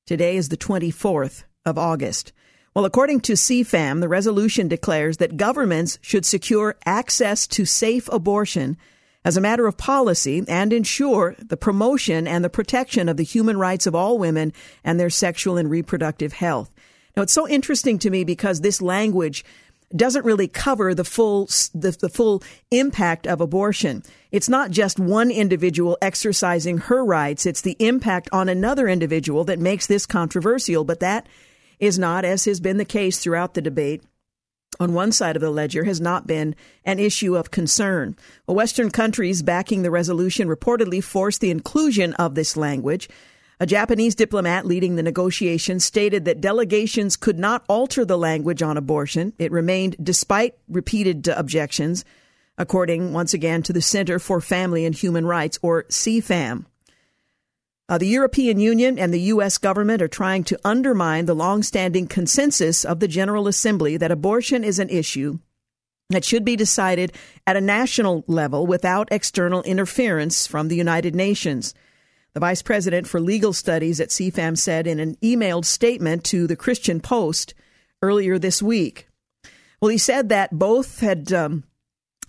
Today 0.05 0.37
is 0.37 0.49
the 0.49 0.55
24th 0.55 1.45
of 1.65 1.79
August. 1.79 2.31
Well, 2.75 2.85
according 2.85 3.21
to 3.21 3.33
CFAM, 3.33 3.99
the 3.99 4.07
resolution 4.07 4.67
declares 4.67 5.17
that 5.17 5.35
governments 5.35 5.97
should 6.03 6.27
secure 6.27 6.75
access 6.85 7.47
to 7.47 7.65
safe 7.65 8.07
abortion 8.09 8.77
as 9.25 9.35
a 9.35 9.41
matter 9.41 9.65
of 9.65 9.79
policy 9.79 10.43
and 10.47 10.73
ensure 10.73 11.35
the 11.39 11.57
promotion 11.57 12.27
and 12.27 12.45
the 12.45 12.51
protection 12.51 13.09
of 13.09 13.17
the 13.17 13.23
human 13.23 13.57
rights 13.57 13.87
of 13.87 13.95
all 13.95 14.19
women 14.19 14.53
and 14.83 14.99
their 14.99 15.09
sexual 15.09 15.57
and 15.57 15.71
reproductive 15.71 16.33
health. 16.33 16.71
Now, 17.17 17.23
it's 17.23 17.33
so 17.33 17.47
interesting 17.47 17.97
to 17.99 18.11
me 18.11 18.23
because 18.23 18.61
this 18.61 18.79
language 18.79 19.43
doesn't 19.95 20.25
really 20.25 20.47
cover 20.47 20.93
the 20.93 21.03
full 21.03 21.45
the, 21.73 21.95
the 21.99 22.09
full 22.09 22.43
impact 22.71 23.25
of 23.25 23.41
abortion. 23.41 24.03
It's 24.31 24.49
not 24.49 24.71
just 24.71 24.99
one 24.99 25.31
individual 25.31 25.97
exercising 26.01 26.77
her 26.77 27.05
rights, 27.05 27.45
it's 27.45 27.61
the 27.61 27.77
impact 27.79 28.29
on 28.31 28.49
another 28.49 28.87
individual 28.87 29.43
that 29.45 29.59
makes 29.59 29.87
this 29.87 30.05
controversial, 30.05 30.83
but 30.83 30.99
that 30.99 31.27
is 31.79 31.97
not 31.97 32.25
as 32.25 32.45
has 32.45 32.59
been 32.59 32.77
the 32.77 32.85
case 32.85 33.19
throughout 33.19 33.53
the 33.53 33.61
debate 33.61 34.03
on 34.79 34.93
one 34.93 35.11
side 35.11 35.35
of 35.35 35.41
the 35.41 35.49
ledger 35.49 35.83
has 35.85 35.99
not 35.99 36.27
been 36.27 36.55
an 36.85 36.99
issue 36.99 37.35
of 37.35 37.51
concern. 37.51 38.15
Well, 38.45 38.55
Western 38.55 38.91
countries 38.91 39.41
backing 39.41 39.81
the 39.81 39.91
resolution 39.91 40.47
reportedly 40.47 41.03
forced 41.03 41.41
the 41.41 41.51
inclusion 41.51 42.13
of 42.15 42.35
this 42.35 42.55
language. 42.55 43.09
A 43.59 43.65
Japanese 43.65 44.13
diplomat 44.13 44.67
leading 44.67 44.95
the 44.95 45.03
negotiations 45.03 45.83
stated 45.83 46.25
that 46.25 46.41
delegations 46.41 47.15
could 47.15 47.39
not 47.39 47.65
alter 47.67 48.05
the 48.05 48.17
language 48.17 48.61
on 48.61 48.77
abortion. 48.77 49.33
It 49.39 49.51
remained 49.51 49.95
despite 50.01 50.55
repeated 50.69 51.27
objections, 51.27 52.05
according 52.59 53.13
once 53.13 53.33
again 53.33 53.63
to 53.63 53.73
the 53.73 53.81
Center 53.81 54.19
for 54.19 54.41
Family 54.41 54.85
and 54.85 54.93
Human 54.93 55.25
Rights, 55.25 55.57
or 55.63 55.85
CFAM. 55.85 56.65
Uh, 57.89 57.97
the 57.97 58.05
European 58.05 58.59
Union 58.59 58.99
and 58.99 59.11
the 59.11 59.21
U.S. 59.21 59.57
government 59.57 60.03
are 60.03 60.07
trying 60.07 60.43
to 60.43 60.59
undermine 60.63 61.25
the 61.25 61.33
longstanding 61.33 62.05
consensus 62.05 62.85
of 62.85 62.99
the 62.99 63.07
General 63.07 63.47
Assembly 63.47 63.97
that 63.97 64.11
abortion 64.11 64.63
is 64.63 64.77
an 64.77 64.89
issue 64.89 65.39
that 66.09 66.25
should 66.25 66.45
be 66.45 66.55
decided 66.55 67.11
at 67.47 67.57
a 67.57 67.61
national 67.61 68.23
level 68.27 68.67
without 68.67 69.07
external 69.09 69.63
interference 69.63 70.45
from 70.45 70.67
the 70.67 70.75
United 70.75 71.15
Nations. 71.15 71.73
The 72.37 72.41
vice 72.41 72.61
president 72.61 73.07
for 73.07 73.19
legal 73.19 73.51
studies 73.51 73.99
at 73.99 74.09
CFAM 74.09 74.59
said 74.59 74.85
in 74.85 74.99
an 74.99 75.15
emailed 75.23 75.65
statement 75.65 76.23
to 76.25 76.45
the 76.45 76.55
Christian 76.55 76.99
Post 76.99 77.55
earlier 78.03 78.37
this 78.37 78.61
week. 78.61 79.07
Well, 79.81 79.89
he 79.89 79.97
said 79.97 80.29
that 80.29 80.51
both 80.59 80.99
had 80.99 81.33
um, 81.33 81.63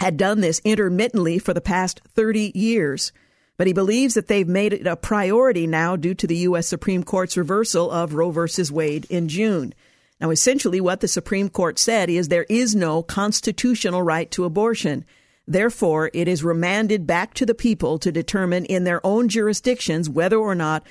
had 0.00 0.16
done 0.16 0.40
this 0.40 0.62
intermittently 0.64 1.38
for 1.38 1.52
the 1.52 1.60
past 1.60 2.00
30 2.14 2.52
years 2.54 3.12
but 3.58 3.66
he 3.66 3.74
believes 3.74 4.14
that 4.14 4.28
they've 4.28 4.48
made 4.48 4.72
it 4.72 4.86
a 4.86 4.96
priority 4.96 5.66
now 5.66 5.94
due 5.94 6.14
to 6.14 6.26
the 6.26 6.36
U.S. 6.36 6.66
Supreme 6.66 7.04
Court's 7.04 7.36
reversal 7.36 7.90
of 7.90 8.14
Roe 8.14 8.30
v. 8.30 8.48
Wade 8.70 9.06
in 9.10 9.28
June. 9.28 9.74
Now, 10.22 10.30
essentially, 10.30 10.80
what 10.80 11.00
the 11.00 11.08
Supreme 11.08 11.50
Court 11.50 11.78
said 11.78 12.08
is 12.08 12.28
there 12.28 12.46
is 12.48 12.74
no 12.74 13.02
constitutional 13.02 14.02
right 14.02 14.30
to 14.30 14.44
abortion. 14.44 15.04
Therefore, 15.48 16.10
it 16.12 16.28
is 16.28 16.44
remanded 16.44 17.06
back 17.06 17.32
to 17.34 17.46
the 17.46 17.54
people 17.54 17.98
to 18.00 18.12
determine 18.12 18.66
in 18.66 18.84
their 18.84 19.04
own 19.04 19.30
jurisdictions 19.30 20.08
whether 20.08 20.36
or 20.36 20.54
not 20.54 20.86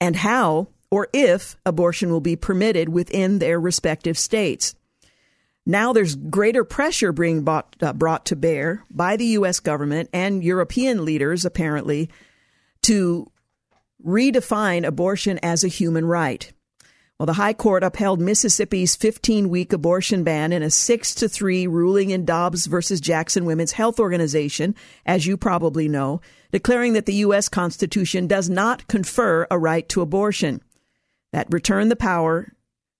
and 0.00 0.16
how 0.16 0.68
or 0.90 1.08
if 1.12 1.56
abortion 1.66 2.10
will 2.10 2.22
be 2.22 2.34
permitted 2.34 2.88
within 2.88 3.38
their 3.38 3.60
respective 3.60 4.16
states. 4.16 4.74
Now 5.66 5.92
there's 5.92 6.16
greater 6.16 6.64
pressure 6.64 7.12
being 7.12 7.42
brought, 7.42 7.76
uh, 7.82 7.92
brought 7.92 8.24
to 8.26 8.36
bear 8.36 8.82
by 8.90 9.16
the 9.16 9.26
U.S. 9.26 9.60
government 9.60 10.08
and 10.14 10.42
European 10.42 11.04
leaders, 11.04 11.44
apparently, 11.44 12.08
to 12.84 13.30
redefine 14.02 14.86
abortion 14.86 15.38
as 15.42 15.64
a 15.64 15.68
human 15.68 16.06
right. 16.06 16.50
Well, 17.18 17.26
the 17.26 17.32
High 17.32 17.52
Court 17.52 17.82
upheld 17.82 18.20
Mississippi's 18.20 18.94
15 18.94 19.48
week 19.48 19.72
abortion 19.72 20.22
ban 20.22 20.52
in 20.52 20.62
a 20.62 20.70
6 20.70 21.14
to 21.16 21.28
3 21.28 21.66
ruling 21.66 22.10
in 22.10 22.24
Dobbs 22.24 22.66
versus 22.66 23.00
Jackson 23.00 23.44
Women's 23.44 23.72
Health 23.72 23.98
Organization, 23.98 24.76
as 25.04 25.26
you 25.26 25.36
probably 25.36 25.88
know, 25.88 26.20
declaring 26.52 26.92
that 26.92 27.06
the 27.06 27.14
U.S. 27.14 27.48
Constitution 27.48 28.28
does 28.28 28.48
not 28.48 28.86
confer 28.86 29.48
a 29.50 29.58
right 29.58 29.88
to 29.88 30.00
abortion. 30.00 30.62
That 31.32 31.52
returned 31.52 31.90
the 31.90 31.96
power 31.96 32.52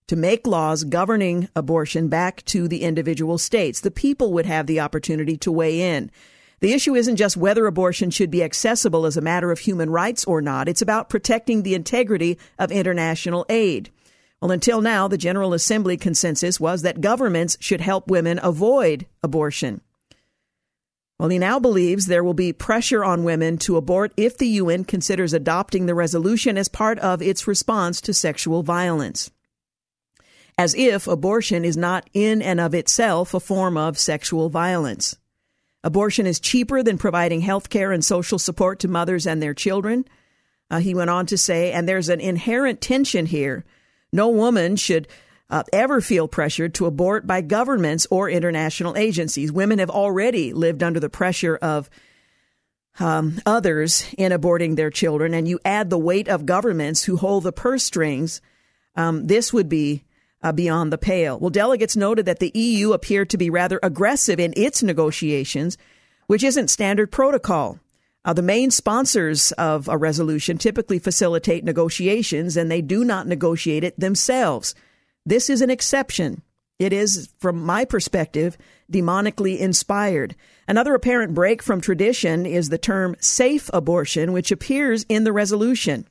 to 0.08 0.16
make 0.16 0.48
laws 0.48 0.82
governing 0.82 1.48
abortion 1.54 2.08
back 2.08 2.44
to 2.46 2.66
the 2.66 2.82
individual 2.82 3.38
states. 3.38 3.78
The 3.78 3.92
people 3.92 4.32
would 4.32 4.46
have 4.46 4.66
the 4.66 4.80
opportunity 4.80 5.36
to 5.36 5.52
weigh 5.52 5.80
in. 5.80 6.10
The 6.58 6.72
issue 6.72 6.96
isn't 6.96 7.16
just 7.18 7.36
whether 7.36 7.68
abortion 7.68 8.10
should 8.10 8.32
be 8.32 8.42
accessible 8.42 9.06
as 9.06 9.16
a 9.16 9.20
matter 9.20 9.52
of 9.52 9.60
human 9.60 9.90
rights 9.90 10.24
or 10.24 10.42
not. 10.42 10.68
It's 10.68 10.82
about 10.82 11.08
protecting 11.08 11.62
the 11.62 11.76
integrity 11.76 12.36
of 12.58 12.72
international 12.72 13.46
aid. 13.48 13.92
Well, 14.40 14.50
until 14.50 14.80
now, 14.80 15.08
the 15.08 15.18
General 15.18 15.52
Assembly 15.52 15.96
consensus 15.96 16.60
was 16.60 16.82
that 16.82 17.00
governments 17.00 17.56
should 17.60 17.80
help 17.80 18.08
women 18.08 18.38
avoid 18.42 19.06
abortion. 19.22 19.80
Well, 21.18 21.28
he 21.28 21.38
now 21.38 21.58
believes 21.58 22.06
there 22.06 22.22
will 22.22 22.34
be 22.34 22.52
pressure 22.52 23.04
on 23.04 23.24
women 23.24 23.58
to 23.58 23.76
abort 23.76 24.12
if 24.16 24.38
the 24.38 24.46
UN 24.46 24.84
considers 24.84 25.32
adopting 25.32 25.86
the 25.86 25.94
resolution 25.94 26.56
as 26.56 26.68
part 26.68 26.98
of 27.00 27.20
its 27.20 27.48
response 27.48 28.00
to 28.02 28.14
sexual 28.14 28.62
violence 28.62 29.30
as 30.58 30.74
if 30.74 31.06
abortion 31.06 31.64
is 31.64 31.76
not 31.76 32.10
in 32.12 32.42
and 32.42 32.60
of 32.60 32.74
itself 32.74 33.32
a 33.32 33.40
form 33.40 33.76
of 33.76 33.96
sexual 33.96 34.50
violence. 34.50 35.16
Abortion 35.84 36.26
is 36.26 36.40
cheaper 36.40 36.82
than 36.82 36.98
providing 36.98 37.40
health 37.40 37.70
care 37.70 37.92
and 37.92 38.04
social 38.04 38.40
support 38.40 38.80
to 38.80 38.88
mothers 38.88 39.26
and 39.26 39.40
their 39.40 39.54
children. 39.54 40.04
Uh, 40.68 40.80
he 40.80 40.94
went 40.94 41.08
on 41.08 41.24
to 41.26 41.38
say, 41.38 41.70
and 41.70 41.88
there's 41.88 42.08
an 42.08 42.20
inherent 42.20 42.80
tension 42.80 43.26
here. 43.26 43.64
No 44.12 44.28
woman 44.28 44.76
should 44.76 45.08
uh, 45.50 45.62
ever 45.72 46.00
feel 46.00 46.28
pressured 46.28 46.74
to 46.74 46.86
abort 46.86 47.26
by 47.26 47.40
governments 47.40 48.06
or 48.10 48.28
international 48.28 48.96
agencies. 48.96 49.50
Women 49.52 49.78
have 49.78 49.90
already 49.90 50.52
lived 50.52 50.82
under 50.82 51.00
the 51.00 51.08
pressure 51.08 51.56
of 51.56 51.88
um, 53.00 53.40
others 53.46 54.06
in 54.18 54.32
aborting 54.32 54.76
their 54.76 54.90
children, 54.90 55.32
and 55.34 55.46
you 55.46 55.60
add 55.64 55.88
the 55.88 55.98
weight 55.98 56.28
of 56.28 56.46
governments 56.46 57.04
who 57.04 57.16
hold 57.16 57.44
the 57.44 57.52
purse 57.52 57.84
strings. 57.84 58.40
Um, 58.96 59.26
this 59.26 59.52
would 59.52 59.68
be 59.68 60.04
uh, 60.42 60.52
beyond 60.52 60.92
the 60.92 60.98
pale. 60.98 61.38
Well, 61.38 61.50
delegates 61.50 61.96
noted 61.96 62.26
that 62.26 62.40
the 62.40 62.52
EU 62.54 62.92
appeared 62.92 63.30
to 63.30 63.38
be 63.38 63.50
rather 63.50 63.78
aggressive 63.82 64.40
in 64.40 64.52
its 64.56 64.82
negotiations, 64.82 65.78
which 66.26 66.44
isn't 66.44 66.68
standard 66.68 67.10
protocol. 67.10 67.78
Uh, 68.28 68.34
the 68.34 68.42
main 68.42 68.70
sponsors 68.70 69.52
of 69.52 69.88
a 69.88 69.96
resolution 69.96 70.58
typically 70.58 70.98
facilitate 70.98 71.64
negotiations 71.64 72.58
and 72.58 72.70
they 72.70 72.82
do 72.82 73.02
not 73.02 73.26
negotiate 73.26 73.82
it 73.82 73.98
themselves. 73.98 74.74
This 75.24 75.48
is 75.48 75.62
an 75.62 75.70
exception. 75.70 76.42
It 76.78 76.92
is, 76.92 77.30
from 77.38 77.64
my 77.64 77.86
perspective, 77.86 78.58
demonically 78.92 79.58
inspired. 79.58 80.36
Another 80.68 80.94
apparent 80.94 81.32
break 81.32 81.62
from 81.62 81.80
tradition 81.80 82.44
is 82.44 82.68
the 82.68 82.76
term 82.76 83.16
safe 83.18 83.70
abortion, 83.72 84.34
which 84.34 84.52
appears 84.52 85.06
in 85.08 85.24
the 85.24 85.32
resolution. 85.32 86.06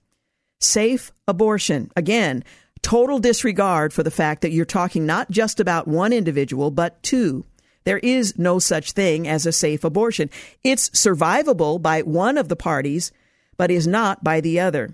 Safe 0.60 1.12
abortion. 1.28 1.92
Again, 1.96 2.44
total 2.82 3.20
disregard 3.20 3.94
for 3.94 4.02
the 4.02 4.10
fact 4.10 4.42
that 4.42 4.52
you're 4.52 4.66
talking 4.66 5.06
not 5.06 5.30
just 5.30 5.60
about 5.60 5.88
one 5.88 6.12
individual, 6.12 6.72
but 6.72 7.04
two. 7.04 7.46
There 7.88 8.00
is 8.00 8.38
no 8.38 8.60
such 8.60 8.92
thing 8.92 9.30
as 9.30 9.46
a 9.46 9.54
safe 9.54 9.86
abortion. 9.86 10.30
It's 10.62 10.90
survivable 10.90 11.82
by 11.82 12.02
one 12.02 12.38
of 12.38 12.50
the 12.50 12.58
parties, 12.58 13.14
but 13.56 13.72
is 13.72 13.88
not 13.88 14.26
by 14.26 14.42
the 14.42 14.60
other. 14.60 14.94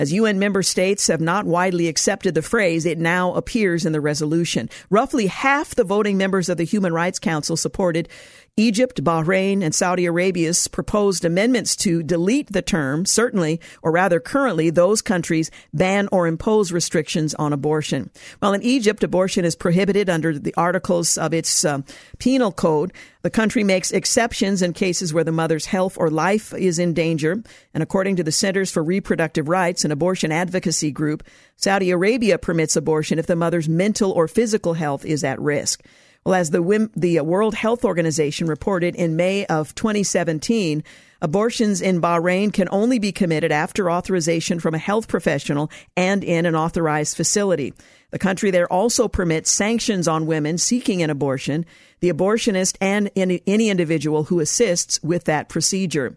As 0.00 0.14
UN 0.14 0.38
member 0.38 0.62
states 0.62 1.08
have 1.08 1.20
not 1.20 1.44
widely 1.44 1.86
accepted 1.86 2.34
the 2.34 2.40
phrase, 2.40 2.86
it 2.86 2.96
now 2.96 3.34
appears 3.34 3.84
in 3.84 3.92
the 3.92 4.00
resolution. 4.00 4.70
Roughly 4.88 5.26
half 5.26 5.74
the 5.74 5.84
voting 5.84 6.16
members 6.16 6.48
of 6.48 6.56
the 6.56 6.64
Human 6.64 6.94
Rights 6.94 7.18
Council 7.18 7.54
supported 7.54 8.08
Egypt, 8.56 9.04
Bahrain, 9.04 9.62
and 9.62 9.74
Saudi 9.74 10.06
Arabia's 10.06 10.68
proposed 10.68 11.24
amendments 11.24 11.76
to 11.76 12.02
delete 12.02 12.50
the 12.50 12.62
term, 12.62 13.04
certainly, 13.04 13.60
or 13.82 13.92
rather 13.92 14.20
currently, 14.20 14.70
those 14.70 15.02
countries 15.02 15.50
ban 15.72 16.08
or 16.10 16.26
impose 16.26 16.72
restrictions 16.72 17.34
on 17.34 17.52
abortion. 17.52 18.10
While 18.38 18.54
in 18.54 18.62
Egypt, 18.62 19.04
abortion 19.04 19.44
is 19.44 19.54
prohibited 19.54 20.08
under 20.08 20.38
the 20.38 20.54
articles 20.56 21.18
of 21.18 21.34
its 21.34 21.64
uh, 21.64 21.80
penal 22.18 22.52
code, 22.52 22.92
the 23.22 23.30
country 23.30 23.64
makes 23.64 23.90
exceptions 23.90 24.62
in 24.62 24.72
cases 24.72 25.12
where 25.12 25.24
the 25.24 25.32
mother's 25.32 25.66
health 25.66 25.98
or 25.98 26.08
life 26.08 26.54
is 26.54 26.78
in 26.78 26.94
danger. 26.94 27.42
And 27.74 27.82
according 27.82 28.16
to 28.16 28.24
the 28.24 28.32
Centers 28.32 28.70
for 28.70 28.82
Reproductive 28.82 29.48
Rights, 29.48 29.84
an 29.90 29.92
abortion 29.92 30.30
advocacy 30.30 30.92
group, 30.92 31.24
Saudi 31.56 31.90
Arabia 31.90 32.38
permits 32.38 32.76
abortion 32.76 33.18
if 33.18 33.26
the 33.26 33.34
mother's 33.34 33.68
mental 33.68 34.12
or 34.12 34.28
physical 34.28 34.74
health 34.74 35.04
is 35.04 35.24
at 35.24 35.40
risk. 35.40 35.84
Well, 36.24 36.34
as 36.34 36.50
the, 36.50 36.90
the 36.94 37.20
World 37.22 37.54
Health 37.54 37.84
Organization 37.84 38.46
reported 38.46 38.94
in 38.94 39.16
May 39.16 39.46
of 39.46 39.74
2017, 39.74 40.84
abortions 41.20 41.80
in 41.80 42.00
Bahrain 42.00 42.52
can 42.52 42.68
only 42.70 43.00
be 43.00 43.10
committed 43.10 43.50
after 43.50 43.90
authorization 43.90 44.60
from 44.60 44.74
a 44.74 44.78
health 44.78 45.08
professional 45.08 45.70
and 45.96 46.22
in 46.22 46.46
an 46.46 46.54
authorized 46.54 47.16
facility. 47.16 47.74
The 48.10 48.18
country 48.18 48.50
there 48.50 48.70
also 48.70 49.08
permits 49.08 49.50
sanctions 49.50 50.06
on 50.06 50.26
women 50.26 50.58
seeking 50.58 51.02
an 51.02 51.10
abortion, 51.10 51.66
the 52.00 52.12
abortionist, 52.12 52.76
and 52.80 53.10
any, 53.16 53.40
individual 53.46 54.24
who 54.24 54.40
assists 54.40 55.02
with 55.02 55.24
that 55.24 55.48
procedure. 55.48 56.16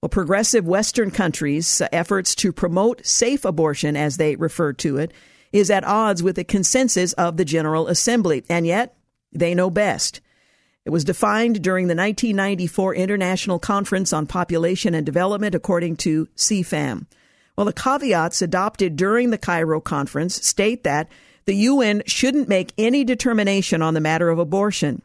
Well, 0.00 0.08
progressive 0.08 0.64
Western 0.64 1.10
countries' 1.10 1.82
efforts 1.90 2.36
to 2.36 2.52
promote 2.52 3.04
safe 3.04 3.44
abortion, 3.44 3.96
as 3.96 4.16
they 4.16 4.36
refer 4.36 4.72
to 4.74 4.96
it, 4.96 5.12
is 5.52 5.70
at 5.70 5.82
odds 5.82 6.22
with 6.22 6.36
the 6.36 6.44
consensus 6.44 7.14
of 7.14 7.36
the 7.36 7.44
General 7.44 7.88
Assembly. 7.88 8.44
And 8.48 8.64
yet, 8.64 8.96
they 9.32 9.54
know 9.54 9.70
best. 9.70 10.20
It 10.84 10.90
was 10.90 11.04
defined 11.04 11.62
during 11.62 11.88
the 11.88 11.96
1994 11.96 12.94
International 12.94 13.58
Conference 13.58 14.12
on 14.12 14.26
Population 14.26 14.94
and 14.94 15.04
Development, 15.04 15.54
according 15.54 15.96
to 15.96 16.26
CFAM. 16.36 17.06
Well, 17.56 17.66
the 17.66 17.72
caveats 17.72 18.40
adopted 18.40 18.94
during 18.94 19.30
the 19.30 19.36
Cairo 19.36 19.80
conference 19.80 20.46
state 20.46 20.84
that 20.84 21.08
the 21.44 21.56
UN 21.56 22.04
shouldn't 22.06 22.48
make 22.48 22.72
any 22.78 23.02
determination 23.02 23.82
on 23.82 23.94
the 23.94 24.00
matter 24.00 24.28
of 24.28 24.38
abortion. 24.38 25.02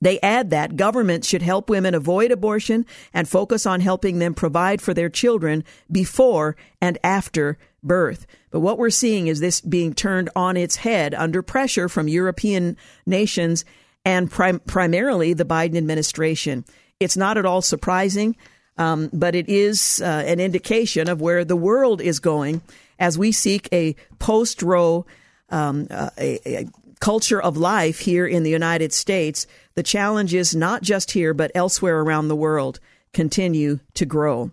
They 0.00 0.20
add 0.20 0.50
that 0.50 0.76
governments 0.76 1.26
should 1.26 1.42
help 1.42 1.68
women 1.68 1.94
avoid 1.94 2.30
abortion 2.30 2.86
and 3.12 3.28
focus 3.28 3.66
on 3.66 3.80
helping 3.80 4.18
them 4.18 4.34
provide 4.34 4.80
for 4.80 4.94
their 4.94 5.08
children 5.08 5.64
before 5.90 6.56
and 6.80 6.98
after 7.02 7.58
birth. 7.82 8.26
But 8.50 8.60
what 8.60 8.78
we're 8.78 8.90
seeing 8.90 9.26
is 9.26 9.40
this 9.40 9.60
being 9.60 9.94
turned 9.94 10.30
on 10.36 10.56
its 10.56 10.76
head 10.76 11.14
under 11.14 11.42
pressure 11.42 11.88
from 11.88 12.08
European 12.08 12.76
nations 13.06 13.64
and 14.04 14.30
prim- 14.30 14.60
primarily 14.60 15.32
the 15.32 15.44
Biden 15.44 15.76
administration. 15.76 16.64
It's 17.00 17.16
not 17.16 17.36
at 17.36 17.46
all 17.46 17.62
surprising, 17.62 18.36
um, 18.76 19.10
but 19.12 19.34
it 19.34 19.48
is 19.48 20.00
uh, 20.00 20.24
an 20.26 20.40
indication 20.40 21.08
of 21.08 21.20
where 21.20 21.44
the 21.44 21.56
world 21.56 22.00
is 22.00 22.20
going 22.20 22.62
as 22.98 23.18
we 23.18 23.32
seek 23.32 23.68
a 23.72 23.96
post 24.18 24.62
Roe 24.62 25.06
um, 25.50 25.86
uh, 25.90 26.10
a, 26.18 26.40
a 26.46 26.68
culture 27.00 27.40
of 27.40 27.56
life 27.56 28.00
here 28.00 28.26
in 28.26 28.42
the 28.42 28.50
United 28.50 28.92
States, 28.92 29.46
the 29.74 29.82
challenges, 29.82 30.54
not 30.54 30.82
just 30.82 31.12
here, 31.12 31.34
but 31.34 31.52
elsewhere 31.54 32.00
around 32.00 32.28
the 32.28 32.36
world, 32.36 32.80
continue 33.12 33.80
to 33.94 34.04
grow. 34.04 34.50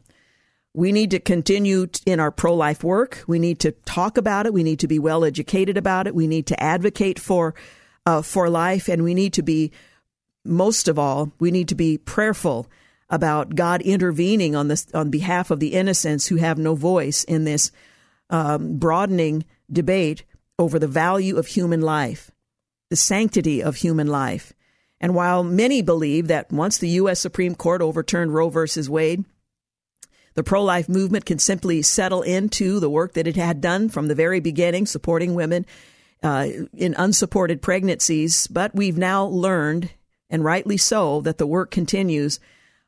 We 0.74 0.92
need 0.92 1.12
to 1.12 1.20
continue 1.20 1.88
in 2.06 2.20
our 2.20 2.32
pro 2.32 2.54
life 2.54 2.84
work. 2.84 3.24
We 3.28 3.40
need 3.40 3.60
to 3.62 3.72
talk 3.72 4.18
about 4.18 4.46
it. 4.46 4.54
We 4.54 4.64
need 4.64 4.80
to 4.80 4.88
be 4.88 5.00
well 5.00 5.24
educated 5.24 5.78
about 5.78 6.06
it. 6.06 6.14
We 6.14 6.28
need 6.28 6.48
to 6.48 6.62
advocate 6.62 7.18
for, 7.18 7.56
uh, 8.06 8.22
for 8.22 8.50
life. 8.50 8.90
And 8.90 9.04
we 9.04 9.14
need 9.14 9.34
to 9.34 9.42
be, 9.42 9.72
most 10.44 10.90
of 10.90 11.00
all, 11.00 11.32
we 11.40 11.50
need 11.50 11.70
to 11.70 11.76
be 11.76 11.98
prayerful 11.98 12.68
about 13.10 13.56
God 13.56 13.82
intervening 13.84 14.56
on 14.56 14.68
this, 14.68 14.88
on 14.94 15.10
behalf 15.10 15.50
of 15.50 15.60
the 15.60 15.74
innocents 15.74 16.28
who 16.28 16.38
have 16.38 16.58
no 16.58 16.76
voice 16.76 17.24
in 17.24 17.46
this 17.46 17.72
um, 18.30 18.78
broadening 18.78 19.46
debate 19.72 20.24
over 20.58 20.80
the 20.80 20.88
value 20.88 21.38
of 21.38 21.48
human 21.48 21.82
life, 21.82 22.32
the 22.90 22.96
sanctity 22.96 23.62
of 23.62 23.78
human 23.78 24.08
life. 24.08 24.54
And 25.00 25.14
while 25.14 25.44
many 25.44 25.82
believe 25.82 26.28
that 26.28 26.52
once 26.52 26.78
the 26.78 26.90
U.S. 26.90 27.20
Supreme 27.20 27.56
Court 27.56 27.82
overturned 27.82 28.34
Roe 28.34 28.50
versus 28.50 28.90
Wade, 28.90 29.26
the 30.36 30.44
pro 30.44 30.64
life 30.64 30.88
movement 30.90 31.26
can 31.26 31.40
simply 31.40 31.82
settle 31.82 32.22
into 32.22 32.80
the 32.80 32.90
work 32.90 33.14
that 33.14 33.28
it 33.28 33.36
had 33.36 33.62
done 33.62 33.90
from 33.90 34.08
the 34.08 34.16
very 34.16 34.40
beginning, 34.40 34.86
supporting 34.86 35.34
women 35.34 35.66
uh, 36.22 36.48
in 36.74 36.94
unsupported 36.98 37.62
pregnancies. 37.62 38.48
But 38.48 38.76
we've 38.76 38.98
now 38.98 39.26
learned, 39.26 39.92
and 40.30 40.44
rightly 40.44 40.78
so, 40.78 41.22
that 41.22 41.38
the 41.38 41.48
work 41.48 41.72
continues 41.72 42.40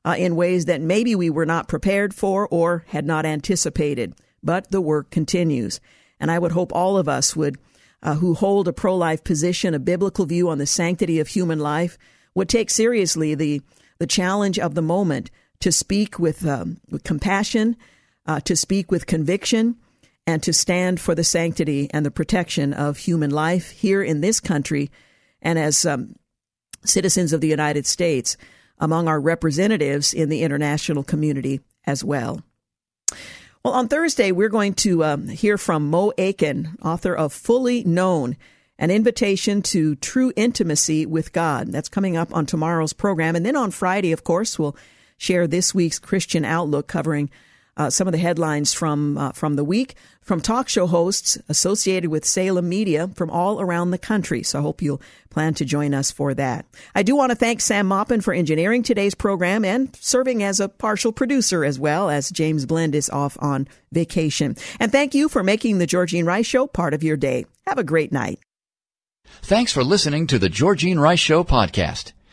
uh, 0.03 0.15
in 0.17 0.35
ways 0.35 0.65
that 0.65 0.81
maybe 0.81 1.15
we 1.15 1.29
were 1.29 1.45
not 1.45 1.67
prepared 1.67 2.13
for 2.13 2.47
or 2.49 2.85
had 2.89 3.05
not 3.05 3.25
anticipated. 3.25 4.13
But 4.43 4.71
the 4.71 4.81
work 4.81 5.09
continues. 5.09 5.79
And 6.19 6.29
I 6.29 6.39
would 6.39 6.51
hope 6.51 6.71
all 6.73 6.97
of 6.97 7.07
us 7.07 7.35
would, 7.35 7.57
uh, 8.03 8.15
who 8.15 8.33
hold 8.33 8.67
a 8.67 8.73
pro 8.73 8.95
life 8.95 9.23
position, 9.23 9.73
a 9.73 9.79
biblical 9.79 10.25
view 10.25 10.49
on 10.49 10.57
the 10.57 10.65
sanctity 10.65 11.19
of 11.19 11.29
human 11.29 11.59
life, 11.59 11.97
would 12.35 12.49
take 12.49 12.69
seriously 12.69 13.35
the, 13.35 13.61
the 13.97 14.07
challenge 14.07 14.59
of 14.59 14.75
the 14.75 14.81
moment 14.81 15.31
to 15.59 15.71
speak 15.71 16.19
with, 16.19 16.45
um, 16.45 16.77
with 16.89 17.03
compassion, 17.03 17.75
uh, 18.25 18.39
to 18.41 18.55
speak 18.55 18.91
with 18.91 19.07
conviction, 19.07 19.75
and 20.27 20.43
to 20.43 20.53
stand 20.53 20.99
for 20.99 21.15
the 21.15 21.23
sanctity 21.23 21.89
and 21.91 22.05
the 22.05 22.11
protection 22.11 22.73
of 22.73 22.97
human 22.97 23.31
life 23.31 23.71
here 23.71 24.03
in 24.03 24.21
this 24.21 24.39
country 24.39 24.91
and 25.41 25.57
as 25.57 25.85
um, 25.85 26.15
citizens 26.83 27.33
of 27.33 27.41
the 27.41 27.47
United 27.47 27.87
States 27.87 28.37
among 28.79 29.07
our 29.07 29.19
representatives 29.19 30.13
in 30.13 30.29
the 30.29 30.43
international 30.43 31.03
community 31.03 31.61
as 31.85 32.03
well. 32.03 32.41
Well, 33.63 33.73
on 33.73 33.87
Thursday, 33.87 34.31
we're 34.31 34.49
going 34.49 34.73
to 34.75 35.03
um, 35.03 35.27
hear 35.27 35.57
from 35.57 35.89
Mo 35.89 36.13
Aiken, 36.17 36.77
author 36.81 37.15
of 37.15 37.33
Fully 37.33 37.83
Known, 37.83 38.37
an 38.77 38.91
invitation 38.91 39.61
to 39.63 39.95
true 39.95 40.31
intimacy 40.35 41.05
with 41.05 41.33
God. 41.33 41.71
That's 41.71 41.89
coming 41.89 42.15
up 42.15 42.33
on 42.35 42.45
tomorrow's 42.45 42.93
program. 42.93 43.35
And 43.35 43.45
then 43.45 43.55
on 43.55 43.71
Friday, 43.71 44.11
of 44.11 44.23
course, 44.23 44.59
we'll 44.59 44.75
share 45.17 45.47
this 45.47 45.73
week's 45.73 45.97
Christian 45.99 46.45
Outlook 46.45 46.87
covering 46.87 47.29
uh, 47.77 47.89
some 47.89 48.07
of 48.07 48.11
the 48.11 48.17
headlines 48.17 48.73
from 48.73 49.17
uh, 49.17 49.31
from 49.31 49.55
the 49.55 49.63
week 49.63 49.95
from 50.27 50.41
talk 50.41 50.67
show 50.67 50.87
hosts 50.87 51.37
associated 51.47 52.09
with 52.09 52.25
Salem 52.25 52.67
Media 52.67 53.07
from 53.15 53.29
all 53.29 53.61
around 53.61 53.91
the 53.91 53.97
country. 53.97 54.43
So 54.43 54.59
I 54.59 54.61
hope 54.61 54.81
you'll 54.81 55.01
plan 55.29 55.53
to 55.53 55.63
join 55.63 55.93
us 55.93 56.11
for 56.11 56.33
that. 56.33 56.65
I 56.93 57.03
do 57.03 57.15
want 57.15 57.29
to 57.29 57.35
thank 57.35 57.61
Sam 57.61 57.87
Maupin 57.87 58.19
for 58.19 58.33
engineering 58.33 58.83
today's 58.83 59.15
program 59.15 59.63
and 59.63 59.95
serving 59.95 60.43
as 60.43 60.59
a 60.59 60.67
partial 60.67 61.13
producer 61.13 61.63
as 61.63 61.79
well 61.79 62.09
as 62.09 62.29
James 62.29 62.65
Blend 62.65 62.93
is 62.93 63.09
off 63.09 63.37
on 63.39 63.69
vacation. 63.93 64.57
And 64.81 64.91
thank 64.91 65.15
you 65.15 65.29
for 65.29 65.43
making 65.43 65.77
the 65.77 65.87
Georgene 65.87 66.25
Rice 66.25 66.45
Show 66.45 66.67
part 66.67 66.93
of 66.93 67.03
your 67.03 67.15
day. 67.15 67.45
Have 67.65 67.77
a 67.77 67.83
great 67.83 68.11
night. 68.11 68.39
Thanks 69.41 69.71
for 69.71 69.83
listening 69.83 70.27
to 70.27 70.39
the 70.39 70.49
Georgene 70.49 70.99
Rice 70.99 71.19
Show 71.19 71.45
podcast. 71.45 72.11